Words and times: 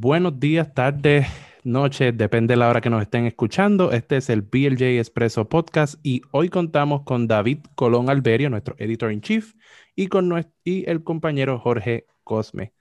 buenos 0.00 0.38
días, 0.38 0.72
tardes, 0.74 1.26
noches, 1.64 2.16
depende 2.16 2.52
de 2.52 2.58
la 2.58 2.68
hora 2.68 2.80
que 2.80 2.90
nos 2.90 3.02
estén 3.02 3.26
escuchando. 3.26 3.90
Este 3.90 4.18
es 4.18 4.30
el 4.30 4.42
BLJ 4.42 4.98
Expreso 4.98 5.48
Podcast 5.48 5.94
y 6.04 6.22
hoy 6.30 6.50
contamos 6.50 7.02
con 7.02 7.26
David 7.26 7.64
Colón 7.74 8.08
Alberio, 8.08 8.48
nuestro 8.48 8.76
editor 8.78 9.10
in 9.10 9.20
chief, 9.20 9.54
y 9.96 10.06
con 10.06 10.32
y 10.62 10.88
el 10.88 11.02
compañero 11.02 11.58
Jorge 11.58 12.06
Cosme. 12.22 12.74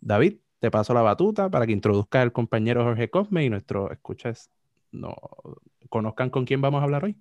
David, 0.00 0.36
te 0.60 0.70
paso 0.70 0.94
la 0.94 1.02
batuta 1.02 1.50
para 1.50 1.66
que 1.66 1.72
introduzca 1.72 2.22
al 2.22 2.32
compañero 2.32 2.84
Jorge 2.84 3.10
Cosme 3.10 3.44
y 3.44 3.50
nuestros 3.50 3.90
escuchas 3.90 4.48
no 4.92 5.16
conozcan 5.88 6.30
con 6.30 6.44
quién 6.44 6.60
vamos 6.60 6.80
a 6.80 6.84
hablar 6.84 7.04
hoy. 7.04 7.16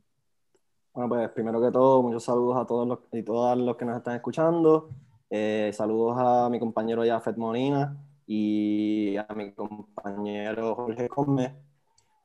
Bueno, 0.93 1.09
pues 1.09 1.29
primero 1.29 1.59
que 1.61 1.71
todo, 1.71 2.03
muchos 2.03 2.23
saludos 2.23 2.57
a 2.57 2.65
todos 2.67 2.87
los, 2.87 2.99
y 3.11 3.23
todas 3.23 3.57
los 3.57 3.75
que 3.75 3.85
nos 3.85 3.97
están 3.97 4.15
escuchando. 4.15 4.89
Eh, 5.31 5.71
saludos 5.73 6.15
a 6.19 6.47
mi 6.49 6.59
compañero 6.59 7.03
Jafet 7.03 7.37
Molina 7.37 7.97
y 8.33 9.17
a 9.17 9.27
mi 9.35 9.51
compañero 9.51 10.73
Jorge 10.75 11.09
Cosme. 11.09 11.53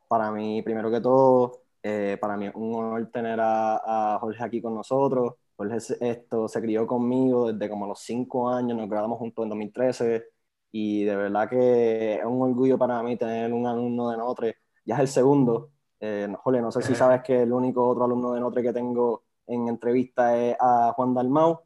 Para 0.07 0.31
mí, 0.31 0.63
primero 0.63 0.89
que 0.89 1.01
todo, 1.01 1.63
eh, 1.83 2.17
para 2.21 2.37
mí 2.37 2.47
es 2.47 2.55
un 2.55 2.75
honor 2.77 3.11
tener 3.11 3.41
a, 3.43 4.17
Jorge 4.21 4.45
aquí 4.45 4.63
con 4.63 4.77
nosotros. 4.77 5.35
Jorge 5.57 5.79
esto, 6.01 6.47
se 6.47 6.61
crió 6.61 6.87
conmigo 6.87 7.53
desde 7.53 7.69
como 7.69 7.89
los 7.89 7.99
cinco 8.03 8.49
años, 8.49 8.79
nos 8.79 8.89
graduamos 8.89 9.19
juntos 9.19 9.43
en 9.43 9.49
2013 9.49 10.25
y 10.71 11.03
de 11.03 11.17
verdad 11.17 11.51
que 11.51 12.15
es 12.15 12.25
un 12.25 12.41
orgullo 12.41 12.79
para 12.79 13.03
mí 13.03 13.17
tener 13.17 13.53
un 13.53 13.67
alumno 13.67 14.11
de 14.11 14.17
Notre. 14.17 14.57
Ya 14.85 14.95
es 14.95 15.01
el 15.01 15.09
segundo. 15.09 15.73
Eh, 15.99 16.29
Jorge, 16.39 16.61
no 16.61 16.71
sé 16.71 16.83
si 16.83 16.95
sabes 16.95 17.23
que 17.23 17.43
el 17.43 17.53
único 17.53 17.85
otro 17.85 18.05
alumno 18.05 18.33
de 18.33 18.39
Notre 18.39 18.63
que 18.63 18.73
tengo 18.73 19.25
en 19.49 19.67
entrevista 19.67 20.37
es 20.39 20.57
a 20.61 20.93
Juan 20.95 21.15
Dalmau 21.15 21.63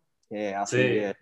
así 0.57 0.77
que 0.77 1.15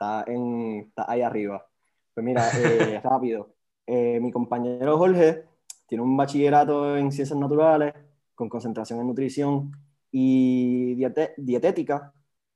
Está, 0.00 0.24
en, 0.32 0.86
está 0.88 1.04
ahí 1.12 1.20
arriba. 1.20 1.68
Pues 2.14 2.24
mira, 2.24 2.48
eh, 2.56 3.00
rápido. 3.04 3.52
Eh, 3.86 4.18
mi 4.18 4.32
compañero 4.32 4.96
Jorge 4.96 5.44
tiene 5.86 6.02
un 6.02 6.16
bachillerato 6.16 6.96
en 6.96 7.12
ciencias 7.12 7.38
naturales 7.38 7.92
con 8.34 8.48
concentración 8.48 9.00
en 9.00 9.08
nutrición 9.08 9.72
y 10.10 10.94
dietética 10.94 12.14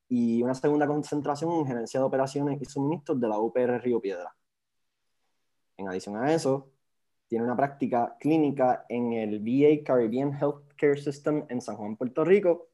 y 0.09 0.43
una 0.43 0.55
segunda 0.55 0.87
concentración 0.87 1.53
en 1.53 1.67
gerencia 1.67 2.01
de 2.01 2.07
operaciones 2.07 2.63
y 2.63 2.65
suministros 2.65 3.21
de 3.21 3.29
la 3.29 3.39
UPR 3.39 3.79
Río 3.83 4.01
Piedra. 4.01 4.35
En 5.77 5.87
adición 5.87 6.17
a 6.17 6.33
eso, 6.33 6.71
tiene 7.29 7.45
una 7.45 7.57
práctica 7.57 8.17
clínica 8.19 8.87
en 8.89 9.13
el 9.13 9.41
VA 9.41 9.85
Caribbean 9.85 10.33
Healthcare 10.33 10.99
System 10.99 11.45
en 11.51 11.61
San 11.61 11.77
Juan, 11.77 11.97
Puerto 11.97 12.25
Rico 12.25 12.69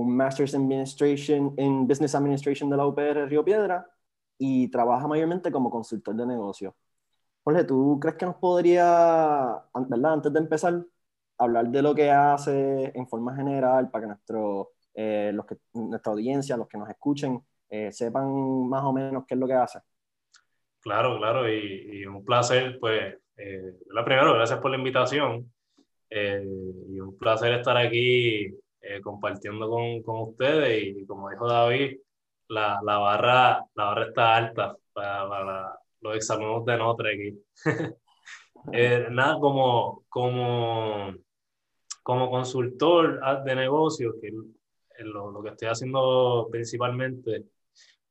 un 0.00 0.16
Master's 0.16 0.54
Administration 0.54 1.54
en 1.56 1.86
Business 1.86 2.14
Administration 2.14 2.68
de 2.68 2.76
la 2.76 2.86
UPR 2.86 3.28
Río 3.28 3.44
Piedra 3.44 3.88
y 4.38 4.68
trabaja 4.68 5.06
mayormente 5.08 5.50
como 5.50 5.70
consultor 5.70 6.14
de 6.14 6.26
negocios. 6.26 6.74
Jorge, 7.42 7.64
¿tú 7.64 7.98
crees 8.00 8.16
que 8.16 8.26
nos 8.26 8.36
podría, 8.36 9.62
¿verdad? 9.88 10.12
antes 10.12 10.32
de 10.32 10.38
empezar, 10.38 10.84
hablar 11.38 11.68
de 11.68 11.82
lo 11.82 11.94
que 11.94 12.10
hace 12.10 12.92
en 12.94 13.06
forma 13.06 13.34
general 13.34 13.90
para 13.90 14.02
que 14.02 14.08
nuestro, 14.08 14.72
eh, 14.94 15.30
los 15.32 15.46
que, 15.46 15.56
nuestra 15.72 16.12
audiencia, 16.12 16.56
los 16.56 16.68
que 16.68 16.78
nos 16.78 16.90
escuchen, 16.90 17.40
eh, 17.70 17.90
sepan 17.92 18.68
más 18.68 18.84
o 18.84 18.92
menos 18.92 19.24
qué 19.26 19.34
es 19.34 19.40
lo 19.40 19.46
que 19.46 19.54
hace? 19.54 19.80
Claro, 20.80 21.18
claro, 21.18 21.48
y, 21.48 22.04
un 22.04 22.24
placer, 22.24 22.78
pues, 22.78 23.16
eh, 23.36 23.76
la 23.92 24.04
primero, 24.04 24.34
gracias 24.34 24.60
por 24.60 24.70
la 24.70 24.76
invitación. 24.76 25.50
y 26.08 27.00
un 27.00 27.18
placer 27.18 27.52
estar 27.52 27.76
aquí 27.76 28.54
eh, 28.88 29.00
compartiendo 29.00 29.68
con, 29.68 30.02
con, 30.02 30.28
ustedes 30.28 30.96
y 30.96 31.06
como 31.06 31.30
dijo 31.30 31.48
David, 31.48 31.98
la, 32.48 32.80
la, 32.84 32.98
barra, 32.98 33.64
la 33.74 33.84
barra 33.84 34.06
está 34.06 34.36
alta 34.36 34.76
para, 34.92 35.28
para 35.28 35.78
los 36.00 36.16
exámenes 36.16 36.64
de 36.64 36.76
Notre 36.76 37.14
aquí. 37.14 37.42
eh, 38.72 39.06
nada, 39.10 39.38
como, 39.40 40.04
como, 40.08 41.14
como 42.02 42.30
consultor 42.30 43.20
de 43.44 43.56
negocios, 43.56 44.14
que 44.20 44.30
lo, 45.04 45.30
lo, 45.30 45.42
que 45.42 45.50
estoy 45.50 45.68
haciendo 45.68 46.48
principalmente, 46.50 47.44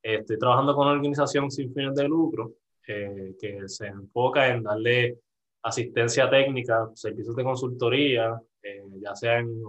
estoy 0.01 0.37
trabajando 0.37 0.75
con 0.75 0.87
una 0.87 0.95
organización 0.95 1.49
sin 1.49 1.73
fines 1.73 1.95
de 1.95 2.07
lucro 2.07 2.53
eh, 2.87 3.35
que 3.39 3.67
se 3.67 3.87
enfoca 3.87 4.47
en 4.47 4.61
darle 4.61 5.17
asistencia 5.63 6.29
técnica, 6.29 6.91
servicios 6.93 7.35
de 7.35 7.43
consultoría, 7.43 8.39
eh, 8.61 8.83
ya 9.01 9.15
sea 9.15 9.39
en, 9.39 9.59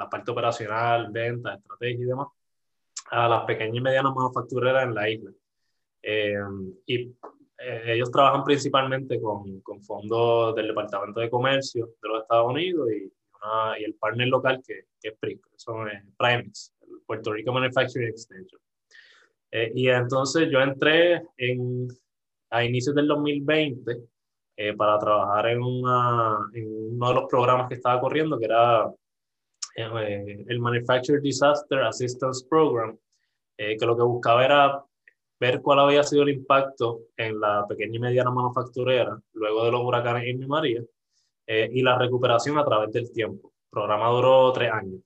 la 0.00 0.08
parte 0.08 0.30
operacional, 0.30 1.10
venta, 1.10 1.54
estrategia 1.54 2.02
y 2.02 2.08
demás, 2.08 2.28
a 3.10 3.28
las 3.28 3.44
pequeñas 3.44 3.76
y 3.76 3.80
medianas 3.80 4.14
manufactureras 4.14 4.84
en 4.84 4.94
la 4.94 5.10
isla. 5.10 5.30
Eh, 6.02 6.34
y 6.86 7.02
eh, 7.58 7.82
ellos 7.86 8.10
trabajan 8.10 8.42
principalmente 8.42 9.20
con, 9.20 9.60
con, 9.60 9.82
fondos 9.82 10.54
del 10.54 10.68
Departamento 10.68 11.20
de 11.20 11.28
Comercio 11.28 11.90
de 12.02 12.08
los 12.08 12.22
Estados 12.22 12.50
Unidos 12.50 12.88
y, 12.90 13.12
y 13.80 13.84
el 13.84 13.94
partner 13.94 14.28
local 14.28 14.62
que, 14.66 14.86
que 15.00 15.08
es 15.08 15.18
PRIC, 15.18 15.46
son 15.56 15.86
Primex, 16.16 16.74
el 16.80 17.02
Puerto 17.06 17.32
Rico 17.32 17.52
Manufacturing 17.52 18.08
Extension. 18.08 18.60
y 19.74 19.88
entonces 19.88 20.48
yo 20.50 20.60
entré 20.60 21.22
en, 21.36 21.88
a 22.48 22.64
inicios 22.64 22.94
del 22.94 23.08
2020 23.08 24.00
eh, 24.56 24.74
para 24.74 24.98
trabajar 24.98 25.48
en, 25.48 25.62
una, 25.62 26.38
en, 26.54 26.94
uno 26.94 27.08
de 27.08 27.14
los 27.14 27.24
programas 27.28 27.68
que 27.68 27.74
estaba 27.74 28.00
corriendo, 28.00 28.38
que 28.38 28.44
era 28.46 28.90
eh, 29.76 30.44
el 30.48 30.60
Manufacturer 30.60 31.20
Disaster 31.20 31.80
Assistance 31.80 32.46
Program, 32.48 32.96
eh, 33.56 33.76
que 33.76 33.86
lo 33.86 33.96
que 33.96 34.02
buscaba 34.02 34.44
era 34.44 34.84
ver 35.38 35.62
cuál 35.62 35.80
había 35.80 36.02
sido 36.02 36.22
el 36.22 36.30
impacto 36.30 37.00
en 37.16 37.40
la 37.40 37.66
pequeña 37.66 37.96
y 37.96 38.00
mediana 38.00 38.30
manufacturera 38.30 39.18
luego 39.32 39.64
de 39.64 39.72
los 39.72 39.82
huracanes 39.82 40.26
Irma 40.26 40.44
y 40.44 40.48
María 40.48 40.82
y 41.46 41.82
la 41.82 41.98
recuperación 41.98 42.58
a 42.58 42.64
través 42.64 42.92
del 42.92 43.10
tiempo. 43.10 43.48
El 43.48 43.70
programa 43.70 44.08
duró 44.10 44.52
tres 44.52 44.70
años. 44.70 45.00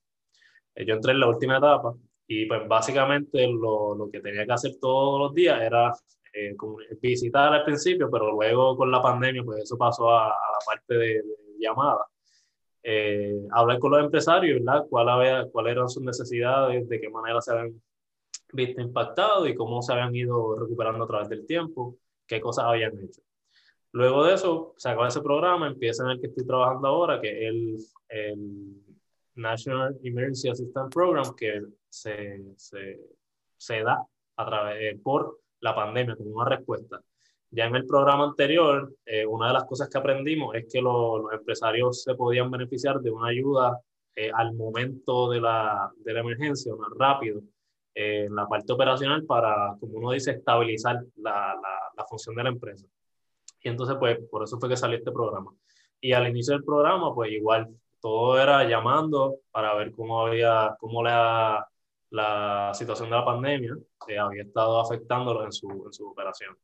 yo 0.76 0.94
entré 0.94 1.12
en 1.12 1.20
la 1.20 1.28
última 1.28 1.56
etapa 1.56 1.94
y 2.26 2.44
pues 2.46 2.68
básicamente 2.68 3.46
lo, 3.46 3.94
lo, 3.94 4.10
que 4.10 4.20
tenía 4.20 4.44
que 4.44 4.52
hacer 4.52 4.72
todos 4.78 5.20
los 5.20 5.34
días 5.34 5.58
era 5.62 5.90
eh, 6.36 6.56
visitar 7.00 7.52
al 7.52 7.64
principio, 7.64 8.10
pero 8.10 8.32
luego 8.32 8.76
con 8.76 8.90
la 8.90 9.00
pandemia, 9.00 9.44
pues 9.44 9.62
eso 9.62 9.78
pasó 9.78 10.10
a, 10.10 10.26
la 10.26 10.58
parte 10.66 10.94
de, 10.94 11.22
llamada. 11.60 12.04
Eh, 12.86 13.34
hablar 13.50 13.78
con 13.78 13.92
los 13.92 14.04
empresarios, 14.04 14.62
¿verdad? 14.62 14.84
¿Cuál 14.90 15.08
había, 15.08 15.48
¿Cuáles 15.50 15.72
eran 15.72 15.88
sus 15.88 16.02
necesidades? 16.02 16.86
¿De 16.86 17.00
qué 17.00 17.08
manera 17.08 17.40
se 17.40 17.52
habían 17.52 17.82
visto 18.52 18.82
impactados 18.82 19.48
y 19.48 19.54
cómo 19.54 19.80
se 19.80 19.94
habían 19.94 20.14
ido 20.14 20.54
recuperando 20.54 21.04
a 21.04 21.06
través 21.06 21.30
del 21.30 21.46
tiempo? 21.46 21.96
¿Qué 22.26 22.42
cosas 22.42 22.66
habían 22.66 22.92
hecho? 23.02 23.22
Luego 23.92 24.24
de 24.24 24.34
eso, 24.34 24.74
se 24.76 24.90
acaba 24.90 25.08
ese 25.08 25.22
programa, 25.22 25.66
empieza 25.66 26.04
en 26.04 26.10
el 26.10 26.20
que 26.20 26.26
estoy 26.26 26.46
trabajando 26.46 26.88
ahora, 26.88 27.20
que 27.22 27.30
es 27.30 27.48
el, 27.48 27.76
el 28.08 28.82
National 29.36 29.96
Emergency 30.02 30.50
Assistance 30.50 30.92
Program, 30.92 31.34
que 31.34 31.62
se, 31.88 32.42
se, 32.56 33.00
se 33.56 33.82
da 33.82 34.04
a 34.36 34.46
través, 34.46 35.00
por 35.00 35.40
la 35.60 35.74
pandemia 35.74 36.16
como 36.16 36.30
una 36.30 36.50
respuesta. 36.50 37.00
Ya 37.54 37.66
en 37.66 37.76
el 37.76 37.86
programa 37.86 38.24
anterior, 38.24 38.92
eh, 39.06 39.24
una 39.24 39.46
de 39.48 39.52
las 39.52 39.64
cosas 39.64 39.88
que 39.88 39.96
aprendimos 39.96 40.56
es 40.56 40.66
que 40.72 40.82
los 40.82 41.32
empresarios 41.32 42.02
se 42.02 42.14
podían 42.16 42.50
beneficiar 42.50 43.00
de 43.00 43.12
una 43.12 43.28
ayuda 43.28 43.80
eh, 44.16 44.30
al 44.34 44.54
momento 44.54 45.30
de 45.30 45.40
la, 45.40 45.88
de 45.98 46.12
la 46.12 46.20
emergencia, 46.20 46.74
más 46.74 46.90
rápido, 46.98 47.40
eh, 47.94 48.24
en 48.26 48.34
la 48.34 48.48
parte 48.48 48.72
operacional 48.72 49.24
para, 49.24 49.76
como 49.78 49.98
uno 49.98 50.10
dice, 50.10 50.32
estabilizar 50.32 50.96
la, 51.16 51.54
la, 51.54 51.92
la, 51.96 52.04
función 52.06 52.34
de 52.34 52.42
la 52.42 52.48
empresa. 52.48 52.86
Y 53.62 53.68
entonces, 53.68 53.96
pues, 54.00 54.18
por 54.30 54.42
eso 54.42 54.58
fue 54.58 54.68
que 54.68 54.76
salió 54.76 54.98
este 54.98 55.12
programa. 55.12 55.52
Y 56.00 56.12
al 56.12 56.28
inicio 56.28 56.54
del 56.54 56.64
programa, 56.64 57.14
pues 57.14 57.30
igual, 57.30 57.68
todo 58.00 58.40
era 58.40 58.64
llamando 58.68 59.36
para 59.52 59.74
ver 59.74 59.92
cómo 59.92 60.26
había, 60.26 60.76
cómo 60.80 61.04
la, 61.04 61.68
la 62.10 62.72
situación 62.74 63.10
de 63.10 63.16
la 63.16 63.24
pandemia 63.24 63.76
eh, 64.08 64.18
había 64.18 64.42
estado 64.42 64.80
afectándolo 64.80 65.44
en 65.44 65.52
su, 65.52 65.68
en 65.70 65.92
su 65.92 66.08
operación. 66.08 66.56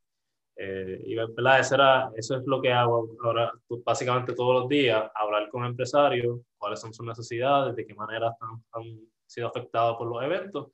Eh, 0.63 1.01
y 1.07 1.15
¿verdad? 1.15 1.59
Eso, 1.59 1.73
era, 1.73 2.11
eso 2.15 2.37
es 2.37 2.43
lo 2.45 2.61
que 2.61 2.71
hago 2.71 3.17
ahora, 3.23 3.51
básicamente 3.83 4.33
todos 4.33 4.61
los 4.61 4.69
días, 4.69 5.09
hablar 5.15 5.49
con 5.49 5.65
empresarios, 5.65 6.39
cuáles 6.55 6.79
son 6.79 6.93
sus 6.93 7.03
necesidades, 7.03 7.75
de 7.75 7.83
qué 7.83 7.95
manera 7.95 8.37
han, 8.73 8.99
sido 9.25 9.47
afectados 9.47 9.97
por 9.97 10.07
los 10.07 10.21
eventos, 10.21 10.67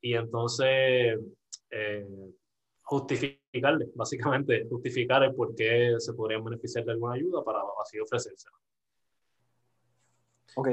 y 0.00 0.14
entonces 0.14 1.18
eh, 1.70 2.06
justificarle, 2.80 3.90
básicamente 3.94 4.66
justificar 4.70 5.22
el 5.24 5.34
por 5.34 5.54
qué 5.54 5.96
se 5.98 6.14
podrían 6.14 6.42
beneficiar 6.42 6.86
de 6.86 6.92
alguna 6.92 7.16
ayuda 7.16 7.44
para 7.44 7.58
así 7.82 8.00
ofrecerse. 8.00 8.48
Ok, 10.54 10.68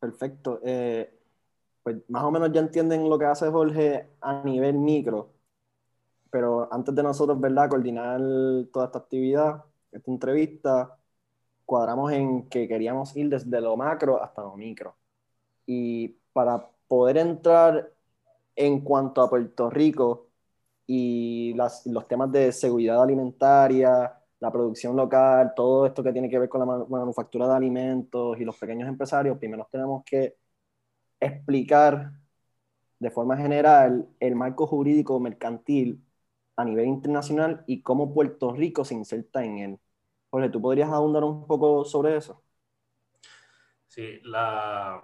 perfecto. 0.00 0.60
Eh, 0.64 1.08
pues 1.84 1.96
más 2.08 2.24
o 2.24 2.32
menos 2.32 2.50
ya 2.50 2.62
entienden 2.62 3.08
lo 3.08 3.16
que 3.16 3.26
hace 3.26 3.48
Jorge 3.48 4.08
a 4.20 4.42
nivel 4.42 4.74
micro, 4.74 5.37
pero 6.30 6.68
antes 6.72 6.94
de 6.94 7.02
nosotros, 7.02 7.40
¿verdad?, 7.40 7.68
coordinar 7.68 8.20
toda 8.72 8.86
esta 8.86 8.98
actividad, 8.98 9.64
esta 9.92 10.10
entrevista, 10.10 10.98
cuadramos 11.64 12.12
en 12.12 12.48
que 12.48 12.68
queríamos 12.68 13.16
ir 13.16 13.28
desde 13.28 13.60
lo 13.60 13.76
macro 13.76 14.22
hasta 14.22 14.42
lo 14.42 14.56
micro. 14.56 14.96
Y 15.66 16.08
para 16.32 16.70
poder 16.88 17.18
entrar 17.18 17.92
en 18.56 18.80
cuanto 18.80 19.22
a 19.22 19.30
Puerto 19.30 19.70
Rico 19.70 20.28
y 20.86 21.54
las, 21.54 21.86
los 21.86 22.08
temas 22.08 22.32
de 22.32 22.52
seguridad 22.52 23.02
alimentaria 23.02 24.18
la 24.40 24.52
producción 24.52 24.96
local, 24.96 25.52
todo 25.54 25.86
esto 25.86 26.02
que 26.02 26.12
tiene 26.12 26.28
que 26.28 26.38
ver 26.38 26.48
con 26.48 26.60
la 26.60 26.66
manufactura 26.88 27.48
de 27.48 27.54
alimentos 27.56 28.38
y 28.40 28.44
los 28.44 28.56
pequeños 28.56 28.88
empresarios, 28.88 29.38
primero 29.38 29.68
tenemos 29.70 30.04
que 30.04 30.36
explicar 31.20 32.12
de 32.98 33.10
forma 33.10 33.36
general 33.36 34.08
el 34.20 34.34
marco 34.34 34.66
jurídico 34.66 35.18
mercantil 35.20 36.04
a 36.58 36.64
nivel 36.64 36.86
internacional 36.86 37.62
y 37.68 37.82
cómo 37.82 38.12
Puerto 38.12 38.52
Rico 38.52 38.84
se 38.84 38.94
inserta 38.94 39.44
en 39.44 39.58
él. 39.58 39.78
Jorge, 40.28 40.50
¿tú 40.50 40.60
podrías 40.60 40.90
ahondar 40.90 41.22
un 41.22 41.46
poco 41.46 41.84
sobre 41.84 42.16
eso? 42.16 42.42
Sí, 43.86 44.20
la... 44.24 45.00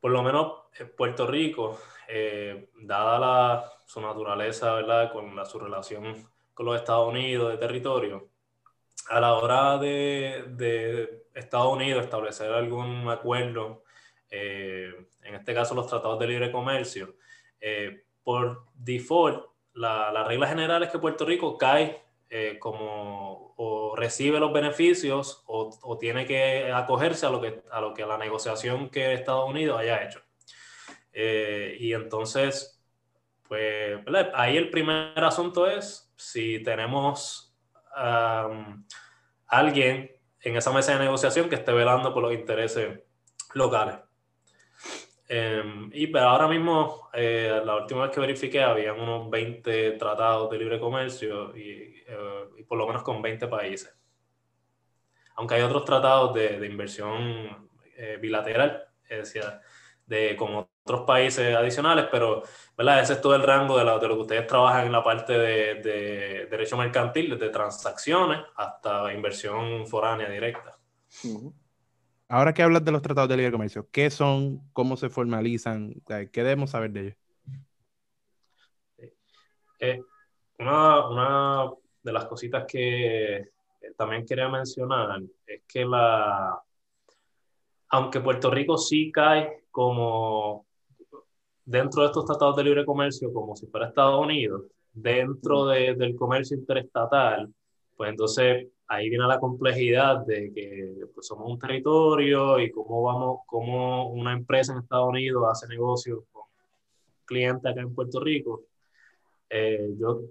por 0.00 0.10
lo 0.10 0.22
menos 0.24 0.64
Puerto 0.96 1.28
Rico, 1.28 1.78
eh, 2.08 2.70
dada 2.82 3.72
su 3.86 4.00
naturaleza, 4.00 4.74
¿verdad? 4.74 5.12
con 5.12 5.36
la, 5.36 5.44
su 5.44 5.60
relación 5.60 6.28
con 6.54 6.66
los 6.66 6.76
Estados 6.76 7.08
Unidos 7.08 7.52
de 7.52 7.58
territorio, 7.58 8.30
a 9.10 9.20
la 9.20 9.34
hora 9.34 9.78
de, 9.78 10.44
de 10.48 11.26
Estados 11.34 11.72
Unidos 11.72 12.02
establecer 12.02 12.52
algún 12.52 13.08
acuerdo, 13.08 13.84
eh, 14.28 14.92
en 15.22 15.34
este 15.36 15.54
caso 15.54 15.76
los 15.76 15.86
tratados 15.86 16.18
de 16.18 16.26
libre 16.26 16.50
comercio, 16.50 17.14
eh, 17.60 18.06
por 18.24 18.66
default, 18.74 19.49
la, 19.80 20.12
la, 20.12 20.24
regla 20.24 20.46
general 20.46 20.82
es 20.82 20.90
que 20.90 20.98
Puerto 20.98 21.24
Rico 21.24 21.56
cae 21.56 22.02
eh, 22.28 22.58
como 22.58 23.54
o 23.56 23.96
recibe 23.96 24.38
los 24.38 24.52
beneficios 24.52 25.42
o, 25.46 25.70
o, 25.82 25.98
tiene 25.98 26.26
que 26.26 26.70
acogerse 26.72 27.26
a 27.26 27.30
lo 27.30 27.40
que, 27.40 27.62
a 27.70 27.80
lo 27.80 27.92
que 27.92 28.06
la 28.06 28.16
negociación 28.18 28.88
que 28.88 29.12
Estados 29.12 29.48
Unidos 29.48 29.80
haya 29.80 30.04
hecho. 30.04 30.20
y 31.12 31.92
entonces, 31.92 32.80
pues 33.48 34.00
ahí 34.34 34.56
el 34.56 34.70
primer 34.70 35.22
asunto 35.24 35.66
es 35.66 36.12
si 36.16 36.62
tenemos 36.62 37.54
alguien 39.46 40.10
en 40.42 40.56
esa 40.56 40.72
mesa 40.72 40.92
de 40.92 41.00
negociación 41.00 41.48
que 41.48 41.56
esté 41.56 41.72
velando 41.72 42.14
por 42.14 42.22
los 42.22 42.32
intereses 42.32 43.00
locales. 43.54 43.96
Em, 45.32 45.88
y 45.94 46.08
pero 46.08 46.26
ahora 46.26 46.48
mismo, 46.48 47.08
eh, 47.12 47.62
la 47.64 47.76
última 47.76 48.02
vez 48.02 48.10
que 48.10 48.18
verifiqué, 48.18 48.64
había 48.64 48.92
unos 48.92 49.30
20 49.30 49.92
tratados 49.92 50.50
de 50.50 50.58
libre 50.58 50.80
comercio 50.80 51.56
y, 51.56 52.02
eh, 52.04 52.48
y, 52.58 52.64
por 52.64 52.76
lo 52.76 52.84
menos 52.88 53.04
con 53.04 53.22
20 53.22 53.46
países. 53.46 53.96
Aunque 55.36 55.54
hay 55.54 55.62
otros 55.62 55.84
tratados 55.84 56.34
de, 56.34 56.58
de 56.58 56.66
inversión 56.66 57.68
eh, 57.96 58.18
bilateral, 58.20 58.88
decir, 59.08 59.44
de, 60.04 60.34
con 60.34 60.66
otros 60.82 61.02
países 61.06 61.54
adicionales, 61.54 62.06
pero 62.10 62.42
¿verdad? 62.76 63.00
ese 63.00 63.12
es 63.12 63.20
todo 63.20 63.36
el 63.36 63.44
rango 63.44 63.78
de, 63.78 63.84
lo 63.84 64.00
que 64.00 64.06
ustedes 64.22 64.48
trabajan 64.48 64.86
en 64.86 64.92
la 64.92 65.04
parte 65.04 65.38
de, 65.38 66.48
derecho 66.50 66.76
mercantil, 66.76 67.30
desde 67.30 67.50
transacciones 67.50 68.40
hasta 68.56 69.12
inversión 69.12 69.86
foránea 69.86 70.28
directa. 70.28 70.76
Ahora 72.32 72.54
que 72.54 72.62
hablas 72.62 72.84
de 72.84 72.92
los 72.92 73.02
tratados 73.02 73.28
de 73.28 73.36
libre 73.36 73.50
comercio, 73.50 73.88
¿qué 73.90 74.08
son? 74.08 74.60
¿Cómo 74.72 74.96
se 74.96 75.10
formalizan? 75.10 76.00
¿Qué 76.06 76.44
debemos 76.44 76.70
saber 76.70 76.92
de 76.92 77.00
ellos? 77.00 77.16
Eh, 79.80 80.00
una, 80.60 81.08
una, 81.08 81.70
de 82.00 82.12
las 82.12 82.26
cositas 82.26 82.66
que 82.68 83.50
también 83.96 84.24
quería 84.24 84.48
mencionar 84.48 85.20
es 85.44 85.62
que 85.66 85.84
la, 85.84 86.62
aunque 87.88 88.20
Puerto 88.20 88.48
Rico 88.48 88.78
sí 88.78 89.10
cae 89.10 89.64
como 89.72 90.66
dentro 91.64 92.02
de 92.02 92.08
estos 92.10 92.26
tratados 92.26 92.54
de 92.54 92.62
libre 92.62 92.84
comercio, 92.84 93.32
como 93.32 93.56
si 93.56 93.66
fuera 93.66 93.88
Estados 93.88 94.20
Unidos, 94.20 94.66
dentro 94.92 95.66
de, 95.66 95.96
del 95.96 96.14
comercio 96.14 96.56
interestatal, 96.56 97.52
pues 97.96 98.10
entonces 98.10 98.68
ahí 98.90 99.08
viene 99.08 99.24
la 99.26 99.38
complejidad 99.38 100.26
de 100.26 100.52
que 100.52 101.06
pues, 101.14 101.24
somos 101.24 101.48
un 101.48 101.58
territorio 101.60 102.58
y 102.58 102.72
cómo 102.72 103.04
vamos, 103.04 103.40
cómo 103.46 104.10
una 104.10 104.32
empresa 104.32 104.72
en 104.72 104.80
Estados 104.80 105.08
Unidos 105.08 105.44
hace 105.48 105.68
negocio 105.68 106.24
con 106.32 106.42
clientes 107.24 107.70
acá 107.70 107.80
en 107.80 107.94
Puerto 107.94 108.18
Rico. 108.18 108.64
Eh, 109.48 109.90
yo 109.96 110.22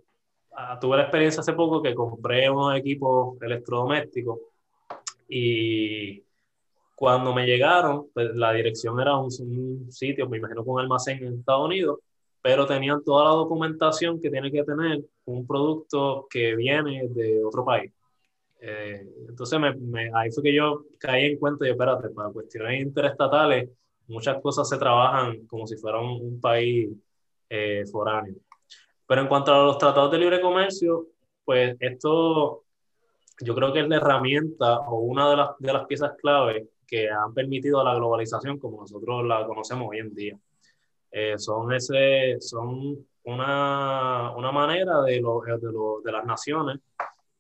ah, 0.58 0.78
tuve 0.78 0.98
la 0.98 1.04
experiencia 1.04 1.40
hace 1.40 1.54
poco 1.54 1.82
que 1.82 1.96
compré 1.96 2.50
unos 2.50 2.78
equipos 2.78 3.42
electrodomésticos 3.42 4.40
y 5.30 6.22
cuando 6.96 7.34
me 7.34 7.46
llegaron, 7.46 8.08
pues 8.14 8.36
la 8.36 8.52
dirección 8.52 9.00
era 9.00 9.16
un, 9.16 9.32
sitio, 9.90 10.28
me 10.28 10.38
imagino 10.38 10.66
con 10.66 10.74
un 10.76 10.82
almacén 10.82 11.24
en 11.24 11.40
Estados 11.40 11.66
Unidos, 11.66 12.00
pero 12.42 12.66
tenían 12.66 13.06
toda 13.06 13.24
la 13.24 13.32
documentación 13.32 14.20
que 14.20 14.30
tiene 14.30 14.52
que 14.52 14.66
tener 14.66 15.06
un 15.24 15.48
producto 15.48 16.28
que 16.30 16.58
viene 16.58 17.08
de 17.08 17.42
otro 17.46 17.64
país. 17.64 17.94
Eh, 18.62 19.08
entonces 19.30 19.60
me, 19.60 20.12
ahí 20.14 20.32
fue 20.32 20.44
que 20.44 20.54
yo 20.54 20.86
caí 20.98 21.26
en 21.26 21.40
cuenta 21.40 21.66
y 21.68 21.72
espérate, 21.72 22.10
para 22.10 22.30
cuestiones 22.30 22.82
interestatales, 22.82 23.70
muchas 24.08 24.42
cosas 24.42 24.68
se 24.68 24.78
trabajan 24.78 25.46
como 25.48 25.66
si 25.66 25.78
fuera 25.78 26.00
un, 26.00 26.40
país 26.42 26.90
eh, 27.50 27.84
foráneo. 27.92 28.36
Pero 29.08 29.22
en 29.22 29.28
cuanto 29.28 29.54
a 29.54 29.64
los 29.66 29.78
tratados 29.78 30.12
de 30.12 30.20
libre 30.20 30.42
comercio, 30.42 31.08
pues 31.46 31.76
esto 31.80 32.64
yo 33.42 33.56
creo 33.56 33.74
que 33.74 33.80
es 33.82 33.88
la 33.88 33.98
herramienta 33.98 34.80
o 34.82 35.00
una 35.00 35.30
de 35.30 35.38
las, 35.38 35.50
de 35.60 35.74
las 35.74 35.86
piezas 35.88 36.14
clave 36.18 36.70
que 36.86 37.10
han 37.10 37.34
permitido 37.34 37.84
la 37.84 37.96
globalización 37.96 38.58
como 38.60 38.82
nosotros 38.82 39.26
la 39.26 39.46
conocemos 39.46 39.88
hoy 39.90 40.00
en 40.00 40.14
día. 40.14 40.40
Eh, 41.12 41.38
son, 41.38 41.72
ese, 41.74 42.38
son 42.40 43.06
una, 43.24 44.32
una 44.36 44.52
manera 44.52 45.02
de, 45.02 45.22
lo, 45.22 45.42
de, 45.42 45.72
lo, 45.72 46.02
de, 46.04 46.12
las 46.12 46.26
naciones, 46.26 46.80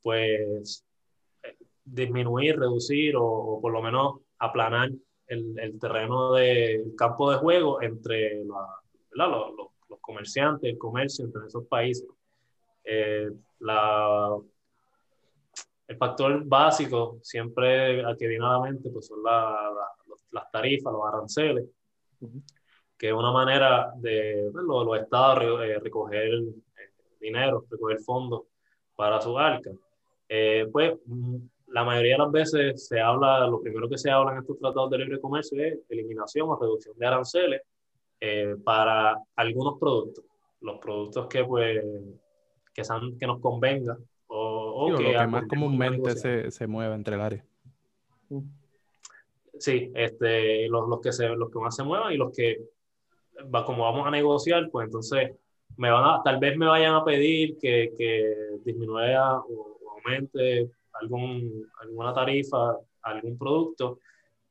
pues, 0.01 0.86
disminuir, 1.94 2.59
reducir 2.59 3.15
o, 3.18 3.59
por 3.62 3.71
lo 3.71 3.81
menos 3.81 4.21
aplanar 4.38 4.89
el, 5.27 5.59
el 5.59 5.80
terreno 5.80 6.33
del 6.33 6.95
campo 6.95 7.31
de 7.31 7.38
juego 7.38 7.81
entre 7.81 8.44
la, 8.45 9.27
los, 9.27 9.56
los, 9.56 10.00
comerciantes, 10.00 10.71
el 10.71 10.77
comercio 10.77 11.25
entre 11.25 11.45
esos 11.47 11.65
países. 11.68 12.07
Eh, 12.83 13.30
la, 13.59 14.36
el 15.89 15.97
factor 15.97 16.44
básico 16.45 17.18
siempre 17.24 18.03
al 18.03 18.15
que 18.15 18.27
viene 18.27 18.45
a 18.45 18.53
la 18.53 18.59
mente 18.62 18.89
pues 18.92 19.07
son 19.07 19.24
las 19.24 20.51
tarifas, 20.51 20.94
los 20.94 21.06
aranceles, 21.06 21.65
que 22.95 23.07
es 23.07 23.13
una 23.13 23.31
manera 23.31 23.92
de 23.95 24.50
pues, 24.51 24.65
los, 24.65 25.00
estados 25.00 25.44
eh, 25.63 25.80
recoger 25.80 26.33
eh, 26.33 26.92
dinero, 27.19 27.65
recoger 27.69 28.00
fondos 28.01 28.44
para 28.95 29.19
su 29.19 29.38
arca. 29.38 29.71
Eh, 30.27 30.68
pues 30.71 30.94
la 31.71 31.83
mayoría 31.83 32.14
de 32.14 32.19
las 32.19 32.31
veces 32.31 32.88
se 32.88 32.99
habla, 32.99 33.47
lo 33.47 33.61
primero 33.61 33.88
que 33.88 33.97
se 33.97 34.09
habla 34.09 34.33
en 34.33 34.40
estos 34.40 34.57
tratados 34.57 34.90
de 34.92 34.97
libre 34.99 35.19
comercio 35.19 35.64
es 35.64 35.80
eliminación 35.90 36.49
o 36.49 36.59
reducción 36.59 36.97
de 36.97 37.06
aranceles 37.06 37.61
para 38.64 39.18
algunos 39.35 39.80
productos, 39.80 40.26
los 40.61 40.80
productos 40.80 41.28
que 41.28 41.44
pues 41.45 41.83
que, 42.73 42.83
sean, 42.83 43.18
que 43.18 43.28
nos 43.28 43.40
convenga 43.40 43.97
o, 44.28 44.94
que, 44.97 45.04
lo 45.04 45.19
que 45.19 45.28
más 45.28 45.47
comúnmente 45.47 46.11
se, 46.16 46.52
se, 46.52 46.68
mueve 46.68 46.95
entre 46.95 47.16
el 47.16 47.21
área. 47.21 47.45
Sí, 49.57 49.92
este, 49.95 50.68
los, 50.69 50.88
los, 50.88 51.02
que 51.02 51.11
se, 51.11 51.28
los 51.30 51.49
que 51.49 51.59
más 51.59 51.76
se 51.76 51.83
muevan 51.83 52.14
y 52.14 52.18
los 52.18 52.35
que, 52.35 52.61
va, 53.54 53.66
como 53.66 53.83
vamos 53.83 54.07
a 54.07 54.11
negociar, 54.11 54.69
pues 54.71 54.85
entonces 54.85 55.31
me 55.78 55.90
van 55.90 56.06
a, 56.06 56.21
tal 56.23 56.40
vez 56.40 56.57
me 56.57 56.68
vayan 56.68 56.94
a 56.94 57.04
pedir 57.04 57.57
que, 57.57 57.94
que 57.97 58.35
disminuya 58.64 59.40
o, 59.40 59.78
aumente 59.95 60.69
algún, 61.01 61.69
alguna 61.81 62.13
tarifa, 62.13 62.77
algún 63.01 63.37
producto, 63.37 63.99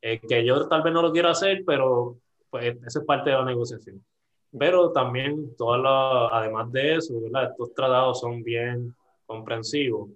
eh, 0.01 0.21
que 0.21 0.45
yo 0.45 0.69
tal 0.69 0.83
vez 0.83 0.93
no 0.93 1.03
lo 1.03 1.13
quiera 1.13 1.31
hacer, 1.31 1.63
pero 1.67 2.19
pues 2.51 2.77
eso 2.87 3.01
es 3.01 3.05
parte 3.05 3.31
de 3.31 3.37
la 3.37 3.45
negociación. 3.45 4.03
Pero 4.59 4.93
también, 4.93 5.55
todas 5.57 5.81
las, 5.81 6.33
además 6.33 6.73
de 6.73 6.97
eso, 6.97 7.21
¿verdad? 7.21 7.51
estos 7.51 7.75
tratados 7.75 8.21
son 8.21 8.43
bien 8.43 8.95
comprensivo 9.27 10.09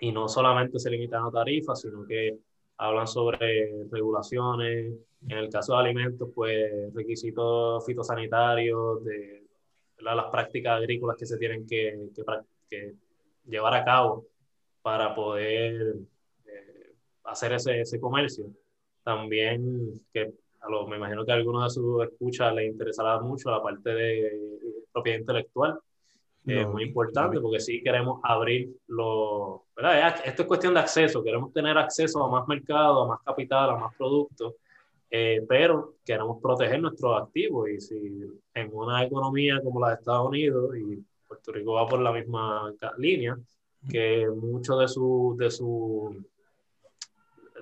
y 0.00 0.12
no 0.12 0.28
solamente 0.28 0.78
se 0.78 0.90
limitan 0.90 1.24
a 1.24 1.30
tarifas, 1.30 1.80
sino 1.80 2.04
que 2.06 2.38
hablan 2.76 3.06
sobre 3.06 3.86
regulaciones, 3.90 4.92
en 5.28 5.38
el 5.38 5.48
caso 5.48 5.72
de 5.72 5.78
alimentos, 5.80 6.28
pues 6.34 6.92
requisitos 6.92 7.84
fitosanitarios, 7.86 9.02
de 9.04 9.44
las 9.98 10.26
prácticas 10.26 10.76
agrícolas 10.76 11.16
que 11.16 11.24
se 11.24 11.38
tienen 11.38 11.66
que, 11.66 12.10
que, 12.68 12.94
llevar 13.46 13.74
a 13.74 13.84
cabo 13.84 14.26
para 14.84 15.14
poder 15.14 15.96
eh, 16.44 16.92
hacer 17.24 17.54
ese, 17.54 17.80
ese, 17.80 17.98
comercio. 17.98 18.44
También, 19.02 19.94
que 20.12 20.30
a 20.60 20.68
lo, 20.68 20.86
me 20.86 20.98
imagino 20.98 21.24
que 21.24 21.32
a 21.32 21.36
algunos 21.36 21.64
de 21.64 21.80
sus 21.80 22.04
escuchas 22.04 22.54
les 22.54 22.70
interesará 22.70 23.18
mucho 23.18 23.50
la 23.50 23.62
parte 23.62 23.94
de 23.94 24.30
propiedad 24.92 25.20
intelectual, 25.20 25.80
es 26.46 26.68
muy 26.68 26.82
importante 26.82 27.40
porque 27.40 27.60
sí 27.60 27.82
queremos 27.82 28.20
abrir 28.22 28.68
los... 28.88 29.62
¿verdad? 29.74 30.16
Esto 30.22 30.42
es 30.42 30.48
cuestión 30.48 30.74
de 30.74 30.80
acceso, 30.80 31.24
queremos 31.24 31.50
tener 31.54 31.78
acceso 31.78 32.22
a 32.22 32.30
más 32.30 32.46
mercado, 32.46 33.04
a 33.04 33.08
más 33.08 33.20
capital, 33.24 33.70
a 33.70 33.76
más 33.76 33.94
productos, 33.96 34.52
eh, 35.10 35.42
pero 35.48 35.94
queremos 36.04 36.42
proteger 36.42 36.82
nuestros 36.82 37.22
activos 37.22 37.70
y 37.70 37.80
si 37.80 38.26
en 38.52 38.70
una 38.70 39.02
economía 39.02 39.62
como 39.62 39.80
la 39.80 39.88
de 39.88 39.94
Estados 39.94 40.28
Unidos 40.28 40.76
y 40.76 41.02
Puerto 41.26 41.52
Rico 41.52 41.72
va 41.72 41.88
por 41.88 42.00
la 42.00 42.12
misma 42.12 42.70
línea, 42.98 43.38
que 43.90 44.26
mucho 44.28 44.76
de 44.78 44.88
su, 44.88 45.36
de 45.38 45.50
su, 45.50 46.24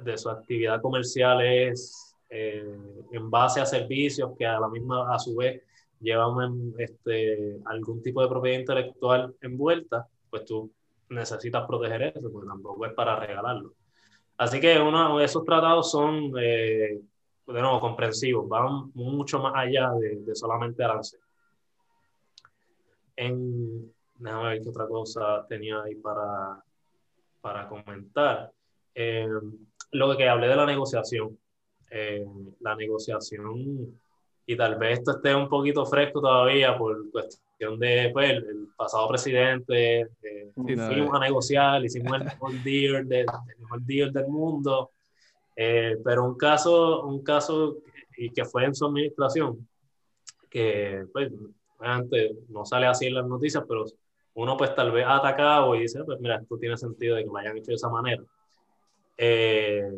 de 0.02 0.16
su 0.16 0.30
actividad 0.30 0.80
comercial 0.80 1.44
es 1.44 2.14
eh, 2.30 2.76
en 3.12 3.30
base 3.30 3.60
a 3.60 3.66
servicios 3.66 4.32
que 4.38 4.46
a 4.46 4.58
la 4.58 4.68
misma, 4.68 5.14
a 5.14 5.18
su 5.18 5.36
vez, 5.36 5.62
llevan 6.00 6.74
este, 6.78 7.58
algún 7.66 8.02
tipo 8.02 8.22
de 8.22 8.28
propiedad 8.28 8.58
intelectual 8.58 9.34
envuelta, 9.40 10.08
pues 10.30 10.44
tú 10.44 10.70
necesitas 11.10 11.66
proteger 11.66 12.02
eso, 12.02 12.30
porque 12.32 12.48
tampoco 12.48 12.86
es 12.86 12.92
para 12.94 13.16
regalarlo. 13.16 13.74
Así 14.38 14.60
que 14.60 14.80
uno, 14.80 15.20
esos 15.20 15.44
tratados 15.44 15.90
son, 15.90 16.32
eh, 16.40 17.00
de 17.46 17.60
nuevo, 17.60 17.80
comprensivos, 17.80 18.48
van 18.48 18.90
mucho 18.94 19.38
más 19.38 19.52
allá 19.54 19.92
de, 19.92 20.16
de 20.16 20.34
solamente 20.34 20.82
arancel. 20.82 21.20
En, 23.14 23.92
déjame 24.22 24.48
ver 24.50 24.62
qué 24.62 24.68
otra 24.68 24.86
cosa 24.86 25.44
tenía 25.48 25.82
ahí 25.82 25.94
para, 25.96 26.62
para 27.40 27.68
comentar. 27.68 28.50
Eh, 28.94 29.28
lo 29.92 30.16
que 30.16 30.28
hablé 30.28 30.48
de 30.48 30.56
la 30.56 30.66
negociación. 30.66 31.38
Eh, 31.90 32.24
la 32.60 32.74
negociación, 32.74 34.00
y 34.46 34.56
tal 34.56 34.76
vez 34.76 35.00
esto 35.00 35.10
esté 35.10 35.34
un 35.34 35.48
poquito 35.48 35.84
fresco 35.84 36.22
todavía 36.22 36.76
por 36.78 37.10
cuestión 37.10 37.78
de 37.78 38.08
pues, 38.14 38.30
el, 38.30 38.68
pasado 38.74 39.08
presidente, 39.08 40.00
eh, 40.22 40.50
fuimos 40.54 41.14
a 41.14 41.18
negociar, 41.18 41.84
hicimos 41.84 42.14
el 42.18 42.24
mejor 42.24 42.52
deal, 42.62 43.06
de, 43.06 43.20
el 43.20 43.58
mejor 43.60 43.82
deal 43.82 44.10
del 44.10 44.26
mundo, 44.26 44.92
pero 45.54 46.24
un 46.24 46.36
caso, 46.38 47.04
un 47.04 47.22
caso 47.22 47.76
y 48.16 48.30
que 48.30 48.46
fue 48.46 48.64
en 48.64 48.74
su 48.74 48.86
administración, 48.86 49.68
que 50.48 51.04
pues, 51.12 51.30
antes 51.78 52.32
no 52.48 52.64
sale 52.64 52.86
así 52.86 53.06
en 53.06 53.14
las 53.14 53.26
noticias, 53.26 53.64
pero 53.68 53.84
uno 54.34 54.56
pues 54.56 54.74
tal 54.74 54.90
vez 54.92 55.04
ha 55.04 55.16
atacado 55.16 55.74
y 55.74 55.80
dice, 55.80 56.02
pues 56.04 56.18
mira, 56.20 56.36
esto 56.36 56.56
tiene 56.58 56.76
sentido 56.76 57.16
de 57.16 57.24
que 57.24 57.28
lo 57.28 57.36
hayan 57.36 57.56
hecho 57.56 57.70
de 57.70 57.74
esa 57.74 57.88
manera. 57.88 58.22
Eh, 59.16 59.90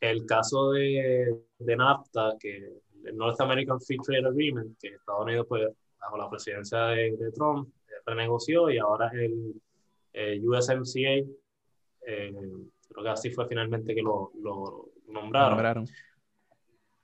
el 0.00 0.26
caso 0.26 0.72
de, 0.72 1.42
de, 1.58 1.76
NAFTA, 1.76 2.36
que 2.40 2.80
el 3.04 3.16
North 3.16 3.40
American 3.40 3.80
Free 3.80 3.98
Trade 3.98 4.26
Agreement, 4.26 4.78
que 4.80 4.88
Estados 4.88 5.22
Unidos 5.22 5.46
pues 5.48 5.68
bajo 6.00 6.16
la 6.16 6.30
presidencia 6.30 6.86
de, 6.86 7.30
Trump 7.34 7.68
eh, 7.88 7.92
renegoció 8.06 8.70
y 8.70 8.78
ahora 8.78 9.10
el 9.12 9.54
eh, 10.12 10.40
USMCA, 10.42 11.28
creo 12.00 13.02
que 13.02 13.08
así 13.08 13.30
fue 13.30 13.46
finalmente 13.46 13.94
que 13.94 14.02
lo, 14.02 14.30
lo 14.40 14.90
nombraron. 15.08 15.50
nombraron. 15.50 15.88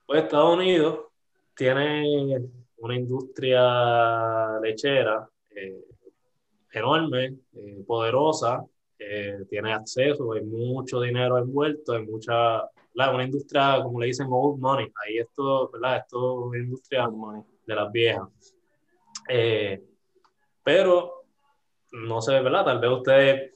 Pues 0.05 0.23
Estados 0.23 0.55
Unidos 0.55 0.99
tiene 1.55 2.49
una 2.77 2.95
industria 2.95 4.59
lechera 4.59 5.29
enorme, 6.71 7.35
eh, 7.53 7.83
poderosa, 7.85 8.65
eh, 8.97 9.45
tiene 9.49 9.73
acceso, 9.73 10.31
hay 10.33 10.43
mucho 10.43 11.01
dinero 11.01 11.37
envuelto, 11.37 11.93
hay 11.93 12.05
mucha, 12.05 12.63
una 12.93 13.23
industria, 13.23 13.81
como 13.83 13.99
le 13.99 14.07
dicen, 14.07 14.27
old 14.29 14.59
money, 14.59 14.91
ahí 15.03 15.17
esto, 15.17 15.69
¿verdad? 15.71 15.97
Esto 15.97 16.17
es 16.17 16.47
una 16.47 16.57
industria 16.59 17.09
de 17.65 17.75
las 17.75 17.91
viejas. 17.91 18.27
Eh, 19.27 19.81
pero, 20.63 21.23
no 21.91 22.21
sé, 22.21 22.39
¿verdad? 22.41 22.65
Tal 22.65 22.79
vez 22.79 22.91
ustedes 22.91 23.51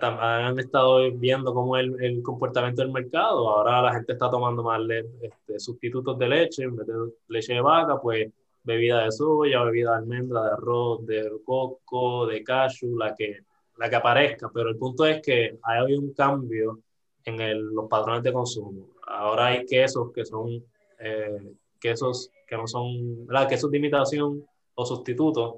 han 0.00 0.58
estado 0.58 1.10
viendo 1.12 1.52
cómo 1.52 1.76
es 1.76 1.86
el, 1.98 2.22
comportamiento 2.22 2.82
del 2.82 2.92
mercado, 2.92 3.48
ahora 3.48 3.82
la 3.82 3.94
gente 3.94 4.12
está 4.12 4.30
tomando 4.30 4.62
más 4.62 4.80
este, 5.20 5.58
sustitutos 5.58 6.16
de 6.18 6.28
leche, 6.28 6.62
en 6.62 6.76
vez 6.76 6.86
de 6.86 6.94
leche 7.28 7.54
de 7.54 7.60
vaca, 7.60 8.00
pues 8.00 8.30
bebida 8.64 9.04
de 9.04 9.12
soya, 9.12 9.62
bebida 9.62 9.92
de 9.92 9.96
almendra, 9.98 10.42
de 10.42 10.50
arroz, 10.52 11.06
de 11.06 11.30
coco, 11.44 12.26
de 12.26 12.42
cashew, 12.42 12.96
la 12.96 13.14
que, 13.14 13.44
la 13.78 13.88
que 13.88 13.96
aparezca. 13.96 14.50
Pero 14.52 14.70
el 14.70 14.76
punto 14.76 15.06
es 15.06 15.22
que 15.22 15.58
ha 15.62 15.78
habido 15.78 16.00
un 16.00 16.14
cambio 16.14 16.80
en 17.24 17.40
el, 17.40 17.60
los 17.60 17.88
patrones 17.88 18.22
de 18.22 18.32
consumo. 18.32 18.88
Ahora 19.06 19.46
hay 19.46 19.66
quesos 19.66 20.10
que 20.12 20.24
son 20.24 20.64
eh, 20.98 21.52
quesos 21.78 22.30
que 22.46 22.56
no 22.56 22.66
son, 22.66 23.26
¿verdad? 23.26 23.48
quesos 23.48 23.70
de 23.70 23.78
imitación 23.78 24.44
o 24.74 24.86
sustitutos 24.86 25.56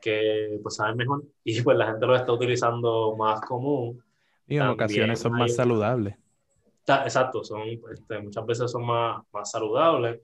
que 0.00 0.60
pues 0.62 0.76
saben 0.76 0.96
mejor 0.96 1.24
y 1.42 1.60
pues 1.62 1.76
la 1.76 1.86
gente 1.86 2.06
lo 2.06 2.14
está 2.14 2.32
utilizando 2.32 3.16
más 3.16 3.40
común. 3.40 4.02
Y 4.46 4.56
en 4.56 4.68
ocasiones 4.68 5.18
son 5.18 5.32
más 5.32 5.54
saludables. 5.54 6.16
Exacto, 6.86 7.42
son, 7.42 7.62
este, 7.92 8.20
muchas 8.20 8.46
veces 8.46 8.70
son 8.70 8.86
más, 8.86 9.20
más 9.32 9.50
saludables 9.50 10.20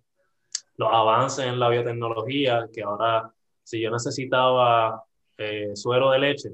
los 0.77 0.89
avances 0.93 1.47
en 1.47 1.59
la 1.59 1.69
biotecnología, 1.69 2.69
que 2.73 2.83
ahora 2.83 3.33
si 3.63 3.81
yo 3.81 3.91
necesitaba 3.91 5.05
eh, 5.39 5.73
suero 5.75 6.11
de 6.11 6.19
leche, 6.19 6.51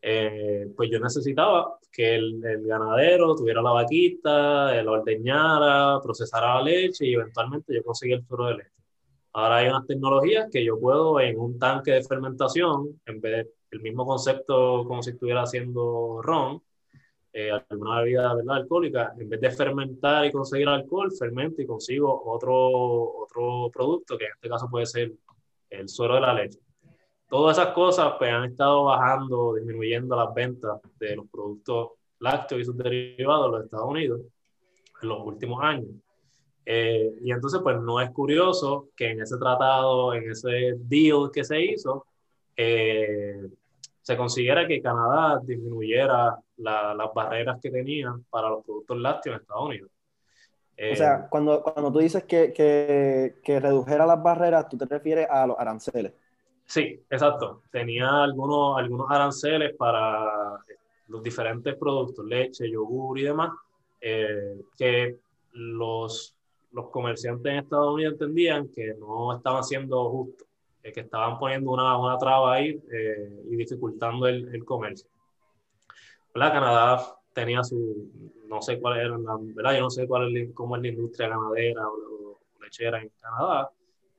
eh, 0.00 0.68
pues 0.76 0.90
yo 0.90 1.00
necesitaba 1.00 1.78
que 1.90 2.14
el, 2.14 2.40
ganadero 2.64 3.34
tuviera 3.34 3.60
la 3.62 3.72
vaquita, 3.72 4.82
lo 4.82 4.92
ordeñara, 4.92 6.00
procesara 6.02 6.56
la 6.56 6.62
leche 6.62 7.06
y 7.06 7.14
eventualmente 7.14 7.74
yo 7.74 7.82
conseguía 7.82 8.16
el 8.16 8.26
suero 8.26 8.46
de 8.46 8.54
leche. 8.58 8.72
Ahora 9.32 9.56
hay 9.56 9.68
unas 9.68 9.86
tecnologías 9.86 10.48
que 10.50 10.64
yo 10.64 10.78
puedo 10.80 11.20
en 11.20 11.38
un 11.38 11.58
tanque 11.58 11.92
de 11.92 12.02
fermentación, 12.02 13.00
en 13.06 13.20
vez 13.20 13.46
del 13.70 13.80
mismo 13.80 14.06
concepto 14.06 14.84
como 14.86 15.02
si 15.02 15.10
estuviera 15.10 15.42
haciendo 15.42 16.20
ron, 16.22 16.62
eh, 17.38 17.52
alguna 17.52 18.00
bebida 18.00 18.34
¿verdad? 18.34 18.56
alcohólica, 18.56 19.14
en 19.16 19.28
vez 19.28 19.40
de 19.40 19.50
fermentar 19.52 20.26
y 20.26 20.32
conseguir 20.32 20.68
alcohol, 20.68 21.12
fermento 21.16 21.62
y 21.62 21.66
consigo 21.66 22.20
otro, 22.26 23.22
otro 23.22 23.70
producto, 23.72 24.18
que 24.18 24.24
en 24.24 24.32
este 24.34 24.48
caso 24.48 24.68
puede 24.68 24.86
ser 24.86 25.12
el 25.70 25.88
suero 25.88 26.16
de 26.16 26.20
la 26.20 26.34
leche. 26.34 26.58
Todas 27.28 27.56
esas 27.56 27.72
cosas 27.74 28.14
pues, 28.18 28.32
han 28.32 28.46
estado 28.46 28.84
bajando, 28.84 29.54
disminuyendo 29.54 30.16
las 30.16 30.34
ventas 30.34 30.80
de 30.98 31.14
los 31.14 31.28
productos 31.28 31.90
lácteos 32.18 32.62
y 32.62 32.64
sus 32.64 32.76
derivados 32.76 33.46
en 33.46 33.52
los 33.52 33.64
Estados 33.64 33.88
Unidos 33.88 34.20
en 35.00 35.08
los 35.08 35.24
últimos 35.24 35.62
años. 35.62 35.90
Eh, 36.66 37.12
y 37.22 37.30
entonces, 37.30 37.60
pues 37.62 37.80
no 37.80 38.00
es 38.00 38.10
curioso 38.10 38.88
que 38.96 39.10
en 39.10 39.22
ese 39.22 39.38
tratado, 39.38 40.12
en 40.12 40.28
ese 40.28 40.74
deal 40.76 41.30
que 41.32 41.44
se 41.44 41.62
hizo, 41.62 42.04
eh, 42.56 43.48
se 44.02 44.16
consiguiera 44.16 44.66
que 44.66 44.82
Canadá 44.82 45.40
disminuyera 45.44 46.36
las 46.58 47.14
barreras 47.14 47.58
que 47.60 47.70
tenían 47.70 48.24
para 48.24 48.50
los 48.50 48.64
productos 48.64 48.98
lácteos 48.98 49.36
en 49.36 49.42
Estados 49.42 49.64
Unidos. 49.64 49.90
o 50.92 50.96
sea, 50.96 51.14
eh, 51.14 51.26
cuando, 51.30 51.62
cuando 51.62 51.92
tú 51.92 51.98
dices 51.98 52.24
que, 52.24 52.52
que, 52.52 53.36
que, 53.42 53.60
redujera 53.60 54.06
las 54.06 54.22
barreras, 54.22 54.68
tú 54.68 54.76
te 54.76 54.86
refieres 54.86 55.28
a 55.30 55.46
los 55.46 55.58
aranceles. 55.58 56.12
Sí, 56.64 57.00
exacto. 57.08 57.62
Tenía 57.70 58.24
algunos, 58.24 58.78
algunos 58.78 59.10
aranceles 59.10 59.74
para 59.76 60.58
los 61.08 61.22
diferentes 61.22 61.76
productos, 61.76 62.24
leche, 62.26 62.70
yogur 62.70 63.18
y 63.18 63.22
demás, 63.22 63.52
eh, 64.00 64.60
que 64.76 65.16
los, 65.52 66.34
los 66.72 66.90
comerciantes 66.90 67.50
en 67.50 67.58
Estados 67.60 67.94
Unidos 67.94 68.12
entendían 68.14 68.68
que 68.68 68.94
no 68.94 69.34
estaban 69.34 69.64
siendo 69.64 70.10
justos 70.10 70.48
que 70.92 71.00
estaban 71.00 71.38
poniendo 71.38 71.70
una, 71.70 71.96
una 71.98 72.18
traba 72.18 72.54
ahí 72.54 72.80
eh, 72.92 73.42
y 73.50 73.56
dificultando 73.56 74.26
el, 74.26 74.54
el 74.54 74.64
comercio. 74.64 75.08
¿Verdad? 76.38 76.52
Canadá 76.52 77.16
tenía 77.32 77.62
su, 77.62 78.10
no 78.48 78.62
sé 78.62 78.78
cuál 78.78 78.98
era, 78.98 79.16
¿verdad? 79.18 79.74
Yo 79.74 79.80
no 79.80 79.90
sé 79.90 80.06
cuál 80.06 80.36
es, 80.36 80.52
cómo 80.54 80.76
es 80.76 80.82
la 80.82 80.88
industria 80.88 81.28
ganadera 81.28 81.88
o, 81.88 82.40
lechera 82.62 83.00
en 83.00 83.10
Canadá, 83.20 83.70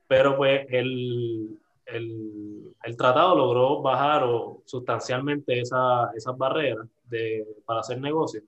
pero 0.07 0.35
pues 0.35 0.65
el, 0.69 1.59
el, 1.85 2.75
el, 2.83 2.97
tratado 2.97 3.35
logró 3.35 3.81
bajar 3.81 4.23
o, 4.23 4.63
sustancialmente 4.65 5.61
esa, 5.61 6.11
esas 6.15 6.37
barreras 6.37 6.87
de, 7.05 7.45
para 7.65 7.81
hacer 7.81 7.99
negocios. 8.01 8.43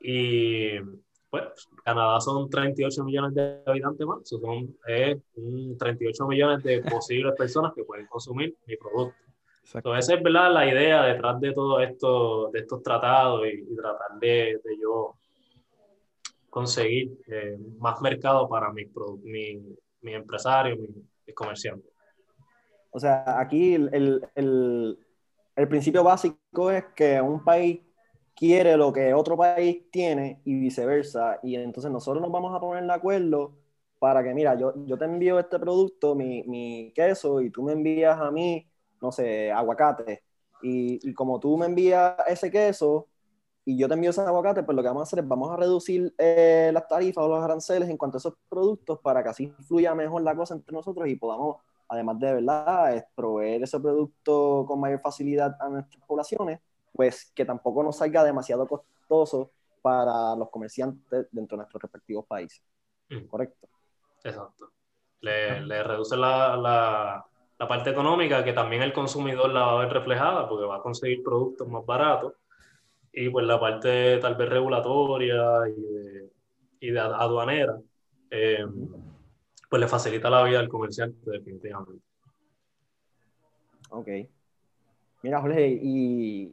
Y 0.00 0.78
pues 1.30 1.44
Canadá 1.82 2.20
son 2.20 2.48
38 2.48 3.04
millones 3.04 3.34
de 3.34 3.62
habitantes 3.66 4.06
más, 4.06 4.28
son 4.28 4.76
eh, 4.86 5.18
38 5.78 6.26
millones 6.26 6.62
de 6.62 6.82
posibles 6.82 7.34
personas 7.36 7.72
que 7.74 7.84
pueden 7.84 8.06
consumir 8.06 8.54
mi 8.66 8.76
producto. 8.76 9.25
Entonces, 9.74 10.04
esa 10.04 10.14
es 10.14 10.22
¿verdad? 10.22 10.52
la 10.52 10.66
idea 10.66 11.02
detrás 11.04 11.40
de 11.40 11.52
todo 11.52 11.80
esto, 11.80 12.50
de 12.50 12.60
estos 12.60 12.82
tratados 12.82 13.42
y, 13.46 13.74
tratar 13.74 14.18
de, 14.20 14.60
de, 14.64 14.78
yo 14.80 15.16
conseguir 16.48 17.18
eh, 17.26 17.58
más 17.78 18.00
mercado 18.00 18.48
para 18.48 18.72
mi, 18.72 18.86
mi, 19.22 19.76
mi 20.02 20.14
empresario, 20.14 20.76
mi, 20.76 20.88
mi 21.26 21.32
comerciante. 21.34 21.88
O 22.90 23.00
sea, 23.00 23.38
aquí 23.38 23.74
el, 23.74 24.22
el, 24.34 24.98
el 25.56 25.68
principio 25.68 26.02
básico 26.02 26.70
es 26.70 26.84
que 26.94 27.20
un 27.20 27.42
país 27.44 27.80
quiere 28.36 28.76
lo 28.76 28.92
que 28.92 29.14
otro 29.14 29.36
país 29.36 29.90
tiene 29.90 30.40
y 30.44 30.60
viceversa. 30.60 31.40
Y 31.42 31.56
entonces 31.56 31.90
nosotros 31.90 32.22
nos 32.22 32.30
vamos 32.30 32.54
a 32.54 32.60
poner 32.60 32.84
de 32.84 32.92
acuerdo 32.92 33.56
para 33.98 34.22
que, 34.22 34.34
mira, 34.34 34.56
yo, 34.58 34.74
yo 34.84 34.98
te 34.98 35.06
envío 35.06 35.38
este 35.38 35.58
producto, 35.58 36.14
mi, 36.14 36.42
mi 36.44 36.92
queso, 36.94 37.40
y 37.40 37.50
tú 37.50 37.62
me 37.62 37.72
envías 37.72 38.20
a 38.20 38.30
mí, 38.30 38.66
no 39.00 39.12
sé, 39.12 39.50
aguacate. 39.52 40.22
Y, 40.62 41.08
y, 41.08 41.14
como 41.14 41.38
tú 41.38 41.56
me 41.56 41.66
envías 41.66 42.16
ese 42.26 42.50
queso 42.50 43.08
y 43.64 43.76
yo 43.76 43.88
te 43.88 43.94
envío 43.94 44.10
ese 44.10 44.22
aguacate, 44.22 44.62
pues 44.62 44.74
lo 44.74 44.82
que 44.82 44.88
vamos 44.88 45.02
a 45.02 45.04
hacer 45.04 45.18
es 45.18 45.28
vamos 45.28 45.50
a 45.50 45.56
reducir 45.56 46.14
eh, 46.18 46.70
las 46.72 46.88
tarifas 46.88 47.24
o 47.24 47.28
los 47.28 47.44
aranceles 47.44 47.88
en 47.88 47.96
cuanto 47.96 48.16
a 48.16 48.20
esos 48.20 48.34
productos 48.48 48.98
para 49.00 49.22
que 49.22 49.28
así 49.28 49.48
fluya 49.66 49.94
mejor 49.94 50.22
la 50.22 50.34
cosa 50.34 50.54
entre 50.54 50.72
nosotros 50.74 51.06
y 51.08 51.16
podamos, 51.16 51.58
además 51.88 52.18
de 52.18 52.34
verdad, 52.34 53.06
proveer 53.14 53.62
ese 53.62 53.78
producto 53.80 54.64
con 54.66 54.80
mayor 54.80 55.00
facilidad 55.00 55.56
a 55.60 55.68
nuestras 55.68 56.02
poblaciones 56.06 56.60
pues 56.96 57.30
que 57.34 57.44
tampoco 57.44 57.82
nos 57.82 57.98
salga 57.98 58.24
demasiado 58.24 58.66
costoso 58.66 59.52
para 59.82 60.34
los 60.34 60.50
comerciantes 60.50 61.28
dentro 61.30 61.56
de 61.56 61.58
nuestros 61.58 61.82
respectivos 61.82 62.26
países. 62.26 62.62
Mm. 63.10 63.26
¿Correcto? 63.26 63.68
Exacto. 64.24 64.72
Le, 65.20 65.60
le 65.60 65.82
reduce 65.82 66.16
la, 66.16 66.56
la, 66.56 67.26
la, 67.58 67.68
parte 67.68 67.90
económica 67.90 68.44
que 68.44 68.52
también 68.52 68.82
el 68.82 68.92
consumidor 68.92 69.50
la 69.52 69.60
va 69.60 69.72
a 69.72 69.84
ver 69.84 69.92
reflejada 69.92 70.48
porque 70.48 70.66
va 70.66 70.76
a 70.76 70.82
conseguir 70.82 71.22
productos 71.22 71.68
más 71.68 71.84
baratos 71.84 72.34
y 73.12 73.28
pues 73.30 73.46
la 73.46 73.58
parte 73.58 74.18
tal 74.18 74.34
vez 74.34 74.48
regulatoria 74.48 75.42
y 75.68 75.80
de, 75.80 76.30
y 76.80 76.90
de 76.90 77.00
aduanera 77.00 77.78
eh, 78.30 78.66
pues 79.68 79.80
le 79.80 79.88
facilita 79.88 80.30
la 80.30 80.44
vida 80.44 80.60
al 80.60 80.68
comerciante 80.68 81.30
definitivamente. 81.30 82.04
Ok. 83.90 84.08
Mira, 85.22 85.40
Jorge, 85.40 85.68
¿y, 85.68 86.52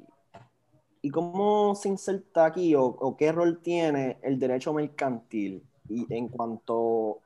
y 1.02 1.10
cómo 1.10 1.76
se 1.76 1.90
inserta 1.90 2.46
aquí 2.46 2.74
o, 2.76 3.16
qué 3.18 3.32
rol 3.32 3.62
tiene 3.62 4.18
el 4.24 4.40
derecho 4.40 4.74
mercantil 4.74 5.62
y 5.90 6.12
en 6.14 6.30
cuanto 6.30 7.20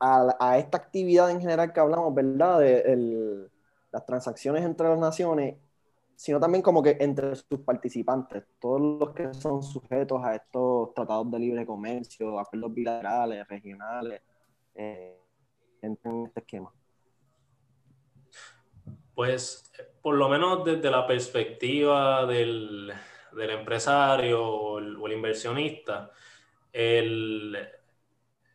a, 0.00 0.36
a, 0.40 0.58
esta 0.58 0.78
actividad 0.78 1.30
en 1.30 1.40
general 1.40 1.72
que 1.72 1.80
hablamos, 1.80 2.14
¿verdad? 2.14 2.60
De 2.60 3.48
las 3.92 4.06
transacciones 4.06 4.64
entre 4.64 4.88
las 4.88 4.98
naciones, 4.98 5.56
sino 6.16 6.40
también 6.40 6.62
como 6.62 6.82
que 6.82 6.96
entre 7.00 7.34
sus 7.36 7.60
participantes, 7.64 8.44
todos 8.58 8.80
los 8.80 9.10
que 9.14 9.32
son 9.34 9.62
sujetos 9.62 10.22
a 10.24 10.34
estos 10.34 10.92
tratados 10.94 11.30
de 11.30 11.38
libre 11.38 11.66
comercio, 11.66 12.38
acuerdos 12.38 12.74
bilaterales, 12.74 13.46
regionales, 13.48 14.20
eh, 14.74 15.18
en 15.82 15.92
este 16.26 16.40
esquema. 16.40 16.72
Pues 19.14 19.72
por 20.02 20.14
lo 20.14 20.28
menos 20.28 20.64
desde 20.64 20.90
la 20.90 21.06
perspectiva 21.06 22.26
del, 22.26 22.92
del 23.32 23.50
empresario 23.50 24.46
o 24.46 24.78
el, 24.78 25.12
inversionista, 25.12 26.10
el, 26.72 27.56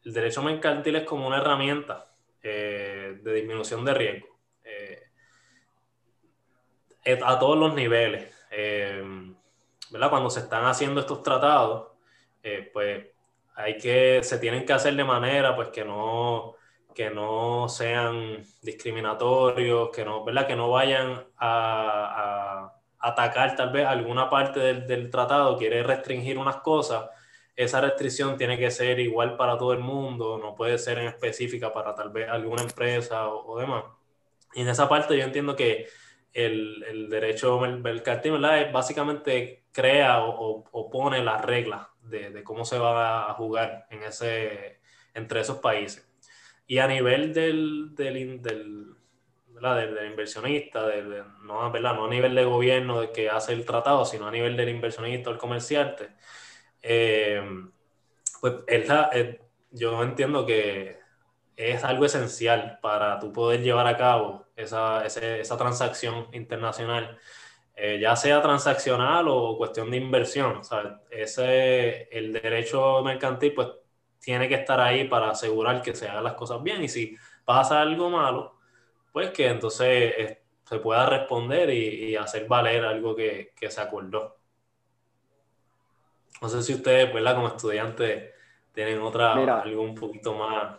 el, 0.06 0.14
derecho 0.14 0.42
mercantil 0.42 0.96
es 0.98 1.04
como 1.04 1.28
una 1.28 1.38
herramienta 1.38 2.06
eh, 2.42 3.20
de 3.22 3.34
disminución 3.34 3.84
de 3.84 3.94
riesgo 3.94 4.28
eh, 4.64 5.04
a 7.24 7.40
todos 7.40 7.58
los 7.58 7.74
niveles. 7.74 8.34
Eh, 8.52 9.04
¿verdad? 9.92 10.10
Cuando 10.10 10.30
se 10.30 10.40
están 10.42 10.66
haciendo 10.66 11.02
estos 11.02 11.22
tratados, 11.24 11.92
pues 12.74 13.08
hay 13.56 13.78
que, 13.78 14.22
se 14.24 14.38
tienen 14.38 14.66
que 14.66 14.74
hacer 14.74 14.96
de 14.96 15.04
manera 15.04 15.56
pues 15.56 15.70
que 15.70 15.84
no 15.84 16.56
que 16.96 17.12
no 17.12 17.68
sean 17.70 18.42
discriminatorios, 18.64 19.90
que 19.90 20.06
no, 20.06 20.24
¿verdad? 20.24 20.48
Que 20.48 20.56
no 20.56 20.72
vayan 20.72 21.26
a, 21.38 22.72
atacar 22.98 23.56
tal 23.56 23.70
vez 23.70 23.86
alguna 23.86 24.30
parte 24.30 24.60
del, 24.60 25.12
tratado, 25.12 25.58
quiere 25.58 25.84
restringir 25.84 26.40
unas 26.40 26.58
cosas, 26.58 27.08
esa 27.56 27.82
restricción 27.82 28.38
tiene 28.38 28.58
que 28.58 28.70
ser 28.72 29.00
igual 29.00 29.38
para 29.38 29.58
todo 29.58 29.74
el 29.74 29.80
mundo, 29.80 30.38
no 30.38 30.56
puede 30.56 30.78
ser 30.78 30.98
en 31.00 31.08
específica 31.08 31.74
para 31.74 31.96
tal 31.96 32.10
vez 32.10 32.30
alguna 32.30 32.64
empresa 32.64 33.30
o, 33.30 33.58
demás. 33.60 33.86
Y 34.54 34.62
en 34.62 34.70
esa 34.70 34.90
parte 34.90 35.18
yo 35.18 35.24
entiendo 35.24 35.56
que 35.56 35.88
el, 36.34 36.84
el 36.84 37.10
derecho 37.10 37.60
mercantil 37.60 38.34
básicamente 38.74 39.66
crea 39.72 40.24
o, 40.24 40.64
o, 40.70 40.90
pone 40.90 41.24
las 41.24 41.44
reglas 41.44 41.88
de, 42.02 42.30
de, 42.30 42.44
cómo 42.44 42.66
se 42.66 42.78
va 42.78 43.30
a 43.30 43.34
jugar 43.36 43.88
en 43.90 44.04
ese, 44.04 44.80
entre 45.14 45.42
esos 45.42 45.58
países. 45.60 46.10
Y 46.68 46.80
a 46.80 46.88
nivel 46.88 47.34
del, 47.34 47.96
del, 47.96 48.42
del, 48.42 48.96
del, 49.62 50.08
inversionista, 50.10 50.88
del, 50.88 51.24
no, 51.44 51.72
¿verdad? 51.72 51.96
no 51.96 52.06
a 52.06 52.10
nivel 52.10 52.36
de 52.36 52.44
gobierno 52.44 53.02
de 53.02 53.12
que 53.12 53.30
hace 53.30 53.54
el 53.54 53.66
tratado, 53.66 54.06
sino 54.06 54.28
a 54.28 54.32
nivel 54.32 54.58
del 54.58 54.70
inversionista 54.70 55.30
o 55.30 55.34
el 55.34 55.40
comerciante, 55.40 56.10
eh, 56.88 57.42
pues 58.42 58.54
yo 59.72 60.04
entiendo 60.04 60.46
que 60.46 61.00
es 61.56 61.84
algo 61.84 62.06
esencial 62.06 62.80
para 62.82 63.20
tú 63.20 63.34
poder 63.34 63.62
llevar 63.62 63.88
a 63.88 63.98
cabo 63.98 64.46
esa, 64.56 65.06
esa 65.06 65.58
transacción 65.58 66.28
internacional, 66.34 67.18
eh, 67.76 68.00
ya 68.00 68.16
sea 68.16 68.42
transaccional 68.42 69.28
o 69.28 69.58
cuestión 69.58 69.90
de 69.92 69.98
inversión. 69.98 70.62
Ese, 71.10 72.08
el 72.12 72.34
derecho 72.34 73.02
mercantil, 73.04 73.54
pues 73.54 73.70
tiene 74.20 74.48
que 74.48 74.56
estar 74.56 74.80
ahí 74.80 75.08
para 75.08 75.30
asegurar 75.32 75.82
que 75.82 75.96
se 75.96 76.08
hagan 76.08 76.24
las 76.24 76.34
cosas 76.34 76.62
bien. 76.64 76.84
Y 76.84 76.90
si 76.90 77.16
pasa 77.44 77.82
algo 77.82 78.10
malo, 78.10 78.56
pues 79.12 79.32
que 79.32 79.48
entonces 79.48 80.14
eh, 80.18 80.42
se 80.64 80.80
pueda 80.80 81.06
responder 81.06 81.70
y, 81.70 82.16
hacer 82.16 82.48
valer 82.48 82.84
algo 82.86 83.16
que, 83.16 83.54
se 83.70 83.82
acordó. 83.82 84.35
No 86.42 86.50
sé 86.50 86.62
si 86.62 86.74
ustedes, 86.74 87.14
¿verdad? 87.14 87.36
Como 87.36 87.48
estudiantes, 87.48 88.32
tienen 88.74 89.02
otra, 89.02 89.62
algo 89.62 89.82
un 89.82 89.96
poquito 89.96 90.34
más. 90.36 90.78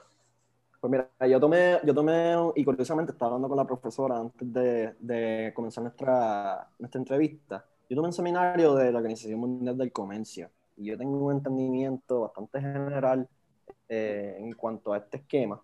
Pues 0.81 0.91
mira, 0.91 1.09
yo 1.27 1.41
tomé, 1.41 1.81
yo 1.85 1.95
tomé, 1.95 2.35
y 2.55 2.65
curiosamente 2.65 3.13
estaba 3.13 3.31
hablando 3.31 3.49
con 3.49 3.57
la 3.57 3.67
profesora 3.67 4.19
antes 4.19 4.53
de, 5.01 5.53
comenzar 5.55 5.83
nuestra, 5.83 6.69
nuestra 6.79 7.01
entrevista. 7.01 7.65
Yo 7.89 7.97
tomé 7.97 8.09
un 8.09 8.13
seminario 8.13 8.75
de 8.75 8.93
la 8.93 8.99
Organización 8.99 9.41
Mundial 9.41 9.79
del 9.79 9.93
Comercio 9.93 10.51
y 10.77 10.87
yo 10.87 10.99
tengo 10.99 11.27
un 11.27 11.37
entendimiento 11.37 12.21
bastante 12.21 12.61
general 12.61 13.29
eh, 13.89 14.37
en 14.39 14.53
cuanto 14.53 14.93
a 14.93 14.99
este 14.99 15.19
esquema. 15.19 15.61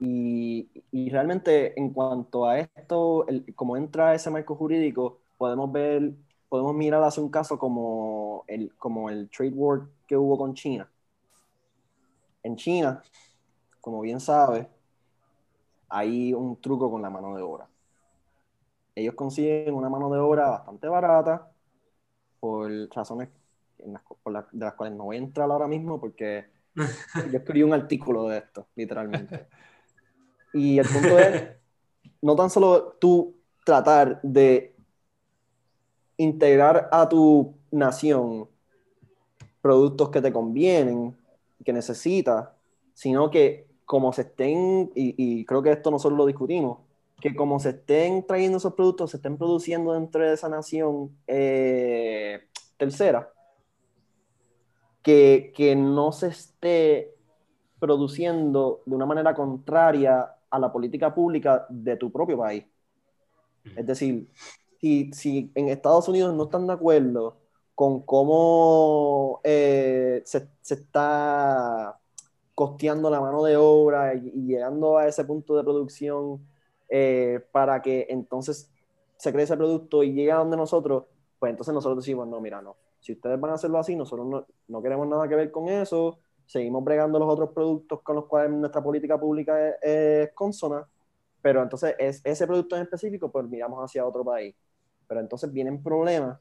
Y, 0.00 0.68
y, 0.90 1.10
realmente 1.10 1.78
en 1.78 1.90
cuanto 1.92 2.46
a 2.46 2.58
esto, 2.58 3.26
el, 3.28 3.54
como 3.54 3.76
entra 3.76 4.14
ese 4.14 4.30
marco 4.30 4.56
jurídico, 4.56 5.20
podemos 5.38 5.70
ver, 5.70 6.12
podemos 6.54 6.76
mirar 6.76 7.02
hacia 7.02 7.20
un 7.20 7.30
caso 7.30 7.58
como 7.58 8.44
el, 8.46 8.72
como 8.76 9.10
el 9.10 9.28
trade 9.28 9.50
war 9.56 9.88
que 10.06 10.16
hubo 10.16 10.38
con 10.38 10.54
China. 10.54 10.88
En 12.44 12.54
China, 12.54 13.02
como 13.80 14.00
bien 14.02 14.20
sabe, 14.20 14.70
hay 15.88 16.32
un 16.32 16.60
truco 16.60 16.88
con 16.92 17.02
la 17.02 17.10
mano 17.10 17.34
de 17.34 17.42
obra. 17.42 17.66
Ellos 18.94 19.16
consiguen 19.16 19.74
una 19.74 19.88
mano 19.88 20.08
de 20.08 20.20
obra 20.20 20.48
bastante 20.48 20.86
barata 20.86 21.50
por 22.38 22.70
razones 22.94 23.30
por 24.22 24.48
de 24.52 24.64
las 24.64 24.74
cuales 24.74 24.96
no 24.96 25.06
voy 25.06 25.16
a 25.16 25.18
entrar 25.18 25.50
ahora 25.50 25.66
mismo 25.66 26.00
porque 26.00 26.44
yo 27.32 27.38
escribí 27.38 27.64
un 27.64 27.74
artículo 27.74 28.28
de 28.28 28.38
esto, 28.38 28.68
literalmente. 28.76 29.48
Y 30.52 30.78
el 30.78 30.86
punto 30.86 31.18
es, 31.18 31.48
no 32.22 32.36
tan 32.36 32.48
solo 32.48 32.92
tú 33.00 33.34
tratar 33.64 34.22
de 34.22 34.73
integrar 36.16 36.88
a 36.92 37.08
tu 37.08 37.54
nación 37.70 38.48
productos 39.60 40.10
que 40.10 40.20
te 40.20 40.32
convienen, 40.32 41.16
que 41.64 41.72
necesitas, 41.72 42.48
sino 42.92 43.30
que 43.30 43.66
como 43.84 44.12
se 44.12 44.22
estén, 44.22 44.90
y, 44.94 45.44
creo 45.44 45.62
que 45.62 45.72
esto 45.72 45.90
nosotros 45.90 46.16
lo 46.16 46.26
discutimos, 46.26 46.78
que 47.20 47.34
como 47.34 47.58
se 47.60 47.70
estén 47.70 48.26
trayendo 48.26 48.58
esos 48.58 48.74
productos, 48.74 49.10
se 49.10 49.18
estén 49.18 49.36
produciendo 49.36 49.92
dentro 49.92 50.26
de 50.26 50.34
esa 50.34 50.48
nación 50.48 51.16
eh, 51.26 52.48
tercera, 52.76 53.32
que, 55.02 55.74
no 55.76 56.12
se 56.12 56.28
esté 56.28 57.14
produciendo 57.78 58.82
de 58.86 58.94
una 58.94 59.06
manera 59.06 59.34
contraria 59.34 60.34
a 60.50 60.58
la 60.58 60.72
política 60.72 61.14
pública 61.14 61.66
de 61.68 61.96
tu 61.96 62.10
propio 62.10 62.38
país. 62.38 62.64
Es 63.76 63.86
decir, 63.86 64.28
si, 64.84 65.10
si 65.14 65.50
en 65.54 65.68
Estados 65.68 66.08
Unidos 66.08 66.34
no 66.34 66.44
están 66.44 66.66
de 66.66 66.74
acuerdo 66.74 67.38
con 67.74 68.02
cómo 68.02 69.40
eh, 69.42 70.22
se, 70.26 70.48
está 70.62 71.98
costeando 72.54 73.08
la 73.08 73.20
mano 73.20 73.42
de 73.44 73.56
obra 73.56 74.14
y, 74.14 74.30
llegando 74.46 74.98
a 74.98 75.08
ese 75.08 75.24
punto 75.24 75.56
de 75.56 75.64
producción 75.64 76.46
eh, 76.90 77.40
para 77.50 77.80
que 77.80 78.06
entonces 78.10 78.70
se 79.16 79.32
cree 79.32 79.44
ese 79.44 79.56
producto 79.56 80.02
y 80.02 80.12
llegue 80.12 80.32
a 80.32 80.36
donde 80.36 80.56
nosotros, 80.56 81.04
pues 81.38 81.50
entonces 81.50 81.72
nosotros 81.72 82.04
decimos, 82.04 82.28
no, 82.28 82.40
mira, 82.40 82.60
no, 82.60 82.76
si 83.00 83.12
ustedes 83.12 83.40
van 83.40 83.52
a 83.52 83.54
hacerlo 83.54 83.78
así, 83.78 83.96
nosotros 83.96 84.44
no, 84.68 84.82
queremos 84.82 85.08
nada 85.08 85.26
que 85.28 85.34
ver 85.34 85.50
con 85.50 85.68
eso, 85.68 86.18
seguimos 86.44 86.84
bregando 86.84 87.18
los 87.18 87.28
otros 87.28 87.50
productos 87.50 88.02
con 88.02 88.16
los 88.16 88.26
cuales 88.26 88.50
nuestra 88.50 88.82
política 88.82 89.18
pública 89.18 89.70
es, 89.80 90.30
consona, 90.34 90.86
pero 91.40 91.62
entonces 91.62 91.94
es, 91.98 92.20
ese 92.22 92.46
producto 92.46 92.76
en 92.76 92.82
específico, 92.82 93.30
pues 93.32 93.46
miramos 93.46 93.82
hacia 93.82 94.06
otro 94.06 94.22
país. 94.22 94.54
Pero 95.06 95.20
entonces 95.20 95.52
vienen 95.52 95.82
problemas 95.82 96.38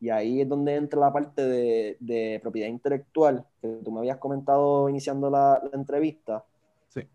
y 0.00 0.10
ahí 0.10 0.40
es 0.40 0.48
donde 0.48 0.74
entra 0.74 0.98
la 0.98 1.12
parte 1.12 1.42
de, 1.42 2.40
propiedad 2.42 2.68
intelectual 2.68 3.46
que 3.60 3.68
tú 3.84 3.92
me 3.92 4.00
habías 4.00 4.18
comentado 4.18 4.88
iniciando 4.88 5.30
la, 5.30 5.62
entrevista. 5.72 6.44
Sí. 6.88 7.06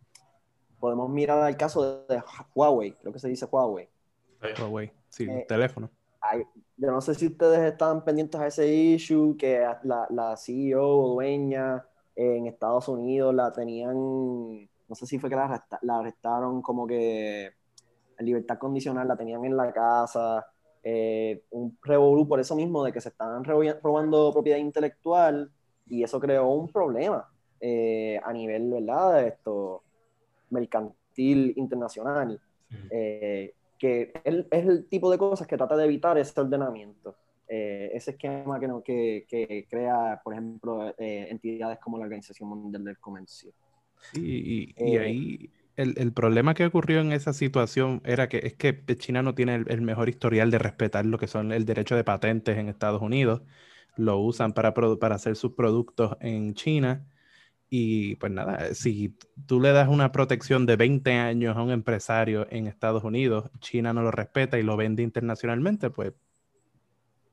Podemos 0.80 1.10
mirar 1.10 1.50
el 1.50 1.58
caso 1.58 2.06
de, 2.08 2.23
Huawei, 2.56 2.93
creo 2.93 3.12
que 3.12 3.19
se 3.19 3.28
dice 3.28 3.45
Huawei. 3.45 3.89
Huawei, 4.60 4.91
sí, 5.10 5.23
el 5.23 5.30
eh, 5.30 5.45
teléfono 5.47 5.89
yo 6.78 6.91
no 6.91 7.02
sé 7.02 7.15
si 7.15 7.28
ustedes 7.28 7.60
estaban 7.71 8.04
pendientes 8.04 8.39
a 8.39 8.47
ese 8.47 8.67
issue, 8.67 9.36
que 9.38 9.60
la, 9.84 10.08
la 10.10 10.38
CEO 10.38 10.86
o 10.86 11.13
dueña 11.15 11.86
en 12.15 12.47
Estados 12.47 12.88
Unidos 12.88 13.34
la 13.34 13.52
tenían, 13.52 13.95
no 13.95 14.95
sé 14.95 15.06
si 15.06 15.19
fue 15.19 15.30
que 15.30 15.36
la, 15.36 15.65
la 15.82 16.00
arrestaron 16.00 16.62
como 16.62 16.86
que 16.88 17.45
en 18.17 18.26
libertad 18.26 18.58
condicional, 18.58 19.08
la 19.08 19.15
tenían 19.15 19.45
en 19.45 19.56
la 19.56 19.71
casa, 19.71 20.45
eh, 20.89 21.43
un 21.50 21.78
revolú 21.84 22.26
por 22.26 22.39
eso 22.39 22.56
mismo 22.56 22.82
de 22.82 22.93
que 22.93 23.02
se 23.02 23.10
estaban 23.10 23.43
robando 23.43 24.32
propiedad 24.32 24.58
intelectual 24.58 25.52
y 25.86 26.02
eso 26.02 26.17
creó 26.17 26.47
un 26.47 26.69
problema 26.69 27.28
eh, 27.60 28.17
a 28.23 28.32
nivel, 28.32 28.71
¿verdad? 28.71 29.15
De 29.15 29.28
esto, 29.28 29.84
mercantil 30.50 31.52
internacional, 31.58 32.39
eh, 32.89 33.54
que 33.78 34.13
es, 34.23 34.45
el 34.50 34.88
tipo 34.88 35.12
de 35.12 35.17
cosas 35.17 35.45
que 35.45 35.58
trata 35.58 35.76
de 35.76 35.84
evitar 35.84 36.17
ese 36.17 36.39
ordenamiento. 36.39 37.17
ese 37.50 38.12
esquema 38.12 38.58
que, 38.58 38.67
no, 38.69 38.82
que, 38.82 39.26
que, 39.28 39.67
crea, 39.69 40.21
por 40.23 40.36
ejemplo, 40.36 40.93
entidades 40.97 41.80
como 41.80 41.97
la 41.97 42.06
Organización 42.06 42.47
Mundial 42.47 42.86
del 42.86 42.97
Comercio. 42.97 43.52
Sí, 44.13 44.73
y, 44.78 44.91
y 44.91 44.97
ahí 44.97 45.52
el, 45.78 45.94
el, 45.98 46.12
problema 46.12 46.56
que 46.56 46.66
ocurrió 46.66 47.00
en 47.00 47.12
esa 47.12 47.34
situación 47.34 48.02
era 48.04 48.28
que 48.28 48.40
es 48.40 48.56
que 48.56 48.84
China 48.98 49.22
no 49.22 49.36
tiene 49.36 49.63
el, 49.68 49.82
mejor 49.82 50.10
historial 50.10 50.50
de 50.50 50.58
respetar 50.58 51.06
lo 51.06 51.20
que 51.20 51.28
son 51.28 51.52
el 51.52 51.66
derecho 51.66 51.96
de 51.96 52.04
patentes 52.04 52.58
en 52.58 52.68
Estados 52.68 53.02
Unidos. 53.02 53.44
Lo 53.96 54.18
usan 54.18 54.54
para, 54.54 54.74
para 54.74 55.16
hacer 55.16 55.36
sus 55.36 55.54
productos 55.54 56.18
en 56.20 56.56
China. 56.56 57.06
Y 57.70 58.16
pues 58.16 58.32
nada, 58.32 58.74
si 58.74 59.16
tú 59.46 59.60
le 59.62 59.72
das 59.72 59.88
una 59.88 60.12
protección 60.12 60.66
de 60.66 60.78
20 60.78 61.13
años 61.13 61.56
a 61.56 61.62
un 61.62 61.72
empresario 61.72 62.48
en 62.50 62.66
Estados 62.66 63.04
Unidos, 63.04 63.52
China 63.60 63.94
no 63.94 64.02
lo 64.02 64.10
respeta 64.10 64.58
y 64.58 64.63
lo 64.63 64.78
vende 64.78 65.04
internacionalmente, 65.04 65.92
pues... 65.92 66.13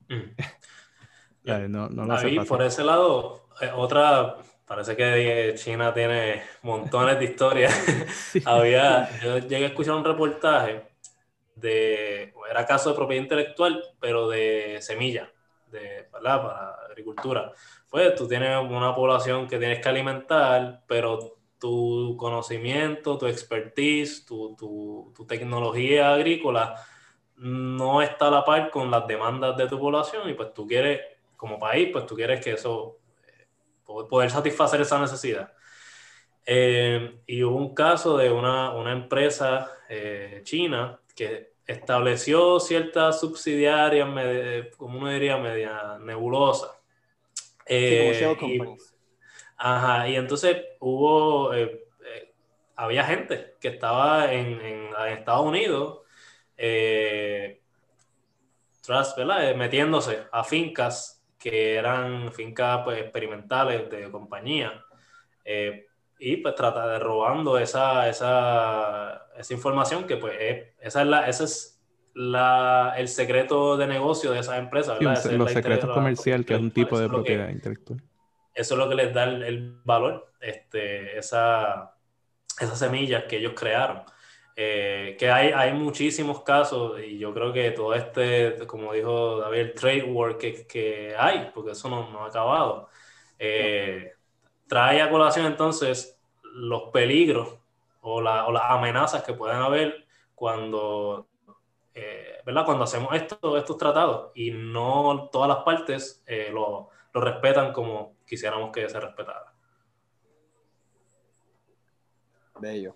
Mm. 0.07 0.35
no, 1.69 1.89
no 1.89 2.05
lo 2.05 2.13
Ahí, 2.13 2.39
por 2.41 2.61
ese 2.61 2.83
lado, 2.83 3.47
eh, 3.61 3.71
otra 3.73 4.35
Parece 4.65 4.95
que 4.95 5.53
China 5.55 5.93
tiene 5.93 6.41
montones 6.63 7.19
de 7.19 7.25
historias. 7.25 7.73
Había, 8.45 9.09
yo 9.21 9.37
llegué 9.39 9.65
a 9.65 9.67
escuchar 9.67 9.95
un 9.95 10.03
reportaje 10.03 10.83
de, 11.55 12.33
era 12.49 12.65
caso 12.65 12.89
de 12.89 12.95
propiedad 12.95 13.23
intelectual, 13.23 13.83
pero 13.99 14.27
de 14.27 14.79
semilla, 14.81 15.31
de, 15.67 16.09
¿verdad? 16.11 16.41
Para 16.41 16.71
agricultura. 16.89 17.51
Pues 17.89 18.15
tú 18.15 18.27
tienes 18.27 18.57
una 18.59 18.95
población 18.95 19.47
que 19.47 19.59
tienes 19.59 19.79
que 19.79 19.89
alimentar, 19.89 20.83
pero 20.87 21.37
tu 21.59 22.15
conocimiento, 22.17 23.17
tu 23.17 23.27
expertise, 23.27 24.25
tu, 24.25 24.55
tu, 24.55 25.13
tu 25.15 25.25
tecnología 25.25 26.13
agrícola 26.13 26.75
no 27.37 28.01
está 28.01 28.27
a 28.27 28.31
la 28.31 28.45
par 28.45 28.69
con 28.71 28.89
las 28.91 29.07
demandas 29.07 29.57
de 29.57 29.67
tu 29.67 29.79
población 29.79 30.29
y 30.29 30.33
pues 30.33 30.53
tú 30.53 30.67
quieres, 30.67 31.01
como 31.35 31.59
país, 31.59 31.89
pues 31.91 32.05
tú 32.05 32.15
quieres 32.15 32.43
que 32.43 32.53
eso 32.53 32.97
poder 33.85 34.29
satisfacer 34.29 34.81
esa 34.81 34.99
necesidad. 34.99 35.53
Eh, 36.45 37.21
y 37.25 37.43
hubo 37.43 37.57
un 37.57 37.73
caso 37.73 38.17
de 38.17 38.31
una, 38.31 38.71
una 38.73 38.91
empresa 38.91 39.71
eh, 39.89 40.41
china 40.43 40.99
que 41.15 41.53
estableció 41.65 42.59
ciertas 42.59 43.19
subsidiarias, 43.19 44.07
como 44.77 44.99
uno 44.99 45.09
diría, 45.09 45.37
media 45.37 45.97
nebulosa. 45.99 46.79
Eh, 47.65 48.35
y, 48.41 48.59
ajá, 49.57 50.07
y 50.07 50.15
entonces 50.15 50.57
hubo, 50.79 51.51
había 52.75 53.03
gente 53.05 53.55
que 53.59 53.69
estaba 53.69 54.31
en, 54.31 54.61
en, 54.61 54.85
Estados 55.07 55.47
Unidos 55.47 56.01
tras, 58.81 59.15
metiéndose 59.55 60.27
a 60.31 60.43
fincas 60.43 61.14
que 61.45 61.75
eran 61.75 62.33
fincas 62.33 62.81
pues, 62.83 62.99
experimentales 62.99 63.87
de 63.91 64.09
compañía. 64.09 64.83
Eh, 65.43 65.85
y 66.17 66.37
pues 66.37 66.55
trata 66.55 66.87
de 66.87 66.97
robando 66.97 67.59
esa, 67.59 68.09
esa, 68.09 69.27
esa 69.37 69.53
información 69.53 70.07
que 70.07 70.17
pues 70.17 70.33
es, 70.39 70.67
esa 70.81 71.01
es 71.03 71.07
la, 71.07 71.29
ese 71.29 71.43
es 71.43 71.79
la, 72.15 72.95
el 72.97 73.07
secreto 73.07 73.77
de 73.77 73.85
negocio 73.85 74.31
de 74.31 74.39
esas 74.39 74.57
empresas. 74.57 74.99
los 74.99 75.51
secretos 75.51 75.91
comerciales, 75.93 76.47
que 76.47 76.55
es 76.55 76.59
un 76.59 76.71
tipo 76.71 76.99
de 76.99 77.07
propiedad 77.07 77.49
intelectual. 77.49 78.01
Eso 78.55 78.73
es 78.73 78.79
lo 78.79 78.89
que 78.89 78.95
les 78.95 79.13
da 79.13 79.25
el, 79.25 79.43
el 79.43 79.79
valor, 79.83 80.33
este, 80.41 81.15
esa, 81.15 81.93
esas 82.59 82.79
semillas 82.79 83.25
que 83.25 83.37
ellos 83.37 83.53
crearon. 83.55 84.01
Eh, 84.57 85.17
que 85.19 85.29
hay, 85.29 85.49
hay 85.49 85.73
muchísimos 85.73 86.41
casos 86.43 87.01
y 87.01 87.17
yo 87.17 87.33
creo 87.33 87.51
que 87.51 87.71
todo 87.71 87.93
este, 87.93 88.65
como 88.65 88.93
dijo 88.93 89.39
David, 89.39 89.71
trade 89.75 90.03
war 90.03 90.37
que, 90.37 90.65
que 90.65 91.13
hay, 91.17 91.51
porque 91.53 91.71
eso 91.71 91.89
no, 91.89 92.09
no 92.09 92.23
ha 92.23 92.27
acabado, 92.27 92.87
eh, 93.37 94.13
trae 94.65 95.01
a 95.01 95.09
colación 95.09 95.45
entonces 95.45 96.17
los 96.41 96.83
peligros 96.93 97.57
o, 97.99 98.21
la, 98.21 98.47
o, 98.47 98.51
las 98.53 98.63
amenazas 98.69 99.23
que 99.23 99.33
pueden 99.33 99.57
haber 99.57 100.05
cuando, 100.33 101.27
eh, 101.93 102.37
¿verdad? 102.45 102.63
cuando 102.63 102.85
hacemos 102.85 103.13
esto, 103.13 103.57
estos 103.57 103.77
tratados 103.77 104.31
y 104.35 104.51
no 104.51 105.27
todas 105.33 105.49
las 105.49 105.65
partes 105.65 106.23
lo, 106.53 106.89
lo 107.13 107.21
respetan 107.21 107.73
como 107.73 108.15
quisiéramos 108.25 108.71
que 108.71 108.87
se 108.87 108.99
respetara. 109.01 109.53
Bello. 112.57 112.95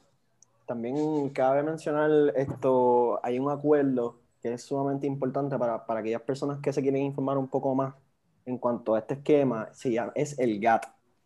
También 0.69 1.31
cabe 1.31 1.63
mencionar 1.63 2.11
esto, 2.35 3.19
hay 3.25 3.39
un 3.39 3.49
acuerdo 3.49 4.19
que 4.39 4.53
es 4.53 4.61
sumamente 4.61 5.07
importante 5.07 5.57
para, 5.57 5.83
para 5.83 6.01
aquellas 6.01 6.21
personas 6.21 6.59
que 6.59 6.71
se 6.71 6.83
quieren 6.83 7.01
informar 7.01 7.39
un 7.39 7.47
poco 7.47 7.73
más 7.73 7.95
en 8.45 8.59
cuanto 8.59 8.93
a 8.93 8.99
este 8.99 9.15
esquema, 9.15 9.69
se 9.73 9.97
es 10.13 10.37
el 10.37 10.59
GATT, 10.59 10.85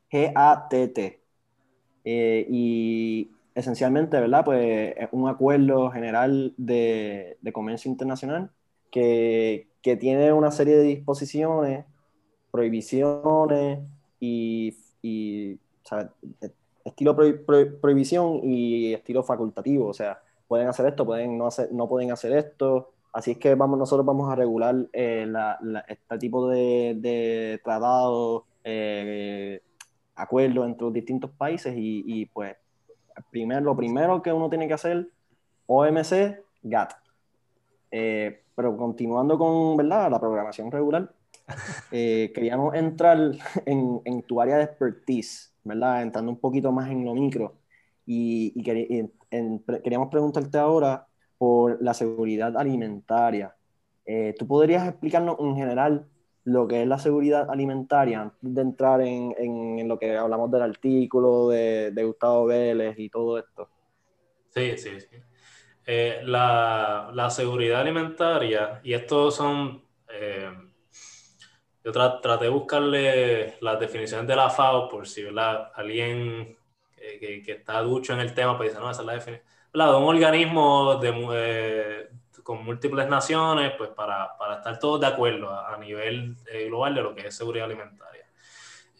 G-A-T-T. 0.10 1.22
Eh, 2.06 2.48
y 2.50 3.32
esencialmente, 3.54 4.18
¿verdad? 4.18 4.46
Pues 4.46 4.96
es 4.96 5.10
un 5.12 5.28
acuerdo 5.28 5.92
general 5.92 6.54
de, 6.56 7.38
de 7.42 7.52
comercio 7.52 7.92
internacional 7.92 8.50
que, 8.92 9.68
que, 9.82 9.98
tiene 9.98 10.32
una 10.32 10.52
serie 10.52 10.78
de 10.78 10.84
disposiciones, 10.84 11.84
prohibiciones 12.50 13.80
y 14.22 14.74
estilo 16.84 17.16
prohibición 17.16 18.42
y 18.44 18.94
estilo 18.94 19.24
facultativo, 19.24 19.88
o 19.88 19.94
sea, 19.94 20.22
pueden 20.48 20.68
hacer 20.68 20.88
esto, 20.88 21.06
pueden 21.06 21.38
no, 21.38 21.48
hacer, 21.48 21.72
no 21.72 21.88
pueden 21.88 22.12
hacer 22.12 22.34
esto, 22.34 22.92
así 23.14 23.32
es 23.32 23.38
que 23.38 23.56
vamos, 23.56 23.80
nosotros 23.80 24.06
vamos 24.06 24.32
a 24.32 24.36
regular 24.36 24.76
eh, 24.92 25.32
este 25.88 26.18
tipo 26.18 26.50
de, 26.50 26.96
de 26.98 27.62
tratados, 27.64 28.44
eh, 28.64 29.62
acuerdos 30.16 30.66
entre 30.68 30.84
los 30.86 30.94
distintos 30.94 31.32
países 31.32 31.74
y, 31.78 32.26
pues 32.28 32.56
primero, 33.30 33.62
lo 33.62 33.76
primero 33.76 34.22
que 34.22 34.34
uno 34.34 34.50
tiene 34.50 34.68
que 34.68 34.74
hacer, 34.74 35.08
OMC, 35.68 36.40
GATT. 36.64 36.94
Eh, 37.92 38.44
pero 38.56 38.76
continuando 38.76 39.38
con 39.38 39.78
¿verdad? 39.78 40.12
la 40.12 40.20
programación 40.20 40.72
regular, 40.72 41.12
queríamos 41.92 42.76
entrar 42.76 43.18
en, 43.66 44.02
en 44.06 44.22
tu 44.24 44.42
área 44.42 44.58
de 44.58 44.64
expertise 44.64 45.53
¿verdad? 45.64 46.02
Entrando 46.02 46.32
un 46.32 46.40
poquito 46.40 46.72
más 46.72 46.90
en 46.90 47.06
lo 47.06 47.14
micro. 47.14 47.56
Y, 48.06 48.62
queríamos 48.64 50.10
preguntarte 50.10 50.58
ahora 50.58 51.08
por 51.38 51.82
la 51.82 51.94
seguridad 51.94 52.56
alimentaria. 52.58 53.56
Eh, 54.06 54.36
¿Tú 54.38 54.48
podrías 54.48 54.88
explicarnos 54.88 55.38
en 55.40 55.56
general 55.56 56.08
lo 56.46 56.68
que 56.68 56.82
es 56.82 56.88
la 56.88 57.00
seguridad 57.00 57.50
alimentaria 57.50 58.22
antes 58.22 58.54
de 58.54 58.62
entrar 58.62 59.02
en, 59.02 59.34
en, 59.38 59.88
lo 59.88 59.98
que 59.98 60.18
hablamos 60.18 60.52
del 60.52 60.64
artículo 60.64 61.50
de, 61.50 61.92
de, 61.92 62.04
Gustavo 62.04 62.46
Vélez 62.46 63.00
y 63.00 63.10
todo 63.10 63.38
esto? 63.40 63.70
Sí, 64.50 64.78
sí, 64.78 65.00
sí. 65.00 65.18
Eh, 65.86 66.22
la, 66.24 67.12
la, 67.14 67.30
seguridad 67.30 67.82
alimentaria, 67.82 68.80
y 68.84 68.94
estos 68.94 69.36
son 69.36 69.84
eh, 70.10 70.50
yo 71.84 71.92
traté 71.92 72.46
de 72.46 72.50
buscarle 72.50 73.58
las 73.62 73.80
definiciones 73.80 74.28
de 74.28 74.36
la 74.36 74.50
FAO 74.50 74.88
por 74.88 75.08
si 75.08 75.26
alguien 75.76 76.58
que, 77.20 77.44
está 77.52 77.82
ducho 77.82 78.14
en 78.14 78.20
el 78.20 78.34
tema, 78.34 78.58
pues 78.58 78.70
dice, 78.70 78.82
no, 78.82 78.90
esa 78.90 79.02
es 79.02 79.06
la 79.06 79.14
definición. 79.14 79.48
De 79.74 79.84
un 79.84 80.04
organismo 80.04 81.00
eh, 81.04 82.10
con 82.44 82.64
múltiples 82.64 83.08
naciones, 83.08 83.74
pues 83.78 83.90
para, 83.90 84.38
para, 84.38 84.58
estar 84.58 84.80
todos 84.80 85.02
de 85.02 85.08
acuerdo 85.08 85.50
a, 85.50 85.78
nivel 85.78 86.38
eh, 86.52 86.66
global 86.68 86.94
de 86.96 87.02
lo 87.02 87.16
que 87.16 87.28
es 87.28 87.36
seguridad 87.36 87.66
alimentaria. 87.66 88.26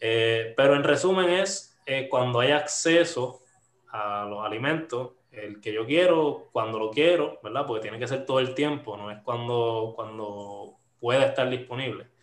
Eh, 0.00 0.52
pero 0.56 0.74
en 0.74 0.84
resumen 0.84 1.30
es 1.30 1.78
cuando 2.10 2.40
hay 2.40 2.50
acceso 2.50 3.42
a 3.88 4.26
los 4.28 4.44
alimentos, 4.44 5.12
el 5.30 5.60
que 5.60 5.72
yo 5.72 5.86
quiero, 5.86 6.48
cuando 6.52 6.78
lo 6.78 6.90
quiero, 6.90 7.38
¿verdad? 7.42 7.66
Porque 7.66 7.82
tiene 7.82 7.98
que 7.98 8.08
ser 8.08 8.24
todo 8.24 8.40
el 8.40 8.54
tiempo, 8.54 8.96
no 8.96 9.10
es 9.10 9.18
cuando, 9.22 9.92
cuando 9.94 10.76
pueda 10.98 11.26
estar 11.26 11.48
disponible. 11.48 12.13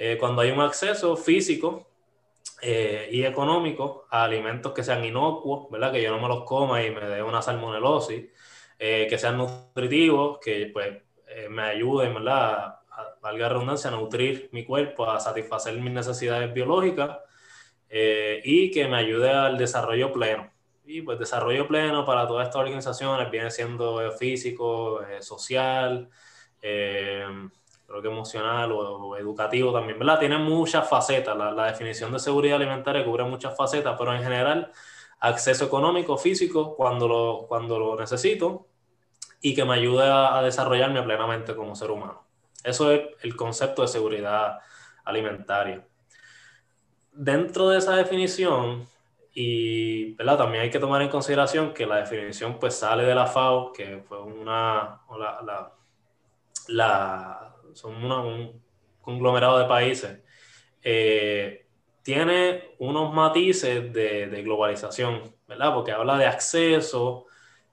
Eh, 0.00 0.16
cuando 0.16 0.42
hay 0.42 0.52
un 0.52 0.60
acceso 0.60 1.16
físico 1.16 1.88
eh, 2.62 3.08
y 3.10 3.24
económico 3.24 4.06
a 4.10 4.22
alimentos 4.22 4.72
que 4.72 4.84
sean 4.84 5.04
inocuos, 5.04 5.68
¿verdad? 5.70 5.92
Que 5.92 6.02
yo 6.02 6.12
no 6.12 6.20
me 6.20 6.28
los 6.28 6.44
coma 6.44 6.84
y 6.84 6.92
me 6.92 7.00
dé 7.00 7.20
una 7.20 7.42
salmonelosis, 7.42 8.26
eh, 8.78 9.08
que 9.10 9.18
sean 9.18 9.36
nutritivos, 9.36 10.38
que 10.38 10.70
pues 10.72 11.02
me 11.50 11.62
ayuden, 11.62 12.14
¿verdad? 12.14 12.78
A, 12.90 13.16
valga 13.20 13.48
redundancia, 13.48 13.90
a 13.90 13.94
nutrir 13.94 14.48
mi 14.52 14.64
cuerpo, 14.64 15.10
a 15.10 15.20
satisfacer 15.20 15.76
mis 15.78 15.92
necesidades 15.92 16.52
biológicas 16.54 17.18
y 17.90 18.70
que 18.70 18.86
me 18.88 18.96
ayude 18.98 19.30
al 19.30 19.58
desarrollo 19.58 20.12
pleno. 20.12 20.50
Y 20.84 21.02
pues 21.02 21.18
desarrollo 21.18 21.66
pleno 21.68 22.04
para 22.04 22.26
todas 22.26 22.46
estas 22.48 22.60
organizaciones 22.60 23.30
viene 23.30 23.50
siendo 23.50 24.10
físico, 24.12 25.00
social, 25.20 26.08
eh, 26.62 27.24
creo 27.88 28.02
que 28.02 28.08
emocional 28.08 28.70
o, 28.70 29.16
educativo 29.16 29.72
también, 29.72 29.98
¿verdad? 29.98 30.20
Tiene 30.20 30.36
muchas 30.36 30.88
facetas, 30.88 31.36
la, 31.36 31.50
la, 31.52 31.66
definición 31.66 32.12
de 32.12 32.18
seguridad 32.18 32.56
alimentaria 32.56 33.04
cubre 33.04 33.24
muchas 33.24 33.56
facetas, 33.56 33.96
pero 33.98 34.14
en 34.14 34.22
general 34.22 34.70
acceso 35.20 35.64
económico, 35.64 36.18
físico, 36.18 36.76
cuando 36.76 37.08
lo, 37.08 37.46
cuando 37.48 37.78
lo 37.78 37.98
necesito 37.98 38.66
y 39.40 39.54
que 39.54 39.64
me 39.64 39.74
ayude 39.74 40.04
a, 40.04 40.42
desarrollarme 40.42 41.02
plenamente 41.02 41.56
como 41.56 41.74
ser 41.74 41.90
humano. 41.90 42.24
Eso 42.62 42.92
es 42.92 43.02
el 43.22 43.34
concepto 43.36 43.82
de 43.82 43.88
seguridad 43.88 44.58
alimentaria. 45.04 45.86
Dentro 47.12 47.70
de 47.70 47.78
esa 47.78 47.96
definición, 47.96 48.86
y 49.32 50.14
¿verdad? 50.14 50.38
también 50.38 50.64
hay 50.64 50.70
que 50.70 50.78
tomar 50.78 51.00
en 51.00 51.08
consideración 51.08 51.72
que 51.72 51.86
la 51.86 51.96
definición 51.96 52.58
pues 52.58 52.74
sale 52.74 53.04
de 53.04 53.14
la 53.14 53.26
FAO, 53.26 53.72
que 53.72 54.02
fue 54.06 54.20
una, 54.20 55.00
la, 55.16 55.72
la 56.68 57.57
son 57.78 58.04
un 58.04 58.62
conglomerado 59.00 59.58
de 59.58 59.66
países, 59.66 60.20
eh, 60.82 61.66
tiene 62.02 62.74
unos 62.78 63.14
matices 63.14 63.92
de, 63.92 64.26
de, 64.28 64.42
globalización, 64.42 65.22
¿verdad? 65.46 65.74
Porque 65.74 65.92
habla 65.92 66.16
de 66.18 66.26
acceso 66.26 67.26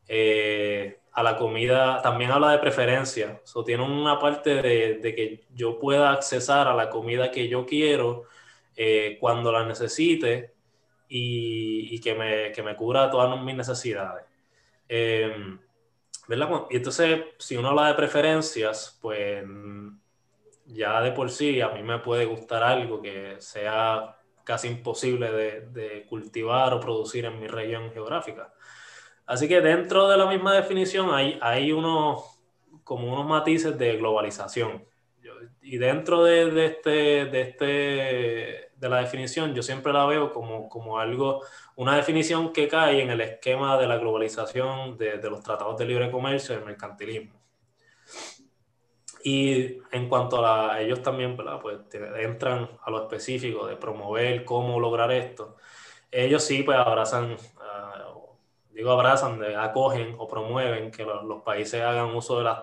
eh, 0.07 0.99
a 1.13 1.23
la 1.23 1.37
comida, 1.37 2.01
también 2.01 2.31
habla 2.31 2.51
de 2.51 2.59
preferencia, 2.59 3.41
so, 3.43 3.63
tiene 3.63 3.83
una 3.83 4.19
parte 4.19 4.61
de, 4.61 4.95
de, 4.95 5.15
que 5.15 5.45
yo 5.53 5.79
pueda 5.79 6.11
accesar 6.11 6.67
a 6.67 6.75
la 6.75 6.89
comida 6.89 7.31
que 7.31 7.47
yo 7.47 7.65
quiero 7.65 8.23
eh, 8.75 9.17
cuando 9.19 9.51
la 9.51 9.65
necesite 9.65 10.53
y, 11.07 11.95
y 11.95 11.99
que, 12.01 12.13
me, 12.15 12.51
que, 12.51 12.61
me, 12.61 12.75
cubra 12.75 13.09
todas 13.09 13.41
mis 13.41 13.55
necesidades. 13.55 14.25
Eh, 14.89 15.57
¿verdad? 16.27 16.65
Y 16.69 16.77
entonces, 16.77 17.25
si 17.37 17.57
uno 17.57 17.69
habla 17.69 17.87
de 17.87 17.93
preferencias, 17.95 18.97
pues 19.01 19.43
ya 20.65 21.01
de 21.01 21.11
por 21.11 21.29
sí 21.29 21.61
a 21.61 21.69
mí 21.69 21.83
me 21.83 21.99
puede 21.99 22.25
gustar 22.25 22.63
algo 22.63 23.01
que 23.01 23.35
sea 23.39 24.17
casi 24.43 24.67
imposible 24.67 25.31
de, 25.31 25.61
de 25.69 26.05
cultivar 26.07 26.73
o 26.73 26.79
producir 26.79 27.25
en 27.25 27.39
mi 27.39 27.47
región 27.47 27.91
geográfica. 27.91 28.53
Así 29.25 29.47
que 29.47 29.59
dentro 29.61 30.07
de 30.07 30.17
la 30.17 30.27
misma 30.27 30.53
definición 30.53 31.13
hay, 31.13 31.39
hay 31.41 31.71
unos, 31.71 32.39
como 32.83 33.11
unos 33.11 33.25
matices 33.25 33.77
de 33.77 33.97
globalización. 33.97 34.85
Y 35.61 35.77
dentro 35.77 36.23
de, 36.23 36.51
de, 36.51 36.65
este, 36.65 36.89
de, 37.25 37.41
este, 37.41 37.65
de 38.75 38.89
la 38.89 38.99
definición, 38.99 39.55
yo 39.55 39.63
siempre 39.63 39.91
la 39.91 40.05
veo 40.05 40.31
como, 40.31 40.69
como 40.69 40.99
algo, 40.99 41.41
una 41.75 41.95
definición 41.95 42.53
que 42.53 42.67
cae 42.67 43.01
en 43.01 43.09
el 43.09 43.21
esquema 43.21 43.77
de 43.77 43.87
la 43.87 43.97
globalización 43.97 44.97
de, 44.97 45.17
de 45.17 45.29
los 45.29 45.41
tratados 45.43 45.77
de 45.77 45.85
libre 45.85 46.11
comercio 46.11 46.55
y 46.55 46.57
el 46.59 46.65
mercantilismo. 46.65 47.45
Y 49.25 49.79
en 49.91 50.07
cuanto 50.07 50.45
a, 50.45 50.79
ellos 50.79 51.01
también. 51.01 51.35
Pues 51.35 51.79
entran 52.19 52.69
a 52.83 52.91
lo 52.91 53.01
específico 53.01 53.65
de 53.65 53.75
promover 53.75 54.45
cómo 54.45 54.79
lograr 54.79 55.11
esto. 55.11 55.57
Ellos 56.11 56.43
sí, 56.43 56.61
pues 56.61 56.77
abrazan, 56.77 57.33
uh, 57.33 58.37
digo 58.69 58.91
abrazan, 58.91 59.43
acogen 59.57 60.15
o 60.19 60.27
promueven 60.27 60.91
que 60.91 61.03
los, 61.03 61.23
los, 61.23 61.41
países 61.41 61.81
hagan 61.81 62.15
uso 62.15 62.37
de 62.37 62.43
las 62.43 62.59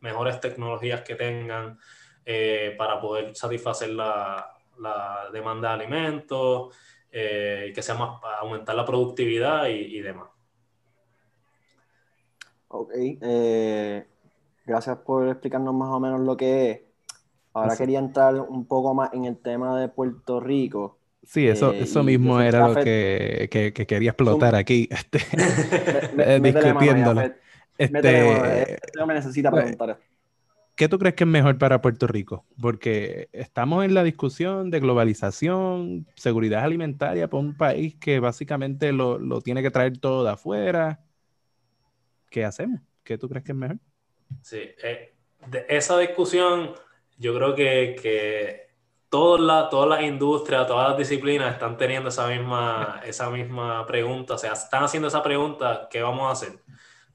mejores 0.00 0.40
tecnologías 0.40 1.02
que 1.02 1.14
tengan 1.14 1.78
eh, 2.26 2.74
para 2.76 3.00
poder 3.00 3.36
satisfacer 3.36 3.90
la, 3.90 4.52
la, 4.78 5.28
demanda 5.32 5.68
de 5.68 5.74
alimentos 5.74 6.76
eh, 7.12 7.66
y 7.70 7.72
que 7.72 7.82
sea 7.82 7.94
más, 7.94 8.20
para 8.20 8.38
aumentar 8.38 8.74
la 8.74 8.84
productividad 8.84 9.68
y, 9.68 9.96
y 9.96 10.00
demás. 10.00 10.28
Ok. 12.68 12.92
Eh 12.94 14.06
gracias 14.70 14.98
por 14.98 15.28
explicarnos 15.28 15.74
más 15.74 15.88
o 15.88 16.00
menos 16.00 16.20
lo 16.20 16.36
que 16.36 16.70
es. 16.70 16.80
Ahora 17.52 17.76
quería 17.76 17.98
entrar 17.98 18.36
un 18.36 18.64
poco 18.66 18.94
más 18.94 19.12
en 19.12 19.24
el 19.24 19.36
tema 19.36 19.78
de 19.80 19.88
Puerto 19.88 20.38
Rico. 20.38 20.98
Sí, 21.24 21.48
eso, 21.48 21.72
eh, 21.72 21.80
eso 21.82 22.02
mismo 22.02 22.40
era 22.40 22.68
lo 22.68 22.74
que, 22.76 23.48
que, 23.50 23.72
que, 23.72 23.86
quería 23.86 24.10
explotar 24.10 24.54
aquí, 24.54 24.88
este, 24.90 25.18
eh, 26.18 26.40
discutiéndolo. 26.42 27.22
Este, 27.76 28.74
este 28.74 29.06
me 29.06 29.14
necesita 29.14 29.50
preguntar 29.50 29.90
esto. 29.90 30.02
¿Qué 30.80 30.88
tú 30.88 30.98
crees 30.98 31.14
que 31.14 31.24
es 31.24 31.28
mejor 31.28 31.58
para 31.58 31.82
Puerto 31.82 32.06
Rico? 32.06 32.46
Porque 32.58 33.28
estamos 33.32 33.84
en 33.84 33.92
la 33.92 34.02
discusión 34.02 34.70
de 34.70 34.80
globalización, 34.80 36.06
seguridad 36.16 36.64
alimentaria 36.64 37.28
para 37.28 37.42
un 37.42 37.54
país 37.54 37.96
que 37.96 38.18
básicamente 38.18 38.90
lo, 38.90 39.18
lo 39.18 39.42
tiene 39.42 39.60
que 39.60 39.70
traer 39.70 39.98
todo 39.98 40.24
de 40.24 40.30
afuera. 40.30 41.04
¿Qué 42.30 42.46
hacemos? 42.46 42.80
¿Qué 43.04 43.18
tú 43.18 43.28
crees 43.28 43.44
que 43.44 43.52
es 43.52 43.58
mejor? 43.58 43.76
Sí, 44.40 44.70
eh, 44.82 45.12
de 45.48 45.66
esa 45.68 45.98
discusión 45.98 46.70
yo 47.18 47.34
creo 47.34 47.54
que, 47.54 47.96
que 48.00 48.70
todas, 49.10 49.38
la, 49.42 49.68
todas 49.68 49.86
las 49.86 50.02
industrias, 50.02 50.66
todas 50.66 50.88
las 50.88 50.96
disciplinas 50.96 51.52
están 51.52 51.76
teniendo 51.76 52.08
esa 52.08 52.26
misma, 52.26 53.02
esa 53.04 53.28
misma 53.28 53.84
pregunta, 53.84 54.32
o 54.32 54.38
sea, 54.38 54.54
están 54.54 54.84
haciendo 54.84 55.08
esa 55.08 55.22
pregunta, 55.22 55.88
¿qué 55.90 56.00
vamos 56.00 56.26
a 56.26 56.30
hacer? 56.30 56.58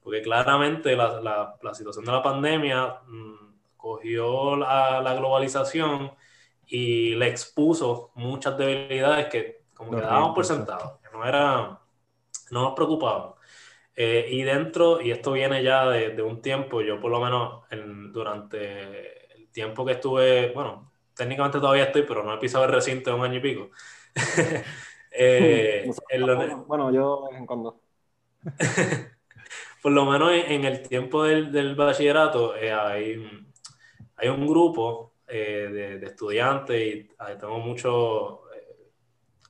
Porque 0.03 0.21
claramente 0.21 0.95
la, 0.95 1.19
la, 1.63 1.73
situación 1.73 2.05
de 2.05 2.11
la 2.11 2.21
pandemia 2.21 2.99
mmm, 3.07 3.44
cogió 3.85 4.55
la, 4.55 4.99
la, 4.99 5.13
globalización 5.13 6.11
y 6.65 7.13
le 7.13 7.27
expuso 7.27 8.09
muchas 8.15 8.57
debilidades 8.57 9.27
que 9.27 9.61
como 9.75 9.91
que 9.91 10.01
dábamos 10.01 10.33
por 10.33 10.43
sentado, 10.43 10.99
que 11.03 11.15
no, 11.15 11.23
era, 11.23 11.79
no 12.49 12.61
nos 12.63 12.73
preocupaban. 12.73 13.33
Eh, 13.95 14.27
y 14.31 14.41
dentro, 14.41 14.99
y 15.01 15.11
esto 15.11 15.33
viene 15.33 15.61
ya 15.61 15.87
de, 15.87 16.15
de 16.15 16.23
un 16.23 16.41
tiempo, 16.41 16.81
yo 16.81 16.99
por 16.99 17.11
lo 17.11 17.19
menos 17.19 17.63
en, 17.69 18.11
durante 18.11 19.35
el 19.35 19.49
tiempo 19.51 19.85
que 19.85 19.91
estuve, 19.91 20.51
bueno, 20.53 20.91
técnicamente 21.13 21.59
todavía 21.59 21.83
estoy, 21.83 22.05
pero 22.07 22.23
no 22.23 22.33
he 22.33 22.39
pisado 22.39 22.65
el 22.65 22.71
recinto 22.71 23.11
de 23.11 23.15
un 23.17 23.23
año 23.23 23.37
y 23.37 23.41
pico. 23.41 23.69
eh, 25.11 25.87
lo, 26.17 26.65
bueno, 26.65 26.91
yo 26.91 27.29
en 27.31 27.45
cuando. 27.45 27.81
por 29.83 29.91
lo 29.91 30.05
menos 30.05 30.31
en, 30.31 30.51
en 30.51 30.65
el 30.65 30.87
tiempo 30.87 31.23
del, 31.23 31.51
del 31.51 31.75
bachillerato 31.75 32.55
eh, 32.55 32.73
hay, 32.73 33.44
hay 34.17 34.29
un 34.29 34.47
grupo 34.47 35.13
eh, 35.27 35.69
de, 35.71 35.99
de, 35.99 36.05
estudiantes 36.05 36.81
y 36.81 37.09
tengo 37.39 37.59
muchos 37.59 38.39
eh, 38.55 38.91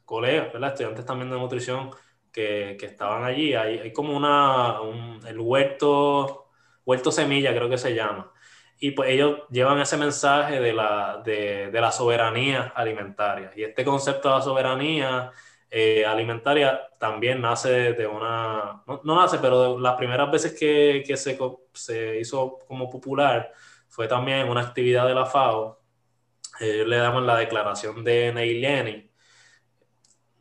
colegas, 0.05 0.53
¿verdad? 0.53 0.69
estudiantes 0.71 1.05
también 1.05 1.29
de 1.29 1.37
nutrición 1.37 1.91
que, 2.31 2.77
que 2.79 2.85
estaban 2.85 3.23
allí. 3.23 3.53
Hay, 3.53 3.79
hay 3.79 3.93
como 3.93 4.15
una, 4.15 4.81
un, 4.81 5.19
el 5.27 5.39
huerto, 5.39 6.49
huerto 6.85 7.11
semilla 7.11 7.53
creo 7.55 7.69
que 7.69 7.77
se 7.77 7.95
llama. 7.95 8.31
Y 8.79 8.91
pues 8.91 9.09
ellos 9.09 9.41
llevan 9.49 9.79
ese 9.79 9.97
mensaje 9.97 10.59
de 10.59 10.73
la, 10.73 11.21
de, 11.23 11.71
de 11.71 11.81
la 11.81 11.91
soberanía 11.91 12.73
alimentaria. 12.75 13.51
Y 13.55 13.63
este 13.63 13.85
concepto 13.85 14.29
de 14.29 14.35
la 14.35 14.41
soberanía 14.41 15.31
eh, 15.69 16.05
alimentaria 16.05 16.89
también 16.99 17.41
nace 17.41 17.93
de 17.93 18.07
una, 18.07 18.83
no, 18.87 19.01
no 19.03 19.15
nace, 19.15 19.39
pero 19.39 19.79
las 19.79 19.95
primeras 19.95 20.31
veces 20.31 20.57
que, 20.57 21.03
que 21.05 21.17
se, 21.17 21.37
se, 21.73 22.19
hizo 22.19 22.59
como 22.67 22.89
popular 22.89 23.51
fue 23.95 24.09
también 24.09 24.39
en 24.39 24.49
una 24.49 24.59
actividad 24.59 25.07
de 25.07 25.15
la 25.15 25.25
FAO. 25.25 25.79
Ellos 26.59 26.85
le 26.85 26.97
damos 26.97 27.23
la 27.23 27.37
declaración 27.37 28.03
de 28.03 28.33
Neil 28.33 28.59
Lenny, 28.59 29.09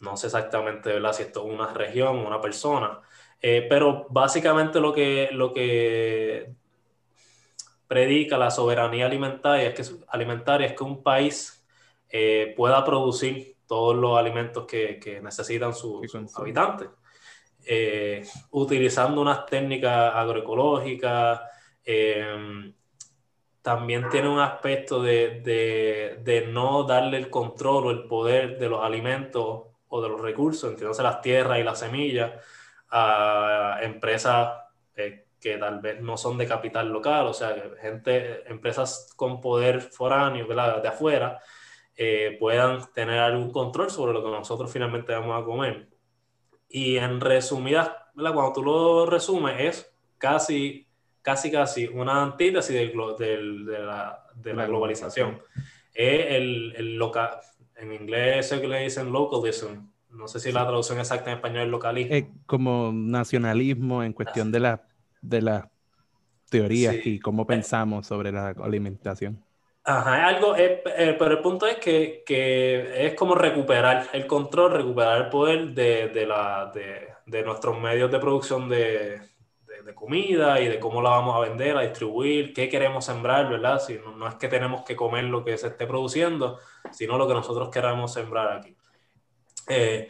no 0.01 0.17
sé 0.17 0.27
exactamente 0.27 0.93
¿verdad? 0.93 1.12
si 1.12 1.23
esto 1.23 1.47
es 1.47 1.55
una 1.55 1.73
región, 1.73 2.19
una 2.19 2.40
persona, 2.40 3.01
eh, 3.40 3.64
pero 3.69 4.09
básicamente 4.11 4.81
lo 4.81 4.93
que, 4.93 5.29
lo 5.31 5.53
que 5.53 6.53
predica 7.87 8.37
la 8.38 8.51
soberanía 8.51 9.07
alimentaria 9.07 9.69
es 9.69 9.75
que, 9.75 10.05
alimentaria 10.09 10.67
es 10.67 10.73
que 10.73 10.83
un 10.83 11.01
país 11.05 11.64
eh, 12.09 12.55
pueda 12.57 12.85
producir 12.85 13.57
todos 13.69 13.95
los 13.95 14.19
alimentos 14.19 14.67
que, 14.67 14.99
que 14.99 15.21
necesitan 15.21 15.73
sus, 15.73 16.11
sus 16.11 16.38
habitantes, 16.38 16.88
eh, 17.64 18.27
utilizando 18.51 19.21
unas 19.21 19.47
técnicas 19.47 20.12
agroecológicas. 20.12 21.40
Eh, 21.85 22.73
también 23.64 24.11
tiene 24.11 24.29
un 24.29 24.40
aspecto 24.40 25.03
de, 25.03 25.40
de, 25.40 26.20
de, 26.22 26.46
no 26.48 26.85
darle 26.85 27.16
el 27.16 27.31
control 27.31 27.87
o 27.87 27.90
el 27.92 28.05
poder 28.07 28.59
de 28.59 28.68
los 28.68 28.85
alimentos 28.85 29.62
o 29.88 30.03
de 30.03 30.09
los 30.11 30.20
recursos, 30.20 30.68
entiéndase 30.68 31.03
las 31.03 31.22
tierras 31.22 31.59
y 31.59 31.62
las 31.62 31.79
semillas, 31.79 32.33
a 32.90 33.79
empresas 33.81 34.50
eh, 34.94 35.29
que 35.40 35.57
tal 35.57 35.81
vez 35.81 35.98
no 36.03 36.18
son 36.18 36.37
de 36.37 36.46
capital 36.46 36.90
local, 36.90 37.27
o 37.27 37.33
sea, 37.33 37.57
gente, 37.81 38.46
empresas 38.53 39.14
con 39.16 39.40
poder 39.40 39.81
foráneo, 39.81 40.46
¿verdad? 40.46 40.83
de 40.83 40.88
afuera, 40.88 41.40
eh, 41.96 42.37
puedan 42.38 42.92
tener 42.92 43.18
algún 43.18 43.50
control 43.50 43.90
sobre 43.90 44.12
lo 44.12 44.22
que 44.22 44.31
nosotros 44.31 44.70
finalmente 44.70 45.14
vamos 45.14 45.42
a 45.42 45.44
comer. 45.46 45.88
Y 46.68 46.98
en 46.98 47.18
resumidas, 47.18 47.92
¿verdad? 48.12 48.35
cuando 48.35 48.53
tú 48.53 48.62
lo 48.62 49.07
resumes, 49.07 49.55
es 49.59 49.96
casi, 50.18 50.84
casi, 51.25 51.51
casi 51.51 51.87
una 51.87 52.23
antítesis 52.23 52.77
del, 52.77 52.93
del, 53.19 53.65
de, 53.65 53.79
la, 53.81 54.27
de 54.35 54.55
la 54.55 54.67
globalización. 54.67 55.41
Es 55.95 56.27
el, 56.37 56.75
el 56.77 56.97
local 56.97 57.41
en 57.77 57.93
inglés 57.93 58.53
es 58.53 58.61
que 58.61 58.69
le 58.69 58.81
dicen 58.81 59.11
localism. 59.11 59.87
No 60.11 60.29
sé 60.29 60.39
si 60.39 60.53
la 60.53 60.67
traducción 60.67 60.99
exacta 60.99 61.31
en 61.31 61.37
español 61.37 61.65
es 61.65 61.69
localismo. 61.71 62.15
Es 62.15 62.27
como 62.47 62.93
nacionalismo 62.93 64.03
en 64.05 64.13
cuestión 64.13 64.53
de 64.53 64.61
la, 64.61 64.87
de 65.21 65.43
la 65.43 65.71
teorías 66.51 66.95
y 67.05 67.19
cómo 67.19 67.47
pensamos 67.47 68.07
sobre 68.07 68.31
la 68.31 68.51
alimentación. 68.51 69.43
Ajá, 69.83 70.31
es 70.31 70.37
algo, 70.37 70.57
eh, 70.57 70.83
eh, 70.97 71.17
pero 71.19 71.33
el 71.33 71.41
punto 71.41 71.67
es 71.67 71.77
que, 71.77 72.23
que, 72.25 73.07
es 73.07 73.15
como 73.15 73.35
recuperar 73.35 74.09
el 74.13 74.27
control, 74.27 74.73
recuperar 74.73 75.23
el 75.23 75.29
poder 75.31 75.75
de, 75.75 76.09
de, 76.09 76.27
la, 76.27 76.71
de, 76.73 77.09
de 77.27 77.43
nuestros 77.43 77.79
medios 77.79 78.11
de 78.11 78.19
producción 78.19 78.69
de, 78.69 79.21
de, 79.85 79.94
comida 79.94 80.61
y 80.61 80.68
de 80.68 80.79
cómo 80.81 81.03
la 81.03 81.11
vamos 81.11 81.37
a 81.37 81.40
vender, 81.40 81.77
a 81.77 81.83
distribuir, 81.83 82.53
qué 82.53 82.68
queremos 82.68 83.05
sembrar, 83.05 83.49
¿verdad? 83.49 83.81
Si 83.81 83.94
no, 83.94 84.16
no, 84.16 84.29
es 84.29 84.35
que 84.37 84.49
tenemos 84.49 84.83
que 84.83 84.97
comer 84.97 85.25
lo 85.25 85.44
que 85.44 85.57
se 85.59 85.68
esté 85.68 85.87
produciendo, 85.87 86.59
sino 86.92 87.18
lo 87.18 87.29
que 87.29 87.35
nosotros 87.35 87.70
queramos 87.70 88.12
sembrar 88.12 88.59
aquí. 88.59 88.77
Eh, 89.68 90.09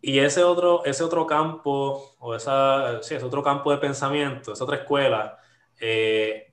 y 0.00 0.18
ese 0.18 0.42
otro, 0.42 0.84
ese 0.84 1.04
otro 1.04 1.26
campo, 1.26 2.14
o 2.18 2.34
esa, 2.34 3.02
sí, 3.02 3.14
ese 3.14 3.24
otro 3.24 3.42
campo 3.42 3.70
de 3.70 3.78
pensamiento, 3.78 4.52
esa 4.52 4.64
otra 4.64 4.78
escuela, 4.78 5.38
eh, 5.80 6.52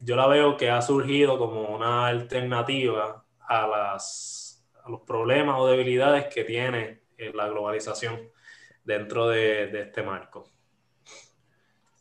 yo 0.00 0.16
la 0.16 0.26
veo 0.26 0.56
que 0.56 0.70
ha 0.70 0.80
surgido 0.82 1.38
como 1.38 1.74
una 1.74 2.06
alternativa 2.06 3.24
a, 3.40 3.66
las, 3.66 4.64
a 4.84 4.90
los 4.90 5.00
problemas 5.02 5.56
o 5.58 5.66
debilidades 5.66 6.26
que 6.32 6.44
tiene 6.44 7.02
eh, 7.18 7.32
la 7.34 7.48
globalización 7.48 8.30
dentro 8.84 9.28
de, 9.28 9.66
de, 9.66 9.82
este 9.82 10.02
marco. 10.02 10.49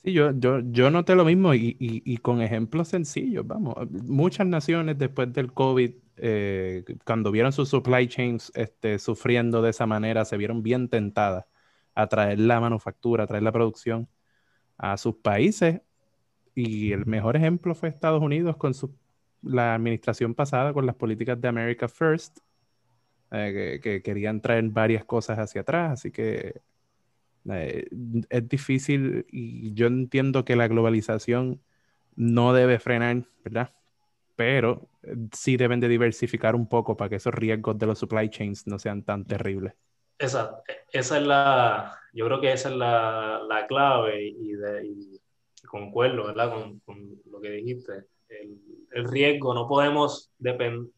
Sí, 0.04 0.14
yo, 0.14 0.32
yo, 0.32 0.62
yo 0.72 0.90
noté 0.92 1.16
lo 1.16 1.26
mismo 1.26 1.54
y, 1.54 1.76
y, 1.78 2.18
con 2.18 2.42
ejemplos 2.42 2.88
sencillos, 2.88 3.46
vamos, 3.46 3.76
muchas 3.92 4.48
naciones 4.48 4.98
después 4.98 5.34
del 5.34 5.52
COVID 5.54 5.92
eh, 6.22 6.84
cuando 7.06 7.32
vieron 7.32 7.52
sus 7.54 7.70
supply 7.70 8.08
chains 8.08 8.52
este, 8.56 9.00
sufriendo 9.00 9.62
de 9.62 9.72
esa 9.72 9.86
manera, 9.86 10.26
se 10.26 10.38
vieron 10.38 10.64
bien 10.64 10.90
tentadas 10.90 11.46
a 11.96 12.08
traer 12.08 12.40
la 12.40 12.60
manufactura, 12.60 13.24
a 13.24 13.28
traer 13.28 13.44
la 13.44 13.52
producción 13.52 14.10
a 14.78 14.98
sus 14.98 15.16
países. 15.16 15.82
Y 16.56 16.92
el 16.94 17.06
mejor 17.06 17.36
ejemplo 17.38 17.76
fue 17.76 17.90
Estados 17.90 18.22
Unidos 18.22 18.58
con 18.58 18.74
su, 18.74 18.96
la 19.42 19.76
administración 19.76 20.36
pasada, 20.36 20.74
con 20.74 20.86
las 20.86 20.96
políticas 20.96 21.40
de 21.42 21.48
America 21.48 21.88
First, 21.88 22.40
eh, 23.32 23.80
que, 23.82 23.92
que, 23.92 24.02
querían 24.02 24.42
traer 24.42 24.70
varias 24.70 25.06
cosas 25.06 25.40
hacia 25.40 25.62
atrás. 25.62 25.94
Así 25.94 26.12
que 26.12 26.62
eh, 27.52 27.88
es 28.30 28.50
difícil 28.50 29.26
y 29.32 29.74
yo 29.74 29.88
entiendo 29.88 30.46
que 30.46 30.56
la 30.56 30.68
globalización 30.68 31.62
no 32.16 32.54
debe 32.54 32.80
frenar, 32.80 33.26
¿verdad? 33.44 33.72
pero 34.40 34.88
eh, 35.04 35.18
sí 35.34 35.58
deben 35.58 35.82
de 35.82 35.90
diversificar 35.90 36.56
un 36.56 36.70
poco 36.70 36.96
para 36.96 37.10
que 37.10 37.18
esos 37.18 37.34
riesgos 37.34 37.78
de 37.78 37.86
los 37.88 38.00
supply 38.00 38.30
chains 38.30 38.66
no 38.68 38.80
sean 38.80 39.04
tan 39.04 39.26
terribles. 39.26 39.74
Esa, 40.18 40.64
esa 40.94 41.18
es 41.18 41.28
la, 41.28 42.00
yo 42.14 42.26
creo 42.26 42.40
que 42.40 42.54
esa 42.54 42.70
es 42.70 42.76
la, 42.76 43.42
la 43.46 43.68
clave 43.68 44.24
y, 44.24 44.54
de, 44.54 44.86
y, 44.86 45.22
concuerdo, 45.68 46.28
¿verdad? 46.28 46.54
Con, 46.86 47.22
lo 47.30 47.42
que 47.42 47.50
dijiste. 47.50 48.06
El, 48.30 48.62
el 48.94 49.10
riesgo, 49.10 49.54
no 49.54 49.68
podemos 49.68 50.32
depender, 50.38 50.90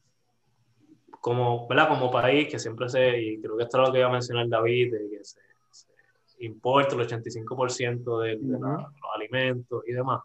como, 1.09 1.67
¿verdad? 1.67 1.87
Como 1.87 2.11
país 2.11 2.47
que 2.47 2.59
siempre 2.59 2.89
se, 2.89 3.19
y 3.19 3.41
creo 3.41 3.57
que 3.57 3.63
esto 3.63 3.81
es 3.81 3.87
lo 3.87 3.91
que 3.91 3.99
iba 4.01 4.07
a 4.07 4.11
mencionar 4.11 4.47
David, 4.49 4.93
de 4.93 5.17
que 5.17 5.23
se 5.23 5.39
importa 6.41 6.95
el 6.95 7.01
85% 7.01 8.21
de, 8.21 8.37
de, 8.37 8.59
la, 8.59 8.69
de 8.69 8.83
los 8.83 9.15
alimentos 9.15 9.83
y 9.87 9.93
demás. 9.93 10.21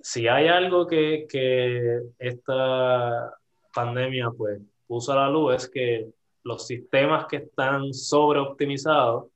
Si 0.00 0.26
hay 0.26 0.48
algo 0.48 0.86
que, 0.86 1.26
que, 1.28 2.00
esta 2.18 3.34
pandemia 3.72 4.30
pues 4.36 4.60
puso 4.86 5.12
a 5.12 5.16
la 5.16 5.30
luz 5.30 5.54
es 5.54 5.68
que 5.68 6.08
los 6.44 6.66
sistemas 6.66 7.26
que 7.26 7.36
están 7.36 7.94
sobreoptimizados, 7.94 9.26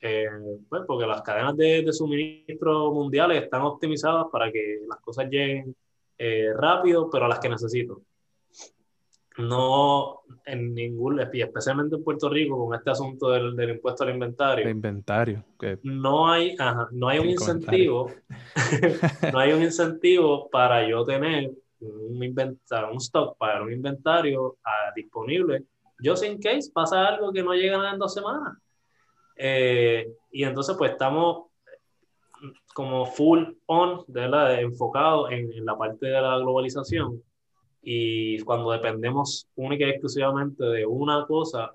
eh, 0.00 0.28
pues 0.68 0.82
porque 0.86 1.06
las 1.06 1.22
cadenas 1.22 1.56
de, 1.56 1.82
de, 1.82 1.92
suministro 1.92 2.92
mundiales 2.92 3.42
están 3.42 3.62
optimizadas 3.62 4.26
para 4.32 4.50
que 4.50 4.80
las 4.88 5.00
cosas 5.00 5.28
lleguen 5.30 5.74
eh, 6.18 6.48
rápido, 6.54 7.10
pero 7.10 7.26
a 7.26 7.28
las 7.28 7.38
que 7.38 7.48
necesito 7.48 8.00
no 9.38 10.22
en 10.44 10.74
ningún, 10.74 11.20
y 11.32 11.42
especialmente 11.42 11.96
en 11.96 12.04
Puerto 12.04 12.28
Rico, 12.28 12.66
con 12.66 12.74
este 12.74 12.90
asunto 12.90 13.30
del, 13.30 13.54
del 13.54 13.70
impuesto 13.70 14.04
al 14.04 14.10
inventario. 14.10 14.64
El 14.64 14.70
inventario. 14.70 15.44
No 15.82 16.30
hay, 16.30 16.54
ajá, 16.58 16.88
no 16.92 17.08
hay 17.08 17.18
un 17.18 17.28
incentivo, 17.28 18.10
no 19.32 19.38
hay 19.38 19.52
un 19.52 19.62
incentivo 19.62 20.48
para 20.50 20.88
yo 20.88 21.04
tener 21.04 21.50
un, 21.80 22.22
inventario, 22.22 22.90
un 22.90 22.98
stock 22.98 23.36
para 23.36 23.62
un 23.62 23.72
inventario 23.72 24.44
uh, 24.44 24.94
disponible. 24.94 25.64
Yo 25.98 26.16
sin 26.16 26.40
case 26.40 26.70
pasa 26.72 27.06
algo 27.06 27.32
que 27.32 27.42
no 27.42 27.52
llega 27.52 27.90
en 27.90 27.98
dos 27.98 28.14
semanas. 28.14 28.56
Eh, 29.36 30.08
y 30.30 30.44
entonces 30.44 30.76
pues 30.78 30.92
estamos 30.92 31.48
como 32.72 33.06
full 33.06 33.44
on, 33.66 34.04
de 34.06 34.28
la, 34.28 34.60
enfocado 34.60 35.30
en, 35.30 35.52
en 35.52 35.64
la 35.64 35.76
parte 35.76 36.06
de 36.06 36.20
la 36.20 36.38
globalización 36.38 37.22
y 37.88 38.40
cuando 38.40 38.72
dependemos 38.72 39.46
única 39.54 39.86
y 39.86 39.90
exclusivamente 39.90 40.64
de 40.64 40.84
una 40.84 41.24
cosa, 41.24 41.72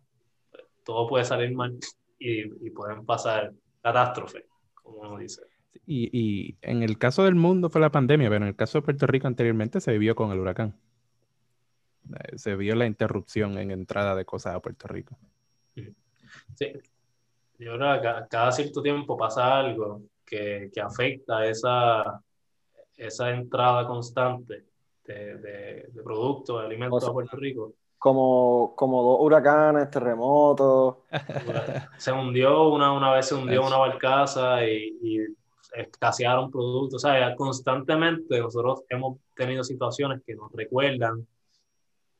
todo 0.83 1.07
puede 1.07 1.23
salir 1.23 1.55
mal 1.55 1.79
y, 2.19 2.41
y 2.67 2.69
pueden 2.71 3.05
pasar 3.05 3.53
catástrofes, 3.81 4.43
como 4.73 4.97
uno 4.97 5.17
dice. 5.17 5.43
Y, 5.85 6.09
y, 6.11 6.57
en 6.63 6.83
el 6.83 6.97
caso 6.97 7.23
del 7.23 7.35
mundo 7.35 7.69
fue 7.69 7.79
la 7.79 7.93
pandemia, 7.93 8.27
pero 8.27 8.43
en 8.43 8.49
el 8.49 8.57
caso 8.57 8.77
de 8.77 8.81
Puerto 8.81 9.07
Rico 9.07 9.27
anteriormente 9.27 9.79
se 9.79 9.93
vivió 9.93 10.13
con 10.13 10.31
el 10.33 10.39
huracán. 10.39 10.75
Eh, 12.13 12.37
se 12.37 12.57
vio 12.57 12.75
la 12.75 12.87
interrupción 12.87 13.57
en 13.57 13.71
entrada 13.71 14.13
de 14.13 14.25
cosas 14.25 14.53
a 14.53 14.59
Puerto 14.59 14.89
Rico. 14.89 15.17
Sí, 16.55 16.73
yo 17.57 17.77
creo 17.77 18.01
que 18.01 18.27
cada 18.29 18.51
cierto 18.51 18.81
tiempo 18.81 19.15
pasa 19.15 19.59
algo 19.59 20.01
que, 20.25 20.69
que 20.73 20.81
afecta 20.81 21.45
esa, 21.45 22.21
esa 22.97 23.31
entrada 23.31 23.87
constante 23.87 24.70
de, 25.13 25.37
de, 25.37 25.89
de 25.91 26.03
productos, 26.03 26.59
de 26.59 26.65
alimentos 26.65 26.97
o 26.97 27.01
sea, 27.01 27.09
a 27.09 27.13
Puerto 27.13 27.37
Rico. 27.37 27.73
Como, 27.97 28.73
como 28.75 29.03
dos 29.03 29.17
huracanes, 29.21 29.89
terremotos. 29.91 30.97
Se 31.97 32.11
hundió, 32.11 32.69
una, 32.69 32.91
una 32.91 33.11
vez 33.13 33.27
se 33.27 33.35
hundió 33.35 33.65
una 33.65 33.77
barcaza 33.77 34.65
y, 34.65 34.97
y 35.03 35.19
escasearon 35.73 36.49
productos. 36.49 37.03
O 37.03 37.07
sea, 37.07 37.35
constantemente 37.35 38.39
nosotros 38.39 38.83
hemos 38.89 39.19
tenido 39.35 39.63
situaciones 39.63 40.21
que 40.25 40.35
nos 40.35 40.51
recuerdan, 40.51 41.27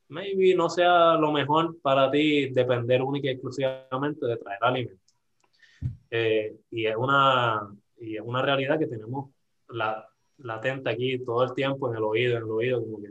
maybe 0.10 0.54
no 0.56 0.69
sea 0.69 1.15
lo 1.15 1.32
mejor 1.32 1.80
para 1.82 2.12
ti 2.12 2.49
depender 2.49 3.01
única 3.01 3.27
y 3.27 3.32
exclusivamente 3.32 4.25
de 4.25 4.38
traer 4.38 4.60
alimentos. 4.62 5.15
Eh, 6.10 6.58
y, 6.69 6.86
es 6.86 6.95
una, 6.95 7.73
y 7.97 8.17
es 8.17 8.21
una 8.21 8.41
realidad 8.41 8.77
que 8.77 8.88
tenemos 8.88 9.32
la, 9.69 10.11
latente 10.43 10.89
aquí 10.89 11.19
todo 11.23 11.43
el 11.43 11.54
tiempo 11.54 11.89
en 11.89 11.97
el 11.97 12.04
oído, 12.04 12.38
en 12.38 12.43
el 12.43 12.49
oído, 12.49 12.82
como 12.84 13.01
que 13.01 13.08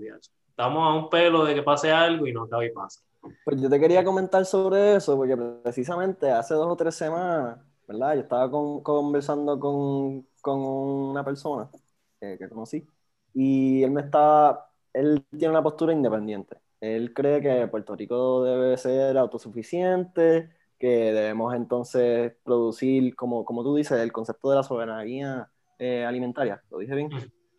estamos 0.48 0.82
a 0.82 0.94
un 0.94 1.08
pelo 1.08 1.44
de 1.44 1.54
que 1.54 1.62
pase 1.62 1.90
algo 1.90 2.26
y 2.26 2.32
no 2.32 2.44
acaba 2.44 2.64
y 2.64 2.70
pasa. 2.70 3.00
Pues 3.44 3.60
yo 3.60 3.68
te 3.68 3.78
quería 3.78 4.04
comentar 4.04 4.44
sobre 4.44 4.96
eso, 4.96 5.16
porque 5.16 5.36
precisamente 5.62 6.30
hace 6.30 6.54
dos 6.54 6.66
o 6.66 6.76
tres 6.76 6.94
semanas, 6.94 7.58
¿verdad? 7.86 8.14
Yo 8.14 8.20
estaba 8.20 8.50
con, 8.50 8.82
conversando 8.82 9.58
con, 9.58 10.26
con, 10.40 10.58
una 10.60 11.24
persona 11.24 11.68
que, 12.20 12.38
que 12.38 12.48
conocí 12.48 12.86
y 13.34 13.82
él 13.82 13.90
me 13.90 14.02
estaba, 14.02 14.70
él 14.92 15.24
tiene 15.30 15.50
una 15.50 15.62
postura 15.62 15.92
independiente. 15.92 16.56
Él 16.80 17.12
cree 17.12 17.40
que 17.42 17.68
Puerto 17.68 17.94
Rico 17.94 18.42
debe 18.44 18.76
ser 18.78 19.18
autosuficiente, 19.18 20.50
que 20.78 21.12
debemos 21.12 21.54
entonces 21.54 22.32
producir, 22.42 23.14
como, 23.14 23.44
como 23.44 23.62
tú 23.62 23.76
dices, 23.76 24.00
el 24.00 24.12
concepto 24.12 24.50
de 24.50 24.56
la 24.56 24.62
soberanía 24.62 25.50
eh, 25.80 26.04
alimentaria, 26.04 26.62
¿lo 26.70 26.78
dije 26.78 26.94
bien? 26.94 27.10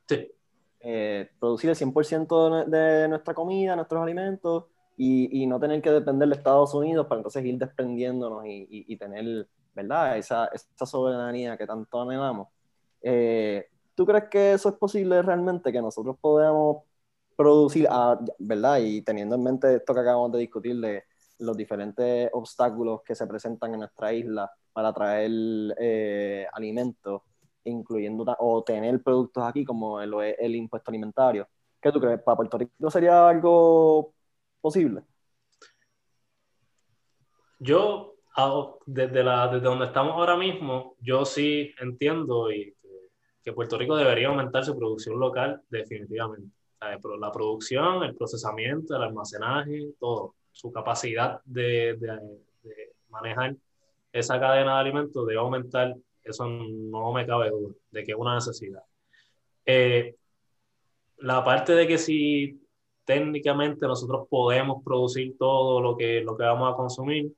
Sí. 0.08 0.32
Eh, 0.80 1.28
producir 1.40 1.72
el 1.72 1.76
100% 1.76 2.66
de, 2.66 3.08
nuestra 3.08 3.34
comida, 3.34 3.76
nuestros 3.76 4.02
alimentos, 4.02 4.66
y, 4.96 5.42
y, 5.42 5.48
no 5.48 5.60
tener 5.60 5.82
que 5.82 5.90
depender 5.90 6.30
de 6.30 6.36
Estados 6.36 6.76
Unidos 6.76 7.08
para 7.08 7.20
entonces 7.20 7.44
ir 7.44 7.58
desprendiéndonos 7.58 8.46
y, 8.46 8.68
y, 8.70 8.94
y 8.94 8.98
tener, 8.98 9.48
¿verdad? 9.74 10.18
Esa, 10.18 10.46
esa, 10.54 10.86
soberanía 10.86 11.58
que 11.58 11.66
tanto 11.66 12.02
anhelamos. 12.02 12.50
Eh, 13.02 13.66
¿Tú 13.96 14.06
crees 14.06 14.26
que 14.30 14.54
eso 14.54 14.70
es 14.70 14.76
posible 14.76 15.20
realmente, 15.24 15.72
que 15.72 15.82
nosotros 15.82 16.16
podamos 16.22 16.84
producir, 17.36 17.88
ah, 17.90 18.20
¿verdad? 18.38 18.78
Y 18.78 19.02
teniendo 19.02 19.36
en 19.36 19.44
mente 19.44 19.76
esto 19.78 19.96
que 19.96 20.00
acabamos 20.02 20.32
de 20.34 20.40
discutir 20.40 20.80
de 20.80 21.06
los 21.40 21.58
diferentes 21.58 22.30
obstáculos 22.34 23.02
que 23.04 23.16
se 23.16 23.26
presentan 23.26 23.74
en 23.74 23.80
nuestra 23.80 24.14
isla 24.14 24.52
para 24.72 24.94
traer 24.94 25.32
eh, 25.80 26.46
alimentos, 26.54 27.24
incluyendo 27.64 28.26
o 28.40 28.64
tener 28.64 29.02
productos 29.02 29.44
aquí 29.44 29.64
como 29.64 30.02
el, 30.02 30.56
impuesto 30.56 30.92
alimentario. 30.92 31.48
¿Qué 31.82 31.92
tú 31.92 32.00
crees? 32.00 32.22
¿Para 32.22 32.36
Puerto 32.38 32.58
Rico 32.58 32.92
sería 32.92 33.28
algo 33.28 34.14
posible? 34.60 35.02
Yo, 37.60 38.16
desde, 38.86 39.24
donde 39.60 39.86
estamos 39.86 40.14
ahora 40.14 40.38
mismo, 40.38 40.96
yo 41.00 41.26
sí 41.26 41.74
entiendo 41.80 42.52
y 42.52 42.74
que, 43.44 43.54
Puerto 43.54 43.78
Rico 43.78 43.96
debería 43.96 44.28
aumentar 44.28 44.64
su 44.64 44.78
producción 44.78 45.20
local 45.20 45.62
definitivamente. 45.70 46.56
La 46.80 47.32
producción, 47.32 48.04
el 48.04 48.16
procesamiento, 48.16 48.96
el 48.96 49.04
almacenaje, 49.04 49.94
todo. 50.00 50.36
Su 50.52 50.72
capacidad 50.72 51.42
de, 51.46 51.96
de 51.96 52.94
manejar 53.10 53.56
esa 54.12 54.40
cadena 54.40 54.76
de 54.76 54.80
alimentos 54.82 55.26
debe 55.26 55.40
aumentar 55.40 55.96
eso 56.24 56.48
no 56.48 57.12
me 57.12 57.26
cabe 57.26 57.50
duda 57.50 57.74
de 57.92 58.04
que 58.04 58.12
es 58.12 58.18
una 58.18 58.36
necesidad. 58.36 58.84
Eh, 59.66 60.16
la 61.18 61.44
parte 61.44 61.74
de 61.74 61.88
que 61.88 61.98
si 61.98 62.62
técnicamente 63.06 63.86
nosotros 63.88 64.28
podemos 64.30 64.84
producir 64.84 65.38
todo 65.38 65.82
lo 65.82 65.98
que, 65.98 66.22
lo 66.22 66.36
que 66.38 66.44
vamos 66.44 66.72
a 66.72 66.76
consumir, 66.76 67.32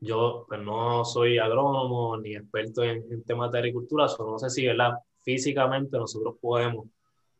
yo 0.00 0.44
pues, 0.48 0.60
no 0.60 1.04
soy 1.04 1.38
agrónomo 1.38 2.16
ni 2.18 2.34
experto 2.36 2.82
en, 2.82 3.22
temas 3.24 3.50
de 3.52 3.58
agricultura, 3.58 4.08
solo 4.08 4.32
no 4.32 4.38
sé 4.38 4.50
si 4.50 4.66
¿verdad? 4.66 4.92
físicamente 5.22 5.96
nosotros 5.96 6.36
podemos 6.40 6.86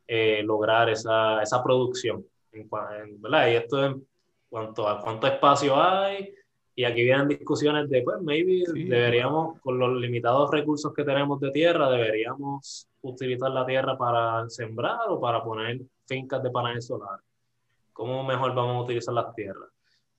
eh, 0.07 0.43
lograr 0.43 0.89
esa, 0.89 1.43
esa 1.43 1.63
producción. 1.63 2.25
En, 2.53 2.69
¿verdad? 3.21 3.49
Y 3.49 3.55
esto 3.57 3.85
en 3.85 4.07
cuanto 4.49 4.89
a 4.89 5.01
cuánto 5.03 5.27
espacio 5.27 5.77
hay, 5.77 6.33
y 6.79 6.85
aquí 6.85 7.05
vienen 7.05 7.27
discusiones 7.27 7.89
de, 7.89 8.03
pues, 8.03 8.21
maybe 8.21 8.63
deberíamos, 8.75 9.59
con 9.63 9.79
los 9.79 9.99
limitados 9.99 10.51
recursos 10.51 10.93
que 10.93 11.05
tenemos 11.05 11.41
de 11.41 11.51
tierra, 11.51 11.91
deberíamos 11.91 12.87
utilizar 13.01 13.51
la 13.51 13.65
tierra 13.65 13.97
para 13.97 14.47
sembrar 14.51 15.01
o 15.09 15.19
para 15.19 15.43
poner 15.43 15.81
fincas 16.07 16.43
de 16.43 16.51
paneles 16.51 16.87
solares. 16.87 17.25
¿Cómo 17.95 18.23
mejor 18.25 18.55
vamos 18.55 18.77
a 18.77 18.81
utilizar 18.83 19.15
las 19.15 19.35
tierras? 19.35 19.71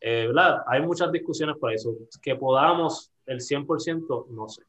Eh, 0.02 0.26
¿verdad? 0.26 0.64
Hay 0.66 0.82
muchas 0.82 1.12
discusiones 1.12 1.58
por 1.58 1.72
eso. 1.72 1.94
Que 2.20 2.36
podamos 2.36 3.12
el 3.28 3.40
100%, 3.40 4.26
no 4.30 4.50
sé. 4.50 4.64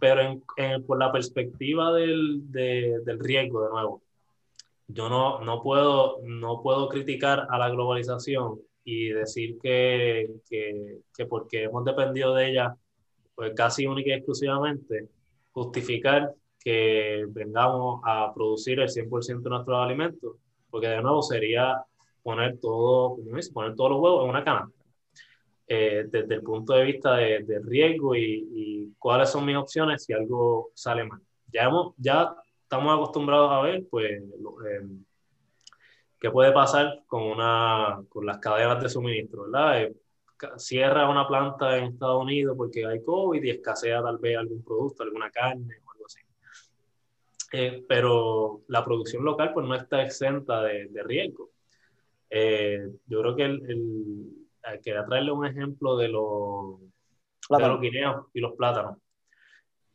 Pero 0.00 0.42
en, 0.56 0.84
por 0.84 0.98
la 0.98 1.12
perspectiva 1.12 1.92
del, 1.92 2.50
del 2.50 3.20
riesgo, 3.20 3.62
de 3.62 3.70
nuevo, 3.70 4.02
yo 4.88 5.08
no, 5.08 5.38
no, 5.44 5.62
puedo, 5.62 6.18
no 6.24 6.60
puedo 6.60 6.88
criticar 6.88 7.46
a 7.48 7.56
la 7.56 7.68
globalización 7.68 8.60
y 8.84 9.08
decir 9.10 9.58
que, 9.62 10.28
que, 10.48 10.98
que, 11.16 11.26
porque 11.26 11.64
hemos 11.64 11.84
dependido 11.84 12.34
de 12.34 12.50
ella 12.50 12.76
pues 13.34 13.54
casi 13.54 13.86
única 13.86 14.10
y 14.10 14.14
exclusivamente, 14.14 15.08
justificar 15.52 16.34
que 16.62 17.24
vengamos 17.28 18.02
a 18.04 18.32
producir 18.34 18.80
el 18.80 18.88
100% 18.88 19.42
de 19.42 19.50
nuestros 19.50 19.78
alimentos, 19.78 20.36
porque 20.68 20.88
de 20.88 21.00
nuevo 21.00 21.22
sería 21.22 21.82
poner 22.22 22.58
todo, 22.58 23.16
poner 23.54 23.74
todos 23.74 23.90
los 23.90 24.00
huevos 24.00 24.24
en 24.24 24.30
una 24.30 24.44
canasta. 24.44 24.80
Eh, 25.66 26.04
desde 26.10 26.34
el 26.34 26.42
punto 26.42 26.74
de 26.74 26.84
vista 26.84 27.14
de, 27.14 27.44
de 27.44 27.60
riesgo 27.60 28.14
y, 28.16 28.48
y, 28.52 28.92
cuáles 28.98 29.30
son 29.30 29.46
mis 29.46 29.56
opciones 29.56 30.04
si 30.04 30.12
algo 30.12 30.70
sale 30.74 31.04
mal. 31.04 31.20
Ya, 31.52 31.62
hemos, 31.62 31.94
ya 31.96 32.34
estamos 32.62 32.92
acostumbrados 32.92 33.52
a 33.52 33.62
ver, 33.62 33.84
pues, 33.88 34.10
eh, 34.10 34.86
qué 36.20 36.30
puede 36.30 36.52
pasar 36.52 37.02
con, 37.06 37.22
una, 37.22 38.02
con 38.08 38.26
las 38.26 38.38
cadenas 38.38 38.82
de 38.82 38.88
suministro, 38.88 39.44
¿verdad? 39.44 39.82
Eh, 39.82 39.96
cierra 40.56 41.08
una 41.08 41.26
planta 41.26 41.76
en 41.78 41.84
Estados 41.84 42.22
Unidos 42.22 42.56
porque 42.56 42.86
hay 42.86 43.02
COVID 43.02 43.42
y 43.42 43.50
escasea 43.50 44.02
tal 44.02 44.18
vez 44.18 44.36
algún 44.36 44.62
producto, 44.62 45.02
alguna 45.02 45.30
carne 45.30 45.76
o 45.84 45.90
algo 45.92 46.06
así. 46.06 46.20
Eh, 47.52 47.84
pero 47.88 48.62
la 48.68 48.84
producción 48.84 49.24
local 49.24 49.52
pues 49.52 49.66
no 49.66 49.74
está 49.74 50.02
exenta 50.02 50.62
de, 50.62 50.86
de 50.88 51.02
riesgo. 51.02 51.50
Eh, 52.28 52.88
yo 53.06 53.20
creo 53.20 53.36
que 53.36 53.44
el, 53.44 53.70
el, 53.70 54.80
quería 54.82 55.04
traerle 55.04 55.32
un 55.32 55.46
ejemplo 55.46 55.96
de 55.96 56.08
los, 56.08 56.80
de 57.48 57.68
los 57.68 57.80
guineos 57.80 58.26
y 58.32 58.40
los 58.40 58.54
plátanos. 58.54 58.98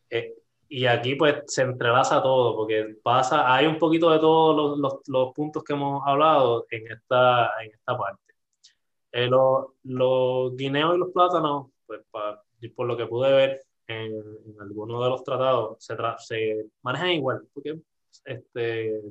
Eh, 0.09 0.33
y 0.67 0.85
aquí 0.85 1.15
pues 1.15 1.43
se 1.47 1.63
entrelaza 1.63 2.21
todo, 2.21 2.55
porque 2.55 2.97
pasa, 3.03 3.53
hay 3.53 3.67
un 3.67 3.77
poquito 3.77 4.09
de 4.11 4.19
todos 4.19 4.77
los, 4.79 5.01
los, 5.07 5.33
puntos 5.33 5.63
que 5.63 5.73
hemos 5.73 6.01
hablado 6.05 6.65
en 6.69 6.91
esta, 6.91 7.51
en 7.63 7.71
esta 7.71 7.97
parte. 7.97 8.33
Eh, 9.11 9.27
los, 9.27 9.67
los, 9.83 10.55
guineos 10.55 10.95
y 10.95 10.99
los 10.99 11.11
plátanos, 11.11 11.67
pues 11.85 12.01
por 12.75 12.87
lo 12.87 12.97
que 12.97 13.05
pude 13.05 13.31
ver 13.31 13.61
en, 13.87 14.13
en 14.13 14.61
algunos 14.61 15.03
de 15.03 15.09
los 15.09 15.23
tratados, 15.23 15.77
se, 15.79 15.95
se 16.19 16.65
manejan 16.81 17.11
igual, 17.11 17.47
porque 17.53 17.79
este, 18.25 19.01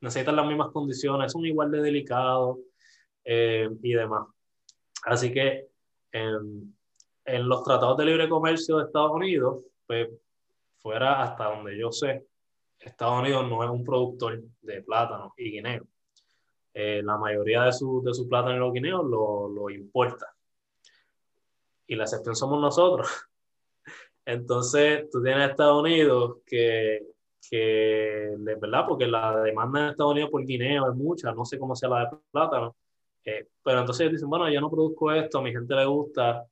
necesitan 0.00 0.36
las 0.36 0.46
mismas 0.46 0.70
condiciones, 0.70 1.32
son 1.32 1.46
igual 1.46 1.70
de 1.70 1.80
delicados 1.80 2.58
eh, 3.24 3.68
y 3.82 3.92
demás. 3.92 4.26
Así 5.04 5.32
que 5.32 5.68
en, 6.12 6.76
en 7.24 7.48
los 7.48 7.62
tratados 7.62 7.96
de 7.98 8.04
libre 8.06 8.28
comercio 8.28 8.78
de 8.78 8.84
Estados 8.84 9.12
Unidos, 9.12 9.64
pues 9.86 10.08
fuera 10.78 11.22
hasta 11.22 11.44
donde 11.44 11.78
yo 11.78 11.92
sé, 11.92 12.26
Estados 12.78 13.20
Unidos 13.20 13.48
no 13.48 13.62
es 13.64 13.70
un 13.70 13.84
productor 13.84 14.42
de 14.62 14.82
plátano 14.82 15.34
y 15.36 15.50
guineo. 15.50 15.84
Eh, 16.72 17.02
la 17.02 17.16
mayoría 17.16 17.64
de 17.64 17.72
su, 17.72 18.02
de 18.04 18.14
su 18.14 18.28
plátano 18.28 18.56
y 18.56 18.58
los 18.58 18.72
guineos 18.72 19.04
lo, 19.04 19.48
lo 19.48 19.70
importa. 19.70 20.32
Y 21.86 21.96
la 21.96 22.04
excepción 22.04 22.36
somos 22.36 22.60
nosotros. 22.60 23.08
Entonces, 24.24 25.08
tú 25.10 25.22
tienes 25.22 25.50
Estados 25.50 25.82
Unidos 25.82 26.38
que, 26.46 27.00
que, 27.50 28.34
de 28.36 28.54
verdad, 28.56 28.84
porque 28.86 29.06
la 29.06 29.40
demanda 29.40 29.80
en 29.80 29.90
Estados 29.90 30.12
Unidos 30.12 30.30
por 30.30 30.44
guineo 30.44 30.90
es 30.90 30.96
mucha, 30.96 31.32
no 31.32 31.44
sé 31.44 31.58
cómo 31.58 31.74
sea 31.74 31.88
la 31.88 32.00
de 32.00 32.18
plátano, 32.30 32.76
eh, 33.24 33.48
pero 33.62 33.80
entonces 33.80 34.10
dicen, 34.10 34.28
bueno, 34.28 34.48
yo 34.50 34.60
no 34.60 34.70
produzco 34.70 35.12
esto, 35.12 35.38
a 35.38 35.42
mi 35.42 35.52
gente 35.52 35.74
le 35.74 35.86
gusta, 35.86 36.46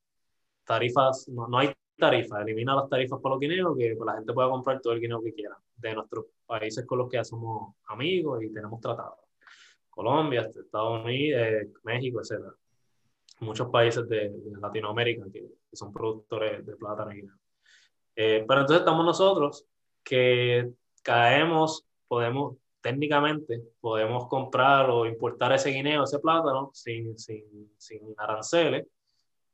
tarifas, 0.65 1.29
no, 1.29 1.47
no 1.49 1.59
hay 1.59 1.73
tarifas, 1.97 2.43
elimina 2.43 2.75
las 2.75 2.89
tarifas 2.89 3.21
por 3.21 3.31
los 3.31 3.41
guineos, 3.41 3.77
que 3.77 3.97
la 4.05 4.15
gente 4.15 4.33
pueda 4.33 4.49
comprar 4.49 4.81
todo 4.81 4.93
el 4.93 5.01
guineo 5.01 5.23
que 5.23 5.33
quiera, 5.33 5.57
de 5.77 5.95
nuestros 5.95 6.27
países 6.47 6.85
con 6.87 6.99
los 6.99 7.09
que 7.09 7.25
somos 7.25 7.75
amigos 7.89 8.43
y 8.43 8.53
tenemos 8.53 8.81
tratados. 8.81 9.19
Colombia, 9.91 10.43
Estados 10.43 11.05
Unidos, 11.05 11.43
eh, 11.43 11.69
México, 11.85 12.21
etc. 12.21 12.45
Muchos 13.41 13.69
países 13.71 14.07
de, 14.09 14.31
Latinoamérica 14.61 15.25
que, 15.33 15.47
son 15.73 15.93
productores 15.93 16.65
de 16.65 16.77
plátano 16.77 17.13
y 17.13 17.17
guineo. 17.17 17.35
Eh, 18.15 18.45
pero 18.47 18.61
entonces 18.61 18.81
estamos 18.81 19.05
nosotros 19.05 19.67
que 20.05 20.71
caemos, 21.03 21.85
podemos, 22.09 22.57
técnicamente, 22.81 23.63
podemos 23.81 24.29
comprar 24.29 24.89
o 24.91 25.07
importar 25.07 25.53
ese 25.53 25.71
guineo, 25.71 26.05
ese 26.05 26.19
plátano, 26.19 26.71
sin, 26.73 27.19
sin, 27.19 27.73
sin 27.79 28.15
aranceles, 28.17 28.87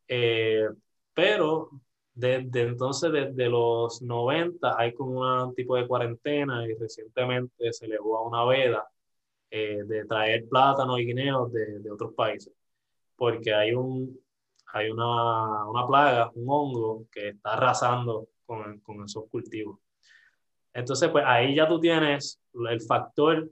eh, 0.08 0.68
pero 1.14 1.70
desde 2.14 2.62
entonces, 2.62 3.10
desde 3.12 3.48
los 3.48 4.02
90, 4.02 4.74
hay 4.78 4.92
como 4.92 5.20
un 5.20 5.54
tipo 5.54 5.76
de 5.76 5.86
cuarentena 5.86 6.66
y 6.66 6.74
recientemente 6.74 7.72
se 7.72 7.86
elevó 7.86 8.18
a 8.18 8.26
una 8.28 8.44
veda 8.44 8.86
eh, 9.50 9.82
de 9.84 10.04
traer 10.04 10.48
plátanos 10.48 11.00
y 11.00 11.06
guineos 11.06 11.52
de, 11.52 11.80
de, 11.80 11.90
otros 11.90 12.12
países, 12.14 12.52
porque 13.16 13.52
hay, 13.54 13.72
un, 13.74 14.18
hay 14.72 14.90
una, 14.90 15.68
una, 15.68 15.86
plaga, 15.86 16.30
un 16.34 16.46
hongo 16.48 17.06
que 17.10 17.30
está 17.30 17.54
arrasando 17.54 18.28
con, 18.46 18.80
con 18.80 19.04
esos 19.04 19.28
cultivos. 19.30 19.78
Entonces, 20.74 21.10
pues 21.10 21.24
ahí 21.26 21.54
ya 21.54 21.68
tú 21.68 21.80
tienes 21.80 22.40
el 22.70 22.80
factor 22.82 23.50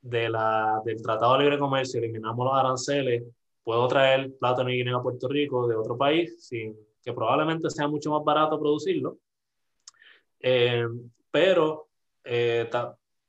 de 0.00 0.28
la, 0.28 0.80
del 0.84 1.02
Tratado 1.02 1.34
de 1.34 1.40
Libre 1.40 1.58
Comercio, 1.58 1.98
eliminamos 1.98 2.44
los 2.44 2.54
aranceles, 2.54 3.24
puedo 3.62 3.88
traer 3.88 4.32
plátano 4.38 4.70
y 4.70 4.76
guineo 4.78 4.98
a 4.98 5.02
Puerto 5.02 5.28
Rico 5.28 5.66
de 5.66 5.76
otro 5.76 5.96
país 5.96 6.46
sin 6.46 6.76
que 7.04 7.12
probablemente 7.12 7.70
sea 7.70 7.86
mucho 7.86 8.10
más 8.10 8.24
barato 8.24 8.58
producirlo, 8.58 9.18
eh, 10.40 10.86
pero 11.30 11.88
eh, 12.24 12.68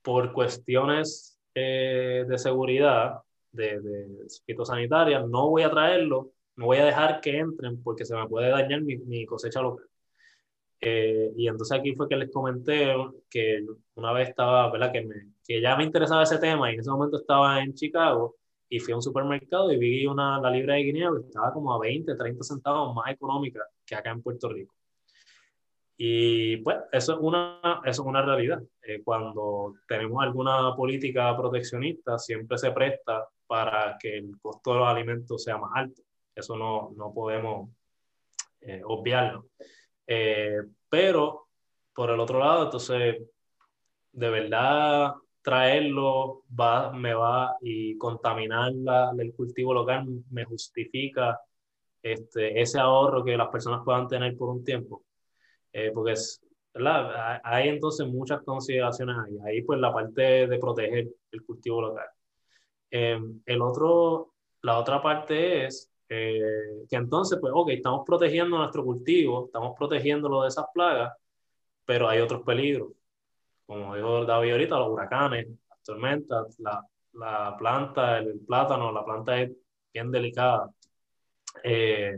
por 0.01 0.31
cuestiones 0.31 1.37
eh, 1.53 2.25
de 2.27 2.37
seguridad, 2.37 3.19
de, 3.51 3.79
de 3.79 4.27
fitosanitarias, 4.45 5.27
no 5.27 5.49
voy 5.49 5.63
a 5.63 5.69
traerlo, 5.69 6.31
no 6.55 6.65
voy 6.67 6.77
a 6.77 6.85
dejar 6.85 7.21
que 7.21 7.37
entren 7.37 7.81
porque 7.83 8.05
se 8.05 8.15
me 8.15 8.27
puede 8.27 8.49
dañar 8.49 8.81
mi, 8.81 8.97
mi 8.97 9.25
cosecha 9.25 9.61
local. 9.61 9.87
y 10.81 11.47
entonces 11.47 11.77
aquí 11.77 11.95
fue 11.95 12.07
que 12.07 12.15
les 12.15 12.31
comenté 12.31 12.93
que 13.29 13.65
una 13.95 14.13
vez 14.13 14.29
estaba, 14.29 14.71
¿verdad? 14.71 14.91
Que, 14.91 15.01
me, 15.01 15.15
que 15.45 15.61
ya 15.61 15.75
me 15.75 15.83
interesaba 15.83 16.23
ese 16.23 16.37
tema 16.37 16.69
y 16.69 16.75
en 16.75 16.79
ese 16.81 16.91
momento 16.91 17.17
estaba 17.17 17.61
en 17.61 17.73
Chicago 17.73 18.35
y 18.69 18.79
fui 18.79 18.93
a 18.93 18.95
un 18.95 19.01
supermercado 19.01 19.71
y 19.71 19.77
vi 19.77 20.05
una, 20.05 20.39
la 20.39 20.49
libra 20.49 20.75
de 20.75 20.83
guineo 20.83 21.15
que 21.15 21.27
estaba 21.27 21.53
como 21.53 21.73
a 21.73 21.79
20, 21.79 22.15
30 22.15 22.43
centavos 22.43 22.95
más 22.95 23.11
económica 23.11 23.61
que 23.85 23.95
acá 23.95 24.11
en 24.11 24.21
Puerto 24.21 24.49
Rico. 24.49 24.75
Y 25.97 26.57
pues 26.57 26.77
eso 26.91 27.13
es 27.13 27.19
una, 27.21 27.81
eso 27.85 28.01
es 28.01 28.07
una 28.07 28.21
realidad. 28.21 28.61
Eh, 28.81 29.01
cuando 29.03 29.75
tenemos 29.87 30.21
alguna 30.21 30.75
política 30.75 31.35
proteccionista, 31.37 32.17
siempre 32.17 32.57
se 32.57 32.71
presta 32.71 33.27
para 33.47 33.97
que 33.99 34.17
el 34.17 34.37
costo 34.41 34.73
de 34.73 34.79
los 34.79 34.87
alimentos 34.87 35.43
sea 35.43 35.57
más 35.57 35.71
alto. 35.73 36.01
Eso 36.33 36.57
no, 36.57 36.91
no 36.97 37.13
podemos 37.13 37.69
eh, 38.61 38.81
obviarlo. 38.83 39.47
Eh, 40.05 40.57
pero, 40.89 41.47
por 41.93 42.09
el 42.09 42.19
otro 42.19 42.39
lado, 42.39 42.65
entonces, 42.65 43.21
de 44.11 44.29
verdad 44.29 45.15
traerlo 45.45 46.43
va, 46.59 46.91
me 46.91 47.13
va 47.13 47.55
y 47.61 47.97
contaminar 47.99 48.73
la, 48.73 49.11
el 49.17 49.31
cultivo 49.35 49.75
local 49.75 50.07
me 50.31 50.43
justifica 50.43 51.39
este, 52.01 52.59
ese 52.59 52.79
ahorro 52.79 53.23
que 53.23 53.37
las 53.37 53.49
personas 53.49 53.81
puedan 53.85 54.07
tener 54.07 54.35
por 54.35 54.49
un 54.49 54.63
tiempo. 54.63 55.03
Eh, 55.71 55.91
porque 55.93 56.13
es, 56.13 56.41
¿verdad? 56.73 57.39
hay 57.43 57.69
entonces 57.69 58.07
muchas 58.07 58.41
consideraciones 58.41 59.15
ahí. 59.17 59.37
Ahí 59.45 59.61
pues 59.61 59.79
la 59.79 59.93
parte 59.93 60.47
de 60.47 60.57
proteger 60.57 61.09
el 61.31 61.43
cultivo 61.45 61.81
local. 61.81 62.07
Eh, 62.89 63.19
el 63.45 63.61
otro, 63.61 64.33
la 64.63 64.79
otra 64.79 64.99
parte 65.01 65.65
es 65.67 65.91
eh, 66.09 66.41
que 66.89 66.95
entonces 66.95 67.37
pues, 67.39 67.53
ok, 67.55 67.69
estamos 67.69 68.03
protegiendo 68.03 68.57
nuestro 68.57 68.83
cultivo, 68.83 69.45
estamos 69.45 69.75
protegiéndolo 69.77 70.41
de 70.41 70.47
esas 70.47 70.65
plagas, 70.73 71.13
pero 71.85 72.09
hay 72.09 72.19
otros 72.19 72.41
peligros 72.41 72.89
como 73.65 73.95
dijo 73.95 74.25
David 74.25 74.51
ahorita, 74.51 74.79
los 74.79 74.89
huracanes, 74.89 75.47
las 75.69 75.83
tormentas, 75.83 76.59
la, 76.59 76.85
la 77.13 77.55
planta, 77.57 78.17
el, 78.19 78.39
plátano, 78.45 78.91
la 78.91 79.03
planta 79.03 79.41
es 79.41 79.51
bien 79.93 80.11
delicada. 80.11 80.69
Eh, 81.63 82.17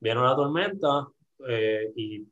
vino 0.00 0.20
una 0.20 0.36
tormenta 0.36 1.06
eh, 1.48 1.92
y 1.96 2.26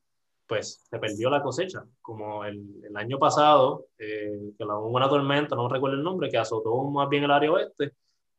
pues 0.47 0.85
se 0.89 0.99
perdió 0.99 1.31
la 1.31 1.43
cosecha, 1.43 1.85
como 2.01 2.45
el, 2.45 2.63
el 2.85 2.97
año 2.97 3.19
pasado, 3.19 3.87
eh, 3.99 4.53
que 4.57 4.65
la, 4.65 4.79
hubo 4.79 4.97
una 4.97 5.09
tormenta, 5.09 5.57
no 5.57 5.69
recuerdo 5.69 5.97
el 5.97 6.05
nombre, 6.05 6.29
que 6.31 6.39
azotó 6.39 6.85
más 6.85 7.09
bien 7.09 7.25
el 7.25 7.31
área 7.31 7.51
oeste, 7.51 7.93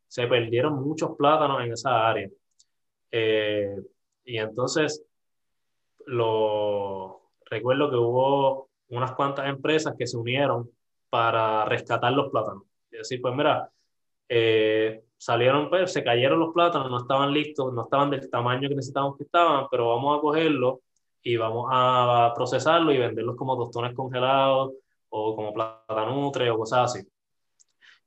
se 0.08 0.28
perdieron 0.28 0.82
muchos 0.82 1.16
plátanos 1.18 1.64
en 1.64 1.74
esa 1.74 2.08
área. 2.08 2.30
Eh, 3.12 3.76
y 4.26 4.38
entonces, 4.38 5.04
lo, 6.06 7.32
recuerdo 7.46 7.90
que 7.90 7.98
hubo 7.98 8.70
unas 8.90 9.14
cuantas 9.14 9.48
empresas 9.48 9.96
que 9.98 10.08
se 10.08 10.18
unieron 10.18 10.70
para 11.10 11.66
rescatar 11.66 12.12
los 12.14 12.30
plátanos. 12.30 12.64
Y 12.92 12.98
decir, 12.98 13.22
pues 13.22 13.36
mira, 13.36 13.70
eh, 14.30 15.04
salieron, 15.18 15.70
pues, 15.70 15.92
se 15.94 16.04
cayeron 16.04 16.40
los 16.40 16.54
plátanos, 16.54 16.90
no 16.90 16.98
estaban 16.98 17.34
listos, 17.34 17.74
no 17.74 17.84
estaban 17.84 18.10
del 18.10 18.30
tamaño 18.30 18.70
que 18.70 18.76
necesitábamos 18.76 19.18
que 19.18 19.24
estaban, 19.24 19.68
pero 19.72 19.90
vamos 19.90 20.18
a 20.18 20.22
cogerlos 20.22 20.80
y 21.24 21.38
vamos 21.38 21.68
a 21.72 22.32
procesarlo 22.36 22.92
y 22.92 22.98
venderlos 23.00 23.36
como 23.36 23.58
tostones 23.58 23.96
congelados 23.96 24.74
o 25.10 25.36
como 25.36 25.54
platanutre 25.54 26.50
o 26.52 26.58
cosas 26.58 26.96
así. 26.96 27.08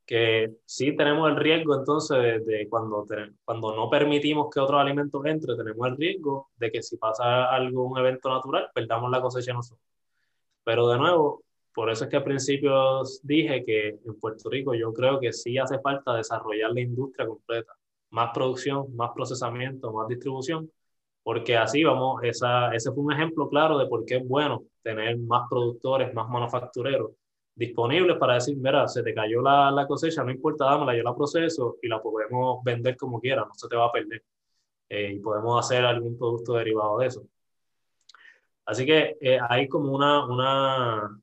Que 0.05 0.53
sí 0.65 0.95
tenemos 0.95 1.29
el 1.29 1.35
riesgo 1.35 1.75
entonces 1.75 2.45
de, 2.45 2.67
cuando, 2.69 3.05
cuando 3.45 3.75
no 3.75 3.89
permitimos 3.89 4.49
que 4.49 4.59
otros 4.59 4.79
alimentos 4.79 5.23
entren, 5.25 5.57
tenemos 5.57 5.87
el 5.87 5.97
riesgo 5.97 6.49
de 6.57 6.71
que 6.71 6.81
si 6.81 6.97
pasa 6.97 7.45
algún 7.51 7.97
evento 7.97 8.29
natural, 8.29 8.69
perdamos 8.73 9.11
la 9.11 9.21
cosecha 9.21 9.53
nosotros. 9.53 9.85
Pero 10.69 10.87
de 10.87 10.99
nuevo, 10.99 11.43
por 11.73 11.89
eso 11.89 12.03
es 12.03 12.11
que 12.11 12.17
al 12.17 12.23
principio 12.23 13.01
dije 13.23 13.65
que 13.65 13.87
en 13.87 14.19
Puerto 14.19 14.51
Rico 14.51 14.75
yo 14.75 14.93
creo 14.93 15.19
que 15.19 15.33
sí 15.33 15.57
hace 15.57 15.79
falta 15.79 16.13
desarrollar 16.13 16.71
la 16.71 16.81
industria 16.81 17.25
completa. 17.25 17.73
Más 18.11 18.29
producción, 18.35 18.95
más 18.95 19.09
procesamiento, 19.15 19.91
más 19.91 20.07
distribución, 20.07 20.71
porque 21.23 21.57
así 21.57 21.83
vamos, 21.83 22.21
esa, 22.23 22.71
ese 22.75 22.91
fue 22.91 23.03
un 23.03 23.13
ejemplo 23.13 23.49
claro 23.49 23.79
de 23.79 23.87
por 23.87 24.05
qué 24.05 24.17
es 24.17 24.27
bueno 24.27 24.63
tener 24.83 25.17
más 25.17 25.49
productores, 25.49 26.13
más 26.13 26.29
manufactureros 26.29 27.13
disponibles 27.55 28.17
para 28.19 28.35
decir, 28.35 28.55
mira, 28.55 28.87
se 28.87 29.01
te 29.01 29.11
cayó 29.15 29.41
la, 29.41 29.71
la 29.71 29.87
cosecha, 29.87 30.23
no 30.23 30.29
importa, 30.29 30.65
dámela, 30.65 30.95
yo 30.95 31.01
la 31.01 31.15
proceso 31.15 31.77
y 31.81 31.87
la 31.87 31.99
podemos 31.99 32.63
vender 32.63 32.95
como 32.95 33.19
quiera, 33.19 33.41
no 33.43 33.55
se 33.55 33.67
te 33.67 33.75
va 33.75 33.85
a 33.87 33.91
perder. 33.91 34.23
Eh, 34.87 35.13
y 35.15 35.19
podemos 35.19 35.65
hacer 35.65 35.83
algún 35.83 36.15
producto 36.15 36.53
derivado 36.53 36.99
de 36.99 37.07
eso. 37.07 37.23
Así 38.69 38.85
que 38.85 39.17
eh, 39.21 39.39
hay 39.49 39.67
como 39.67 39.91
una, 39.93 40.25
una, 40.25 41.21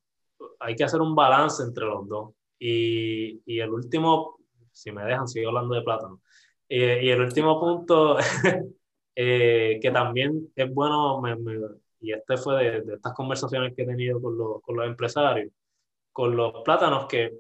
hay 0.61 0.75
que 0.75 0.85
hacer 0.85 1.01
un 1.01 1.15
balance 1.15 1.63
entre 1.63 1.85
los 1.87 2.09
dos. 2.09 2.35
Y, 2.59 3.43
y 3.47 3.61
el 3.61 3.71
último, 3.71 4.39
si 4.73 4.91
me 4.93 5.05
dejan, 5.05 5.29
sigo 5.29 5.49
hablando 5.49 5.75
de 5.75 5.83
plátano. 5.83 6.21
Y, 6.69 6.83
y 6.83 7.11
el 7.11 7.21
último 7.21 7.61
punto 7.61 8.17
Eh, 9.19 9.79
que 9.81 9.91
también 9.91 10.53
es 10.55 10.73
bueno, 10.75 11.23
y 12.01 12.13
este 12.13 12.37
fue 12.37 12.63
de, 12.63 12.83
de, 12.83 12.95
estas 12.97 13.15
conversaciones 13.15 13.75
que 13.75 13.83
he 13.83 13.87
tenido 13.87 14.21
con 14.21 14.37
los, 14.37 14.61
con 14.61 14.77
los 14.77 14.87
empresarios, 14.87 15.51
con 16.13 16.37
los 16.37 16.63
plátanos, 16.63 17.07
que 17.07 17.33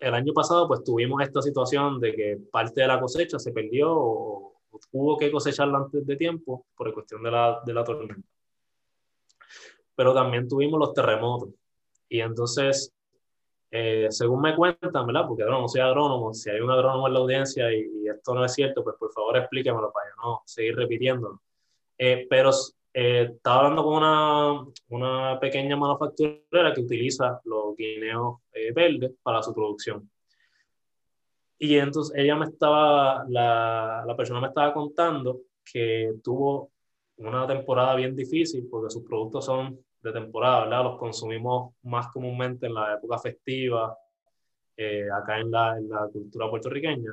el 0.00 0.14
año 0.14 0.34
pasado 0.34 0.68
pues 0.68 0.84
tuvimos 0.84 1.22
esta 1.22 1.40
situación 1.42 1.98
de 2.00 2.14
que 2.14 2.38
parte 2.52 2.82
de 2.82 2.88
la 2.88 3.00
cosecha 3.00 3.38
se 3.38 3.52
perdió 3.52 3.90
o, 3.90 4.60
o 4.70 4.80
hubo 4.92 5.16
que 5.16 5.32
cosecharla 5.32 5.78
antes 5.78 6.06
de 6.06 6.16
tiempo 6.16 6.66
por 6.76 6.92
cuestión 6.92 7.22
de 7.22 7.30
la, 7.30 7.62
de 7.64 7.74
la 7.74 7.84
tormenta. 7.84 8.28
Pero 9.94 10.14
también 10.14 10.48
tuvimos 10.48 10.78
los 10.78 10.94
terremotos. 10.94 11.50
Y 12.08 12.20
entonces 12.20 12.92
eh, 13.74 14.08
según 14.10 14.42
me 14.42 14.54
cuentan, 14.54 15.06
¿verdad? 15.06 15.26
Porque 15.26 15.44
no 15.44 15.66
soy 15.66 15.80
agrónomo, 15.80 16.34
si 16.34 16.50
hay 16.50 16.60
un 16.60 16.70
agrónomo 16.70 17.06
en 17.06 17.14
la 17.14 17.20
audiencia 17.20 17.72
y, 17.72 18.06
esto 18.06 18.34
no 18.34 18.44
es 18.44 18.52
cierto, 18.52 18.84
pues 18.84 18.96
por 18.98 19.10
favor 19.14 19.38
explíquemelo 19.38 19.90
para 19.90 20.10
yo 20.10 20.16
no 20.22 20.42
seguir 20.44 20.76
repitiéndolo. 20.76 21.40
Eh, 21.96 22.26
pero 22.28 22.50
eh, 22.92 23.30
estaba 23.34 23.60
hablando 23.60 23.82
con 23.82 23.94
una, 23.94 24.66
una, 24.90 25.40
pequeña 25.40 25.74
manufacturera 25.76 26.74
que 26.74 26.82
utiliza 26.82 27.40
los 27.44 27.74
guineos 27.74 28.40
verdes 28.74 29.12
para 29.22 29.42
su 29.42 29.54
producción. 29.54 30.10
Y 31.58 31.78
entonces 31.78 32.14
ella 32.14 32.36
me 32.36 32.46
estaba, 32.46 33.24
la, 33.26 34.04
la 34.06 34.16
persona 34.16 34.40
me 34.42 34.48
estaba 34.48 34.74
contando 34.74 35.40
que 35.64 36.12
tuvo 36.22 36.71
una 37.26 37.46
temporada 37.46 37.94
bien 37.94 38.14
difícil 38.16 38.66
porque 38.70 38.90
sus 38.90 39.02
productos 39.04 39.44
son 39.44 39.78
de 40.02 40.12
temporada, 40.12 40.64
¿verdad? 40.64 40.84
Los 40.84 40.98
consumimos 40.98 41.74
más 41.82 42.08
comúnmente 42.08 42.66
en 42.66 42.74
la 42.74 42.94
época 42.94 43.18
festiva, 43.18 43.96
eh, 44.76 45.06
acá 45.10 45.38
en 45.38 45.50
la, 45.50 45.78
en 45.78 45.88
la, 45.88 46.08
cultura 46.08 46.50
puertorriqueña. 46.50 47.12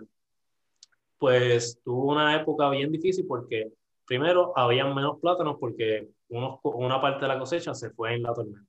Pues 1.17 1.79
tuvo 1.83 2.11
una 2.11 2.35
época 2.35 2.69
bien 2.69 2.91
difícil 2.91 3.25
porque 3.27 3.71
primero 4.05 4.53
había 4.55 4.85
menos 4.85 5.19
plátanos 5.19 5.57
porque 5.59 6.09
unos, 6.29 6.59
una 6.63 6.99
parte 7.01 7.21
de 7.21 7.27
la 7.27 7.39
cosecha 7.39 7.73
se 7.73 7.91
fue 7.91 8.15
en 8.15 8.23
la 8.23 8.33
tormenta. 8.33 8.67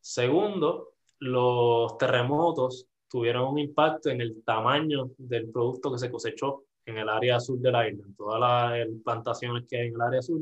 Segundo, 0.00 0.94
los 1.20 1.96
terremotos 1.96 2.86
tuvieron 3.08 3.52
un 3.52 3.58
impacto 3.58 4.10
en 4.10 4.20
el 4.20 4.42
tamaño 4.44 5.10
del 5.16 5.50
producto 5.50 5.92
que 5.92 5.98
se 5.98 6.10
cosechó 6.10 6.64
en 6.84 6.98
el 6.98 7.08
área 7.08 7.40
sur 7.40 7.58
de 7.58 7.72
la 7.72 7.88
isla, 7.88 8.04
en 8.04 8.14
todas 8.14 8.40
las 8.40 8.88
plantaciones 9.04 9.64
que 9.68 9.78
hay 9.78 9.88
en 9.88 9.94
el 9.94 10.00
área 10.00 10.22
sur 10.22 10.40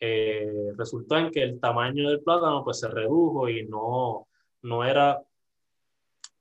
eh, 0.00 0.72
resultó 0.76 1.16
en 1.16 1.30
que 1.30 1.42
el 1.42 1.60
tamaño 1.60 2.08
del 2.08 2.22
plátano 2.22 2.62
pues 2.64 2.80
se 2.80 2.88
redujo 2.88 3.48
y 3.48 3.66
no, 3.66 4.28
no 4.62 4.84
era 4.84 5.20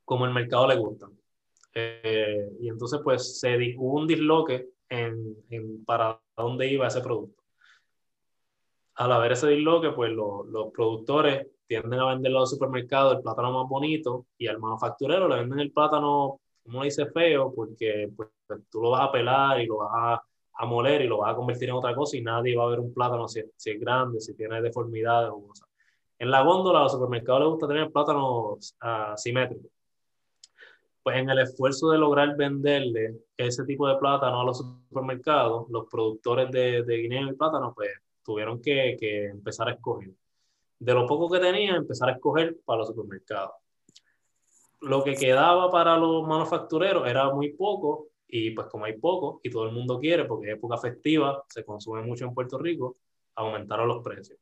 como 0.05 0.25
el 0.25 0.33
mercado 0.33 0.67
le 0.67 0.75
gusta. 0.75 1.07
Eh, 1.73 2.49
y 2.61 2.69
entonces 2.69 2.99
pues 3.03 3.39
se 3.39 3.75
hubo 3.77 3.99
un 3.99 4.07
disloque 4.07 4.69
en, 4.89 5.35
en, 5.49 5.83
para 5.85 6.19
dónde 6.35 6.67
iba 6.71 6.87
ese 6.87 7.01
producto. 7.01 7.43
Al 8.95 9.11
haber 9.11 9.33
ese 9.33 9.49
disloque, 9.49 9.91
pues 9.91 10.11
los 10.11 10.71
productores 10.73 11.47
tienden 11.67 11.99
a 11.99 12.07
venderlo 12.07 12.39
al 12.39 12.47
supermercado 12.47 13.11
el 13.11 13.21
plátano 13.21 13.51
más 13.51 13.69
bonito 13.69 14.25
y 14.37 14.47
al 14.47 14.59
manufacturero 14.59 15.27
le 15.27 15.35
venden 15.35 15.59
el 15.59 15.71
plátano, 15.71 16.39
como 16.63 16.83
dice, 16.83 17.05
feo, 17.07 17.53
porque 17.53 18.09
pues, 18.15 18.29
tú 18.71 18.81
lo 18.81 18.91
vas 18.91 19.01
a 19.01 19.11
pelar 19.11 19.61
y 19.61 19.67
lo 19.67 19.77
vas 19.77 19.91
a 19.93 20.23
a 20.57 20.65
moler 20.65 21.01
y 21.01 21.07
lo 21.07 21.19
vas 21.19 21.33
a 21.33 21.35
convertir 21.35 21.69
en 21.69 21.75
otra 21.75 21.93
cosa 21.93 22.17
y 22.17 22.21
nadie 22.21 22.57
va 22.57 22.63
a 22.63 22.69
ver 22.69 22.79
un 22.79 22.93
plátano 22.93 23.27
si, 23.27 23.39
es 23.39 23.79
grande, 23.79 24.19
si 24.19 24.35
tiene 24.35 24.61
deformidades 24.61 25.29
o 25.31 25.47
cosas. 25.47 25.67
En 26.19 26.31
la 26.31 26.41
góndola, 26.41 26.79
a 26.79 26.83
los 26.83 26.93
supermercados 26.93 27.41
les 27.41 27.49
gusta 27.49 27.67
tener 27.67 27.91
plátanos 27.91 28.75
uh, 28.81 29.15
simétricos. 29.15 29.71
Pues 31.03 31.17
en 31.17 31.29
el 31.29 31.39
esfuerzo 31.39 31.91
de 31.91 31.99
lograr 31.99 32.35
venderle 32.35 33.15
ese 33.37 33.63
tipo 33.65 33.87
de 33.87 33.97
plátano 33.97 34.41
a 34.41 34.43
los 34.43 34.57
supermercados, 34.57 35.69
los 35.69 35.85
productores 35.89 36.51
de, 36.51 36.83
de 36.83 36.97
guineo 36.97 37.29
y 37.29 37.35
plátano, 37.35 37.73
pues 37.75 37.91
tuvieron 38.23 38.59
que, 38.61 38.97
que 38.99 39.25
empezar 39.27 39.69
a 39.69 39.73
escoger. 39.73 40.11
De 40.79 40.93
lo 40.93 41.05
poco 41.05 41.29
que 41.29 41.39
tenían, 41.39 41.75
empezar 41.75 42.09
a 42.09 42.13
escoger 42.13 42.57
para 42.65 42.79
los 42.79 42.87
supermercados. 42.87 43.51
Lo 44.81 45.03
que 45.03 45.13
quedaba 45.13 45.71
para 45.71 45.97
los 45.97 46.27
manufactureros 46.27 47.07
era 47.07 47.33
muy 47.33 47.53
poco 47.53 48.07
y 48.28 48.51
pues 48.51 48.67
como 48.67 48.86
hay 48.86 48.97
poco 48.97 49.39
y 49.43 49.49
todo 49.49 49.65
el 49.65 49.71
mundo 49.71 49.99
quiere, 49.99 50.25
porque 50.25 50.47
es 50.47 50.57
época 50.57 50.78
festiva, 50.78 51.43
se 51.47 51.63
consume 51.63 52.01
mucho 52.01 52.25
en 52.25 52.34
Puerto 52.34 52.57
Rico, 52.57 52.97
aumentaron 53.36 53.88
los 53.88 54.03
precios. 54.03 54.38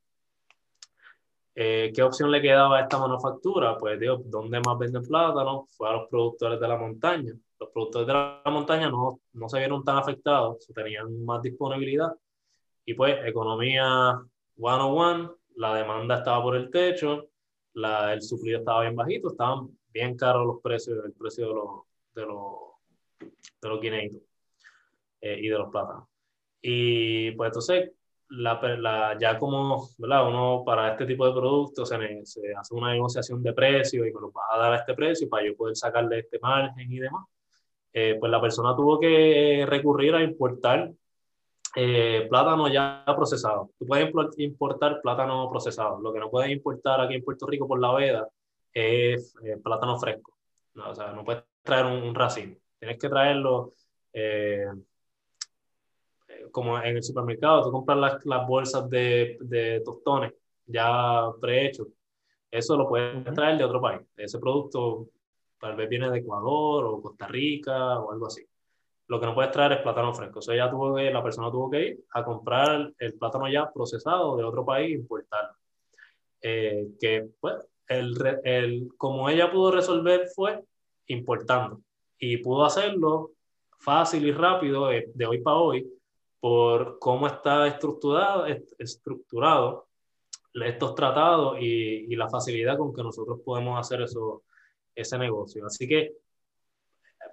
Eh, 1.57 1.91
¿Qué 1.95 2.03
opción 2.03 2.31
le 2.31 2.41
quedaba 2.41 2.79
a 2.79 2.81
esta 2.81 2.97
manufactura? 2.97 3.77
Pues 3.77 3.99
digo, 3.99 4.21
¿dónde 4.25 4.59
más 4.59 4.77
venden 4.77 5.03
plátano? 5.03 5.67
Fue 5.71 5.87
a 5.87 5.93
los 5.93 6.09
productores 6.09 6.59
de 6.59 6.67
la 6.67 6.77
montaña. 6.77 7.33
Los 7.59 7.69
productores 7.69 8.07
de 8.07 8.13
la 8.13 8.41
montaña 8.47 8.89
no, 8.89 9.21
no 9.33 9.47
se 9.47 9.59
vieron 9.59 9.83
tan 9.83 9.97
afectados, 9.97 10.67
tenían 10.73 11.23
más 11.23 11.41
disponibilidad. 11.41 12.11
Y 12.83 12.93
pues 12.93 13.17
economía 13.25 14.21
101, 14.57 15.37
la 15.55 15.75
demanda 15.75 16.17
estaba 16.17 16.43
por 16.43 16.55
el 16.57 16.69
techo, 16.69 17.27
la, 17.73 18.13
el 18.13 18.21
suplido 18.21 18.59
estaba 18.59 18.81
bien 18.81 18.95
bajito, 18.95 19.29
estaban 19.29 19.69
bien 19.89 20.17
caros 20.17 20.45
los 20.45 20.61
precios, 20.61 21.03
el 21.05 21.13
precio 21.13 21.47
de 21.47 21.53
los, 21.53 21.69
de 22.13 22.25
los 22.25 22.74
de 23.19 23.69
los 23.69 23.81
guineitos 23.81 24.21
eh, 25.21 25.39
y 25.41 25.47
de 25.47 25.57
los 25.57 25.69
plátanos. 25.69 26.07
Y 26.61 27.31
pues 27.31 27.49
entonces, 27.49 27.91
la, 28.29 28.59
la, 28.77 29.17
ya 29.19 29.37
como, 29.37 29.89
¿verdad? 29.97 30.27
Uno 30.27 30.63
para 30.65 30.91
este 30.91 31.05
tipo 31.05 31.25
de 31.25 31.33
productos 31.33 31.89
se, 31.89 32.25
se 32.25 32.55
hace 32.55 32.73
una 32.73 32.91
negociación 32.91 33.43
de 33.43 33.53
precio 33.53 34.05
y 34.05 34.13
me 34.13 34.21
lo 34.21 34.31
vas 34.31 34.45
a 34.51 34.57
dar 34.57 34.73
a 34.73 34.77
este 34.77 34.93
precio 34.93 35.29
para 35.29 35.45
yo 35.45 35.55
poder 35.55 35.75
sacarle 35.75 36.19
este 36.19 36.39
margen 36.39 36.91
y 36.91 36.99
demás. 36.99 37.25
Eh, 37.93 38.17
pues 38.19 38.31
la 38.31 38.41
persona 38.41 38.75
tuvo 38.75 38.99
que 38.99 39.65
recurrir 39.67 40.15
a 40.15 40.23
importar 40.23 40.91
eh, 41.75 42.27
plátano 42.29 42.67
ya 42.67 43.03
procesado. 43.15 43.71
Tú 43.77 43.85
puedes 43.85 44.11
importar 44.37 45.01
plátano 45.01 45.49
procesado. 45.49 46.01
Lo 46.01 46.11
que 46.11 46.19
no 46.19 46.29
puedes 46.29 46.51
importar 46.51 47.01
aquí 47.01 47.15
en 47.15 47.23
Puerto 47.23 47.47
Rico 47.47 47.67
por 47.67 47.79
la 47.79 47.93
veda 47.93 48.27
es 48.73 49.33
plátano 49.63 49.97
fresco. 49.97 50.35
No, 50.73 50.89
o 50.89 50.95
sea, 50.95 51.13
no 51.13 51.23
puedes 51.23 51.43
traer 51.63 51.85
un 51.85 52.13
racimo. 52.13 52.55
Tienes 52.85 53.01
que 53.01 53.09
traerlo 53.09 53.73
eh, 54.13 54.67
como 56.51 56.79
en 56.79 56.97
el 56.97 57.01
supermercado, 57.01 57.63
tú 57.63 57.71
compras 57.71 57.97
las, 57.97 58.25
las 58.27 58.47
bolsas 58.47 58.87
de, 58.91 59.39
de, 59.41 59.81
tostones 59.83 60.33
ya 60.67 61.31
prehechos. 61.41 61.87
eso 62.51 62.77
lo 62.77 62.87
puedes 62.87 63.23
traer 63.33 63.57
de 63.57 63.63
otro 63.63 63.81
país. 63.81 64.01
Ese 64.15 64.37
producto 64.37 65.07
tal 65.59 65.75
vez 65.75 65.89
viene 65.89 66.11
de 66.11 66.19
Ecuador 66.19 66.85
o 66.85 67.01
Costa 67.01 67.27
Rica 67.27 67.99
o 67.99 68.11
algo 68.11 68.27
así. 68.27 68.45
Lo 69.07 69.19
que 69.19 69.25
no 69.25 69.33
puedes 69.33 69.51
traer 69.51 69.71
es 69.71 69.81
plátano 69.81 70.13
fresco. 70.13 70.37
O 70.37 70.41
sea, 70.43 70.55
ya 70.55 70.69
tuvo 70.69 70.95
que, 70.95 71.09
la 71.09 71.23
persona 71.23 71.49
tuvo 71.49 71.71
que 71.71 71.87
ir 71.87 72.05
a 72.11 72.23
comprar 72.23 72.93
el 72.99 73.13
plátano 73.15 73.49
ya 73.49 73.71
procesado 73.73 74.37
de 74.37 74.43
otro 74.43 74.63
país 74.63 74.91
e 74.91 74.99
importarlo. 74.99 75.57
Eh, 76.39 76.89
que, 77.01 77.29
pues, 77.39 77.55
el, 77.87 78.15
el, 78.43 78.89
como 78.95 79.27
ella 79.27 79.51
pudo 79.51 79.71
resolver 79.71 80.27
fue 80.35 80.63
importando 81.07 81.81
y 82.19 82.37
pudo 82.37 82.65
hacerlo 82.65 83.31
fácil 83.79 84.25
y 84.25 84.31
rápido 84.31 84.87
de, 84.87 85.11
de 85.13 85.25
hoy 85.25 85.41
para 85.41 85.57
hoy 85.57 85.87
por 86.39 86.99
cómo 86.99 87.27
está 87.27 87.67
estructurado, 87.67 88.45
estructurado 88.77 89.87
estos 90.53 90.95
tratados 90.95 91.57
y, 91.59 92.13
y, 92.13 92.15
la 92.15 92.29
facilidad 92.29 92.77
con 92.77 92.93
que 92.93 93.03
nosotros 93.03 93.39
podemos 93.43 93.77
hacer 93.79 94.01
eso, 94.01 94.43
ese 94.93 95.17
negocio. 95.17 95.65
Así 95.65 95.87
que 95.87 96.13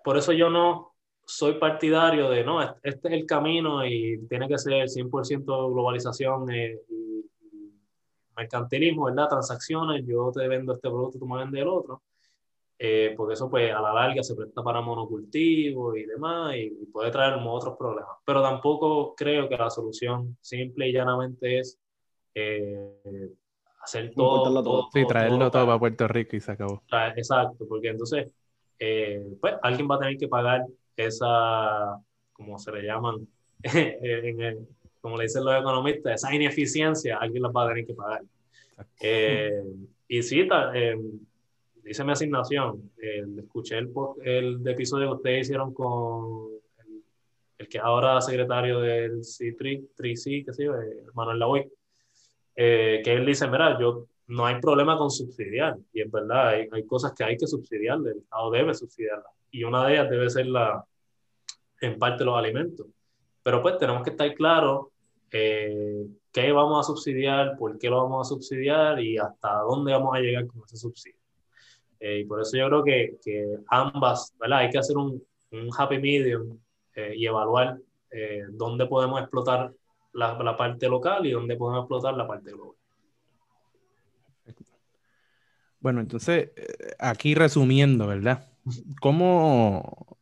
por 0.03 0.17
eso 0.17 0.33
yo 0.33 0.51
no 0.51 0.93
soy 1.25 1.55
partidario 1.55 2.29
de, 2.31 2.45
no, 2.45 2.61
este 2.63 3.09
es 3.09 3.15
el 3.15 3.27
camino 3.27 3.87
y 3.87 4.27
tiene 4.29 4.49
que 4.49 4.59
ser 4.59 4.89
100% 4.89 5.73
globalización 5.73 6.51
eh, 6.51 6.81
y, 6.89 7.25
mercantilismo, 8.37 9.05
¿verdad? 9.05 9.29
Transacciones, 9.29 10.05
yo 10.07 10.33
te 10.33 10.49
vendo 10.49 10.75
este 10.75 10.89
producto, 10.89 11.19
tú 11.19 11.27
me 11.27 11.39
vendes 11.39 11.61
el 11.61 11.69
otro. 11.69 12.03
Eh, 12.85 13.15
porque 13.17 13.35
eso 13.35 13.49
pues 13.49 13.73
a 13.73 13.81
la 13.81 13.93
larga 13.93 14.25
se 14.25 14.35
presta 14.35 14.61
para 14.61 14.81
monocultivo 14.81 15.95
y 15.95 16.05
demás 16.05 16.57
y, 16.57 16.71
puede 16.93 17.13
traer 17.13 17.35
otros 17.35 17.77
problemas. 17.79 18.17
Pero 18.27 18.43
tampoco 18.43 19.15
creo 19.15 19.49
que 19.49 19.57
la 19.57 19.71
solución 19.71 20.37
simple 20.41 20.89
y 20.89 20.93
llanamente 20.93 21.61
es 21.61 21.79
eh, 22.35 23.31
hacer 23.81 24.13
todo, 24.17 24.65
todo, 24.65 24.89
Sí, 24.93 25.07
traerlo 25.07 25.49
todo, 25.49 25.65
para 25.65 25.79
Puerto 25.79 26.09
Rico 26.09 26.35
y 26.35 26.41
se 26.41 26.51
acabó. 26.51 26.83
exacto, 27.15 27.69
porque 27.69 27.91
entonces 27.91 28.33
eh, 28.81 29.25
pues 29.41 29.55
alguien 29.63 29.89
va 29.89 29.95
a 29.95 29.99
tener 30.01 30.17
que 30.17 30.27
pagar 30.27 30.67
esa, 30.97 32.01
como 32.33 32.59
se 32.59 32.73
le 32.73 32.83
llaman, 32.83 33.29
como 35.01 35.17
le 35.19 35.23
dicen 35.23 35.45
los 35.45 35.55
economistas, 35.55 36.15
esa 36.15 36.35
ineficiencia, 36.35 37.19
alguien 37.19 37.45
la 37.45 37.51
va 37.51 37.65
a 37.65 37.69
tener 37.69 37.87
que 37.87 37.95
pagar. 37.95 38.23
y 40.09 40.23
sí, 40.25 40.49
dice 41.83 42.05
mi 42.05 42.13
asignación, 42.13 42.91
escuché 43.39 43.79
el, 43.79 43.93
el, 44.25 44.69
episodio 44.69 45.09
que 45.09 45.15
ustedes 45.15 45.41
hicieron 45.43 45.73
con 45.73 46.51
el, 47.59 47.69
que 47.69 47.79
ahora 47.79 48.21
secretario 48.21 48.81
del 48.81 49.21
C3, 49.21 49.89
3C, 49.97 50.45
que 50.45 50.53
sí, 50.53 50.65
Manuel 51.15 51.39
Lavoy, 51.39 51.71
eh, 52.55 53.01
que 53.05 53.13
él 53.13 53.27
dice, 53.27 53.49
mira, 53.49 53.79
yo 53.79 54.07
no 54.29 54.47
hay 54.47 54.61
problema 54.61 54.97
con 54.97 55.11
subsidiar, 55.11 55.77
y 55.93 56.03
es 56.03 56.11
verdad, 56.11 56.49
hay, 56.49 56.69
hay 56.71 56.87
cosas 56.87 57.13
que 57.13 57.25
hay 57.25 57.37
que 57.37 57.47
subsidiar, 57.47 57.99
el 57.99 58.19
Estado 58.19 58.51
debe 58.51 58.75
subsidiarlas, 58.75 59.33
y 59.51 59.65
una 59.65 59.87
de 59.87 59.95
ellas 59.95 60.11
debe 60.11 60.31
ser 60.31 60.47
la, 60.47 60.85
en 61.83 61.99
parte 61.99 62.25
los 62.25 62.37
alimentos. 62.37 62.87
Pero 63.43 63.61
pues 63.61 63.77
tenemos 63.77 64.03
que 64.03 64.11
estar 64.11 64.33
claros 64.35 64.87
eh, 65.31 66.07
qué 66.31 66.53
vamos 66.53 66.85
a 66.85 66.87
subsidiar, 66.87 67.57
por 67.59 67.79
qué 67.79 67.91
lo 67.91 68.03
vamos 68.03 68.27
a 68.27 68.29
subsidiar 68.29 69.01
y 69.01 69.19
hasta 69.19 69.61
dónde 69.61 69.93
vamos 69.93 70.15
a 70.15 70.21
llegar 70.21 70.47
con 70.47 70.63
ese 70.65 70.77
subsidio. 70.77 71.22
Eh, 72.03 72.19
y 72.19 72.25
por 72.25 72.41
eso 72.41 72.57
yo 72.57 72.67
creo 72.67 72.83
que, 72.83 73.17
que, 73.25 73.59
ambas, 73.69 74.35
¿verdad? 74.41 74.59
Hay 74.59 74.71
que 74.71 74.79
hacer 74.79 74.97
un, 74.97 75.23
un 75.53 75.71
happy 75.79 76.01
medium 76.01 76.59
eh, 76.97 77.13
y 77.15 77.27
evaluar 77.27 77.79
eh, 78.11 78.43
dónde 78.51 78.87
podemos 78.87 79.21
explotar 79.21 79.73
la, 80.13 80.37
la, 80.43 80.57
parte 80.57 80.89
local 80.89 81.25
y 81.27 81.31
dónde 81.31 81.57
podemos 81.57 81.85
explotar 81.85 82.15
la 82.15 82.27
parte 82.27 82.51
global. 82.51 82.75
Bueno, 85.79 86.01
entonces, 86.01 86.51
aquí 86.99 87.37
resumiendo, 87.37 88.09
¿verdad? 88.09 88.49
¿Cómo, 89.01 90.19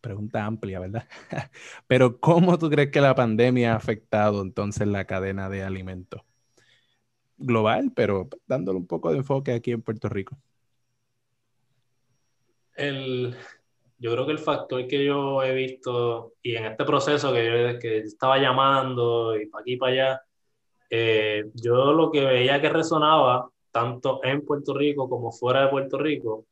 pregunta 0.00 0.44
amplia, 0.44 0.80
¿verdad? 0.80 1.06
Pero 1.86 2.18
¿cómo 2.18 2.58
tú 2.58 2.68
crees 2.70 2.90
que 2.90 3.00
la 3.00 3.14
pandemia 3.14 3.74
ha 3.74 3.76
afectado 3.76 4.42
entonces 4.42 4.88
la 4.88 5.04
cadena 5.04 5.48
de 5.48 5.62
alimentos? 5.62 6.22
Global, 7.38 7.92
pero 7.94 8.28
dándole 8.46 8.78
un 8.78 8.86
poco 8.86 9.10
de 9.10 9.18
enfoque 9.18 9.52
aquí 9.52 9.72
en 9.72 9.82
Puerto 9.82 10.08
Rico 10.08 10.36
el, 12.76 13.36
yo 13.98 14.12
creo 14.12 14.26
que 14.26 14.32
el 14.32 14.38
factor 14.38 14.86
que 14.88 15.04
yo 15.04 15.42
he 15.42 15.54
visto, 15.54 16.32
y 16.42 16.56
en 16.56 16.66
este 16.66 16.84
proceso 16.84 17.32
que 17.32 17.72
yo 17.72 17.78
que 17.78 17.98
estaba 17.98 18.38
llamando 18.38 19.36
y 19.36 19.46
para 19.46 19.62
aquí 19.62 19.74
y 19.74 19.76
para 19.76 19.92
allá, 19.92 20.22
eh, 20.90 21.44
yo 21.54 21.92
lo 21.92 22.10
que 22.10 22.24
veía 22.24 22.60
que 22.60 22.68
resonaba, 22.68 23.48
tanto 23.70 24.20
en 24.24 24.44
Puerto 24.44 24.74
Rico 24.74 25.08
como 25.08 25.32
fuera 25.32 25.62
de 25.62 25.68
Puerto 25.68 25.98
Rico, 25.98 26.46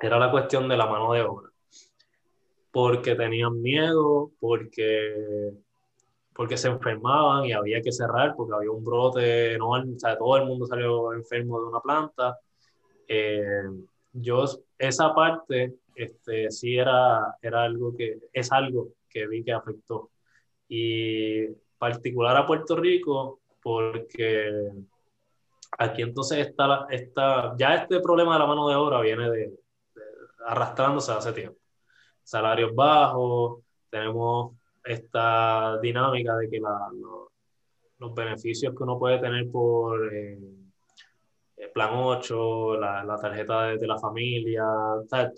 era 0.00 0.18
la 0.18 0.30
cuestión 0.30 0.68
de 0.68 0.76
la 0.76 0.86
mano 0.86 1.12
de 1.12 1.22
obra. 1.22 1.50
Porque 2.70 3.14
tenían 3.14 3.60
miedo, 3.62 4.32
porque, 4.40 5.52
porque 6.34 6.56
se 6.56 6.68
enfermaban 6.68 7.44
y 7.44 7.52
había 7.52 7.82
que 7.82 7.92
cerrar, 7.92 8.34
porque 8.36 8.54
había 8.54 8.70
un 8.70 8.84
brote 8.84 9.54
enorme, 9.54 9.96
o 9.96 9.98
sea, 9.98 10.18
todo 10.18 10.36
el 10.38 10.46
mundo 10.46 10.66
salió 10.66 11.12
enfermo 11.12 11.60
de 11.60 11.66
una 11.66 11.80
planta. 11.80 12.38
Eh, 13.06 13.62
yo 14.20 14.44
esa 14.78 15.14
parte 15.14 15.74
este, 15.94 16.50
sí 16.50 16.76
era, 16.76 17.36
era 17.40 17.64
algo 17.64 17.96
que 17.96 18.18
es 18.32 18.52
algo 18.52 18.90
que 19.08 19.26
vi 19.26 19.42
que 19.44 19.52
afectó. 19.52 20.10
Y 20.68 21.46
particular 21.78 22.36
a 22.36 22.46
Puerto 22.46 22.76
Rico, 22.76 23.40
porque 23.62 24.70
aquí 25.78 26.02
entonces 26.02 26.46
está, 26.46 26.86
está 26.90 27.54
ya 27.58 27.74
este 27.76 28.00
problema 28.00 28.34
de 28.34 28.40
la 28.40 28.46
mano 28.46 28.68
de 28.68 28.74
obra 28.76 29.00
viene 29.00 29.30
de, 29.30 29.58
arrastrándose 30.46 31.12
hace 31.12 31.32
tiempo. 31.32 31.58
Salarios 32.22 32.74
bajos, 32.74 33.62
tenemos 33.90 34.56
esta 34.84 35.78
dinámica 35.80 36.36
de 36.36 36.48
que 36.48 36.60
la, 36.60 36.90
los 37.98 38.14
beneficios 38.14 38.74
que 38.74 38.82
uno 38.82 38.98
puede 38.98 39.18
tener 39.18 39.50
por... 39.50 40.12
Eh, 40.12 40.38
plan 41.76 41.90
8, 41.92 42.80
la, 42.80 43.04
la 43.04 43.18
tarjeta 43.18 43.66
de, 43.66 43.86
la 43.86 43.98
familia, 43.98 44.64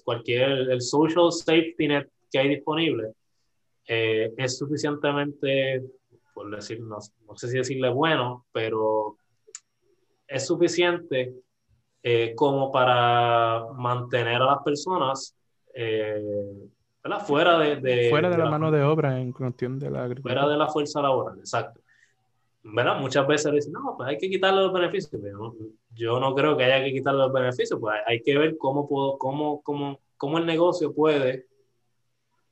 cualquier, 0.05 0.71
el 0.71 0.81
social 0.81 1.33
safety 1.33 1.89
net 1.89 2.09
que 2.31 2.39
hay 2.39 2.49
disponible 2.49 3.13
eh, 3.85 4.33
es 4.37 4.57
suficientemente, 4.57 5.83
por 6.33 6.49
decir, 6.55 6.81
no, 6.81 7.01
sé 7.01 7.49
si 7.49 7.59
decirle 7.59 7.89
bueno, 7.89 8.47
pero 8.53 9.17
es 10.29 10.47
suficiente 10.47 11.35
eh, 12.05 12.35
como 12.37 12.71
para 12.71 13.73
mantener 13.75 14.41
a 14.41 14.47
las 14.47 14.63
personas 14.63 15.35
eh, 15.75 16.23
fuera 17.27 17.59
de, 17.59 18.11
fuera 18.11 18.31
de, 18.31 18.39
la, 18.39 18.49
mano 18.49 18.71
de 18.71 18.85
obra 18.85 19.21
en 19.21 19.33
cuestión 19.33 19.77
de 19.77 19.91
la 19.91 20.05
agricultura. 20.05 20.35
Fuera 20.35 20.53
de 20.53 20.57
la 20.57 20.69
fuerza 20.69 21.03
laboral, 21.03 21.41
exacto. 21.41 21.81
¿Verdad? 22.63 23.01
Muchas 23.01 23.27
veces 23.27 23.53
dicen, 23.53 23.73
no, 23.73 23.95
pues 23.97 24.09
hay 24.09 24.19
que 24.19 24.29
quitarle 24.29 24.63
los 24.63 24.73
beneficios. 24.73 25.21
Pero 25.23 25.55
yo 25.95 26.21
no 26.21 26.35
creo 26.35 26.57
que 26.57 26.65
haya 26.65 26.85
que 26.85 26.93
quitarle 26.93 27.21
los 27.21 27.33
beneficios, 27.33 27.79
pues 27.81 28.01
hay 28.07 28.23
que 28.23 28.37
ver 28.39 28.57
cómo, 28.59 28.89
puedo, 28.89 29.19
cómo, 29.19 29.63
cómo, 29.63 30.01
cómo 30.17 30.39
el 30.39 30.47
negocio 30.47 30.93
puede 30.93 31.47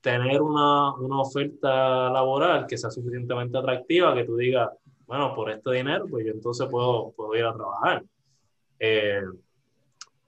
tener 0.00 0.40
una, 0.40 0.94
una, 0.94 1.20
oferta 1.20 2.10
laboral 2.10 2.66
que 2.66 2.78
sea 2.78 2.90
suficientemente 2.90 3.58
atractiva, 3.58 4.14
que 4.14 4.24
tú 4.24 4.36
digas, 4.36 4.70
bueno, 5.06 5.34
por 5.34 5.50
este 5.50 5.72
dinero, 5.72 6.06
pues 6.08 6.24
yo 6.24 6.32
entonces 6.32 6.68
puedo, 6.70 7.12
puedo 7.12 7.34
ir 7.34 7.44
a 7.44 7.54
trabajar. 7.54 8.04
Eh, 8.78 9.22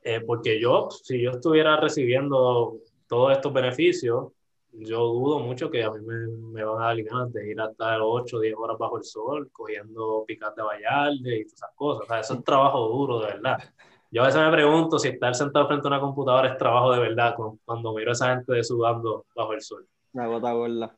eh, 0.02 0.20
porque 0.20 0.60
yo, 0.60 0.88
si 0.90 1.20
yo 1.20 1.32
estuviera 1.32 1.76
recibiendo 1.76 2.78
todos 3.06 3.32
estos 3.32 3.52
beneficios, 3.52 4.28
yo 4.72 4.98
dudo 4.98 5.40
mucho 5.40 5.70
que 5.70 5.82
a 5.82 5.90
mí 5.90 6.00
me, 6.00 6.26
me 6.52 6.64
van 6.64 6.82
a 6.82 6.86
dar 6.86 7.02
ganas 7.02 7.32
de 7.32 7.50
ir 7.50 7.60
hasta 7.60 8.02
8 8.02 8.36
o 8.36 8.40
10 8.40 8.54
horas 8.56 8.78
bajo 8.78 8.98
el 8.98 9.04
sol, 9.04 9.50
cogiendo 9.52 10.24
picante 10.26 10.60
de 10.60 10.66
vallarde 10.66 11.38
y 11.38 11.44
todas 11.44 11.52
esas 11.54 11.70
cosas. 11.74 12.04
O 12.04 12.06
sea, 12.06 12.20
eso 12.20 12.34
es 12.34 12.44
trabajo 12.44 12.88
duro, 12.88 13.20
de 13.20 13.26
verdad. 13.26 13.58
Yo 14.10 14.22
a 14.22 14.26
veces 14.26 14.40
me 14.40 14.50
pregunto 14.50 14.98
si 14.98 15.08
estar 15.08 15.34
sentado 15.34 15.66
frente 15.66 15.86
a 15.86 15.90
una 15.90 16.00
computadora 16.00 16.48
es 16.48 16.56
trabajo 16.56 16.92
de 16.92 17.00
verdad 17.00 17.34
cuando 17.64 17.92
miro 17.92 18.10
a 18.10 18.12
esa 18.12 18.34
gente 18.34 18.64
sudando 18.64 19.26
bajo 19.34 19.52
el 19.52 19.60
sol. 19.60 19.86
Una 20.12 20.26
gota 20.26 20.52
gorda. 20.52 20.96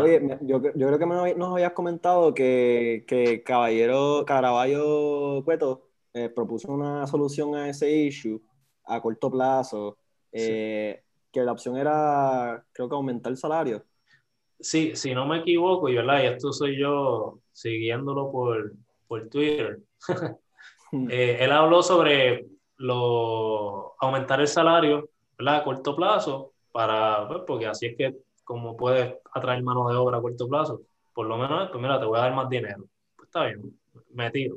Oye, 0.00 0.38
yo, 0.42 0.62
yo, 0.62 0.86
creo 0.86 0.98
que 0.98 1.06
nos 1.06 1.52
habías 1.52 1.72
comentado 1.72 2.32
que, 2.34 3.04
que 3.08 3.42
Caballero 3.42 4.24
Caraballo 4.24 5.42
Cueto 5.44 5.88
eh, 6.12 6.28
propuso 6.28 6.70
una 6.70 7.06
solución 7.06 7.56
a 7.56 7.68
ese 7.68 7.90
issue 7.90 8.40
a 8.84 9.00
corto 9.00 9.30
plazo. 9.30 9.98
Eh, 10.30 11.02
que 11.36 11.44
la 11.44 11.52
opción 11.52 11.76
era, 11.76 12.64
creo 12.72 12.88
que 12.88 12.94
aumentar 12.94 13.30
el 13.30 13.36
salario. 13.36 13.84
Sí, 14.58 14.96
si 14.96 15.14
no 15.14 15.26
me 15.26 15.40
equivoco, 15.40 15.90
y, 15.90 15.94
¿verdad? 15.94 16.22
y 16.22 16.26
esto 16.28 16.50
soy 16.50 16.78
yo 16.80 17.40
siguiéndolo 17.52 18.32
por, 18.32 18.72
por 19.06 19.28
Twitter, 19.28 19.80
eh, 21.10 21.36
él 21.40 21.52
habló 21.52 21.82
sobre 21.82 22.46
lo, 22.78 23.94
aumentar 24.00 24.40
el 24.40 24.48
salario 24.48 25.10
¿verdad? 25.36 25.56
a 25.56 25.64
corto 25.64 25.94
plazo, 25.94 26.52
para, 26.72 27.28
pues, 27.28 27.40
porque 27.46 27.66
así 27.66 27.86
es 27.86 27.96
que 27.98 28.16
como 28.42 28.78
puedes 28.78 29.14
atraer 29.34 29.62
mano 29.62 29.90
de 29.90 29.96
obra 29.96 30.16
a 30.16 30.22
corto 30.22 30.48
plazo, 30.48 30.80
por 31.12 31.26
lo 31.26 31.36
menos, 31.36 31.68
pues 31.68 31.82
mira, 31.82 32.00
te 32.00 32.06
voy 32.06 32.18
a 32.18 32.22
dar 32.22 32.34
más 32.34 32.48
dinero. 32.48 32.84
Pues 33.14 33.28
está 33.28 33.44
bien, 33.44 33.78
me 34.14 34.30
tiro. 34.30 34.56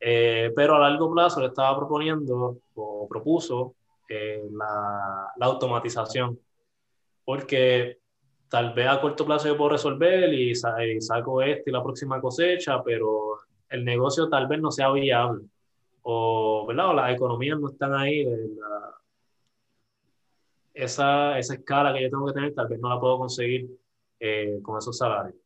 Eh, 0.00 0.52
pero 0.56 0.74
a 0.74 0.78
largo 0.78 1.12
plazo 1.12 1.40
le 1.40 1.48
estaba 1.48 1.76
proponiendo 1.76 2.56
o 2.74 3.06
propuso 3.08 3.74
eh, 4.14 4.42
la, 4.50 5.32
la, 5.36 5.46
automatización, 5.46 6.38
porque 7.24 7.98
tal 8.48 8.74
vez 8.74 8.88
a 8.88 9.00
corto 9.00 9.24
plazo 9.24 9.48
yo 9.48 9.56
puedo 9.56 9.70
resolver 9.70 10.32
y, 10.34 10.50
y 10.50 11.00
saco 11.00 11.40
este 11.42 11.70
y 11.70 11.72
la 11.72 11.82
próxima 11.82 12.20
cosecha, 12.20 12.82
pero 12.84 13.38
el 13.68 13.84
negocio 13.84 14.28
tal 14.28 14.46
vez 14.46 14.60
no 14.60 14.70
sea 14.70 14.90
viable 14.90 15.46
o, 16.02 16.66
¿verdad? 16.66 16.90
o 16.90 16.94
las 16.94 17.14
economías 17.14 17.58
no 17.58 17.70
están 17.70 17.94
ahí. 17.94 18.24
La, 18.24 18.94
esa, 20.74 21.38
esa 21.38 21.54
escala 21.54 21.92
que 21.92 22.02
yo 22.02 22.10
tengo 22.10 22.26
que 22.26 22.32
tener 22.32 22.54
tal 22.54 22.68
vez 22.68 22.80
no 22.80 22.88
la 22.88 23.00
puedo 23.00 23.18
conseguir 23.18 23.68
eh, 24.20 24.58
con 24.62 24.78
esos 24.78 24.96
salarios. 24.96 25.36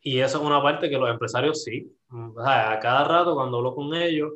Y 0.00 0.20
eso 0.20 0.38
es 0.38 0.44
una 0.44 0.62
parte 0.62 0.90
que 0.90 0.98
los 0.98 1.10
empresarios 1.10 1.62
sí. 1.62 1.90
O 2.10 2.42
sea, 2.42 2.72
a 2.72 2.80
cada 2.80 3.04
rato 3.04 3.34
cuando 3.34 3.58
hablo 3.58 3.74
con 3.74 3.94
ellos, 3.94 4.34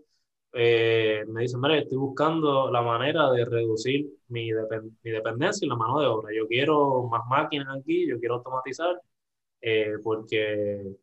eh, 0.53 1.25
me 1.29 1.43
dicen, 1.43 1.61
mire, 1.61 1.81
estoy 1.81 1.99
buscando 1.99 2.71
la 2.71 2.83
manera 2.83 3.31
de 3.31 3.45
reducir 3.45 4.07
mi, 4.29 4.51
mi, 5.03 5.11
dependencia 5.11 5.67
y 5.67 5.69
la 5.69 5.77
mano 5.77 6.01
de 6.01 6.07
obra. 6.07 6.35
Yo 6.35 6.47
quiero 6.47 7.05
más 7.09 7.27
máquinas 7.29 7.69
aquí, 7.79 8.09
yo 8.09 8.19
quiero 8.19 8.37
automatizar, 8.37 9.01
eh, 9.61 9.95
porque... 10.03 10.97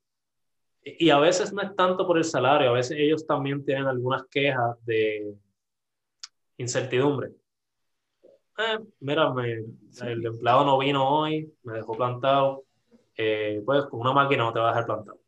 Y 0.84 1.10
a 1.10 1.18
veces 1.20 1.52
no 1.52 1.62
es 1.64 1.76
tanto 1.76 2.06
por 2.06 2.18
el 2.18 2.24
salario, 2.24 2.70
a 2.70 2.74
veces 2.74 2.98
ellos 3.00 3.26
también 3.26 3.66
tienen 3.66 3.88
algunas 3.88 4.24
quejas 4.28 4.78
de 4.86 5.36
incertidumbre. 6.58 7.32
Eh, 8.58 8.80
mira, 9.00 9.34
el 10.04 10.26
empleado 10.26 10.64
no 10.64 10.78
vino 10.78 11.08
hoy, 11.08 11.52
me 11.64 11.74
dejó 11.74 11.98
plantado, 11.98 12.64
eh, 13.18 13.62
pues 13.66 13.86
con 13.88 14.02
una 14.02 14.14
máquina 14.14 14.44
no 14.44 14.54
te 14.54 14.60
va 14.60 14.68
a 14.68 14.70
dejar 14.70 14.86
plantado. 14.86 15.25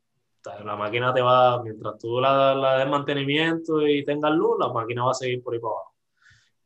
La 0.63 0.75
máquina 0.75 1.13
te 1.13 1.21
va, 1.21 1.61
mientras 1.61 1.97
tú 1.99 2.19
la, 2.19 2.55
la 2.55 2.79
des 2.79 2.87
mantenimiento 2.87 3.85
y 3.85 4.03
tengas 4.03 4.33
luz, 4.33 4.57
la 4.59 4.69
máquina 4.69 5.05
va 5.05 5.11
a 5.11 5.13
seguir 5.13 5.43
por 5.43 5.53
ahí 5.53 5.59
para 5.59 5.73
abajo. 5.73 5.93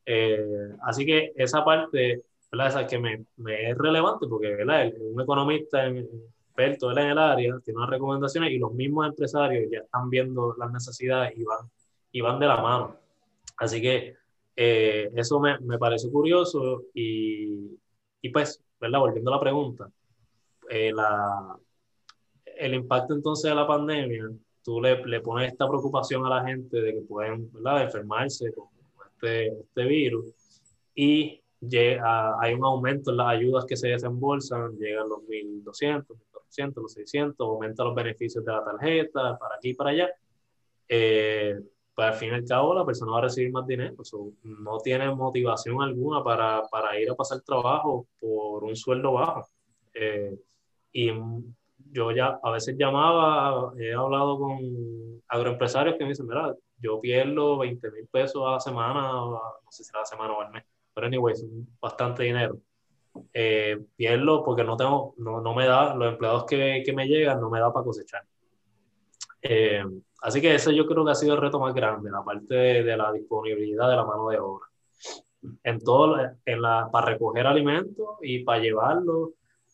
Eh, 0.05 0.69
así 0.83 1.05
que 1.05 1.31
esa 1.35 1.63
parte, 1.63 2.23
¿verdad? 2.51 2.67
Esa 2.67 2.87
que 2.87 2.99
me, 2.99 3.25
me 3.37 3.69
es 3.69 3.77
relevante 3.77 4.27
porque, 4.27 4.55
¿verdad? 4.55 4.91
Un 4.99 5.21
economista 5.21 5.87
experto 5.87 6.91
en 6.91 6.97
el 6.99 7.17
área 7.17 7.59
tiene 7.63 7.77
unas 7.77 7.89
recomendaciones 7.89 8.51
y 8.51 8.57
los 8.57 8.73
mismos 8.73 9.07
empresarios 9.07 9.69
ya 9.71 9.79
están 9.79 10.09
viendo 10.09 10.55
las 10.57 10.71
necesidades 10.71 11.33
y 11.37 11.43
van, 11.43 11.69
y 12.11 12.21
van 12.21 12.39
de 12.39 12.47
la 12.47 12.57
mano. 12.57 12.97
Así 13.57 13.81
que 13.81 14.15
eh, 14.55 15.09
eso 15.15 15.39
me, 15.39 15.59
me 15.59 15.77
parece 15.77 16.11
curioso 16.11 16.83
y, 16.93 17.77
y, 18.21 18.29
pues, 18.29 18.61
¿verdad? 18.79 18.99
Volviendo 18.99 19.31
a 19.31 19.35
la 19.35 19.41
pregunta, 19.41 19.89
eh, 20.69 20.91
la, 20.93 21.55
el 22.61 22.75
impacto 22.75 23.15
entonces 23.15 23.49
de 23.49 23.55
la 23.55 23.65
pandemia, 23.65 24.29
tú 24.63 24.79
le, 24.79 25.03
le, 25.05 25.19
pones 25.21 25.51
esta 25.51 25.67
preocupación 25.67 26.25
a 26.25 26.29
la 26.29 26.47
gente 26.47 26.79
de 26.79 26.93
que 26.93 27.01
pueden 27.01 27.51
¿verdad? 27.51 27.83
enfermarse 27.83 28.53
con 28.53 28.67
este, 29.15 29.47
este 29.47 29.83
virus 29.85 30.33
y 30.93 31.41
llega, 31.59 32.39
hay 32.39 32.53
un 32.53 32.63
aumento 32.63 33.09
en 33.11 33.17
las 33.17 33.29
ayudas 33.29 33.65
que 33.65 33.75
se 33.75 33.87
desembolsan, 33.87 34.77
llegan 34.77 35.09
los 35.09 35.21
1.200, 35.23 36.05
1.200, 36.05 36.75
los 36.75 36.93
600, 36.93 37.47
aumenta 37.47 37.83
los 37.83 37.95
beneficios 37.95 38.45
de 38.45 38.51
la 38.51 38.63
tarjeta, 38.63 39.37
para 39.39 39.55
aquí 39.55 39.69
y 39.69 39.73
para 39.73 39.89
allá. 39.89 40.09
Eh, 40.87 41.55
pues 41.95 42.07
al 42.07 42.13
fin 42.13 42.29
y 42.29 42.35
al 42.35 42.45
cabo 42.45 42.73
la 42.73 42.85
persona 42.85 43.11
va 43.11 43.19
a 43.19 43.21
recibir 43.21 43.51
más 43.51 43.65
dinero. 43.65 43.95
no 44.43 44.77
tiene 44.79 45.13
motivación 45.13 45.81
alguna 45.81 46.23
para, 46.23 46.63
para, 46.69 46.99
ir 46.99 47.09
a 47.09 47.15
pasar 47.15 47.41
trabajo 47.41 48.07
por 48.19 48.63
un 48.63 48.75
sueldo 48.75 49.13
bajo. 49.13 49.47
Eh, 49.93 50.37
y 50.93 51.11
yo 51.91 52.11
ya 52.11 52.39
a 52.41 52.51
veces 52.51 52.75
llamaba, 52.77 53.73
he 53.77 53.93
hablado 53.93 54.39
con 54.39 54.59
agroempresarios 55.27 55.95
que 55.97 56.03
me 56.03 56.09
dicen, 56.09 56.27
mira, 56.27 56.55
yo 56.77 56.99
pierdo 56.99 57.57
20 57.59 57.91
mil 57.91 58.07
pesos 58.07 58.43
a 58.45 58.51
la 58.51 58.59
semana, 58.59 59.11
no 59.11 59.71
sé 59.71 59.83
si 59.83 59.91
a 59.93 59.99
la 59.99 60.05
semana 60.05 60.33
o 60.33 60.41
al 60.41 60.51
mes, 60.51 60.63
pero 60.93 61.07
anyway, 61.07 61.33
es 61.33 61.45
bastante 61.79 62.23
dinero. 62.23 62.57
Eh, 63.33 63.77
pierdo 63.95 64.43
porque 64.43 64.63
no 64.63 64.77
tengo, 64.77 65.13
no, 65.17 65.41
no, 65.41 65.53
me 65.53 65.65
da, 65.65 65.93
los 65.95 66.13
empleados 66.13 66.45
que, 66.45 66.81
que 66.85 66.93
me 66.93 67.07
llegan 67.07 67.41
no 67.41 67.49
me 67.49 67.59
da 67.59 67.71
para 67.71 67.85
cosechar. 67.85 68.23
Eh, 69.41 69.83
Así 70.21 70.39
que 70.39 70.53
ese 70.53 70.75
yo 70.75 70.85
creo 70.85 71.03
que 71.03 71.11
ha 71.11 71.15
sido 71.15 71.33
el 71.33 71.41
reto 71.41 71.59
más 71.59 71.73
grande, 71.73 72.11
la 72.11 72.23
parte 72.23 72.53
de, 72.53 72.95
la 72.95 73.11
disponibilidad 73.11 73.89
de 73.89 73.95
la 73.95 74.05
mano 74.05 74.29
de 74.29 74.39
obra. 74.39 74.67
En 75.63 75.79
todo, 75.79 76.15
en 76.45 76.61
la, 76.61 76.89
para 76.91 77.07
recoger 77.07 77.47
alimentos 77.47 78.17
y 78.21 78.43
para 78.43 78.61
llevarlos 78.61 79.31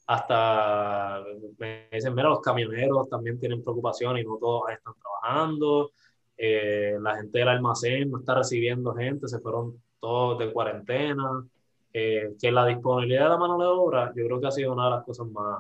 hasta, 0.08 1.22
me 1.58 1.90
dicen, 1.92 2.16
mira, 2.16 2.30
los 2.30 2.42
camioneros 2.42 3.10
también 3.10 3.40
tienen 3.40 3.62
preocupación 3.62 4.18
y 4.18 4.24
no 4.24 4.38
todos 4.38 4.70
están 4.70 4.94
trabajando. 5.02 5.92
Eh, 6.38 6.96
la 7.02 7.18
gente 7.18 7.40
del 7.40 7.50
almacén 7.50 8.10
no 8.10 8.20
está 8.20 8.36
recibiendo 8.36 8.94
gente, 8.94 9.28
se 9.28 9.40
fueron 9.40 9.82
todos 10.00 10.40
de 10.40 10.52
cuarentena. 10.52 11.46
Eh, 11.94 12.36
que 12.40 12.52
la 12.52 12.66
disponibilidad 12.66 13.24
de 13.24 13.30
la 13.30 13.38
mano 13.38 13.58
de 13.58 13.66
obra, 13.66 14.14
yo 14.16 14.26
creo 14.26 14.40
que 14.40 14.48
ha 14.48 14.52
sido 14.52 14.74
una 14.74 14.86
de 14.86 14.92
las 14.92 15.04
cosas 15.04 15.28
más 15.28 15.60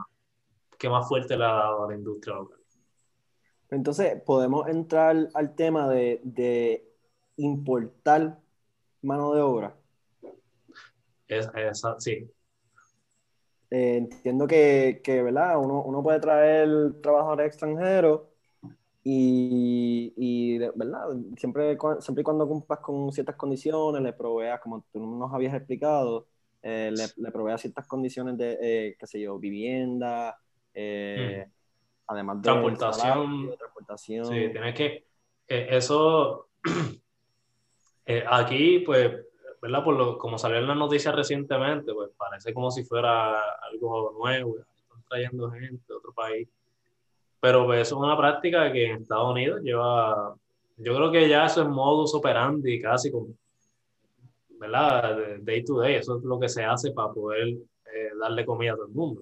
que 0.77 0.89
más 0.89 1.07
fuerte 1.07 1.35
le 1.35 1.43
ha 1.43 1.53
dado 1.53 1.85
a 1.85 1.89
la 1.89 1.95
industria 1.95 2.35
local. 2.35 2.59
Entonces, 3.69 4.21
podemos 4.25 4.67
entrar 4.67 5.29
al 5.33 5.55
tema 5.55 5.89
de, 5.89 6.21
de 6.23 6.87
importar 7.37 8.39
mano 9.01 9.33
de 9.33 9.41
obra. 9.41 9.75
Es, 11.27 11.49
sí. 11.97 12.29
Eh, 13.69 13.97
entiendo 13.97 14.47
que, 14.47 15.01
que 15.03 15.21
¿verdad? 15.21 15.59
Uno, 15.59 15.81
uno, 15.83 16.01
puede 16.01 16.19
traer 16.19 17.01
trabajadores 17.01 17.47
extranjeros 17.47 18.21
y, 19.03 20.13
y, 20.15 20.57
¿verdad? 20.57 21.07
Siempre, 21.37 21.77
siempre 21.99 22.21
y 22.21 22.23
cuando 22.23 22.47
cumplas 22.47 22.79
con 22.79 23.11
ciertas 23.11 23.35
condiciones, 23.35 24.01
le 24.01 24.13
proveas, 24.13 24.59
como 24.61 24.85
tú 24.91 25.05
nos 25.05 25.33
habías 25.33 25.53
explicado, 25.53 26.27
eh, 26.61 26.91
le, 26.93 27.05
le, 27.23 27.31
proveas 27.31 27.61
ciertas 27.61 27.87
condiciones 27.87 28.37
de, 28.37 28.57
eh, 28.61 28.95
qué 28.99 29.07
sé 29.07 29.21
yo, 29.21 29.37
vivienda, 29.37 30.37
mm 30.73 31.57
además 32.07 32.37
de 32.37 32.43
transportación. 32.43 33.57
transportación. 33.57 34.25
Sí, 34.25 34.49
tienes 34.51 34.75
que, 34.75 35.05
eh, 35.47 35.67
eso, 35.71 36.49
eh, 38.05 38.23
aquí, 38.27 38.79
pues, 38.79 39.26
¿verdad? 39.61 39.83
Por 39.83 39.95
lo, 39.95 40.17
como 40.17 40.37
salió 40.37 40.57
en 40.57 40.67
las 40.67 40.77
noticias 40.77 41.15
recientemente, 41.15 41.93
pues 41.93 42.11
parece 42.17 42.53
como 42.53 42.71
si 42.71 42.83
fuera 42.83 43.39
algo 43.71 44.13
nuevo, 44.17 44.57
están 44.59 45.03
trayendo 45.09 45.51
gente 45.51 45.83
de 45.87 45.95
otro 45.95 46.13
país. 46.13 46.47
Pero 47.39 47.65
pues, 47.65 47.81
eso 47.81 47.95
es 47.95 48.01
una 48.01 48.17
práctica 48.17 48.71
que 48.71 48.85
en 48.85 49.01
Estados 49.01 49.31
Unidos 49.31 49.61
lleva, 49.61 50.35
yo 50.77 50.95
creo 50.95 51.11
que 51.11 51.29
ya 51.29 51.45
eso 51.45 51.61
es 51.61 51.67
modus 51.67 52.13
operandi, 52.15 52.81
casi 52.81 53.11
como, 53.11 53.27
¿verdad? 54.59 55.37
Day 55.41 55.63
to 55.63 55.79
day, 55.79 55.95
eso 55.95 56.17
es 56.17 56.23
lo 56.23 56.39
que 56.39 56.49
se 56.49 56.63
hace 56.63 56.91
para 56.91 57.13
poder 57.13 57.47
eh, 57.47 58.09
darle 58.19 58.45
comida 58.45 58.73
a 58.73 58.75
todo 58.75 58.87
el 58.87 58.93
mundo. 58.93 59.21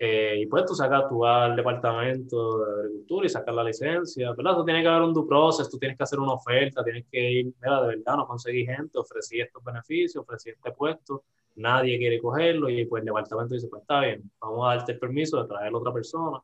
Eh, 0.00 0.42
y 0.42 0.46
pues 0.46 0.64
tú 0.64 0.74
sacas, 0.74 1.08
tú 1.08 1.18
vas 1.18 1.50
al 1.50 1.56
departamento 1.56 2.58
de 2.58 2.82
agricultura 2.82 3.26
y 3.26 3.28
sacas 3.30 3.52
la 3.52 3.64
licencia, 3.64 4.32
¿verdad? 4.32 4.54
Tú 4.54 4.64
tienes 4.64 4.82
que 4.82 4.88
haber 4.88 5.02
un 5.02 5.12
due 5.12 5.26
process, 5.26 5.68
tú 5.68 5.76
tienes 5.76 5.96
que 5.96 6.04
hacer 6.04 6.20
una 6.20 6.34
oferta, 6.34 6.84
tienes 6.84 7.04
que 7.10 7.30
ir, 7.30 7.46
mira, 7.60 7.82
de 7.82 7.88
verdad, 7.96 8.16
no 8.16 8.26
conseguí 8.26 8.64
gente, 8.64 8.96
ofrecí 8.96 9.40
estos 9.40 9.62
beneficios, 9.64 10.22
ofrecí 10.22 10.50
este 10.50 10.70
puesto, 10.70 11.24
nadie 11.56 11.98
quiere 11.98 12.20
cogerlo 12.20 12.68
y 12.68 12.86
pues 12.86 13.00
el 13.00 13.06
departamento 13.06 13.54
dice, 13.54 13.66
pues 13.66 13.82
está 13.82 14.00
bien, 14.02 14.30
vamos 14.40 14.66
a 14.66 14.76
darte 14.76 14.92
el 14.92 14.98
permiso 15.00 15.42
de 15.42 15.48
traer 15.48 15.72
a 15.72 15.76
otra 15.76 15.92
persona. 15.92 16.38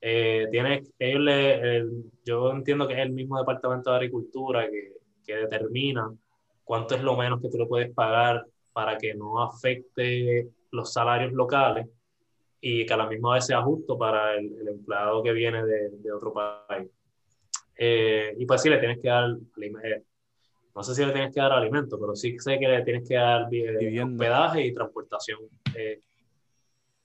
Eh, 0.00 0.48
tienes, 0.50 0.92
ellos 0.98 1.20
le, 1.20 1.84
yo 2.24 2.50
entiendo 2.50 2.88
que 2.88 2.94
es 2.94 3.00
el 3.00 3.12
mismo 3.12 3.38
departamento 3.38 3.90
de 3.90 3.96
agricultura 3.96 4.68
que, 4.68 4.94
que 5.24 5.36
determina 5.36 6.12
cuánto 6.64 6.96
es 6.96 7.02
lo 7.04 7.16
menos 7.16 7.40
que 7.40 7.48
tú 7.48 7.58
le 7.58 7.66
puedes 7.66 7.94
pagar 7.94 8.44
para 8.72 8.98
que 8.98 9.14
no 9.14 9.40
afecte 9.40 10.48
los 10.72 10.92
salarios 10.92 11.32
locales 11.32 11.86
y 12.64 12.86
que 12.86 12.94
a 12.94 12.96
la 12.96 13.08
misma 13.08 13.34
vez 13.34 13.44
sea 13.44 13.60
justo 13.60 13.98
para 13.98 14.36
el, 14.36 14.54
el 14.60 14.68
empleado 14.68 15.20
que 15.20 15.32
viene 15.32 15.64
de, 15.64 15.90
de 15.90 16.12
otro 16.12 16.32
país. 16.32 16.88
Eh, 17.76 18.36
y 18.38 18.46
pues 18.46 18.62
sí, 18.62 18.70
le 18.70 18.78
tienes 18.78 19.00
que 19.00 19.08
dar, 19.08 19.30
eh, 19.30 20.02
no 20.72 20.82
sé 20.84 20.94
si 20.94 21.04
le 21.04 21.10
tienes 21.10 21.34
que 21.34 21.40
dar 21.40 21.52
alimento, 21.52 21.98
pero 21.98 22.14
sí 22.14 22.38
sé 22.38 22.60
que 22.60 22.68
le 22.68 22.82
tienes 22.82 23.06
que 23.06 23.16
dar 23.16 23.48
eh, 23.52 24.00
hospedaje 24.00 24.64
y 24.64 24.72
transportación 24.72 25.40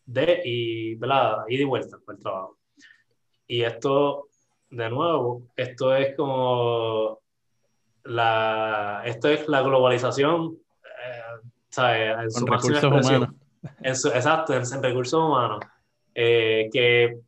de 0.06 0.42
y, 0.46 0.94
¿verdad? 0.96 1.38
y 1.50 1.58
de 1.58 1.66
vuelta 1.66 1.98
para 2.06 2.18
el 2.18 2.24
trabajo. 2.24 2.58
Y 3.48 3.64
esto, 3.64 4.28
de 4.70 4.90
nuevo, 4.92 5.42
esto 5.56 5.96
es 5.96 6.16
como 6.16 7.20
la, 8.04 9.02
esto 9.06 9.28
es 9.30 9.48
la 9.48 9.64
globalización, 9.64 10.60
En 11.76 12.32
su 12.32 12.46
recursos 12.46 12.84
humanos 12.84 13.37
exacto, 13.82 14.54
en, 14.54 14.84
recursos 14.84 15.20
humanos. 15.20 15.60
Eh, 16.14 16.70
que 16.72 17.20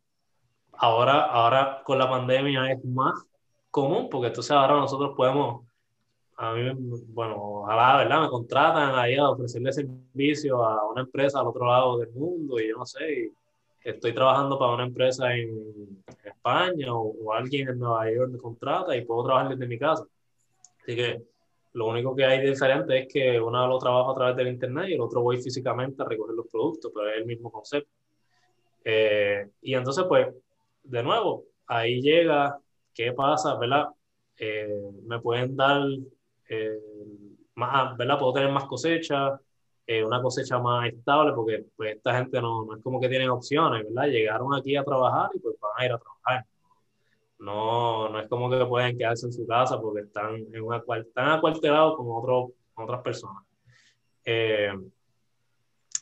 ahora, 0.74 1.26
ahora 1.26 1.82
con 1.84 2.00
la 2.00 2.10
pandemia 2.10 2.72
es 2.72 2.84
más 2.86 3.14
común, 3.72 4.10
porque 4.10 4.28
entonces 4.28 4.52
ahora 4.52 4.76
nosotros 4.76 5.14
podemos, 5.16 5.66
a 6.38 6.54
mí, 6.54 6.72
bueno, 7.10 7.36
ojalá, 7.38 7.98
¿verdad? 7.98 8.22
Me 8.22 8.30
contratan 8.30 8.96
ahí 8.96 9.16
a 9.16 9.30
ofrecerle 9.30 9.74
servicio 9.74 10.64
a 10.64 10.90
una 10.90 11.02
empresa 11.02 11.40
al 11.40 11.48
otro 11.48 11.66
lado 11.68 11.98
del 11.98 12.12
mundo 12.12 12.60
y 12.60 12.70
yo 12.70 12.78
no 12.78 12.86
sé, 12.86 13.32
estoy 13.84 14.14
trabajando 14.14 14.58
para 14.58 14.74
una 14.74 14.86
empresa 14.86 15.34
en 15.34 16.04
España 16.24 16.94
o, 16.94 17.34
alguien 17.34 17.70
en 17.70 17.80
Nueva 17.80 18.12
York 18.12 18.32
me 18.32 18.40
contrata 18.40 18.96
y 18.96 19.06
puedo 19.06 19.26
trabajar 19.26 19.50
desde 19.50 19.68
mi 19.68 19.78
casa. 19.78 20.06
Así 20.82 20.96
que 20.96 21.22
lo 21.74 21.88
único 21.88 22.16
que 22.16 22.26
hay 22.26 22.40
de 22.40 22.50
diferente 22.50 23.00
es 23.00 23.08
que 23.12 23.40
uno 23.40 23.68
lo 23.68 23.78
trabajo 23.78 24.12
a 24.12 24.16
través 24.16 24.36
del 24.36 24.48
internet 24.48 24.90
y 24.90 24.94
el 24.94 25.02
otro 25.02 25.22
voy 25.22 25.42
físicamente 25.42 26.02
a 26.02 26.06
recoger 26.06 26.36
los 26.36 26.48
productos, 26.48 26.92
pero 26.94 27.10
es 27.10 27.18
el 27.18 27.26
mismo 27.26 27.52
concepto. 27.52 27.92
Eh, 28.84 29.48
y 29.62 29.74
entonces, 29.76 30.06
pues, 30.08 30.28
de 30.84 31.04
nuevo, 31.04 31.46
ahí 31.68 32.02
llega, 32.02 32.60
¿qué 32.94 33.12
pasa? 33.14 33.56
¿Verdad? 33.56 33.90
Eh, 34.38 34.92
me 35.06 35.20
pueden 35.20 35.56
dar 35.56 35.84
eh, 36.50 36.80
más, 37.56 37.96
¿verdad? 37.98 38.18
Puedo 38.18 38.34
tener 38.34 38.52
más 38.52 38.66
cosecha, 38.66 39.40
una 40.06 40.22
cosecha 40.22 40.60
más 40.60 40.88
estable, 40.88 41.34
porque 41.34 41.66
pues 41.76 41.96
esta 41.96 42.16
gente 42.16 42.40
no, 42.40 42.64
no, 42.64 42.76
es 42.76 42.84
como 42.84 43.00
que 43.02 43.10
tienen 43.10 43.30
opciones, 43.30 43.84
¿verdad? 43.84 44.08
Llegaron 44.08 44.54
aquí 44.54 44.76
a 44.76 44.84
trabajar 44.84 45.32
y 45.34 45.40
pues 45.40 45.56
van 45.60 45.72
a 45.78 45.86
ir 45.86 45.92
a 45.92 45.98
trabajar. 45.98 46.46
No, 47.40 48.10
no 48.10 48.20
es 48.20 48.28
como 48.28 48.50
que 48.50 48.66
pueden 48.66 48.98
quedarse 48.98 49.26
en 49.26 49.34
su 49.34 49.48
casa 49.48 49.80
porque 49.80 50.02
están, 50.02 50.36
en 50.36 50.62
una, 50.62 50.84
están 51.00 51.30
acuartelados 51.32 51.96
con, 51.96 52.08
otro, 52.10 52.52
con 52.74 52.84
otras 52.84 53.02
personas. 53.02 53.44
Eh, 54.26 54.74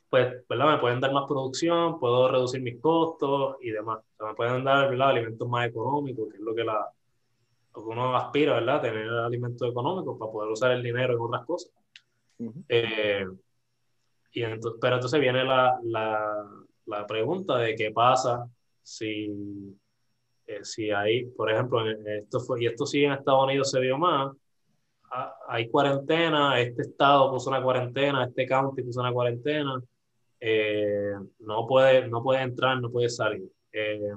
pues, 0.09 0.47
¿verdad? 0.47 0.71
Me 0.73 0.77
pueden 0.79 0.99
dar 0.99 1.11
más 1.11 1.25
producción, 1.27 1.99
puedo 1.99 2.29
reducir 2.29 2.61
mis 2.61 2.79
costos 2.79 3.57
y 3.61 3.71
demás. 3.71 3.99
me 4.19 4.33
pueden 4.33 4.63
dar, 4.63 4.89
¿verdad? 4.89 5.09
Alimentos 5.09 5.47
más 5.47 5.67
económicos, 5.67 6.29
que 6.29 6.37
es 6.37 6.41
lo 6.41 6.55
que, 6.55 6.63
la, 6.63 6.89
lo 7.75 7.83
que 7.83 7.89
uno 7.89 8.15
aspira, 8.15 8.53
¿verdad? 8.55 8.81
Tener 8.81 9.09
alimentos 9.09 9.69
económicos 9.69 10.17
para 10.17 10.31
poder 10.31 10.51
usar 10.51 10.71
el 10.71 10.81
dinero 10.83 11.13
en 11.13 11.19
otras 11.19 11.45
cosas. 11.45 11.71
Eh, 12.69 13.25
y 14.31 14.43
entonces, 14.43 14.79
pero 14.79 14.95
entonces 14.95 15.19
viene 15.19 15.43
la, 15.43 15.79
la, 15.83 16.45
la, 16.85 17.07
pregunta 17.07 17.57
de 17.57 17.75
qué 17.75 17.91
pasa 17.91 18.47
si, 18.83 19.27
eh, 20.47 20.63
si 20.63 20.89
hay, 20.91 21.25
por 21.25 21.51
ejemplo, 21.51 21.81
esto 21.89 22.39
fue, 22.39 22.63
y 22.63 22.67
esto 22.67 22.85
sí 22.85 23.03
en 23.03 23.11
Estados 23.11 23.43
Unidos 23.43 23.69
se 23.69 23.79
vio 23.79 23.97
más, 23.97 24.31
hay 25.47 25.69
cuarentena, 25.69 26.59
este 26.59 26.83
estado 26.83 27.31
puso 27.31 27.49
una 27.49 27.61
cuarentena, 27.61 28.25
este 28.25 28.47
county 28.47 28.83
puso 28.83 28.99
una 29.01 29.13
cuarentena, 29.13 29.81
eh, 30.39 31.13
no, 31.39 31.67
puede, 31.67 32.07
no 32.07 32.21
puede 32.21 32.41
entrar, 32.41 32.79
no 32.79 32.91
puede 32.91 33.09
salir. 33.09 33.49
Eh, 33.71 34.11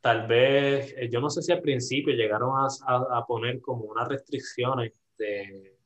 tal 0.00 0.26
vez, 0.26 0.94
yo 1.10 1.20
no 1.20 1.30
sé 1.30 1.42
si 1.42 1.52
al 1.52 1.60
principio 1.60 2.14
llegaron 2.14 2.50
a, 2.58 3.18
a, 3.18 3.24
poner 3.26 3.60
como 3.60 3.84
unas 3.84 4.08
restricciones 4.08 4.92
de, 5.16 5.76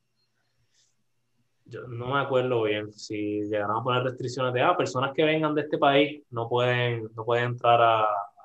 yo 1.67 1.87
no 1.89 2.14
me 2.14 2.21
acuerdo 2.21 2.62
bien 2.62 2.93
si 2.93 3.43
llegaron 3.43 3.79
a 3.79 3.83
poner 3.83 4.05
restricciones 4.05 4.55
de, 4.55 4.62
ah, 4.62 4.77
personas 4.77 5.12
que 5.14 5.25
vengan 5.25 5.55
de 5.55 5.62
este 5.62 5.79
país 5.79 6.23
no 6.31 6.49
pueden, 6.49 7.09
no 7.14 7.25
pueden 7.25 7.47
entrar 7.47 7.81
a, 7.83 8.03
a 8.05 8.36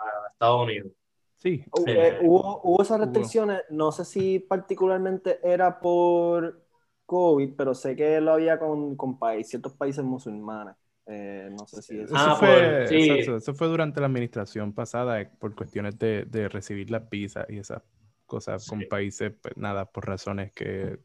Estados 0.42 0.64
Unidos. 0.64 0.92
Sí. 1.38 1.64
Eh, 1.88 2.20
hubo, 2.22 2.62
hubo, 2.64 2.82
esas 2.82 3.00
restricciones, 3.00 3.62
no 3.70 3.92
sé 3.92 4.06
si 4.06 4.40
particularmente 4.40 5.40
era 5.44 5.80
por 5.80 6.64
COVID, 7.06 7.54
pero 7.56 7.74
sé 7.74 7.96
que 7.96 8.20
lo 8.22 8.34
había 8.34 8.60
con, 8.60 8.96
con 8.96 9.20
país, 9.20 9.48
ciertos 9.50 9.74
países 9.74 10.04
musulmanes. 10.04 10.76
Eh, 11.08 11.50
no 11.52 11.68
sé 11.68 11.82
si 11.82 12.00
eso, 12.00 12.14
ah, 12.16 12.36
fue, 12.40 12.86
eso, 13.20 13.54
fue 13.54 13.68
durante 13.68 14.00
la 14.00 14.06
administración 14.06 14.72
pasada 14.72 15.20
eh, 15.20 15.30
por 15.40 15.56
cuestiones 15.56 15.98
de, 15.98 16.26
de 16.26 16.48
recibir 16.48 16.92
las 16.92 17.10
visas 17.10 17.46
y 17.50 17.58
esas 17.58 17.82
cosas 18.26 18.66
con 18.68 18.84
países, 18.88 19.34
pues, 19.42 19.58
nada, 19.58 19.86
por 19.86 20.08
razones 20.08 20.54
que 20.54 21.00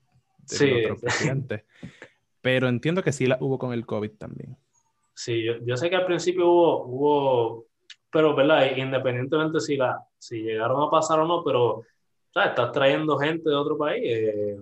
sí. 0.44 0.70
Pero 2.40 2.68
entiendo 2.68 3.02
que 3.02 3.12
sí 3.12 3.26
la 3.26 3.38
hubo 3.40 3.58
con 3.58 3.72
el 3.72 3.84
COVID 3.84 4.12
también. 4.12 4.56
Sí, 5.14 5.42
yo, 5.42 5.54
yo 5.64 5.76
sé 5.76 5.90
que 5.90 5.96
al 5.96 6.06
principio 6.06 6.48
hubo, 6.48 6.84
hubo, 6.86 7.66
pero 8.16 8.34
verdad, 8.34 8.74
independientemente 8.74 9.60
si 9.60 9.76
la, 9.76 10.02
si 10.16 10.40
llegaron 10.40 10.82
a 10.82 10.88
pasar 10.88 11.20
o 11.20 11.26
no, 11.26 11.44
pero 11.44 11.82
¿sabes? 12.32 12.48
estás 12.48 12.72
trayendo 12.72 13.18
gente 13.18 13.50
de 13.50 13.54
otro 13.54 13.76
país. 13.76 14.02
Eh, 14.06 14.56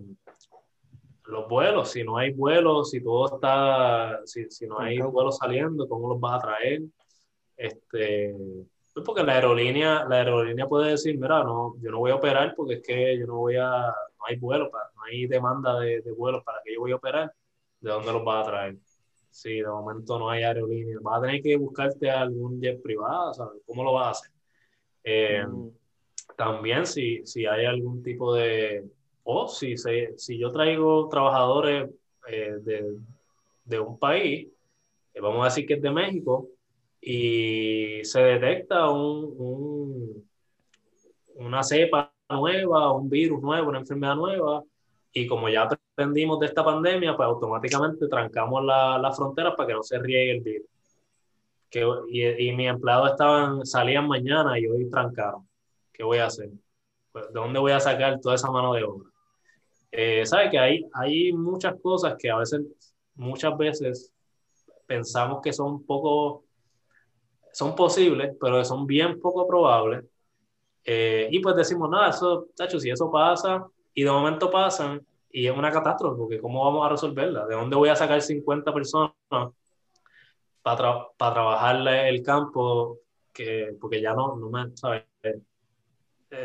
los 1.27 1.49
vuelos, 1.49 1.89
si 1.89 2.03
no 2.03 2.19
hay 2.19 2.33
vuelos, 2.33 2.91
si 2.91 3.01
todo 3.01 3.37
está, 3.37 4.19
si, 4.25 4.51
si 4.51 4.67
no 4.67 4.81
hay 4.81 4.99
vuelos 4.99 5.37
saliendo, 5.37 5.89
¿cómo 5.89 6.09
los 6.09 6.19
vas 6.19 6.35
a 6.35 6.47
traer? 6.47 6.83
Este, 7.57 8.35
pues 8.93 9.07
porque 9.07 9.23
la 9.23 9.35
aerolínea, 9.35 10.05
la 10.09 10.17
aerolínea 10.17 10.67
puede 10.67 10.91
decir, 10.91 11.17
mira, 11.17 11.45
no, 11.45 11.77
yo 11.81 11.93
no 11.93 12.01
voy 12.01 12.11
a 12.11 12.17
operar 12.17 12.55
porque 12.57 12.75
es 12.75 12.83
que 12.83 13.17
yo 13.17 13.29
no 13.29 13.37
voy 13.37 13.55
a, 13.55 13.69
no 13.69 14.27
hay 14.27 14.37
vuelos, 14.37 14.69
no 14.73 15.03
hay 15.05 15.29
demanda 15.29 15.79
de, 15.79 16.01
de 16.01 16.11
vuelos 16.11 16.43
para 16.43 16.59
que 16.65 16.75
yo 16.75 16.81
voy 16.81 16.91
a 16.91 16.97
operar, 16.97 17.33
¿de 17.79 17.89
dónde 17.89 18.13
los 18.13 18.25
vas 18.25 18.49
a 18.49 18.51
traer? 18.51 18.77
Si 19.35 19.51
de 19.57 19.67
momento 19.67 20.17
no 20.17 20.31
hay 20.31 20.45
aerolínea, 20.45 20.97
vas 21.03 21.19
a 21.19 21.23
tener 21.23 21.43
que 21.43 21.57
buscarte 21.57 22.09
algún 22.09 22.61
jet 22.61 22.81
privado, 22.81 23.35
¿sabes? 23.35 23.63
¿Cómo 23.67 23.83
lo 23.83 23.93
vas 23.93 24.07
a 24.07 24.11
hacer? 24.11 24.31
Eh, 25.03 25.45
mm. 25.45 25.71
También 26.37 26.87
si, 26.87 27.27
si 27.27 27.45
hay 27.45 27.67
algún 27.67 28.01
tipo 28.01 28.33
de, 28.33 28.85
o 29.25 29.49
si, 29.49 29.75
si 29.77 30.39
yo 30.39 30.53
traigo 30.53 31.09
trabajadores 31.09 31.91
eh, 32.29 32.55
de, 32.61 32.97
de, 33.65 33.81
un 33.81 33.99
país, 33.99 34.47
eh, 35.13 35.21
vamos 35.21 35.43
a 35.43 35.47
decir 35.47 35.67
que 35.67 35.75
es 35.75 35.83
de 35.83 35.91
México, 35.91 36.51
y 37.01 38.05
se 38.05 38.21
detecta 38.21 38.89
un, 38.89 39.35
un, 39.37 40.31
una 41.35 41.65
cepa 41.65 42.15
nueva, 42.31 42.93
un 42.93 43.11
virus 43.11 43.43
nuevo, 43.43 43.69
una 43.69 43.81
enfermedad 43.81 44.15
nueva, 44.15 44.63
y 45.13 45.27
como 45.27 45.49
ya 45.49 45.69
aprendimos 45.95 46.41
de 46.41 46.47
esta 46.47 46.65
pandemia, 46.65 47.17
pues 47.17 47.27
automáticamente 47.27 48.09
trancamos 48.09 48.65
las 48.65 49.01
la 49.01 49.13
fronteras 49.13 49.55
para 49.57 49.69
que 49.69 49.75
no 49.75 49.83
se 49.83 49.99
riegue 49.99 50.33
el 50.33 50.41
virus. 50.41 50.69
Que, 51.71 51.87
y, 52.09 52.49
y 52.49 52.53
mis 52.53 52.69
empleados 52.69 53.13
estaban, 53.13 53.65
salían 53.65 54.09
mañana 54.09 54.59
y 54.59 54.67
hoy 54.67 54.91
trancaron. 54.91 55.49
¿Qué 55.93 56.03
voy 56.03 56.19
a 56.19 56.27
hacer? 56.27 56.51
Pues, 57.13 57.27
¿De 57.29 57.41
dónde 57.41 57.61
voy 57.61 57.73
a 57.73 57.81
sacar 57.81 58.21
toda 58.21 58.35
esa 58.35 58.51
mano 58.51 58.75
de 58.75 58.83
obra? 58.83 59.09
Eh, 59.93 60.27
¿Sabe 60.27 60.51
que 60.51 60.59
hay, 60.59 60.85
hay 60.93 61.33
muchas 61.33 61.81
cosas 61.81 62.17
que 62.19 62.29
a 62.29 62.39
veces, 62.39 62.63
muchas 63.15 63.57
veces 63.57 64.13
pensamos 64.87 65.41
que 65.41 65.53
son 65.53 65.85
poco, 65.85 66.45
son 67.53 67.77
posibles, 67.77 68.37
pero 68.41 68.59
que 68.59 68.65
son 68.65 68.85
bien 68.85 69.21
poco 69.21 69.47
probables. 69.47 70.05
Eh, 70.85 71.29
y 71.31 71.39
pues 71.39 71.55
decimos, 71.55 71.89
nada, 71.89 72.11
eso, 72.11 72.49
tacho, 72.57 72.81
si 72.81 72.91
eso 72.91 73.11
pasa, 73.11 73.65
y 73.95 74.03
de 74.03 74.11
momento 74.11 74.51
pasan, 74.51 75.01
y 75.37 75.49
es 75.49 75.57
una 75.57 75.73
catástrofe, 75.73 76.17
porque 76.17 76.39
¿cómo 76.39 76.65
vamos 76.65 76.87
a 76.87 76.91
resolverla? 76.91 77.45
¿De 77.47 77.57
dónde 77.57 77.75
voy 77.75 77.89
a 77.89 77.97
sacar 77.97 78.23
50 78.23 78.73
personas 78.73 79.11
para, 80.63 81.09
para 81.17 81.35
trabajarle 81.35 82.09
el 82.09 82.23
campo? 82.23 83.01
Que, 83.33 83.77
porque 83.81 84.01
ya 84.01 84.15
no, 84.15 84.37
no 84.37 84.49
me, 84.49 84.77
¿sabes? 84.77 85.03
Eh, 85.25 85.41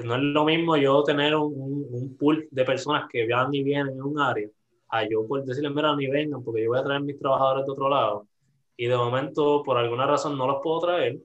no 0.03 0.15
es 0.15 0.21
lo 0.21 0.43
mismo 0.43 0.75
yo 0.75 1.03
tener 1.03 1.35
un, 1.35 1.85
un, 1.91 2.17
pool 2.17 2.47
de 2.49 2.65
personas 2.65 3.07
que 3.07 3.27
van 3.27 3.53
y 3.53 3.61
vienen 3.61 3.93
en 3.93 4.01
un 4.01 4.19
área, 4.19 4.49
a 4.87 5.07
yo 5.07 5.27
por 5.27 5.45
decirles, 5.45 5.71
mira, 5.71 5.95
ni 5.95 6.07
vengan, 6.07 6.43
porque 6.43 6.63
yo 6.63 6.69
voy 6.69 6.79
a 6.79 6.83
traer 6.83 7.01
mis 7.01 7.19
trabajadores 7.19 7.67
de 7.67 7.71
otro 7.71 7.89
lado, 7.89 8.27
y 8.75 8.87
de 8.87 8.97
momento, 8.97 9.61
por 9.61 9.77
alguna 9.77 10.07
razón, 10.07 10.35
no 10.35 10.47
los 10.47 10.63
puedo 10.63 10.79
traer, 10.79 11.19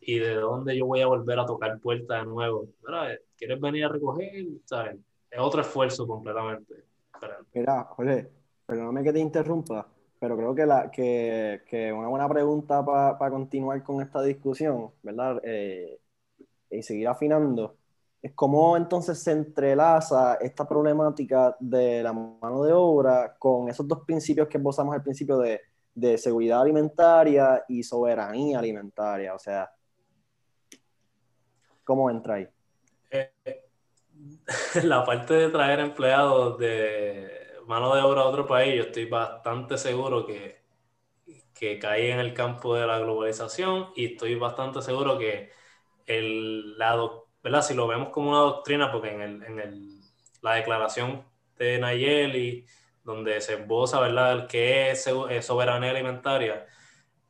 y 0.00 0.18
de 0.18 0.34
dónde 0.34 0.76
yo 0.76 0.86
voy 0.86 1.00
a 1.00 1.06
volver 1.06 1.38
a 1.38 1.46
tocar 1.46 1.78
puertas 1.78 2.22
de 2.22 2.26
nuevo. 2.26 2.66
¿Quieres 3.36 3.60
venir 3.60 3.84
a 3.84 3.88
recoger? 3.88 4.46
¿Sabes? 4.64 4.96
Es 5.30 5.38
otro 5.38 5.60
esfuerzo 5.60 6.04
completamente. 6.04 6.87
Mira, 7.54 7.84
Jorge, 7.84 8.30
perdóname 8.66 9.02
que 9.02 9.12
te 9.12 9.18
interrumpa, 9.18 9.86
pero 10.18 10.36
creo 10.36 10.54
que, 10.54 10.66
la, 10.66 10.90
que, 10.90 11.62
que 11.66 11.92
una 11.92 12.08
buena 12.08 12.28
pregunta 12.28 12.84
para 12.84 13.30
continuar 13.30 13.82
con 13.82 14.02
esta 14.02 14.22
discusión, 14.22 14.90
¿verdad? 15.02 15.40
Eh, 15.44 16.00
y 16.70 16.82
seguir 16.82 17.08
afinando, 17.08 17.76
es 18.20 18.32
cómo 18.34 18.76
entonces 18.76 19.18
se 19.18 19.32
entrelaza 19.32 20.34
esta 20.36 20.68
problemática 20.68 21.56
de 21.60 22.02
la 22.02 22.12
mano 22.12 22.62
de 22.64 22.72
obra 22.72 23.36
con 23.38 23.68
esos 23.68 23.86
dos 23.86 24.00
principios 24.04 24.48
que 24.48 24.58
esbozamos 24.58 24.94
al 24.94 25.02
principio 25.02 25.38
de, 25.38 25.60
de 25.94 26.18
seguridad 26.18 26.62
alimentaria 26.62 27.64
y 27.68 27.82
soberanía 27.82 28.58
alimentaria. 28.58 29.34
O 29.34 29.38
sea, 29.38 29.70
¿cómo 31.84 32.10
entra 32.10 32.34
ahí? 32.34 32.48
Eh, 33.10 33.67
la 34.84 35.04
parte 35.04 35.34
de 35.34 35.48
traer 35.50 35.80
empleados 35.80 36.58
de 36.58 37.30
mano 37.66 37.94
de 37.94 38.02
obra 38.02 38.22
a 38.22 38.26
otro 38.26 38.46
país, 38.46 38.76
yo 38.76 38.82
estoy 38.84 39.06
bastante 39.06 39.78
seguro 39.78 40.26
que, 40.26 40.62
que 41.54 41.78
cae 41.78 42.12
en 42.12 42.20
el 42.20 42.34
campo 42.34 42.74
de 42.74 42.86
la 42.86 42.98
globalización 42.98 43.90
y 43.96 44.12
estoy 44.12 44.34
bastante 44.36 44.82
seguro 44.82 45.18
que 45.18 45.50
el 46.06 46.78
lado 46.78 47.28
¿verdad? 47.42 47.62
Si 47.62 47.74
lo 47.74 47.86
vemos 47.86 48.10
como 48.10 48.30
una 48.30 48.40
doctrina, 48.40 48.90
porque 48.92 49.10
en, 49.10 49.20
el, 49.20 49.42
en 49.44 49.60
el, 49.60 50.00
la 50.42 50.54
declaración 50.54 51.24
de 51.56 51.78
Nayeli, 51.78 52.66
donde 53.04 53.40
se 53.40 53.54
esboza, 53.54 54.00
¿verdad?, 54.00 54.32
el 54.32 54.46
que 54.46 54.90
es 54.90 55.08
soberanía 55.40 55.90
alimentaria, 55.90 56.66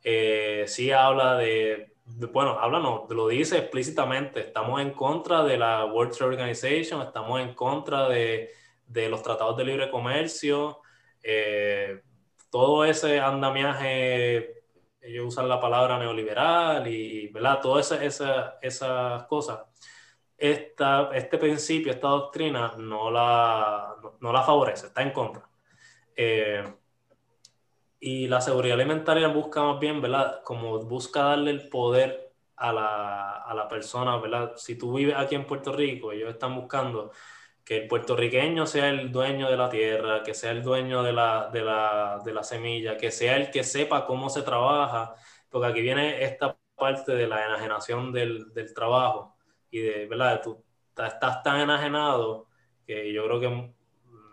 eh, 0.03 0.65
sí 0.67 0.91
habla 0.91 1.37
de, 1.37 1.93
bueno, 2.31 2.57
habla 2.59 2.79
no, 2.79 3.07
lo 3.09 3.27
dice 3.27 3.57
explícitamente, 3.57 4.47
estamos 4.47 4.81
en 4.81 4.91
contra 4.91 5.43
de 5.43 5.57
la 5.57 5.85
World 5.85 6.13
Trade 6.15 6.31
Organization, 6.31 7.01
estamos 7.01 7.41
en 7.41 7.53
contra 7.53 8.09
de, 8.09 8.51
de 8.87 9.09
los 9.09 9.21
tratados 9.21 9.57
de 9.57 9.65
libre 9.65 9.89
comercio, 9.89 10.81
eh, 11.23 12.01
todo 12.49 12.85
ese 12.85 13.19
andamiaje 13.19 14.59
ellos 15.01 15.27
usan 15.27 15.47
la 15.47 15.59
palabra 15.59 15.97
neoliberal 15.97 16.87
y, 16.87 17.27
¿verdad? 17.27 17.59
Todas 17.61 17.91
esas 17.91 18.53
esa, 18.61 19.25
cosas. 19.27 19.59
Esta, 20.37 21.09
este 21.13 21.37
principio, 21.37 21.91
esta 21.91 22.07
doctrina 22.07 22.73
no 22.77 23.11
la, 23.11 23.95
no, 24.19 24.31
la 24.31 24.43
favorece, 24.43 24.87
está 24.87 25.01
en 25.01 25.11
contra. 25.11 25.49
Eh, 26.15 26.63
y 27.99 28.27
la 28.27 28.41
seguridad 28.41 28.75
alimentaria 28.79 29.27
busca 29.27 29.63
más 29.63 29.79
bien, 29.79 30.01
¿verdad? 30.01 30.41
Como 30.43 30.79
busca 30.85 31.23
darle 31.23 31.51
el 31.51 31.69
poder 31.69 32.33
a 32.55 32.71
la, 32.73 33.31
a 33.43 33.53
la 33.53 33.67
persona, 33.67 34.17
¿verdad? 34.17 34.53
Si 34.57 34.77
tú 34.77 34.93
vives 34.93 35.15
aquí 35.17 35.35
en 35.35 35.45
Puerto 35.47 35.73
Rico, 35.73 36.11
ellos 36.11 36.29
están 36.31 36.55
buscando 36.55 37.11
que 37.63 37.77
el 37.77 37.87
puertorriqueño 37.87 38.65
sea 38.65 38.89
el 38.89 39.11
dueño 39.11 39.49
de 39.49 39.57
la 39.57 39.69
tierra, 39.69 40.23
que 40.23 40.33
sea 40.33 40.51
el 40.51 40.63
dueño 40.63 41.03
de 41.03 41.13
la, 41.13 41.49
de 41.51 41.61
la, 41.61 42.19
de 42.25 42.33
la 42.33 42.43
semilla, 42.43 42.97
que 42.97 43.11
sea 43.11 43.37
el 43.37 43.51
que 43.51 43.63
sepa 43.63 44.05
cómo 44.05 44.29
se 44.29 44.41
trabaja, 44.43 45.13
porque 45.49 45.67
aquí 45.67 45.81
viene 45.81 46.23
esta 46.23 46.57
parte 46.75 47.13
de 47.15 47.27
la 47.27 47.45
enajenación 47.45 48.11
del, 48.11 48.53
del 48.53 48.73
trabajo 48.73 49.35
y 49.69 49.79
de, 49.81 50.07
¿verdad? 50.07 50.41
Tú 50.43 50.63
estás 50.97 51.43
tan 51.43 51.59
enajenado 51.61 52.47
que 52.87 53.11
yo 53.13 53.25
creo 53.25 53.39
que, 53.39 53.73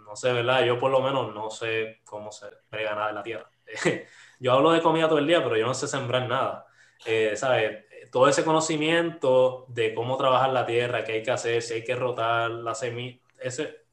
no 0.05 0.17
sé, 0.17 0.33
¿verdad? 0.33 0.64
Yo 0.64 0.79
por 0.79 0.91
lo 0.91 1.01
menos 1.03 1.35
no 1.35 1.51
sé 1.51 2.01
cómo 2.05 2.33
se 2.33 2.47
nada 2.73 3.09
de 3.09 3.12
la 3.14 3.23
tierra. 3.23 3.51
yo 4.41 4.53
hablo 4.53 4.73
de 4.73 4.83
comida 4.83 5.09
todo 5.09 5.19
el 5.19 5.27
día, 5.27 5.43
pero 5.43 5.57
yo 5.57 5.67
no 5.67 5.75
sé 5.75 5.89
sembrar 5.89 6.29
nada. 6.29 6.67
Eh, 7.05 7.33
¿Sabes? 7.37 7.85
Todo 8.11 8.29
ese 8.29 8.45
conocimiento 8.45 9.67
de 9.69 9.95
cómo 9.95 10.17
trabajar 10.17 10.51
la 10.51 10.67
tierra, 10.67 11.05
qué 11.05 11.12
hay 11.12 11.23
que 11.23 11.31
hacer, 11.31 11.62
si 11.62 11.75
hay 11.75 11.85
que 11.85 11.97
rotar 11.97 12.51
la 12.51 12.75
semilla, 12.75 13.19
ese, 13.41 13.87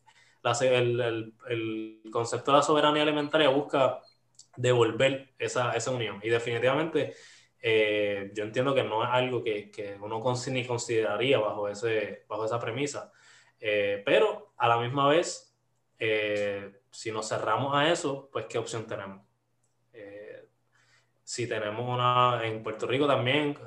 el, 0.62 1.34
el, 1.50 2.02
concepto 2.12 2.52
de 2.52 2.58
la 2.58 2.64
soberanía 2.64 3.04
alimentaria 3.04 3.50
busca 3.50 4.00
devolver 4.56 5.34
esa, 5.40 5.74
esa 5.74 5.92
unión. 5.92 6.20
Y 6.24 6.30
definitivamente 6.30 7.14
eh, 7.66 8.32
yo 8.34 8.44
entiendo 8.44 8.76
que 8.76 8.84
no 8.84 9.04
es 9.04 9.10
algo 9.10 9.42
que, 9.42 9.72
que, 9.72 9.96
uno 10.02 10.22
ni 10.52 10.66
consideraría 10.66 11.40
bajo, 11.40 11.70
ese, 11.70 12.26
bajo 12.28 12.46
esa 12.46 12.60
premisa. 12.60 13.12
Eh, 13.60 14.02
pero 14.06 14.54
a 14.58 14.68
la 14.68 14.78
misma 14.78 15.08
vez, 15.08 15.56
eh, 15.98 16.82
si 16.92 17.12
nos 17.12 17.30
cerramos 17.30 17.74
a 17.74 17.90
eso, 17.90 18.30
pues 18.32 18.48
¿qué 18.48 18.58
opción 18.58 18.86
tenemos? 18.86 19.26
Si 21.24 21.48
tenemos 21.48 21.88
una, 21.88 22.42
en 22.44 22.64
Puerto 22.64 22.86
Rico 22.86 23.08
también 23.08 23.58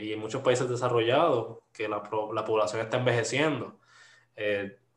y 0.00 0.12
en 0.12 0.18
muchos 0.18 0.42
países 0.42 0.68
desarrollados, 0.68 1.58
que 1.72 1.88
la, 1.88 2.02
la 2.32 2.44
población 2.44 2.82
está 2.82 2.98
envejeciendo, 2.98 3.78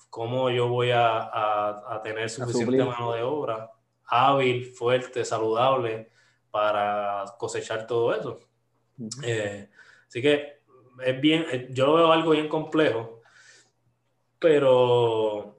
cómo 0.10 0.50
yo 0.50 0.68
voy 0.68 0.92
a, 0.92 1.30
a, 1.96 2.02
tener 2.04 2.30
suficiente 2.30 2.84
mano 2.84 3.14
de 3.14 3.22
obra 3.22 3.72
hábil, 4.08 4.66
fuerte, 4.66 5.26
saludable 5.26 6.10
para 6.50 7.26
cosechar 7.38 7.86
todo 7.86 8.16
eso. 8.16 8.40
Eh, 9.24 9.70
así 10.08 10.22
que 10.22 10.62
es 11.04 11.22
bien, 11.22 11.46
eh, 11.52 11.68
yo 11.72 11.94
veo 11.94 12.12
algo 12.12 12.32
bien 12.32 12.48
complejo, 12.48 13.22
pero, 14.40 15.58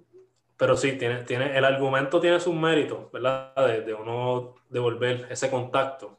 pero 0.56 0.76
sí, 0.76 0.92
tiene, 0.92 1.22
tiene, 1.24 1.56
el 1.56 1.64
argumento 1.64 2.20
tiene 2.20 2.40
sus 2.40 2.54
méritos, 2.54 3.12
¿verdad? 3.12 3.54
De, 3.54 3.82
de 3.82 3.94
uno 3.94 4.56
devolver 4.68 5.28
ese 5.30 5.50
contacto. 5.50 6.17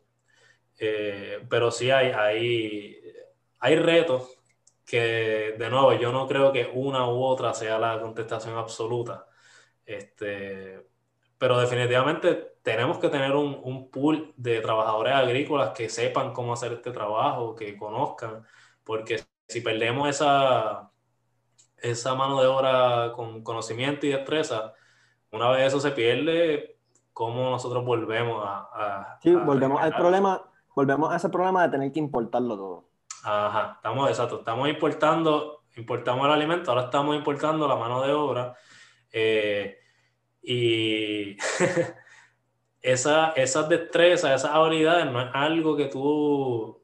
Eh, 0.79 1.45
pero 1.49 1.71
sí 1.71 1.91
hay, 1.91 2.11
hay, 2.11 3.01
hay 3.59 3.75
retos 3.75 4.39
que 4.85 5.55
de 5.57 5.69
nuevo 5.69 5.93
yo 5.93 6.11
no 6.11 6.27
creo 6.27 6.51
que 6.51 6.71
una 6.73 7.07
u 7.07 7.21
otra 7.23 7.53
sea 7.53 7.77
la 7.77 7.99
contestación 8.01 8.57
absoluta. 8.57 9.27
Este, 9.85 10.85
pero 11.37 11.59
definitivamente 11.59 12.55
tenemos 12.63 12.99
que 12.99 13.09
tener 13.09 13.35
un, 13.35 13.59
un, 13.63 13.89
pool 13.89 14.33
de 14.37 14.61
trabajadores 14.61 15.13
agrícolas 15.13 15.71
que 15.71 15.89
sepan 15.89 16.33
cómo 16.33 16.53
hacer 16.53 16.73
este 16.73 16.91
trabajo, 16.91 17.55
que 17.55 17.77
conozcan, 17.77 18.45
porque 18.83 19.23
si 19.47 19.61
perdemos 19.61 20.09
esa, 20.09 20.91
esa 21.77 22.15
mano 22.15 22.41
de 22.41 22.47
obra 22.47 23.13
con 23.15 23.43
conocimiento 23.43 24.05
y 24.05 24.09
destreza, 24.09 24.73
una 25.31 25.49
vez 25.49 25.67
eso 25.67 25.79
se 25.79 25.91
pierde, 25.91 26.77
¿cómo 27.13 27.51
nosotros 27.51 27.85
volvemos 27.85 28.43
a... 28.45 29.17
sí, 29.21 29.33
volvemos 29.33 29.81
al 29.81 29.95
problema, 29.95 30.48
volvemos 30.79 31.11
a 31.11 31.17
ese 31.17 31.27
problema 31.27 31.63
de 31.63 31.69
tener 31.69 31.91
que 31.91 31.99
importarlo 31.99 32.55
todo. 32.55 32.89
Ajá, 33.23 33.73
estamos, 33.75 34.09
exacto, 34.09 34.39
estamos 34.39 34.69
importando, 34.69 35.63
importamos 35.75 36.25
el 36.25 36.31
alimento, 36.31 36.71
ahora 36.71 36.85
estamos 36.85 37.17
importando 37.17 37.67
la 37.67 37.75
mano 37.75 38.01
de 38.01 38.13
obra. 38.13 38.55
Eh, 39.11 39.77
y 40.41 41.35
esa, 42.81 43.31
esas 43.31 43.67
destrezas, 43.67 44.39
esas 44.39 44.51
habilidades 44.51 45.11
no 45.11 45.19
es 45.19 45.27
algo 45.33 45.75
que 45.75 45.87
tú, 45.87 46.81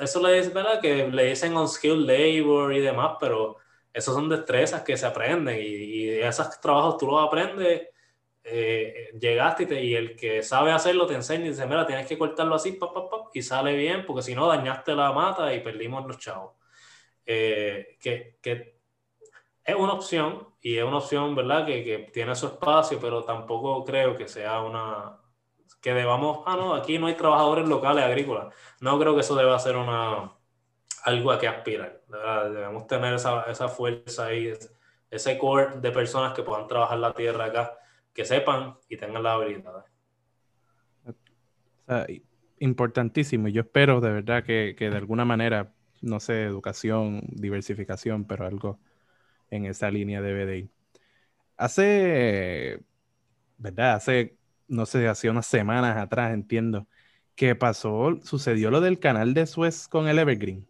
eso 0.00 0.22
le 0.22 0.34
dicen, 0.34 0.54
¿verdad? 0.54 0.80
Que 0.80 1.08
le 1.08 1.24
dicen 1.24 1.56
unskilled 1.56 2.06
labor 2.06 2.72
y 2.74 2.80
demás, 2.80 3.16
pero 3.18 3.56
esas 3.92 4.14
son 4.14 4.28
destrezas 4.28 4.82
que 4.82 4.96
se 4.96 5.04
aprenden 5.04 5.58
y, 5.58 5.62
y 5.62 6.08
esos 6.20 6.60
trabajos 6.60 6.96
tú 6.96 7.08
los 7.08 7.26
aprendes 7.26 7.88
eh, 8.48 9.10
llegaste 9.20 9.82
y, 9.82 9.94
el 9.96 10.14
que 10.14 10.42
sabe 10.44 10.70
hacerlo 10.70 11.06
te 11.06 11.14
enseña 11.14 11.46
y 11.46 11.48
dice, 11.48 11.66
mira, 11.66 11.84
tienes 11.84 12.06
que 12.06 12.16
cortarlo 12.16 12.54
así, 12.54 12.78
y 13.34 13.42
sale 13.42 13.74
bien, 13.74 14.06
porque 14.06 14.22
si 14.22 14.36
no 14.36 14.46
dañaste 14.46 14.94
la 14.94 15.12
mata 15.12 15.52
y 15.52 15.60
perdimos 15.60 16.06
los 16.06 16.18
chavos. 16.18 16.52
Eh, 17.26 17.96
que, 18.00 18.38
que, 18.40 18.78
es 19.64 19.74
una 19.74 19.94
opción 19.94 20.48
y 20.60 20.76
es 20.76 20.84
una 20.84 20.98
opción, 20.98 21.34
¿verdad? 21.34 21.66
Que, 21.66 21.82
que, 21.82 21.98
tiene 22.12 22.36
su 22.36 22.46
espacio, 22.46 23.00
pero 23.00 23.24
tampoco 23.24 23.84
creo 23.84 24.16
que 24.16 24.28
sea 24.28 24.62
una... 24.62 25.18
que 25.82 25.92
debamos, 25.92 26.44
ah, 26.46 26.56
no, 26.56 26.74
aquí 26.74 26.98
no 26.98 27.08
hay 27.08 27.14
trabajadores 27.14 27.68
locales 27.68 28.04
agrícolas. 28.04 28.54
No 28.80 28.96
creo 28.98 29.14
que 29.14 29.22
eso 29.22 29.34
deba 29.34 29.58
ser 29.58 29.76
una 29.76 30.32
algo 31.02 31.32
a 31.32 31.38
que 31.38 31.48
aspirar. 31.48 32.02
Debemos 32.08 32.86
tener 32.86 33.14
esa, 33.14 33.42
esa 33.44 33.68
fuerza 33.68 34.26
ahí, 34.26 34.52
ese 35.10 35.38
core 35.38 35.80
de 35.80 35.90
personas 35.90 36.32
que 36.32 36.42
puedan 36.44 36.68
trabajar 36.68 36.98
la 36.98 37.12
tierra 37.12 37.46
acá 37.46 37.78
que 38.16 38.24
sepan 38.24 38.74
y 38.88 38.96
tengan 38.96 39.22
la 39.22 39.34
habilidad. 39.34 39.84
importantísimo. 42.58 43.48
Yo 43.48 43.60
espero 43.60 44.00
de 44.00 44.10
verdad 44.10 44.42
que, 44.42 44.74
que, 44.76 44.88
de 44.88 44.96
alguna 44.96 45.26
manera, 45.26 45.74
no 46.00 46.18
sé, 46.18 46.44
educación, 46.44 47.20
diversificación, 47.28 48.24
pero 48.24 48.46
algo 48.46 48.80
en 49.50 49.66
esa 49.66 49.90
línea 49.90 50.22
debe 50.22 50.46
de 50.46 50.58
ir. 50.58 50.70
Hace, 51.58 52.80
¿verdad? 53.58 53.96
Hace, 53.96 54.38
no 54.66 54.86
sé, 54.86 55.06
hace 55.08 55.28
unas 55.28 55.46
semanas 55.46 55.98
atrás, 55.98 56.32
entiendo, 56.32 56.86
que 57.34 57.54
pasó, 57.54 58.18
sucedió 58.22 58.70
lo 58.70 58.80
del 58.80 58.98
canal 58.98 59.34
de 59.34 59.46
Suez 59.46 59.88
con 59.88 60.08
el 60.08 60.18
Evergreen. 60.18 60.66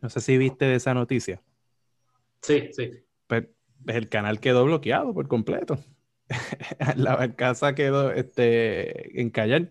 No 0.00 0.08
sé 0.08 0.22
si 0.22 0.38
viste 0.38 0.64
de 0.64 0.76
esa 0.76 0.94
noticia. 0.94 1.42
Sí, 2.40 2.70
sí. 2.72 2.92
Pero, 3.26 3.48
el 3.86 4.08
canal 4.08 4.40
quedó 4.40 4.64
bloqueado 4.64 5.14
por 5.14 5.28
completo. 5.28 5.78
la 6.96 7.34
casa 7.34 7.74
quedó 7.74 8.10
este, 8.12 9.20
en 9.20 9.30
callar. 9.30 9.70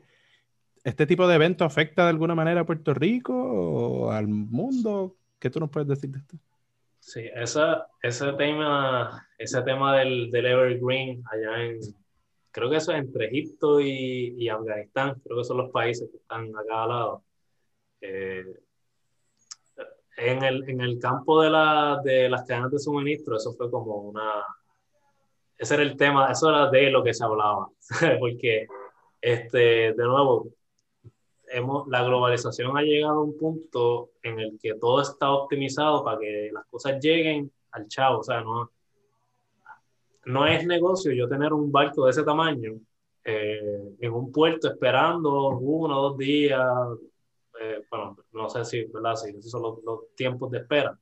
¿Este 0.84 1.08
tipo 1.08 1.28
de 1.28 1.36
evento 1.36 1.66
afecta 1.66 2.04
de 2.04 2.10
alguna 2.10 2.36
manera 2.36 2.62
a 2.62 2.66
Puerto 2.66 2.94
Rico 2.94 3.34
o 3.34 4.12
al 4.12 4.28
mundo? 4.28 5.18
¿Qué 5.40 5.50
tú 5.50 5.60
nos 5.60 5.70
puedes 5.70 5.88
decir 5.88 6.12
de 6.12 6.20
esto? 6.20 6.38
Sí, 7.00 7.30
esa, 7.36 7.88
ese 8.02 8.34
tema, 8.34 9.28
ese 9.38 9.62
tema 9.62 9.98
del, 9.98 10.32
del, 10.32 10.46
Evergreen 10.46 11.24
allá 11.32 11.64
en, 11.64 11.80
creo 12.52 12.70
que 12.70 12.78
eso 12.78 12.92
es 12.94 13.00
entre 13.00 13.28
Egipto 13.28 13.80
y, 13.80 14.36
y, 14.38 14.50
Afganistán, 14.50 15.22
creo 15.24 15.38
que 15.38 15.44
son 15.44 15.58
los 15.58 15.72
países 15.72 16.10
que 16.10 16.18
están 16.18 16.48
acá 16.56 16.84
al 16.84 16.90
lado. 16.90 17.24
Eh, 18.02 18.46
en 20.18 20.44
el, 20.44 20.70
en 20.70 20.82
el 20.82 21.00
campo 21.00 21.42
de, 21.42 21.50
la, 21.50 22.02
de 22.04 22.30
las 22.30 22.44
cadenas 22.44 22.72
de 22.72 22.80
suministro, 22.80 23.38
eso 23.38 23.54
fue 23.54 23.70
como 23.70 23.96
una... 23.98 24.44
Ese 25.58 25.76
era 25.76 25.84
el 25.84 25.96
tema, 25.96 26.32
eso 26.32 26.50
era 26.50 26.70
de 26.70 26.90
lo 26.90 27.04
que 27.04 27.14
se 27.14 27.24
hablaba, 27.24 27.70
porque, 28.20 28.68
este, 29.22 29.94
de 29.94 30.04
nuevo, 30.04 30.48
hemos, 31.48 31.88
la 31.88 32.04
globalización 32.04 32.78
ha 32.78 32.82
llegado 32.82 33.20
a 33.20 33.24
un 33.24 33.38
punto 33.38 34.12
en 34.22 34.40
el 34.40 34.60
que 34.62 34.76
todo 34.76 35.02
está 35.02 35.32
optimizado 35.32 36.04
para 36.04 36.20
que 36.20 36.50
las 36.54 36.66
cosas 36.66 37.00
lleguen 37.02 37.52
al 37.72 37.88
chavo, 37.88 38.20
o 38.20 38.24
sea, 38.24 38.42
no, 38.42 38.70
no 40.26 40.46
es 40.46 40.66
negocio 40.66 41.14
yo 41.14 41.28
tener 41.28 41.54
un 41.54 41.72
barco 41.72 42.06
de 42.06 42.12
ese 42.12 42.24
tamaño 42.24 42.74
eh, 43.24 43.96
en 44.00 44.14
un 44.14 44.32
puerto 44.32 44.68
esperando 44.68 45.50
uno 45.50 45.98
o 46.00 46.10
dos 46.10 46.18
días, 46.18 46.68
eh, 47.66 47.86
bueno, 47.90 48.18
no 48.34 48.50
sé 48.50 48.64
si, 48.66 48.84
¿verdad? 48.86 49.16
Si 49.16 49.30
esos 49.30 49.52
son 49.52 49.62
los, 49.62 50.16
tiempos 50.16 50.52
de 50.52 50.60
espera. 50.60 50.98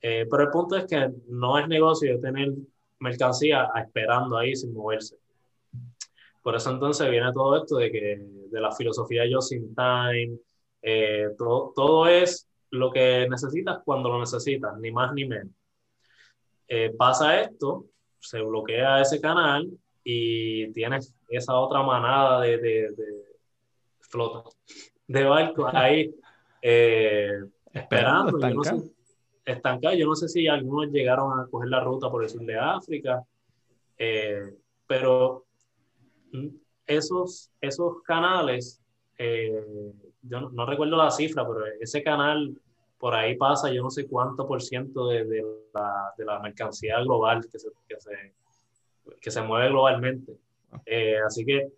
Eh, 0.00 0.26
pero 0.30 0.44
el 0.44 0.50
punto 0.50 0.76
es 0.76 0.86
que 0.86 1.10
no 1.28 1.58
es 1.58 1.66
negocio 1.68 2.20
tener 2.20 2.52
mercancía 2.98 3.70
esperando 3.76 4.36
ahí 4.36 4.54
sin 4.54 4.74
moverse. 4.74 5.16
Por 6.42 6.54
eso 6.54 6.70
entonces 6.70 7.10
viene 7.10 7.32
todo 7.32 7.56
esto 7.56 7.76
de 7.76 7.90
que 7.90 8.18
de 8.50 8.60
la 8.60 8.72
filosofía 8.72 9.22
just 9.30 9.52
in 9.52 9.74
time, 9.74 10.38
eh, 10.82 11.30
todo, 11.38 11.72
todo 11.74 12.06
es 12.06 12.46
lo 12.70 12.90
que 12.90 13.26
necesitas 13.28 13.78
cuando 13.84 14.10
lo 14.10 14.20
necesitas, 14.20 14.76
ni 14.78 14.90
más 14.90 15.14
ni 15.14 15.24
menos. 15.24 15.52
pasa 16.98 17.40
esto, 17.40 17.86
se 18.18 18.40
bloquea 18.42 19.00
ese 19.00 19.20
canal 19.20 19.70
y 20.02 20.70
tienes 20.72 21.14
esa 21.28 21.54
otra 21.54 21.82
manada 21.82 22.42
de 22.42 22.94
flota 24.00 24.44
de 25.06 25.24
barcos 25.24 25.70
ahí 25.74 26.14
eh, 26.62 27.44
esperando. 27.72 28.38
Estancados. 29.44 29.98
Yo 29.98 30.06
no 30.06 30.14
sé 30.14 30.28
si 30.28 30.48
algunos 30.48 30.90
llegaron 30.90 31.38
a 31.38 31.46
coger 31.46 31.68
la 31.68 31.80
ruta 31.80 32.10
por 32.10 32.22
el 32.22 32.30
sur 32.30 32.40
de 32.40 32.58
África, 32.58 33.22
eh, 33.98 34.54
pero 34.86 35.44
mm, 36.32 36.46
esos, 36.86 37.50
esos 37.60 38.00
canales, 38.04 38.80
eh, 39.18 39.92
yo 40.22 40.40
no, 40.40 40.64
recuerdo 40.64 40.96
la 40.96 41.10
cifra, 41.10 41.46
pero 41.46 41.66
ese 41.78 42.02
canal 42.02 42.56
por 42.98 43.14
ahí 43.14 43.36
pasa 43.36 43.70
yo 43.70 43.82
no 43.82 43.90
sé 43.90 44.06
cuánto 44.06 44.48
por 44.48 44.62
ciento 44.62 45.08
de, 45.08 45.26
de, 45.26 45.44
la, 45.74 46.14
de 46.16 46.24
la, 46.24 46.38
mercancía 46.38 46.98
global 47.00 47.46
que 47.52 47.58
se, 47.58 47.68
que 47.86 48.00
se, 48.00 48.32
que 49.20 49.30
se 49.30 49.42
mueve 49.42 49.68
globalmente. 49.68 50.38
así 51.26 51.44
que 51.44 51.70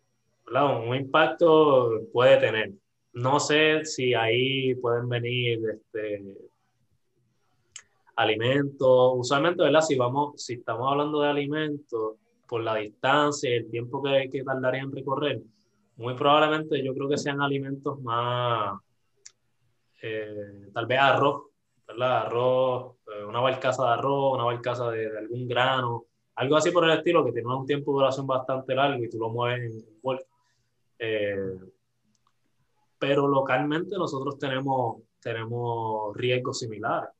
un 0.54 0.94
impacto 0.94 2.02
puede 2.12 2.36
tener. 2.36 2.70
No 3.16 3.40
sé 3.40 3.86
si 3.86 4.12
ahí 4.12 4.74
pueden 4.74 5.08
venir 5.08 5.60
este, 5.70 6.22
alimentos. 8.14 9.12
Usualmente, 9.16 9.62
¿verdad? 9.62 9.80
Si, 9.80 9.96
vamos, 9.96 10.42
si 10.42 10.54
estamos 10.54 10.92
hablando 10.92 11.22
de 11.22 11.30
alimentos, 11.30 12.16
por 12.46 12.62
la 12.62 12.74
distancia 12.76 13.50
y 13.50 13.54
el 13.54 13.70
tiempo 13.70 14.02
que, 14.02 14.28
que 14.30 14.44
tardaría 14.44 14.82
en 14.82 14.92
recorrer, 14.92 15.40
muy 15.96 16.14
probablemente 16.14 16.84
yo 16.84 16.92
creo 16.92 17.08
que 17.08 17.16
sean 17.16 17.40
alimentos 17.40 17.98
más, 18.02 18.78
eh, 20.02 20.68
tal 20.74 20.84
vez 20.84 20.98
arroz, 20.98 21.44
¿verdad? 21.88 22.26
Arroz, 22.26 22.96
eh, 23.06 23.24
una 23.24 23.40
barcaza 23.40 23.82
de 23.82 23.92
arroz, 23.94 24.34
una 24.34 24.44
barcaza 24.44 24.90
de, 24.90 25.10
de, 25.10 25.18
algún 25.18 25.48
grano, 25.48 26.04
algo 26.34 26.56
así 26.56 26.70
por 26.70 26.84
el 26.84 26.98
estilo 26.98 27.24
que 27.24 27.32
tiene 27.32 27.48
un 27.48 27.66
tiempo 27.66 27.92
de 27.92 27.94
duración 27.96 28.26
bastante 28.26 28.74
largo 28.74 29.02
y 29.02 29.08
tú 29.08 29.18
lo 29.18 29.30
mueves 29.30 29.72
en, 29.72 29.84
en 30.04 30.18
eh, 30.98 31.58
pero 32.98 33.26
localmente 33.26 33.96
nosotros 33.96 34.38
tenemos, 34.38 35.02
tenemos 35.20 36.16
riesgos 36.16 36.58
similares. 36.60 37.10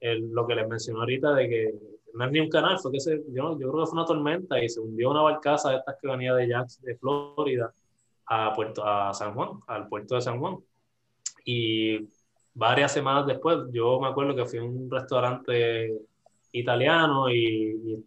lo 0.00 0.46
que 0.46 0.54
les 0.54 0.68
mencioné 0.68 1.00
ahorita 1.00 1.34
de 1.34 1.48
que 1.48 1.74
no 2.14 2.24
es 2.26 2.32
ni 2.32 2.40
un 2.40 2.48
canal, 2.48 2.78
fue 2.78 2.92
que 2.92 3.00
se, 3.00 3.22
yo, 3.28 3.58
yo 3.58 3.70
creo 3.70 3.84
que 3.84 3.90
fue 3.90 3.98
una 3.98 4.04
tormenta 4.04 4.62
y 4.62 4.68
se 4.68 4.80
hundió 4.80 5.10
una 5.10 5.22
barcaza 5.22 5.70
de 5.70 5.76
estas 5.76 5.96
que 6.00 6.08
venía 6.08 6.34
de 6.34 6.48
Jax, 6.48 6.82
de 6.82 6.96
Florida, 6.96 7.72
a, 8.26 8.52
Puerto, 8.54 8.84
a 8.84 9.12
San 9.14 9.34
Juan, 9.34 9.60
al 9.66 9.88
puerto 9.88 10.14
de 10.14 10.20
San 10.20 10.38
Juan. 10.38 10.58
Y 11.44 12.06
varias 12.54 12.92
semanas 12.92 13.26
después, 13.26 13.58
yo 13.72 13.98
me 14.00 14.08
acuerdo 14.08 14.34
que 14.34 14.44
fui 14.44 14.58
a 14.58 14.64
un 14.64 14.90
restaurante 14.90 15.92
italiano 16.52 17.30
y, 17.30 17.94
y 17.94 18.04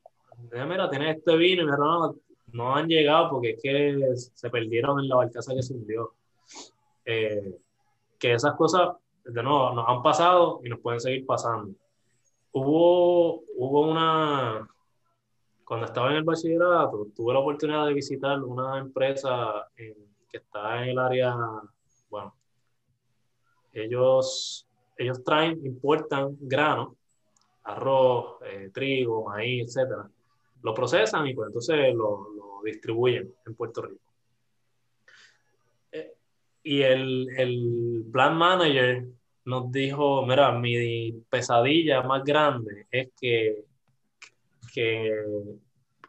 mira, 0.52 0.90
tienes 0.90 1.18
este 1.18 1.36
vino 1.36 1.64
y 1.64 1.66
me 1.66 1.72
dijeron, 1.72 2.22
no 2.54 2.76
han 2.76 2.88
llegado 2.88 3.32
porque 3.32 3.52
es 3.52 3.62
que 3.62 4.16
se 4.16 4.50
perdieron 4.50 5.00
en 5.00 5.10
la 5.10 5.18
barcaza 5.18 5.54
que 5.54 5.64
se 5.64 5.74
hundió. 5.74 6.14
Eh, 7.06 7.58
que 8.20 8.34
esas 8.34 8.56
cosas, 8.56 8.90
de 9.24 9.44
nuevo, 9.44 9.74
nos 9.74 9.88
han 9.88 10.02
pasado 10.02 10.62
y 10.64 10.70
nos 10.70 10.80
pueden 10.80 11.00
seguir 11.00 11.26
pasando. 11.26 11.74
Hubo, 12.52 13.44
hubo 13.58 13.82
una, 13.92 14.68
cuando 15.66 15.86
estaba 15.86 16.12
en 16.12 16.18
el 16.18 16.24
bachillerato, 16.24 17.08
tuve 17.16 17.34
la 17.34 17.40
oportunidad 17.40 17.86
de 17.88 17.94
visitar 17.94 18.42
una 18.44 18.80
empresa 18.80 19.68
que 19.76 20.38
está 20.38 20.84
en 20.84 20.90
el 20.90 21.00
área, 21.00 21.36
bueno, 22.10 22.34
ellos, 23.74 24.66
ellos 24.98 25.24
traen, 25.24 25.66
importan 25.66 26.38
grano, 26.40 26.96
arroz, 27.64 28.38
eh, 28.46 28.70
trigo, 28.74 29.26
maíz, 29.26 29.66
etcétera. 29.68 30.10
Lo 30.62 30.74
procesan 30.74 31.28
y 31.28 31.34
pues 31.34 31.48
entonces 31.48 31.94
lo, 31.94 32.62
distribuyen 32.64 33.32
en 33.46 33.54
Puerto 33.54 33.84
Rico. 33.84 34.05
Y 36.66 36.82
el, 36.82 37.28
el 37.38 38.06
plan 38.12 38.36
manager 38.36 39.06
nos 39.46 39.72
dijo, 39.72 40.26
mira, 40.26 40.52
mi 40.52 41.12
pesadilla 41.30 42.02
más 42.02 42.24
grande 42.24 42.88
es 42.90 43.10
que, 43.20 43.64
que 44.74 45.14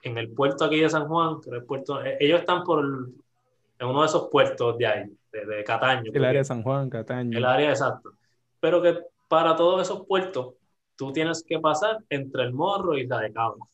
en 0.03 0.19
el 0.19 0.31
puerto 0.31 0.65
aquí 0.65 0.81
de 0.81 0.89
San 0.89 1.07
Juan, 1.09 1.43
que 1.43 1.51
el 1.51 1.65
puerto, 1.65 2.03
eh, 2.03 2.17
ellos 2.21 2.41
están 2.41 2.65
por 2.65 2.83
en 3.79 3.87
uno 3.87 4.01
de 4.01 4.07
esos 4.07 4.29
puertos 4.31 4.79
de 4.79 4.87
ahí, 4.87 5.05
de, 5.31 5.63
Cataño. 5.63 6.11
El 6.15 6.25
área 6.25 6.41
de 6.41 6.45
San 6.47 6.63
Juan, 6.63 6.89
Cataño. 6.89 7.37
El 7.37 7.45
área 7.45 7.69
exacto. 7.69 8.13
Pero 8.59 8.81
que 8.81 8.99
para 9.29 9.55
todos 9.55 9.83
esos 9.83 10.07
puertos, 10.07 10.55
tú 10.97 11.13
tienes 11.13 11.45
que 11.47 11.61
pasar 11.61 11.99
entre 12.09 12.45
el 12.45 12.55
morro 12.55 12.97
y 12.97 13.07
la 13.07 13.21
de 13.21 13.31
Cabo. 13.31 13.69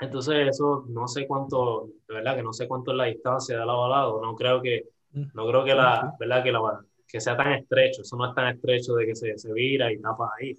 Entonces 0.00 0.48
eso 0.48 0.84
no 0.88 1.06
sé 1.06 1.28
cuánto, 1.28 1.90
de 2.08 2.14
verdad 2.14 2.34
que 2.34 2.42
no 2.42 2.52
sé 2.52 2.66
cuánto 2.66 2.90
es 2.90 2.96
la 2.96 3.04
distancia 3.04 3.56
de 3.56 3.64
lado 3.64 3.84
a 3.84 3.88
lado, 3.88 4.20
no 4.20 4.34
creo 4.34 4.60
que. 4.60 4.90
No 5.12 5.46
creo 5.46 5.64
que 5.64 5.74
la, 5.74 6.14
verdad 6.18 6.42
que 6.42 6.52
la, 6.52 6.80
que 7.06 7.20
sea 7.20 7.36
tan 7.36 7.52
estrecho, 7.52 8.02
eso 8.02 8.16
no 8.16 8.28
es 8.28 8.34
tan 8.34 8.48
estrecho 8.48 8.94
de 8.94 9.06
que 9.06 9.14
se, 9.14 9.36
se 9.36 9.52
vira 9.52 9.92
y 9.92 10.00
tapa 10.00 10.30
ahí. 10.38 10.56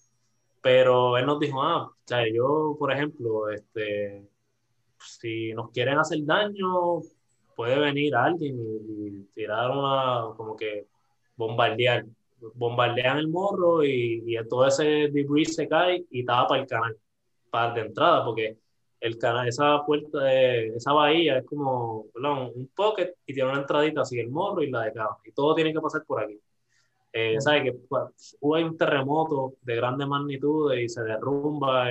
Pero 0.61 1.17
él 1.17 1.25
nos 1.25 1.39
dijo, 1.39 1.61
ah, 1.61 1.87
o 1.87 1.93
sea, 2.05 2.23
yo, 2.31 2.75
por 2.79 2.91
ejemplo, 2.91 3.49
este, 3.49 4.29
si 4.99 5.53
nos 5.53 5.71
quieren 5.71 5.97
hacer 5.97 6.19
daño, 6.23 7.01
puede 7.55 7.79
venir 7.79 8.15
alguien 8.15 8.57
y, 8.59 9.23
tirar 9.33 9.71
una, 9.71 10.35
como 10.37 10.55
que 10.55 10.87
bombardear, 11.35 12.05
bombardean 12.53 13.17
el 13.17 13.27
morro 13.27 13.83
y, 13.83 14.23
y 14.25 14.47
todo 14.47 14.67
ese 14.67 15.09
debris 15.11 15.55
se 15.55 15.67
cae 15.67 16.05
y 16.11 16.23
tapa 16.23 16.57
el 16.57 16.67
canal 16.67 16.95
para 17.49 17.73
de 17.73 17.81
entrada, 17.81 18.23
porque 18.25 18.57
el 19.03 19.17
canal, 19.17 19.49
esa 19.49 19.83
puerta, 19.85 20.23
de, 20.23 20.67
esa 20.77 20.93
bahía 20.93 21.39
es 21.39 21.45
como 21.45 22.05
un 22.15 22.71
pocket 22.73 23.15
y 23.25 23.33
tiene 23.33 23.49
una 23.49 23.59
entradita 23.59 24.01
así, 24.01 24.17
el 24.17 24.29
morro 24.29 24.63
y 24.63 24.71
la 24.71 24.83
de 24.83 24.93
cabo. 24.93 25.17
Y 25.25 25.33
todo 25.33 25.53
tiene 25.53 25.73
que 25.73 25.81
pasar 25.81 26.05
por 26.05 26.23
aquí. 26.23 26.39
Eh, 27.11 27.35
¿Sabes? 27.41 27.63
Que 27.63 27.73
pues, 27.73 28.37
hubo 28.39 28.55
un 28.55 28.77
terremoto 28.77 29.55
de 29.61 29.75
grande 29.75 30.05
magnitud 30.05 30.73
y 30.73 30.87
se 30.87 31.03
derrumba 31.03 31.89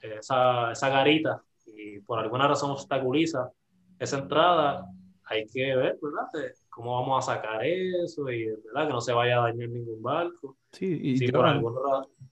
esa, 0.00 0.70
esa 0.70 0.88
garita 0.88 1.42
y 1.66 1.98
por 1.98 2.20
alguna 2.20 2.46
razón 2.46 2.70
obstaculiza 2.70 3.50
esa 3.98 4.18
entrada. 4.18 4.86
Hay 5.24 5.44
que 5.48 5.74
ver, 5.74 5.98
¿verdad? 6.00 6.54
cómo 6.70 7.00
vamos 7.00 7.28
a 7.28 7.34
sacar 7.34 7.64
eso 7.64 8.30
y 8.30 8.46
¿verdad? 8.46 8.86
que 8.86 8.92
no 8.92 9.00
se 9.00 9.12
vaya 9.12 9.38
a 9.38 9.42
dañar 9.48 9.70
ningún 9.70 10.00
barco. 10.00 10.56
Sí, 10.70 11.00
y 11.02 11.32
por 11.32 11.46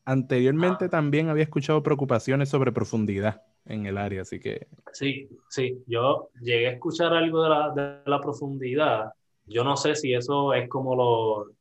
anteriormente 0.05 0.85
ah. 0.85 0.89
también 0.89 1.29
había 1.29 1.43
escuchado 1.43 1.83
preocupaciones 1.83 2.51
sobre 2.51 2.71
profundidad 2.71 3.43
en 3.67 3.87
el 3.87 3.99
área, 3.99 4.23
así 4.23 4.39
que... 4.39 4.67
Sí, 4.93 5.29
sí, 5.49 5.83
yo 5.87 6.31
llegué 6.41 6.69
a 6.69 6.73
escuchar 6.73 7.13
algo 7.13 7.43
de 7.43 7.49
la, 7.49 7.71
de 7.71 8.11
la 8.11 8.21
profundidad. 8.21 9.13
Yo 9.47 9.65
no 9.65 9.77
sé 9.77 9.95
si 9.95 10.15
eso 10.15 10.53
es 10.55 10.69
como 10.69 10.95
lo 10.95 11.53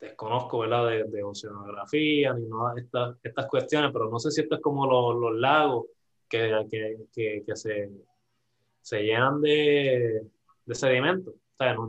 desconozco, 0.00 0.60
¿verdad? 0.60 0.88
De, 0.88 1.04
de 1.04 1.22
oceanografía 1.22 2.32
ni 2.34 2.46
nada 2.46 2.74
de 2.74 2.82
estas, 2.82 3.16
estas 3.22 3.46
cuestiones, 3.46 3.90
pero 3.92 4.08
no 4.10 4.18
sé 4.18 4.30
si 4.30 4.42
esto 4.42 4.56
es 4.56 4.60
como 4.60 4.86
los, 4.86 5.34
lagos 5.36 5.86
que, 6.28 6.66
que, 7.12 7.42
que, 7.44 7.56
se, 7.56 7.90
se 8.80 9.02
llenan 9.02 9.40
de, 9.40 10.22
de 10.64 10.74
sedimento 10.74 11.34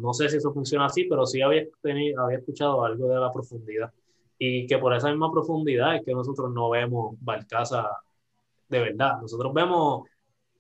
no, 0.02 0.14
sé 0.14 0.30
si 0.30 0.38
eso 0.38 0.52
funciona 0.54 0.86
así, 0.86 1.06
pero 1.06 1.26
sí 1.26 1.42
había, 1.42 1.66
tenido, 1.82 2.24
había 2.24 2.40
escuchado 2.40 2.84
algo 2.84 3.08
de 3.08 3.20
la 3.20 3.32
profundidad. 3.32 3.92
Y 4.38 4.66
que 4.68 4.78
por 4.78 4.94
esa 4.94 5.10
misma 5.10 5.32
profundidad 5.32 5.96
es 5.96 6.04
que 6.04 6.14
nosotros 6.14 6.52
no 6.52 6.70
vemos 6.70 7.16
barcaza 7.22 7.88
de 8.72 8.80
verdad. 8.80 9.22
Nosotros 9.22 9.54
vemos, 9.54 10.08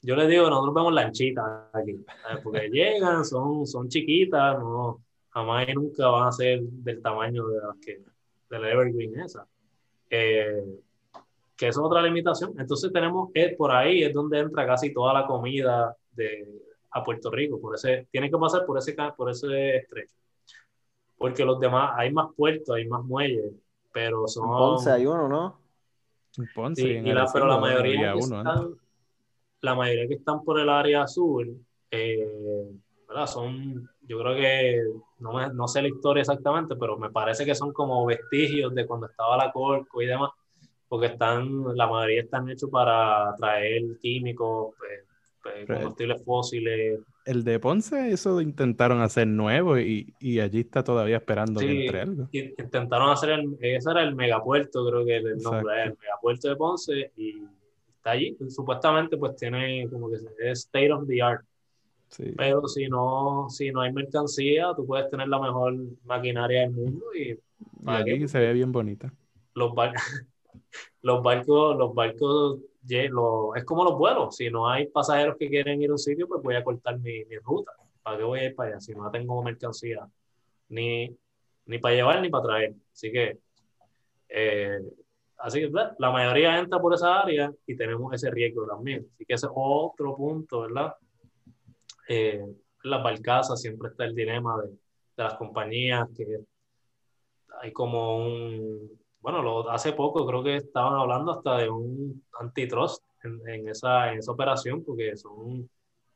yo 0.01 0.15
les 0.15 0.27
digo, 0.27 0.49
nosotros 0.49 0.75
vemos 0.75 0.93
lanchitas 0.93 1.45
aquí, 1.73 2.05
porque 2.43 2.69
llegan, 2.71 3.25
son, 3.25 3.65
son 3.65 3.87
chiquitas, 3.87 4.59
no, 4.59 5.01
jamás 5.29 5.67
y 5.67 5.73
nunca 5.73 6.07
van 6.09 6.27
a 6.27 6.31
ser 6.31 6.61
del 6.61 7.01
tamaño 7.01 7.47
de 7.47 7.57
las 7.57 7.77
que, 7.77 8.03
de 8.49 8.59
la 8.59 8.69
Evergreen 8.69 9.19
esa. 9.21 9.47
Eh, 10.09 10.63
que 11.55 11.67
es 11.67 11.77
otra 11.77 12.01
limitación. 12.01 12.53
Entonces 12.59 12.91
tenemos, 12.91 13.29
es, 13.33 13.55
por 13.55 13.71
ahí 13.71 14.03
es 14.03 14.13
donde 14.13 14.39
entra 14.39 14.65
casi 14.65 14.93
toda 14.93 15.13
la 15.13 15.25
comida 15.25 15.95
de, 16.11 16.59
a 16.91 17.03
Puerto 17.03 17.31
Rico, 17.31 17.61
por 17.61 17.75
ese, 17.75 18.07
tiene 18.11 18.29
que 18.29 18.37
pasar 18.37 18.65
por 18.65 18.77
ese, 18.77 18.95
por 19.15 19.29
ese 19.29 19.77
estrecho. 19.77 20.15
Porque 21.17 21.45
los 21.45 21.59
demás, 21.59 21.93
hay 21.95 22.11
más 22.11 22.33
puertos, 22.35 22.75
hay 22.75 22.87
más 22.87 23.03
muelles, 23.03 23.53
pero 23.93 24.27
son... 24.27 24.45
En 24.45 24.57
Ponce 24.57 24.89
hay 24.89 25.05
uno, 25.05 25.29
¿no? 25.29 25.60
En 26.37 26.49
Ponce. 26.53 26.87
y 26.87 27.01
la, 27.01 27.29
pero 27.31 27.47
la 27.47 27.57
mayoría, 27.57 28.13
que 28.13 28.19
están, 28.19 28.75
la 29.61 29.75
mayoría 29.75 30.07
que 30.07 30.13
están 30.15 30.43
por 30.43 30.59
el 30.59 30.69
área 30.69 31.03
azul, 31.03 31.59
eh, 31.89 32.71
¿verdad? 33.07 33.27
Son, 33.27 33.89
yo 34.07 34.19
creo 34.19 34.35
que, 34.35 34.83
no, 35.19 35.33
me, 35.33 35.53
no 35.53 35.67
sé 35.67 35.81
la 35.81 35.89
historia 35.89 36.21
exactamente, 36.21 36.75
pero 36.75 36.97
me 36.97 37.09
parece 37.09 37.45
que 37.45 37.55
son 37.55 37.73
como 37.73 38.05
vestigios 38.05 38.73
de 38.73 38.85
cuando 38.85 39.07
estaba 39.07 39.37
la 39.37 39.51
Corco 39.51 40.01
y 40.01 40.05
demás, 40.05 40.31
porque 40.87 41.07
están, 41.07 41.75
la 41.75 41.87
mayoría 41.87 42.21
están 42.21 42.49
hechos 42.49 42.69
para 42.69 43.33
traer 43.35 43.83
químicos, 43.99 44.73
pues, 44.77 45.03
pues, 45.41 45.65
combustibles 45.67 46.23
fósiles. 46.23 46.99
El 47.25 47.43
de 47.43 47.59
Ponce, 47.59 48.11
eso 48.11 48.41
intentaron 48.41 49.01
hacer 49.01 49.27
nuevo 49.27 49.77
y, 49.77 50.13
y 50.19 50.39
allí 50.39 50.61
está 50.61 50.83
todavía 50.83 51.17
esperando 51.17 51.59
que 51.59 51.85
entre 51.85 52.01
algo. 52.01 52.29
Intentaron 52.31 53.09
hacer, 53.11 53.29
el, 53.31 53.57
ese 53.59 53.91
era 53.91 54.03
el 54.03 54.15
megapuerto, 54.15 54.85
creo 54.87 55.05
que 55.05 55.17
el 55.17 55.37
nombre 55.37 55.83
el 55.83 55.97
megapuerto 55.99 56.49
de 56.49 56.55
Ponce 56.55 57.11
y 57.15 57.43
está 57.95 58.11
allí. 58.11 58.35
Supuestamente, 58.49 59.17
pues 59.17 59.35
tiene 59.35 59.87
como 59.89 60.09
que 60.09 60.15
es 60.15 60.59
state 60.59 60.91
of 60.91 61.07
the 61.07 61.21
art. 61.21 61.45
Pero 62.35 62.67
si 62.67 62.87
no, 62.89 63.47
si 63.49 63.71
no 63.71 63.81
hay 63.81 63.93
mercancía, 63.93 64.73
tú 64.75 64.85
puedes 64.85 65.09
tener 65.09 65.27
la 65.29 65.39
mejor 65.39 65.75
maquinaria 66.03 66.61
del 66.61 66.71
mundo 66.71 67.05
y, 67.15 67.39
aquí 67.85 68.27
se 68.27 68.39
ve 68.39 68.53
bien 68.53 68.71
bonita. 68.71 69.13
Los, 69.53 69.71
los 71.01 71.23
barcos, 71.23 71.77
los 71.77 71.93
barcos 71.93 72.59
es 72.87 73.65
como 73.65 73.83
los 73.83 73.97
vuelos. 73.97 74.35
Si 74.35 74.49
no 74.49 74.67
hay 74.69 74.87
pasajeros 74.87 75.37
que 75.37 75.49
quieren 75.49 75.81
ir 75.81 75.89
a 75.89 75.93
un 75.93 75.99
sitio, 75.99 76.27
pues 76.27 76.41
voy 76.41 76.55
a 76.55 76.63
cortar 76.63 76.99
mi, 76.99 77.23
mi 77.25 77.37
ruta. 77.37 77.71
¿Para 78.01 78.17
qué 78.17 78.23
voy 78.23 78.39
a 78.39 78.45
ir 78.45 78.55
para 78.55 78.71
allá 78.71 78.79
si 78.79 78.93
no 78.93 79.09
tengo 79.11 79.41
mercancía? 79.43 80.07
Ni, 80.69 81.15
ni 81.65 81.77
para 81.79 81.95
llevar 81.95 82.21
ni 82.21 82.29
para 82.29 82.43
traer. 82.43 82.73
Así 82.91 83.11
que, 83.11 83.37
eh, 84.29 84.79
así 85.37 85.59
que 85.59 85.71
la 85.99 86.11
mayoría 86.11 86.57
entra 86.57 86.79
por 86.79 86.93
esa 86.93 87.21
área 87.21 87.53
y 87.67 87.75
tenemos 87.75 88.13
ese 88.13 88.31
riesgo 88.31 88.65
también. 88.65 89.07
Así 89.13 89.25
que 89.25 89.33
ese 89.33 89.45
es 89.45 89.51
otro 89.53 90.15
punto, 90.15 90.61
¿verdad? 90.61 90.95
Eh, 92.07 92.43
las 92.83 93.03
barcazas 93.03 93.61
siempre 93.61 93.89
está 93.89 94.05
el 94.05 94.15
dilema 94.15 94.59
de, 94.61 94.69
de 94.69 95.23
las 95.23 95.35
compañías 95.35 96.09
que 96.15 96.39
hay 97.61 97.71
como 97.71 98.17
un 98.17 99.00
bueno, 99.21 99.41
lo, 99.41 99.69
hace 99.69 99.93
poco 99.93 100.25
creo 100.25 100.43
que 100.43 100.57
estaban 100.57 100.93
hablando 100.95 101.31
hasta 101.33 101.57
de 101.57 101.69
un 101.69 102.23
antitrust 102.39 103.03
en, 103.23 103.47
en, 103.47 103.69
esa, 103.69 104.11
en 104.11 104.19
esa 104.19 104.31
operación, 104.31 104.83
porque 104.83 105.15
son, 105.15 105.69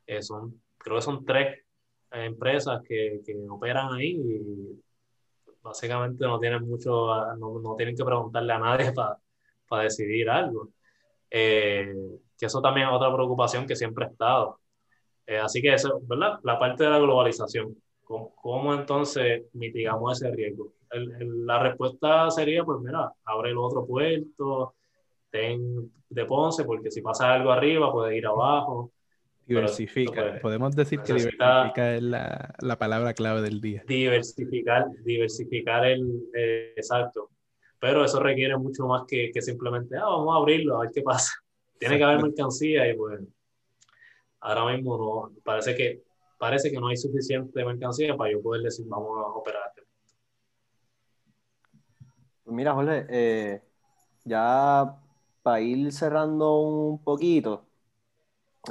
eh, 0.06 0.22
son, 0.22 0.60
creo 0.78 0.96
que 0.96 1.02
son 1.02 1.24
tres 1.24 1.64
empresas 2.12 2.82
que, 2.82 3.20
que 3.24 3.36
operan 3.48 3.94
ahí 3.94 4.16
y 4.16 4.82
básicamente 5.62 6.24
no 6.24 6.38
tienen 6.38 6.66
mucho, 6.68 6.90
no, 7.36 7.58
no 7.60 7.74
tienen 7.76 7.96
que 7.96 8.04
preguntarle 8.04 8.52
a 8.52 8.58
nadie 8.58 8.92
para 8.94 9.18
para 9.68 9.84
decidir 9.84 10.28
algo. 10.30 10.68
Eh, 11.30 11.94
que 12.38 12.46
eso 12.46 12.60
también 12.60 12.88
es 12.88 12.94
otra 12.94 13.12
preocupación 13.12 13.66
que 13.66 13.76
siempre 13.76 14.06
ha 14.06 14.08
estado. 14.08 14.60
Eh, 15.26 15.38
así 15.38 15.60
que 15.62 15.74
eso, 15.74 16.00
¿verdad? 16.04 16.38
La 16.42 16.58
parte 16.58 16.84
de 16.84 16.90
la 16.90 16.98
globalización. 16.98 17.76
¿Cómo, 18.04 18.34
cómo 18.36 18.74
entonces 18.74 19.44
mitigamos 19.52 20.20
ese 20.22 20.30
riesgo? 20.34 20.72
La 20.90 21.58
respuesta 21.62 22.30
sería, 22.30 22.64
pues 22.64 22.80
mira, 22.80 23.12
abre 23.24 23.50
el 23.50 23.58
otro 23.58 23.86
puerto, 23.86 24.74
ten 25.30 25.90
de 26.08 26.24
Ponce, 26.24 26.64
porque 26.64 26.90
si 26.90 27.00
pasa 27.00 27.32
algo 27.32 27.50
arriba, 27.50 27.92
puede 27.92 28.16
ir 28.16 28.26
abajo. 28.26 28.92
Diversifica. 29.46 30.40
Podemos 30.40 30.74
decir 30.74 31.00
que 31.00 31.12
diversifica 31.14 31.94
es 31.94 32.02
la, 32.02 32.54
la, 32.58 32.78
palabra 32.78 33.14
clave 33.14 33.42
del 33.42 33.60
día. 33.60 33.84
Diversificar, 33.86 34.86
diversificar 35.04 35.86
el, 35.86 36.28
eh, 36.34 36.74
exacto. 36.76 37.30
Pero 37.78 38.04
eso 38.04 38.18
requiere 38.20 38.56
mucho 38.56 38.86
más 38.86 39.04
que, 39.06 39.30
que, 39.32 39.42
simplemente, 39.42 39.96
ah, 39.96 40.04
vamos 40.04 40.34
a 40.34 40.38
abrirlo, 40.38 40.76
a 40.76 40.80
ver 40.80 40.90
qué 40.92 41.02
pasa. 41.02 41.32
Tiene 41.78 41.98
que 41.98 42.04
haber 42.04 42.22
mercancía 42.22 42.88
y 42.88 42.96
pues 42.96 43.20
ahora 44.40 44.74
mismo 44.74 44.96
no, 44.96 45.42
parece 45.42 45.74
que, 45.74 46.02
parece 46.38 46.70
que 46.70 46.78
no 46.78 46.88
hay 46.88 46.96
suficiente 46.96 47.64
mercancía 47.64 48.16
para 48.16 48.32
yo 48.32 48.40
poder 48.40 48.62
decir, 48.62 48.86
vamos 48.88 49.10
a 49.18 49.28
operar 49.28 49.72
pues 49.74 49.75
mira, 52.46 52.74
Jorge, 52.74 53.06
eh, 53.08 53.62
ya 54.24 54.96
para 55.42 55.60
ir 55.60 55.92
cerrando 55.92 56.58
un 56.60 57.02
poquito, 57.02 57.66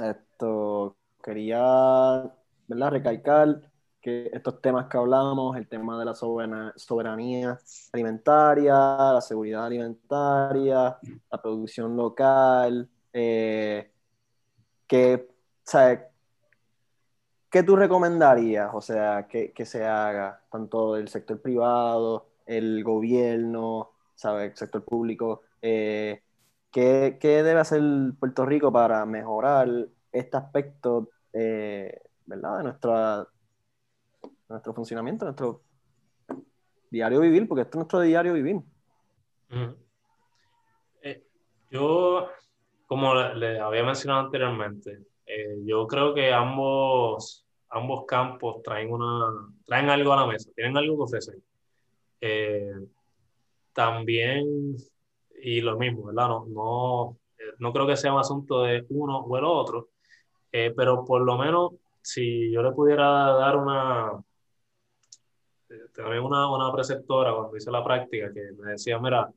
esto 0.01 0.97
quería 1.23 2.31
recalcar 2.67 3.71
que 4.01 4.29
estos 4.33 4.61
temas 4.61 4.87
que 4.87 4.97
hablamos, 4.97 5.57
el 5.57 5.67
tema 5.67 5.97
de 5.97 6.05
la 6.05 6.13
soberanía 6.13 7.57
alimentaria, 7.91 8.73
la 9.13 9.21
seguridad 9.21 9.65
alimentaria, 9.65 10.97
la 11.31 11.41
producción 11.41 11.95
local, 11.95 12.87
eh, 13.11 13.91
que, 14.87 15.27
¿qué 17.49 17.63
tú 17.63 17.75
recomendarías? 17.75 18.69
O 18.73 18.81
sea, 18.81 19.27
que, 19.27 19.51
que 19.53 19.65
se 19.65 19.85
haga 19.85 20.39
tanto 20.51 20.93
del 20.93 21.07
sector 21.07 21.41
privado, 21.41 22.27
el 22.45 22.83
gobierno, 22.83 23.91
¿sabe? 24.15 24.45
el 24.45 24.55
sector 24.55 24.83
público. 24.83 25.41
Eh, 25.61 26.21
¿qué, 26.71 27.17
debe 27.21 27.59
hacer 27.59 27.81
Puerto 28.19 28.45
Rico 28.45 28.71
para 28.71 29.05
mejorar 29.05 29.67
este 30.11 30.37
aspecto 30.37 31.09
eh, 31.33 32.01
¿verdad? 32.25 32.57
de 32.57 32.63
nuestra, 32.63 33.27
nuestro 34.49 34.73
funcionamiento, 34.73 35.25
nuestro 35.25 35.61
diario 36.89 37.19
vivir? 37.19 37.47
Porque 37.47 37.63
esto 37.63 37.77
es 37.77 37.79
nuestro 37.79 38.01
diario 38.01 38.33
vivir. 38.33 38.61
Eh, 41.01 41.23
yo, 41.71 42.29
como 42.87 43.15
le, 43.15 43.59
había 43.59 43.83
mencionado 43.83 44.25
anteriormente, 44.25 44.99
yo 45.63 45.87
creo 45.87 46.13
que 46.13 46.31
ambos, 46.31 47.47
ambos 47.69 48.05
campos 48.05 48.61
traen, 48.61 48.91
una, 48.91 49.49
traen 49.65 49.89
algo 49.89 50.13
a 50.13 50.17
la 50.17 50.27
mesa, 50.27 50.51
tienen 50.55 50.77
algo 50.77 50.97
que 50.97 51.03
ofrecer. 51.03 51.35
Eh, 52.27 52.73
también, 53.71 54.75
y 55.43 55.61
lo 55.61 55.77
mismo, 55.77 56.05
¿verdad? 56.05 56.27
No, 56.27 56.45
no, 56.47 57.17
no, 57.59 57.73
creo 57.73 57.85
que 57.85 57.95
sea 57.95 58.13
un 58.13 58.19
asunto 58.19 58.63
de 58.63 58.83
uno 58.89 59.19
o 59.19 59.37
el 59.37 59.43
otro, 59.45 59.89
eh, 60.51 60.73
pero 60.75 61.05
por 61.05 61.21
lo 61.21 61.37
menos 61.37 61.73
si 62.01 62.51
yo 62.51 62.63
le 62.63 62.71
pudiera 62.71 63.05
dar 63.05 63.57
una, 63.57 64.23
también 65.93 66.23
una, 66.23 66.49
una 66.51 66.71
preceptora 66.73 67.31
cuando 67.35 67.57
hice 67.57 67.69
la 67.69 67.83
práctica 67.83 68.33
que 68.33 68.53
me 68.57 68.71
decía, 68.71 68.97
mira, 68.97 69.29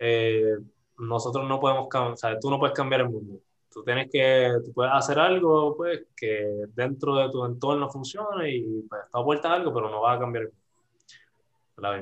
eh, 0.00 0.56
nosotros 0.98 1.46
no 1.48 1.60
podemos 1.60 1.88
cambiar, 1.88 2.40
tú 2.40 2.50
no 2.50 2.58
puedes 2.58 2.74
cambiar 2.76 3.02
el 3.02 3.10
mundo. 3.10 3.40
Tú 3.70 3.84
tienes 3.84 4.10
que, 4.10 4.50
puedes 4.74 4.92
hacer 4.92 5.20
algo 5.20 5.76
pues, 5.76 6.06
que 6.16 6.64
dentro 6.74 7.14
de 7.14 7.30
tu 7.30 7.44
entorno 7.44 7.88
funcione 7.88 8.50
y 8.56 8.82
pues, 8.88 9.02
está 9.04 9.20
vuelta 9.20 9.52
algo, 9.52 9.72
pero 9.72 9.88
no 9.88 10.00
va 10.02 10.14
a 10.14 10.18
cambiar 10.18 10.44
el 10.44 10.50
mundo 10.50 10.67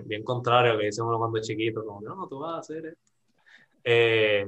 bien 0.04 0.22
contrario 0.22 0.78
que 0.78 0.86
dice 0.86 1.02
uno 1.02 1.18
cuando 1.18 1.38
es 1.38 1.46
chiquito, 1.46 1.84
como, 1.84 2.00
no, 2.00 2.26
tú 2.28 2.38
vas 2.38 2.54
a 2.54 2.58
hacer 2.58 2.86
esto. 2.86 3.12
Eh, 3.84 4.46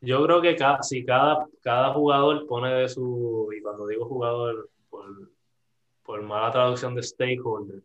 yo 0.00 0.24
creo 0.24 0.40
que 0.40 0.56
cada, 0.56 0.82
si 0.82 1.04
cada, 1.04 1.46
cada 1.60 1.92
jugador 1.94 2.46
pone 2.46 2.72
de 2.74 2.88
su, 2.88 3.48
y 3.56 3.60
cuando 3.62 3.86
digo 3.86 4.06
jugador, 4.06 4.68
por, 4.90 5.30
por 6.04 6.22
mala 6.22 6.50
traducción 6.50 6.94
de 6.94 7.02
stakeholder, 7.02 7.82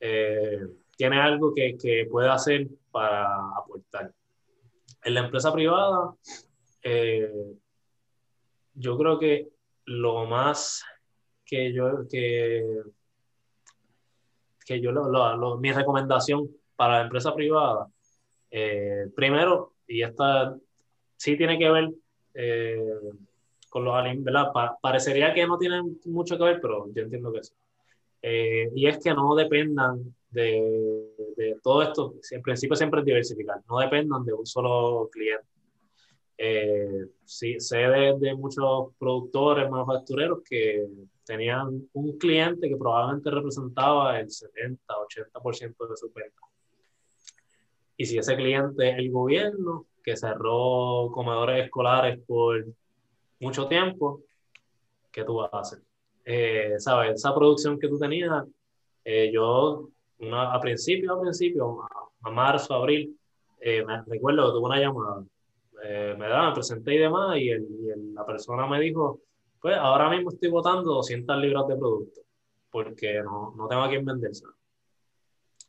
eh, 0.00 0.60
tiene 0.96 1.20
algo 1.20 1.54
que, 1.54 1.76
que, 1.76 2.06
puede 2.10 2.28
hacer 2.28 2.66
para 2.90 3.26
aportar. 3.56 4.12
En 5.02 5.14
la 5.14 5.20
empresa 5.20 5.52
privada, 5.52 6.14
eh, 6.82 7.30
yo 8.74 8.96
creo 8.96 9.18
que 9.18 9.48
lo 9.86 10.26
más 10.26 10.82
que 11.44 11.72
yo, 11.72 12.06
que 12.08 12.82
que 14.64 14.80
yo, 14.80 14.92
lo, 14.92 15.58
mi 15.58 15.72
recomendación 15.72 16.48
para 16.76 16.98
la 16.98 17.04
empresa 17.04 17.34
privada, 17.34 17.88
eh, 18.50 19.06
primero, 19.14 19.74
y 19.86 20.02
esta 20.02 20.56
sí 21.16 21.36
tiene 21.36 21.58
que 21.58 21.70
ver 21.70 21.90
eh, 22.34 22.82
con 23.68 23.84
los 23.84 23.94
¿verdad? 24.18 24.52
parecería 24.80 25.34
que 25.34 25.46
no 25.46 25.58
tienen 25.58 25.98
mucho 26.06 26.38
que 26.38 26.44
ver, 26.44 26.60
pero 26.60 26.86
yo 26.92 27.02
entiendo 27.02 27.32
que 27.32 27.42
sí. 27.42 27.52
Eh, 28.22 28.70
y 28.74 28.86
es 28.86 28.98
que 29.02 29.12
no 29.12 29.34
dependan 29.34 30.14
de, 30.30 31.12
de, 31.36 31.56
todo 31.62 31.82
esto, 31.82 32.14
en 32.30 32.42
principio 32.42 32.76
siempre 32.76 33.00
es 33.00 33.06
diversificar, 33.06 33.60
no 33.68 33.78
dependan 33.78 34.24
de 34.24 34.32
un 34.32 34.46
solo 34.46 35.08
cliente. 35.12 35.46
sí, 37.24 37.60
sé 37.60 37.76
de, 37.76 38.16
de 38.18 38.34
muchos 38.34 38.94
productores, 38.98 39.70
manufactureros 39.70 40.42
que 40.48 40.86
tenían 41.24 41.88
un 41.92 42.18
cliente 42.18 42.68
que 42.68 42.76
probablemente 42.76 43.30
representaba 43.30 44.18
el 44.20 44.30
70, 44.30 44.94
80% 44.94 45.88
de 45.88 45.96
su 45.96 46.12
venta. 46.12 46.40
Y 47.96 48.06
si 48.06 48.18
ese 48.18 48.36
cliente 48.36 48.90
es 48.90 48.98
el 48.98 49.10
gobierno, 49.10 49.86
que 50.02 50.16
cerró 50.16 51.10
comedores 51.12 51.64
escolares 51.64 52.20
por 52.26 52.64
mucho 53.40 53.66
tiempo, 53.66 54.20
¿qué 55.10 55.24
tú 55.24 55.36
vas 55.36 55.52
a 55.52 55.60
hacer? 55.60 55.78
Eh, 56.24 56.74
¿Sabes? 56.78 57.14
Esa 57.14 57.34
producción 57.34 57.78
que 57.78 57.88
tú 57.88 57.98
tenías, 57.98 58.44
eh, 59.04 59.30
yo 59.32 59.88
a 60.32 60.60
principio, 60.60 61.14
a 61.14 61.20
principio, 61.20 61.82
a, 62.22 62.30
marzo, 62.30 62.74
abril, 62.74 63.18
eh, 63.60 63.84
me 63.84 64.02
recuerdo 64.06 64.46
que 64.46 64.52
tuve 64.52 64.66
una 64.66 64.80
llamada, 64.80 65.24
me, 66.16 66.28
da, 66.28 66.48
me 66.48 66.54
presenté 66.54 66.94
y 66.94 66.98
demás, 66.98 67.36
y, 67.36 67.50
y 67.50 68.12
la 68.14 68.24
persona 68.24 68.66
me 68.66 68.80
dijo, 68.80 69.20
pues 69.64 69.78
ahora 69.78 70.10
mismo 70.10 70.28
estoy 70.28 70.50
botando 70.50 70.92
200 70.92 71.38
libras 71.38 71.66
de 71.66 71.76
producto 71.76 72.20
porque 72.68 73.22
no, 73.22 73.54
no 73.56 73.66
tengo 73.66 73.82
a 73.82 73.88
quién 73.88 74.04
vendérselo. 74.04 74.52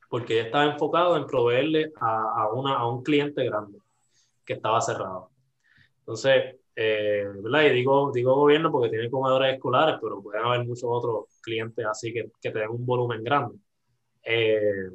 Porque 0.09 0.41
estaba 0.41 0.65
enfocado 0.65 1.15
en 1.15 1.25
proveerle 1.25 1.93
a, 2.01 2.41
a, 2.41 2.51
una, 2.51 2.75
a 2.75 2.89
un 2.89 3.03
cliente 3.03 3.45
grande 3.45 3.79
que 4.43 4.51
estaba 4.51 4.81
cerrado. 4.81 5.29
Entonces, 5.99 6.57
eh, 6.75 7.25
¿verdad? 7.41 7.67
Y 7.67 7.69
digo, 7.69 8.11
digo 8.13 8.35
gobierno 8.35 8.69
porque 8.69 8.89
tiene 8.89 9.09
comedores 9.09 9.53
escolares, 9.55 9.95
pero 10.01 10.21
pueden 10.21 10.43
haber 10.43 10.65
muchos 10.65 10.89
otros 10.89 11.27
clientes 11.41 11.85
así 11.85 12.11
que, 12.11 12.29
que 12.41 12.51
te 12.51 12.59
den 12.59 12.71
un 12.71 12.85
volumen 12.85 13.23
grande. 13.23 13.57
Eh, 14.23 14.89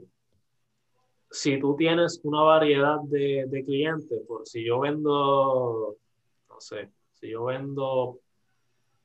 si 1.31 1.59
tú 1.59 1.75
tienes 1.75 2.21
una 2.23 2.43
variedad 2.43 2.99
de, 3.05 3.47
de 3.49 3.65
clientes, 3.65 4.21
por 4.29 4.47
si 4.47 4.63
yo 4.63 4.81
vendo, 4.81 5.97
no 6.51 6.61
sé, 6.61 6.91
si 7.15 7.31
yo 7.31 7.45
vendo 7.45 8.19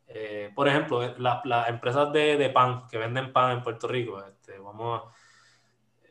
eh, 0.07 0.52
por 0.53 0.68
ejemplo, 0.68 1.02
las 1.18 1.69
empresas 1.69 2.11
de, 2.14 2.49
pan 2.53 2.88
que 2.90 2.98
venden 2.98 3.34
pan 3.34 3.52
en 3.52 3.64
Puerto 3.64 3.88
Rico, 3.88 4.23
este, 4.23 4.57
vamos 4.60 5.02
a 5.02 6.03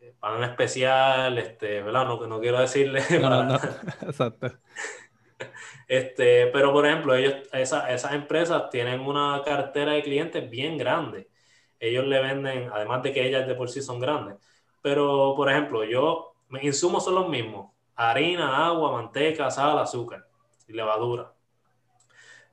eh, 0.00 0.14
pan 0.18 0.42
especial, 0.44 1.36
este, 1.38 1.82
¿verdad? 1.82 2.04
No, 2.06 2.26
no 2.26 2.40
quiero 2.40 2.60
decirle. 2.60 3.00
Exacto. 4.02 4.52
Este, 5.88 6.48
pero 6.48 6.72
por 6.72 6.86
ejemplo, 6.86 7.14
ellos, 7.14 7.34
esas 7.52 8.12
empresas 8.12 8.70
tienen 8.70 9.00
una 9.00 9.42
cartera 9.44 9.92
de 9.92 10.02
clientes 10.02 10.48
bien 10.50 10.76
grande. 10.76 11.28
Ellos 11.78 12.06
le 12.06 12.20
venden, 12.20 12.70
además 12.72 13.02
de 13.02 13.12
que 13.12 13.26
ellas 13.26 13.46
de 13.46 13.54
por 13.54 13.68
sí 13.68 13.82
son 13.82 14.00
grandes. 14.00 14.36
Pero, 14.82 15.34
por 15.36 15.50
ejemplo, 15.50 15.84
yo, 15.84 16.34
mis 16.48 16.64
insumos 16.64 17.04
son 17.04 17.16
los 17.16 17.28
mismos. 17.28 17.72
Harina, 17.94 18.66
agua, 18.66 18.92
manteca, 18.92 19.50
sal, 19.50 19.78
azúcar 19.78 20.26
y 20.66 20.72
levadura. 20.72 21.35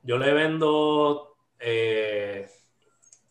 Yo 0.04 0.18
le 0.18 0.32
vendo, 0.32 1.36
eh, 1.58 2.46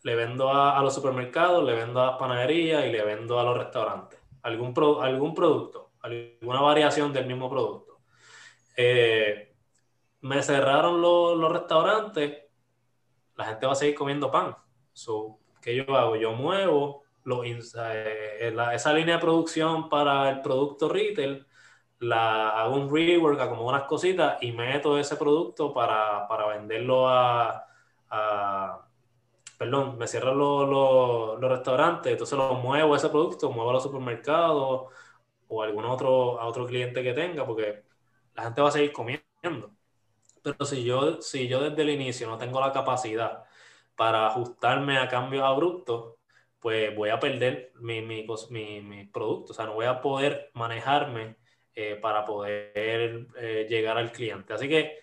le 0.02 0.16
vendo 0.16 0.50
a, 0.50 0.82
los 0.82 0.94
supermercados, 0.94 1.64
le 1.64 1.74
vendo 1.74 2.02
a 2.02 2.08
las 2.08 2.18
panaderías 2.18 2.86
y 2.86 2.92
le 2.92 3.04
vendo 3.04 3.40
a 3.40 3.44
los 3.44 3.58
restaurantes. 3.58 4.20
Algún, 4.42 4.74
algún 5.02 5.34
producto, 5.34 5.92
alguna 6.02 6.62
variación 6.62 7.14
del 7.14 7.28
mismo 7.28 7.50
producto. 7.50 8.00
Eh, 8.76 9.56
me 10.22 10.42
cerraron 10.42 11.00
los 11.00 11.52
restaurantes, 11.52 12.44
la 13.36 13.46
gente 13.46 13.66
va 13.66 13.74
a 13.74 13.76
seguir 13.76 13.96
comiendo 13.96 14.32
pan. 14.32 14.56
So, 14.92 15.40
¿Qué 15.62 15.76
yo 15.76 15.96
hago? 15.96 16.18
Yo 16.18 16.34
muevo 16.34 17.04
eh, 17.26 18.54
esa 18.74 18.94
línea 18.94 19.16
de 19.16 19.22
producción 19.22 19.88
para 19.88 20.30
el 20.30 20.42
producto 20.42 20.90
retail 20.90 21.46
hago 22.12 22.76
un 22.76 22.94
rework, 22.94 23.48
como 23.50 23.68
unas 23.68 23.84
cositas 23.84 24.42
y 24.42 24.52
meto 24.52 24.98
ese 24.98 25.16
producto 25.16 25.74
para, 25.74 26.28
para 26.28 26.48
venderlo 26.48 27.08
a, 27.08 27.66
perdón, 29.58 29.98
me 29.98 30.08
cierran 30.08 30.38
los, 30.38 30.70
los, 31.40 31.52
restaurantes, 31.52 32.12
entonces 32.12 32.38
lo 32.38 32.56
muevo 32.56 32.96
ese 32.96 33.10
producto, 33.10 33.52
muevo 33.52 33.70
a 33.70 33.74
los 33.74 33.84
supermercados 33.84 34.88
o 35.48 35.62
a 35.62 35.66
algún 35.66 35.86
otro, 35.86 36.40
a 36.40 36.46
otro 36.48 36.66
cliente 36.66 37.04
que 37.04 37.14
tenga, 37.14 37.46
porque 37.46 37.84
la 38.36 38.44
gente 38.44 38.62
va 38.62 38.70
a 38.70 38.72
seguir 38.72 38.92
comiendo. 38.94 39.72
Pero 40.42 40.66
si 40.66 40.84
yo, 40.84 41.22
si 41.22 41.48
yo 41.48 41.62
desde 41.62 41.82
el 41.84 41.90
inicio 41.92 42.28
no 42.28 42.38
tengo 42.38 42.60
la 42.60 42.72
capacidad 42.72 43.44
para 43.96 44.28
ajustarme 44.28 44.98
a 44.98 45.08
cambios 45.08 45.44
abruptos, 45.44 46.16
pues 46.60 46.96
voy 46.96 47.10
a 47.10 47.20
perder 47.20 47.74
mi, 47.76 48.02
mi, 48.02 48.26
mi, 48.50 48.82
mi 48.82 49.06
producto, 49.06 49.52
o 49.54 49.56
sea, 49.56 49.66
no 49.66 49.74
voy 49.76 49.86
a 49.86 50.02
poder 50.02 50.52
manejarme 50.54 51.38
eh, 51.76 51.98
para 52.00 52.24
poder 52.24 53.28
eh, 53.36 53.66
llegar 53.68 53.98
al 53.98 54.12
cliente. 54.12 54.54
Así 54.54 54.70
que 54.70 55.00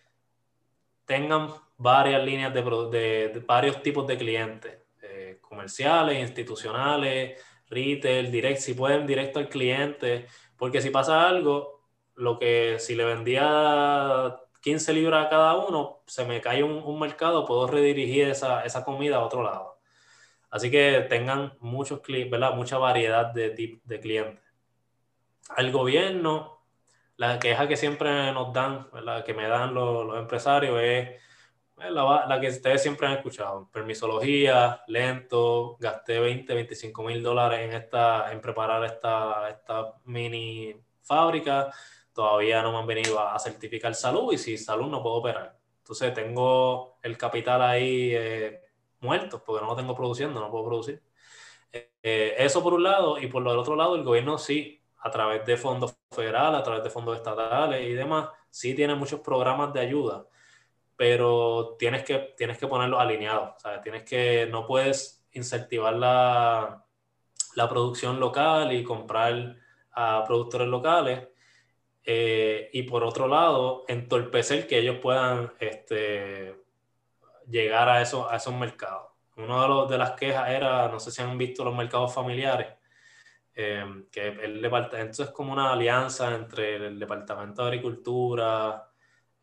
tengan 1.04 1.48
varias 1.76 2.22
líneas 2.24 2.54
de, 2.54 2.62
de, 2.62 3.42
varios 3.44 3.82
tipos 3.82 4.06
de 4.06 4.16
clientes, 4.16 4.78
eh, 5.02 5.38
comerciales, 5.40 6.20
institucionales, 6.20 7.42
retail, 7.68 8.30
direct, 8.30 8.60
si 8.60 8.74
pueden 8.74 9.04
directo 9.04 9.40
al 9.40 9.48
cliente, 9.48 10.26
porque 10.56 10.80
si 10.80 10.90
pasa 10.90 11.28
algo, 11.28 11.80
lo 12.14 12.38
que 12.38 12.76
si 12.78 12.94
le 12.94 13.04
vendía 13.04 14.36
15 14.60 14.92
libras 14.92 15.26
a 15.26 15.28
cada 15.30 15.56
uno, 15.56 16.02
se 16.06 16.24
me 16.24 16.40
cae 16.40 16.62
un, 16.62 17.00
mercado, 17.00 17.46
puedo 17.46 17.66
redirigir 17.66 18.28
esa, 18.28 18.64
esa, 18.64 18.84
comida 18.84 19.16
a 19.16 19.24
otro 19.24 19.42
lado. 19.42 19.78
Así 20.50 20.70
que 20.70 21.06
tengan 21.08 21.54
muchos 21.58 22.00
¿verdad? 22.30 22.54
mucha 22.54 22.78
variedad 22.78 23.26
de, 23.26 23.80
de 23.82 24.00
clientes. 24.00 24.44
Al 25.48 25.72
gobierno, 25.72 26.59
la 27.20 27.38
queja 27.38 27.68
que 27.68 27.76
siempre 27.76 28.32
nos 28.32 28.50
dan, 28.50 28.88
la 29.02 29.22
que 29.22 29.34
me 29.34 29.46
dan 29.46 29.74
los, 29.74 30.16
empresarios 30.18 30.80
es 30.80 31.20
la, 31.76 32.38
que 32.40 32.48
ustedes 32.48 32.80
siempre 32.80 33.06
han 33.06 33.12
escuchado, 33.12 33.68
permisología, 33.70 34.82
lento, 34.86 35.76
gasté 35.78 36.18
20, 36.18 36.54
25 36.54 37.02
mil 37.02 37.22
dólares 37.22 37.60
en, 37.60 37.72
esta, 37.74 38.32
en 38.32 38.40
preparar 38.40 38.86
esta, 38.86 39.50
esta 39.50 39.96
mini 40.06 40.74
fábrica, 41.02 41.70
todavía 42.14 42.62
no 42.62 42.72
me 42.72 42.78
han 42.78 42.86
venido 42.86 43.20
a, 43.20 43.38
certificar 43.38 43.94
salud 43.94 44.32
y 44.32 44.38
si 44.38 44.56
salud 44.56 44.88
no 44.88 45.02
puedo 45.02 45.16
operar. 45.16 45.58
Entonces 45.80 46.14
tengo 46.14 46.96
el 47.02 47.18
capital 47.18 47.60
ahí 47.60 48.14
eh, 48.14 48.62
muerto 49.00 49.44
porque 49.44 49.62
no 49.62 49.68
lo 49.72 49.76
tengo 49.76 49.94
produciendo, 49.94 50.40
no 50.40 50.50
puedo 50.50 50.64
producir. 50.64 51.02
Eh, 51.70 52.34
eso 52.38 52.62
por 52.62 52.72
un 52.72 52.82
lado 52.82 53.18
y 53.18 53.26
por 53.26 53.42
el 53.42 53.58
otro 53.58 53.76
lado 53.76 53.94
el 53.94 54.04
gobierno 54.04 54.38
sí 54.38 54.79
a 55.02 55.10
través 55.10 55.44
de 55.46 55.56
fondos 55.56 55.96
federales, 56.10 56.60
a 56.60 56.62
través 56.62 56.84
de 56.84 56.90
fondos 56.90 57.16
estatales 57.16 57.86
y 57.86 57.92
demás, 57.92 58.28
sí 58.50 58.74
tiene 58.74 58.94
muchos 58.94 59.20
programas 59.20 59.72
de 59.72 59.80
ayuda, 59.80 60.26
pero 60.96 61.76
tienes 61.78 62.04
que, 62.04 62.34
tienes 62.36 62.58
que 62.58 62.66
ponerlos 62.66 63.00
alineados, 63.00 63.54
Tienes 63.82 64.04
que, 64.04 64.46
no 64.50 64.66
puedes 64.66 65.24
incentivar 65.32 65.94
la, 65.94 66.84
la 67.54 67.68
producción 67.68 68.20
local 68.20 68.72
y 68.72 68.84
comprar 68.84 69.56
a 69.92 70.24
productores 70.26 70.68
locales, 70.68 71.28
eh, 72.04 72.70
y 72.72 72.82
por 72.84 73.04
otro 73.04 73.28
lado, 73.28 73.84
entorpecer 73.88 74.66
que 74.66 74.78
ellos 74.78 74.98
puedan 75.00 75.52
este, 75.60 76.56
llegar 77.48 77.88
a, 77.88 78.02
eso, 78.02 78.28
a 78.30 78.36
esos 78.36 78.54
mercados. 78.54 79.10
Una 79.36 79.62
de, 79.62 79.68
los, 79.68 79.90
de 79.90 79.98
las 79.98 80.12
quejas 80.12 80.48
era, 80.50 80.88
no 80.88 81.00
sé 81.00 81.10
si 81.10 81.22
han 81.22 81.36
visto 81.38 81.64
los 81.64 81.74
mercados 81.74 82.12
familiares, 82.12 82.68
Em, 83.62 84.06
que 84.10 84.28
el 84.28 84.62
departamento 84.62 85.22
es 85.22 85.30
como 85.30 85.52
una 85.52 85.72
alianza 85.72 86.34
entre 86.34 86.76
el 86.76 86.98
Departamento 86.98 87.62
de 87.62 87.68
Agricultura 87.68 88.90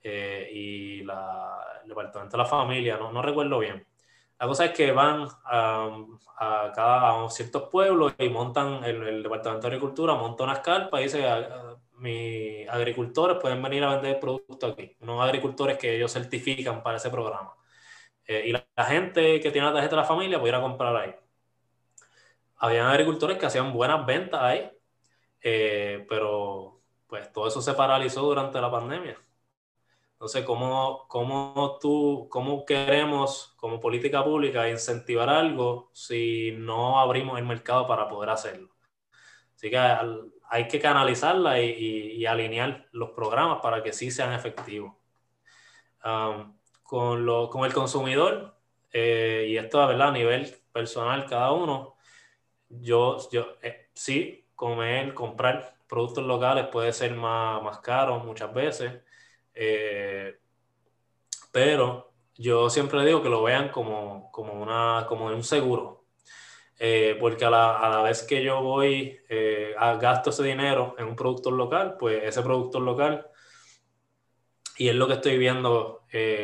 eh, 0.01 0.49
y 0.51 1.03
la, 1.03 1.79
el 1.83 1.89
Departamento 1.89 2.35
de 2.35 2.43
la 2.43 2.49
Familia, 2.49 2.97
no, 2.97 3.11
no, 3.11 3.21
recuerdo 3.21 3.59
bien. 3.59 3.85
La 4.39 4.47
cosa 4.47 4.65
es 4.65 4.71
que 4.71 4.91
van 4.91 5.27
a, 5.45 5.89
a 6.39 6.71
cada 6.73 7.25
a 7.25 7.29
ciertos 7.29 7.69
pueblos 7.69 8.13
y 8.17 8.29
montan, 8.29 8.83
el, 8.85 9.03
el, 9.03 9.23
Departamento 9.23 9.67
de 9.67 9.75
Agricultura 9.75 10.15
monta 10.15 10.43
unas 10.45 10.59
carpas 10.61 11.01
y 11.01 11.03
dice, 11.03 11.27
ah, 11.27 11.49
ah, 11.51 11.75
mis 11.97 12.67
agricultores 12.69 13.37
pueden 13.39 13.61
venir 13.61 13.83
a 13.83 13.95
vender 13.95 14.19
productos 14.19 14.73
aquí, 14.73 14.95
unos 15.01 15.21
agricultores 15.23 15.77
que 15.77 15.95
ellos 15.95 16.11
certifican 16.13 16.81
para 16.83 16.97
ese 16.97 17.09
programa. 17.11 17.53
Eh, 18.25 18.45
y 18.47 18.51
la, 18.51 18.65
la, 18.75 18.85
gente 18.85 19.39
que 19.41 19.51
tiene 19.51 19.67
la 19.67 19.73
tarjeta 19.73 19.95
de 19.95 20.01
la 20.01 20.07
familia 20.07 20.39
puede 20.39 20.51
ir 20.51 20.55
a 20.55 20.61
comprar 20.61 20.95
ahí 20.95 21.15
habían 22.57 22.87
agricultores 22.87 23.37
que 23.37 23.45
hacían 23.45 23.73
buenas 23.73 24.05
ventas 24.05 24.41
ahí, 24.41 24.71
eh, 25.41 26.05
pero 26.09 26.81
pues 27.07 27.31
todo 27.31 27.47
eso 27.47 27.61
se 27.61 27.73
paralizó 27.73 28.21
durante 28.21 28.59
la 28.59 28.71
pandemia. 28.71 29.17
Entonces, 30.13 30.43
¿cómo, 30.45 31.05
cómo, 31.07 31.77
tú, 31.79 32.27
¿cómo 32.31 32.65
queremos 32.65 33.53
como 33.57 33.79
política 33.79 34.23
pública 34.23 34.67
incentivar 34.67 35.29
algo 35.29 35.91
si 35.93 36.53
no 36.57 36.99
abrimos 36.99 37.37
el 37.37 37.45
mercado 37.45 37.87
para 37.87 38.09
poder 38.09 38.31
hacerlo? 38.31 38.69
Así 39.55 39.69
que 39.69 39.77
hay 40.49 40.67
que 40.67 40.79
canalizarla 40.79 41.61
y, 41.61 41.71
y, 42.17 42.25
alinear 42.25 42.87
los 42.91 43.11
programas 43.11 43.59
para 43.61 43.83
que 43.83 43.93
sí 43.93 44.11
sean 44.11 44.33
efectivos. 44.33 44.93
con, 46.83 47.25
lo, 47.25 47.49
con 47.49 47.65
el 47.65 47.73
consumidor, 47.73 48.55
eh, 48.91 49.47
y 49.49 49.57
esto 49.57 49.85
¿verdad? 49.85 50.09
a 50.09 50.11
nivel 50.11 50.55
personal 50.71 51.25
cada 51.25 51.51
uno, 51.51 51.96
yo, 52.69 53.17
yo 53.31 53.57
eh, 53.61 53.89
sí, 53.93 54.47
comer, 54.55 55.13
comprar 55.13 55.75
productos 55.87 56.25
locales 56.25 56.67
puede 56.67 56.93
ser 56.93 57.15
más, 57.15 57.61
más 57.63 57.79
caro 57.79 58.19
muchas 58.19 58.53
veces, 58.53 59.01
eh, 59.53 60.39
pero 61.51 62.11
yo 62.35 62.69
siempre 62.69 63.03
digo 63.05 63.23
que 63.23 63.29
lo 63.29 63.43
vean 63.43 63.69
como, 63.69 64.31
como, 64.31 64.53
una, 64.53 65.05
como 65.07 65.27
un 65.27 65.43
seguro, 65.43 66.05
eh, 66.79 67.17
porque 67.19 67.45
a 67.45 67.49
la, 67.49 67.77
a 67.77 67.89
la, 67.89 68.01
vez 68.03 68.23
que 68.23 68.43
yo 68.43 68.61
voy 68.61 69.19
a 69.77 69.95
gasto 69.95 70.29
ese 70.29 70.43
dinero 70.43 70.95
en 70.97 71.05
un 71.05 71.15
producto 71.15 71.49
local, 71.51 71.95
pues 71.97 72.23
ese 72.23 72.41
producto 72.41 72.79
local, 72.79 73.27
y 74.77 74.89
es 74.89 74.95
lo 74.95 75.07
que 75.07 75.13
estoy 75.13 75.37
viendo 75.37 76.03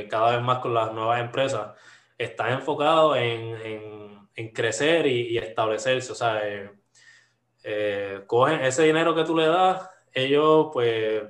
cada 0.10 0.32
vez 0.32 0.42
más 0.42 0.60
con 0.60 0.74
las 0.74 0.92
nuevas 0.94 1.22
empresas, 1.22 1.78
está 2.18 2.52
enfocado 2.52 3.16
en, 3.16 3.56
en 3.62 4.03
en 4.36 4.50
crecer 4.50 5.06
y, 5.08 5.38
establecerse. 5.38 6.12
O 6.12 6.16
sea, 6.16 6.48
eh, 6.48 6.72
eh, 7.64 8.24
cogen 8.28 8.62
ese 8.62 8.84
dinero 8.84 9.16
que 9.16 9.24
tú 9.24 9.36
le 9.36 9.48
das, 9.48 9.90
ellos 10.14 10.70
pues 10.72 11.24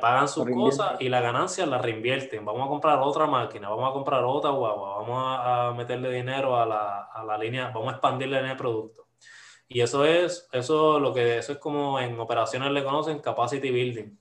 pagan 0.00 0.28
sus 0.28 0.46
cosas 0.50 1.00
y 1.00 1.08
la 1.08 1.20
ganancia 1.20 1.64
la 1.64 1.78
reinvierten. 1.78 2.44
Vamos 2.44 2.66
a 2.66 2.68
comprar 2.68 2.98
otra 2.98 3.26
máquina, 3.26 3.70
vamos 3.70 3.88
a 3.88 3.92
comprar 3.92 4.24
otra 4.24 4.50
guagua, 4.50 4.98
vamos 4.98 5.38
a, 5.40 5.72
meterle 5.74 6.10
dinero 6.12 6.56
a 6.56 6.66
la, 6.66 7.04
a 7.04 7.24
la, 7.24 7.38
línea, 7.38 7.70
vamos 7.74 7.88
a 7.88 7.92
expandirle 7.92 8.40
en 8.40 8.46
el 8.46 8.56
producto. 8.56 9.06
Y 9.68 9.80
eso 9.80 10.04
es, 10.04 10.48
eso 10.52 10.98
lo 10.98 11.14
que 11.14 11.38
eso 11.38 11.52
es 11.52 11.58
como 11.58 11.98
en 11.98 12.18
operaciones 12.20 12.72
le 12.72 12.84
conocen 12.84 13.20
capacity 13.20 13.70
building. 13.70 14.18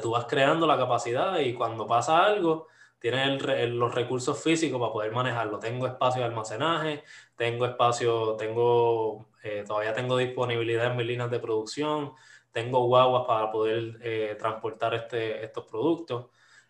Tú 0.00 0.12
vas 0.12 0.24
creando 0.26 0.66
la 0.66 0.78
capacidad 0.78 1.38
y 1.40 1.52
cuando 1.52 1.86
pasa 1.86 2.24
algo, 2.24 2.68
tienes 3.00 3.42
los 3.70 3.94
recursos 3.94 4.42
físicos 4.42 4.80
para 4.80 4.92
poder 4.92 5.12
manejarlo. 5.12 5.58
Tengo 5.58 5.86
espacio 5.86 6.20
de 6.22 6.28
almacenaje, 6.28 7.02
tengo 7.36 7.66
espacio, 7.66 8.36
tengo, 8.36 9.28
eh, 9.42 9.64
todavía 9.66 9.94
tengo 9.94 10.16
disponibilidad 10.16 10.86
en 10.86 10.96
mis 10.96 11.06
líneas 11.06 11.30
de 11.30 11.40
producción, 11.40 12.12
tengo 12.52 12.86
guaguas 12.86 13.24
para 13.26 13.50
poder 13.50 13.98
eh, 14.02 14.36
transportar 14.38 14.94
este, 14.94 15.44
estos 15.44 15.64
productos. 15.66 16.26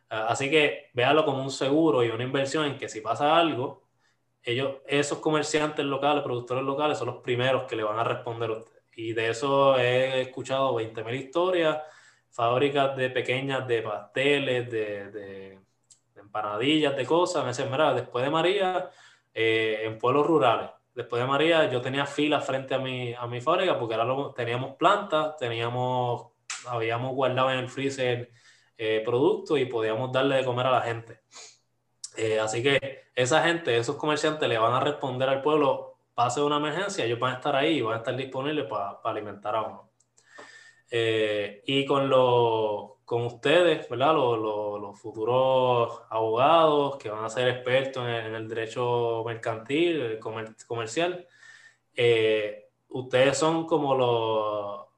Así 0.08 0.50
que 0.50 0.90
véalo 0.92 1.24
como 1.24 1.42
un 1.42 1.50
seguro 1.52 2.02
y 2.04 2.10
una 2.10 2.24
inversión 2.24 2.64
en 2.66 2.78
que 2.78 2.88
si 2.88 3.00
pasa 3.00 3.36
algo, 3.38 3.84
ellos, 4.42 4.78
esos 4.86 5.18
comerciantes 5.18 5.84
locales, 5.84 6.22
productores 6.24 6.64
locales, 6.64 6.98
son 6.98 7.08
los 7.08 7.22
primeros 7.22 7.64
que 7.64 7.76
le 7.76 7.84
van 7.84 7.98
a 7.98 8.04
responder 8.04 8.50
a 8.50 8.54
usted. 8.54 8.80
Y 8.94 9.12
de 9.12 9.30
eso 9.30 9.78
he 9.78 10.22
escuchado 10.22 10.74
20.000 10.74 11.14
historias, 11.14 11.78
fábricas 12.30 12.96
de 12.96 13.10
pequeñas 13.10 13.66
de 13.66 13.82
pasteles, 13.82 14.70
de, 14.70 15.10
de, 15.10 15.58
empanadillas, 16.20 16.96
de 16.96 17.06
cosas. 17.06 17.42
Me 17.42 17.50
dicen, 17.50 17.70
mira, 17.70 17.94
después 17.94 18.24
de 18.24 18.30
María, 18.30 18.90
eh, 19.34 19.80
en 19.84 19.98
pueblos 19.98 20.26
rurales, 20.26 20.70
después 20.94 21.22
de 21.22 21.28
María, 21.28 21.70
yo 21.70 21.80
tenía 21.80 22.06
filas 22.06 22.44
frente 22.44 22.74
a 22.74 22.78
mi, 22.78 23.14
a 23.14 23.26
mi 23.26 23.40
fábrica 23.40 23.78
porque 23.78 23.94
ahora 23.94 24.32
teníamos 24.34 24.76
plantas, 24.76 25.36
teníamos, 25.36 26.32
habíamos 26.66 27.14
guardado 27.14 27.50
en 27.50 27.58
el 27.60 27.68
freezer 27.68 28.30
eh, 28.76 29.02
productos 29.04 29.58
y 29.58 29.66
podíamos 29.66 30.10
darle 30.12 30.36
de 30.36 30.44
comer 30.44 30.66
a 30.66 30.70
la 30.70 30.80
gente. 30.82 31.20
Eh, 32.16 32.38
así 32.40 32.62
que 32.62 33.04
esa 33.14 33.42
gente, 33.42 33.76
esos 33.76 33.96
comerciantes 33.96 34.48
le 34.48 34.58
van 34.58 34.72
a 34.72 34.80
responder 34.80 35.28
al 35.28 35.42
pueblo, 35.42 35.98
pase 36.14 36.40
una 36.42 36.56
emergencia, 36.56 37.04
ellos 37.04 37.18
van 37.18 37.32
a 37.32 37.36
estar 37.36 37.56
ahí 37.56 37.78
y 37.78 37.82
van 37.82 37.94
a 37.94 37.98
estar 37.98 38.16
disponibles 38.16 38.66
para 38.66 38.98
alimentar 39.04 39.54
a 39.54 39.62
uno. 39.62 39.90
Eh, 40.90 41.62
y 41.66 41.84
con, 41.84 42.08
con 43.10 43.26
ustedes, 43.26 43.88
¿verdad? 43.88 44.14
Los, 44.14 45.00
futuros 45.00 46.00
abogados 46.10 46.96
que 46.96 47.10
van 47.10 47.24
a 47.24 47.28
ser 47.28 47.48
expertos 47.48 48.06
en, 48.06 48.36
el 48.36 48.48
derecho 48.48 49.24
mercantil, 49.26 50.20
comercial, 50.68 51.26
ustedes 52.88 53.36
son 53.36 53.66
como 53.66 54.88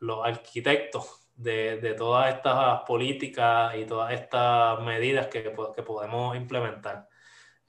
los, 0.00 0.26
arquitectos 0.26 1.28
de, 1.36 1.94
todas 1.96 2.34
estas 2.34 2.80
políticas 2.80 3.76
y 3.76 3.84
todas 3.84 4.12
estas 4.12 4.80
medidas 4.80 5.28
que, 5.28 5.42
podemos 5.86 6.34
implementar. 6.34 7.06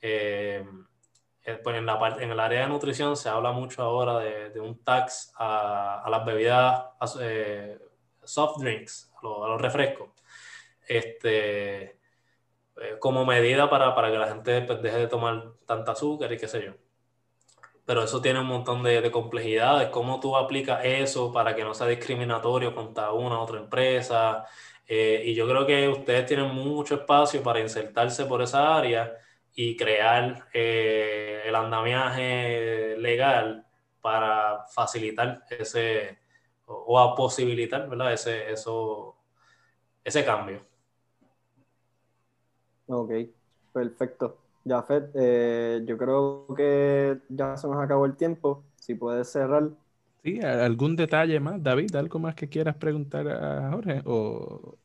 Eh, 0.01 0.65
eh, 1.43 1.59
pues 1.63 1.77
en, 1.77 2.31
el 2.31 2.39
área 2.39 2.61
de 2.61 2.67
nutrición 2.67 3.15
se 3.15 3.29
habla 3.29 3.51
mucho 3.51 3.83
ahora 3.83 4.17
de, 4.17 4.59
un 4.59 4.83
tax 4.83 5.31
a, 5.37 6.03
las 6.09 6.25
bebidas 6.25 6.83
eh, 7.21 7.77
soft 8.23 8.59
drinks, 8.59 9.12
a 9.23 9.49
los, 9.49 9.61
refrescos, 9.61 10.09
este, 10.87 11.97
como 12.99 13.25
medida 13.25 13.69
para, 13.69 13.95
para 13.95 14.11
que 14.11 14.17
la 14.17 14.27
gente 14.27 14.61
pues, 14.61 14.81
deje 14.81 14.97
de 14.97 15.07
tomar 15.07 15.53
tanta 15.65 15.93
azúcar 15.93 16.31
y 16.31 16.37
qué 16.37 16.47
sé 16.47 16.65
yo 16.65 16.73
pero 17.85 18.03
eso 18.03 18.21
tiene 18.21 18.39
un 18.39 18.45
montón 18.47 18.81
de, 18.83 19.01
de, 19.01 19.11
complejidades. 19.11 19.89
¿Cómo 19.89 20.19
tú 20.19 20.37
aplicas 20.37 20.85
eso 20.85 21.33
para 21.33 21.53
que 21.55 21.63
no 21.63 21.73
sea 21.73 21.87
discriminatorio 21.87 22.73
contra 22.73 23.11
una 23.11 23.37
u 23.37 23.41
otra 23.41 23.59
empresa? 23.59 24.45
Eh, 24.87 25.23
y 25.25 25.33
yo 25.33 25.47
creo 25.47 25.65
que 25.65 25.87
ustedes 25.87 26.25
tienen 26.25 26.47
mucho 26.53 26.95
espacio 26.95 27.41
para 27.41 27.59
insertarse 27.59 28.25
por 28.25 28.41
esa 28.41 28.75
área 28.77 29.17
y 29.55 29.77
crear 29.77 30.47
eh, 30.53 31.43
el 31.45 31.55
andamiaje 31.55 32.97
legal 32.97 33.65
para 34.01 34.65
facilitar 34.73 35.43
ese 35.49 36.19
o, 36.65 36.99
a 36.99 37.15
posibilitar 37.15 37.87
¿verdad? 37.89 38.13
Ese, 38.13 38.51
eso, 38.51 39.12
ese 40.03 40.25
cambio. 40.25 40.61
Ok, 42.87 43.11
perfecto. 43.71 44.37
Ya, 44.65 44.81
Fed, 44.83 45.03
eh, 45.15 45.81
yo 45.85 45.97
creo 45.97 46.47
que 46.55 47.17
ya 47.29 47.57
se 47.57 47.67
nos 47.67 47.83
acabó 47.83 48.05
el 48.05 48.15
tiempo. 48.15 48.63
Si 48.75 48.95
puedes 48.95 49.29
cerrar. 49.29 49.69
Sí, 50.23 50.39
¿algún 50.41 50.95
detalle 50.95 51.39
más? 51.39 51.61
David, 51.61 51.95
¿algo 51.95 52.19
más 52.19 52.35
que 52.35 52.47
quieras 52.47 52.75
preguntar 52.75 53.27
a 53.27 53.71
Jorge? 53.71 54.01
O... 54.05 54.75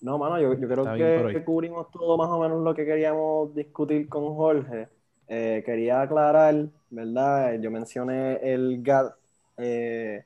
No, 0.00 0.18
mano, 0.18 0.40
yo, 0.40 0.54
creo 0.56 0.94
que 0.94 1.44
cubrimos 1.44 1.90
todo 1.90 2.16
más 2.16 2.28
o 2.28 2.38
menos 2.38 2.62
lo 2.62 2.74
que 2.74 2.84
queríamos 2.84 3.52
discutir 3.54 4.08
con 4.08 4.34
Jorge. 4.34 4.88
Eh, 5.26 5.62
quería 5.66 6.02
aclarar, 6.02 6.68
¿verdad? 6.90 7.58
Yo 7.60 7.70
mencioné 7.70 8.36
el 8.42 8.82
GATT, 8.82 9.16
eh, 9.56 10.24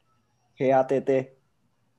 GATT 0.59 1.31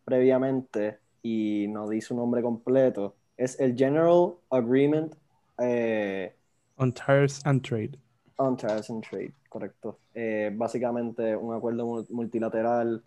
previamente 0.06 1.01
y 1.22 1.68
no 1.70 1.88
di 1.90 2.02
su 2.02 2.16
nombre 2.16 2.42
completo. 2.42 3.16
Es 3.38 3.60
el 3.60 3.76
General 3.76 4.34
Agreement 4.50 5.16
eh, 5.58 6.34
On 6.78 6.92
Tires 6.92 7.46
and 7.46 7.62
Trade. 7.62 7.98
On 8.38 8.58
Tires 8.58 8.90
and 8.90 9.04
Trade, 9.04 9.34
correcto. 9.50 10.00
Eh, 10.14 10.52
básicamente 10.54 11.36
un 11.36 11.54
acuerdo 11.54 12.06
multilateral 12.10 13.04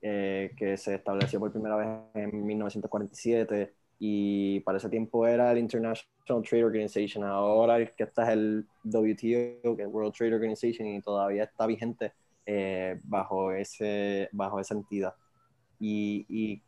eh, 0.00 0.52
que 0.56 0.76
se 0.76 0.94
estableció 0.94 1.38
por 1.38 1.52
primera 1.52 1.76
vez 1.76 1.88
en 2.14 2.46
1947 2.46 3.74
y 3.98 4.60
para 4.60 4.78
ese 4.78 4.88
tiempo 4.88 5.26
era 5.26 5.52
el 5.52 5.58
International 5.58 6.42
Trade 6.48 6.64
Organization. 6.64 7.24
Ahora 7.24 7.76
el 7.76 7.90
que 7.92 8.04
está 8.04 8.22
es 8.22 8.28
el 8.30 8.66
WTO, 8.84 9.76
que 9.76 9.82
es 9.82 9.88
World 9.88 10.14
Trade 10.14 10.34
Organization, 10.34 10.86
y 10.88 11.02
todavía 11.02 11.44
está 11.44 11.66
vigente 11.66 12.12
eh, 12.46 12.98
bajo, 13.02 13.52
ese, 13.52 14.28
bajo 14.32 14.60
esa 14.60 14.74
entidad. 14.74 15.14
Y, 15.80 16.24
y 16.28 16.62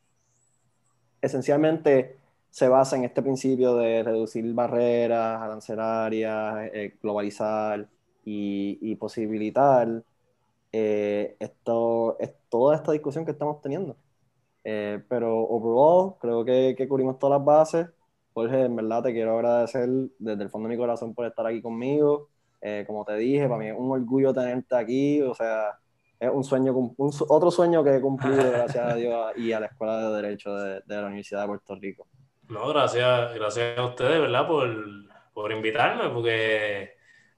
esencialmente 1.21 2.21
se 2.51 2.69
basa 2.69 2.97
en 2.97 3.05
este 3.05 3.23
principio 3.23 3.77
de 3.77 4.03
reducir 4.03 4.53
barreras 4.55 5.41
arancelarias, 5.41 6.71
eh, 6.75 6.97
globalizar 7.03 7.89
y, 8.25 8.95
posibilitar 8.97 10.03
eh, 10.73 11.37
esto, 11.41 12.19
es 12.21 12.33
toda 12.49 12.77
esta 12.77 12.93
discusión 12.93 13.25
que 13.25 13.33
estamos 13.33 13.61
teniendo. 13.63 13.97
Eh, 14.65 15.03
pero 15.09 15.41
overall, 15.49 16.17
creo 16.21 16.45
que, 16.45 16.75
que, 16.77 16.89
cubrimos 16.89 17.19
todas 17.19 17.39
las 17.39 17.45
bases. 17.47 17.89
Jorge, 18.35 18.65
en 18.65 18.77
verdad 18.77 19.03
te 19.03 19.13
quiero 19.13 19.35
agradecer 19.37 19.89
desde 20.19 20.43
el 20.45 20.51
fondo 20.51 20.69
de 20.69 20.75
mi 20.77 20.81
corazón 20.81 21.15
por 21.15 21.27
estar 21.27 21.47
aquí 21.47 21.63
conmigo. 21.63 22.29
como 22.87 23.05
te 23.05 23.15
dije, 23.17 23.49
para 23.49 23.59
mí 23.59 23.69
es 23.69 23.77
un 23.77 23.91
orgullo 23.91 24.33
tenerte 24.35 24.77
aquí. 24.77 25.23
O 25.23 25.35
sea, 25.35 25.80
es 26.21 26.31
un 26.31 26.45
sueño, 26.45 26.73
un, 26.75 27.13
otro 27.29 27.51
sueño 27.51 27.83
que 27.83 27.97
he 27.97 28.01
cumplido, 28.01 28.37
gracias 28.53 28.93
a 28.93 28.95
Dios 28.95 29.33
y 29.37 29.53
a 29.53 29.61
la 29.61 29.67
Escuela 29.67 29.99
de 29.99 30.23
Derecho 30.23 30.55
de 30.55 30.83
la 30.87 31.07
Universidad 31.07 31.43
de 31.43 31.49
Puerto 31.49 31.75
Rico. 31.75 32.07
No, 32.49 32.69
gracias, 32.69 33.35
gracias 33.35 33.79
a 33.79 33.87
ustedes, 33.87 34.21
¿verdad? 34.21 34.47
Por, 34.47 34.69
por 35.33 35.53
invitarme, 35.53 36.11
porque 36.11 36.97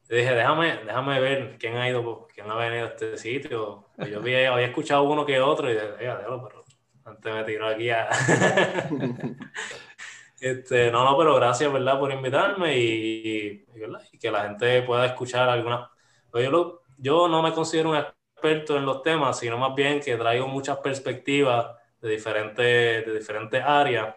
dije, 0.08 0.34
déjame, 0.34 0.80
déjame 0.84 1.20
ver 1.20 1.56
quién 1.58 1.76
ha 1.76 1.88
ido, 1.88 2.26
quién 2.34 2.50
ha 2.50 2.56
venido 2.56 2.86
a 2.86 2.88
este 2.88 3.16
sitio. 3.16 3.86
Yo 3.98 4.18
había, 4.18 4.52
había 4.52 4.66
escuchado 4.66 5.04
uno 5.04 5.24
que 5.24 5.40
otro 5.40 5.70
y 5.70 5.74
dije, 5.74 5.92
déjalo, 5.98 6.48
pero 6.48 6.64
antes 7.04 7.34
me 7.34 7.44
tiró 7.44 7.68
aquí 7.68 7.90
a... 7.90 8.08
este, 10.40 10.90
no, 10.90 11.04
no, 11.04 11.16
pero 11.16 11.36
gracias, 11.36 11.72
¿verdad? 11.72 11.98
Por 11.98 12.12
invitarme 12.12 12.76
y, 12.76 13.64
y, 14.12 14.18
que 14.18 14.30
la 14.30 14.44
gente 14.44 14.82
pueda 14.82 15.06
escuchar 15.06 15.48
algunas... 15.48 15.88
Pues 16.30 16.48
yo, 16.48 16.82
yo 16.98 17.28
no 17.28 17.42
me 17.42 17.52
considero 17.52 17.90
un 17.90 17.96
experto 18.42 18.76
en 18.76 18.84
los 18.84 19.02
temas, 19.02 19.38
sino 19.38 19.56
más 19.56 19.74
bien 19.74 20.00
que 20.00 20.16
traigo 20.16 20.48
muchas 20.48 20.78
perspectivas 20.78 21.76
de 22.00 22.10
diferentes, 22.10 23.06
de 23.06 23.14
diferentes 23.14 23.62
áreas 23.64 24.16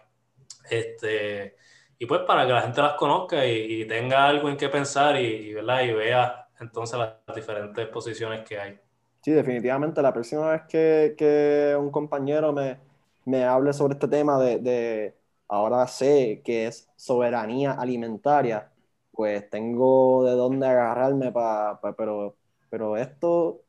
este, 0.68 1.56
y 1.98 2.06
pues 2.06 2.22
para 2.22 2.44
que 2.46 2.52
la 2.52 2.62
gente 2.62 2.82
las 2.82 2.94
conozca 2.94 3.46
y, 3.46 3.86
tenga 3.86 4.26
algo 4.26 4.48
en 4.48 4.56
qué 4.56 4.68
pensar 4.68 5.20
y, 5.20 5.54
¿verdad? 5.54 5.82
y 5.82 5.92
vea 5.92 6.48
entonces 6.60 6.98
las, 6.98 7.36
diferentes 7.36 7.86
posiciones 7.88 8.44
que 8.46 8.58
hay. 8.58 8.78
Sí, 9.20 9.32
definitivamente. 9.32 10.02
La 10.02 10.12
próxima 10.12 10.50
vez 10.50 10.62
que, 10.68 11.14
que 11.16 11.76
un 11.78 11.90
compañero 11.90 12.52
me, 12.52 12.78
me, 13.24 13.44
hable 13.44 13.72
sobre 13.72 13.94
este 13.94 14.08
tema 14.08 14.38
de, 14.38 14.58
de, 14.58 15.14
ahora 15.48 15.86
sé 15.86 16.42
que 16.44 16.66
es 16.66 16.88
soberanía 16.96 17.72
alimentaria, 17.72 18.70
pues 19.12 19.48
tengo 19.50 20.24
de 20.24 20.32
dónde 20.32 20.66
agarrarme 20.66 21.32
para, 21.32 21.80
pero, 21.96 22.36
pero 22.70 22.96
esto 22.96 23.62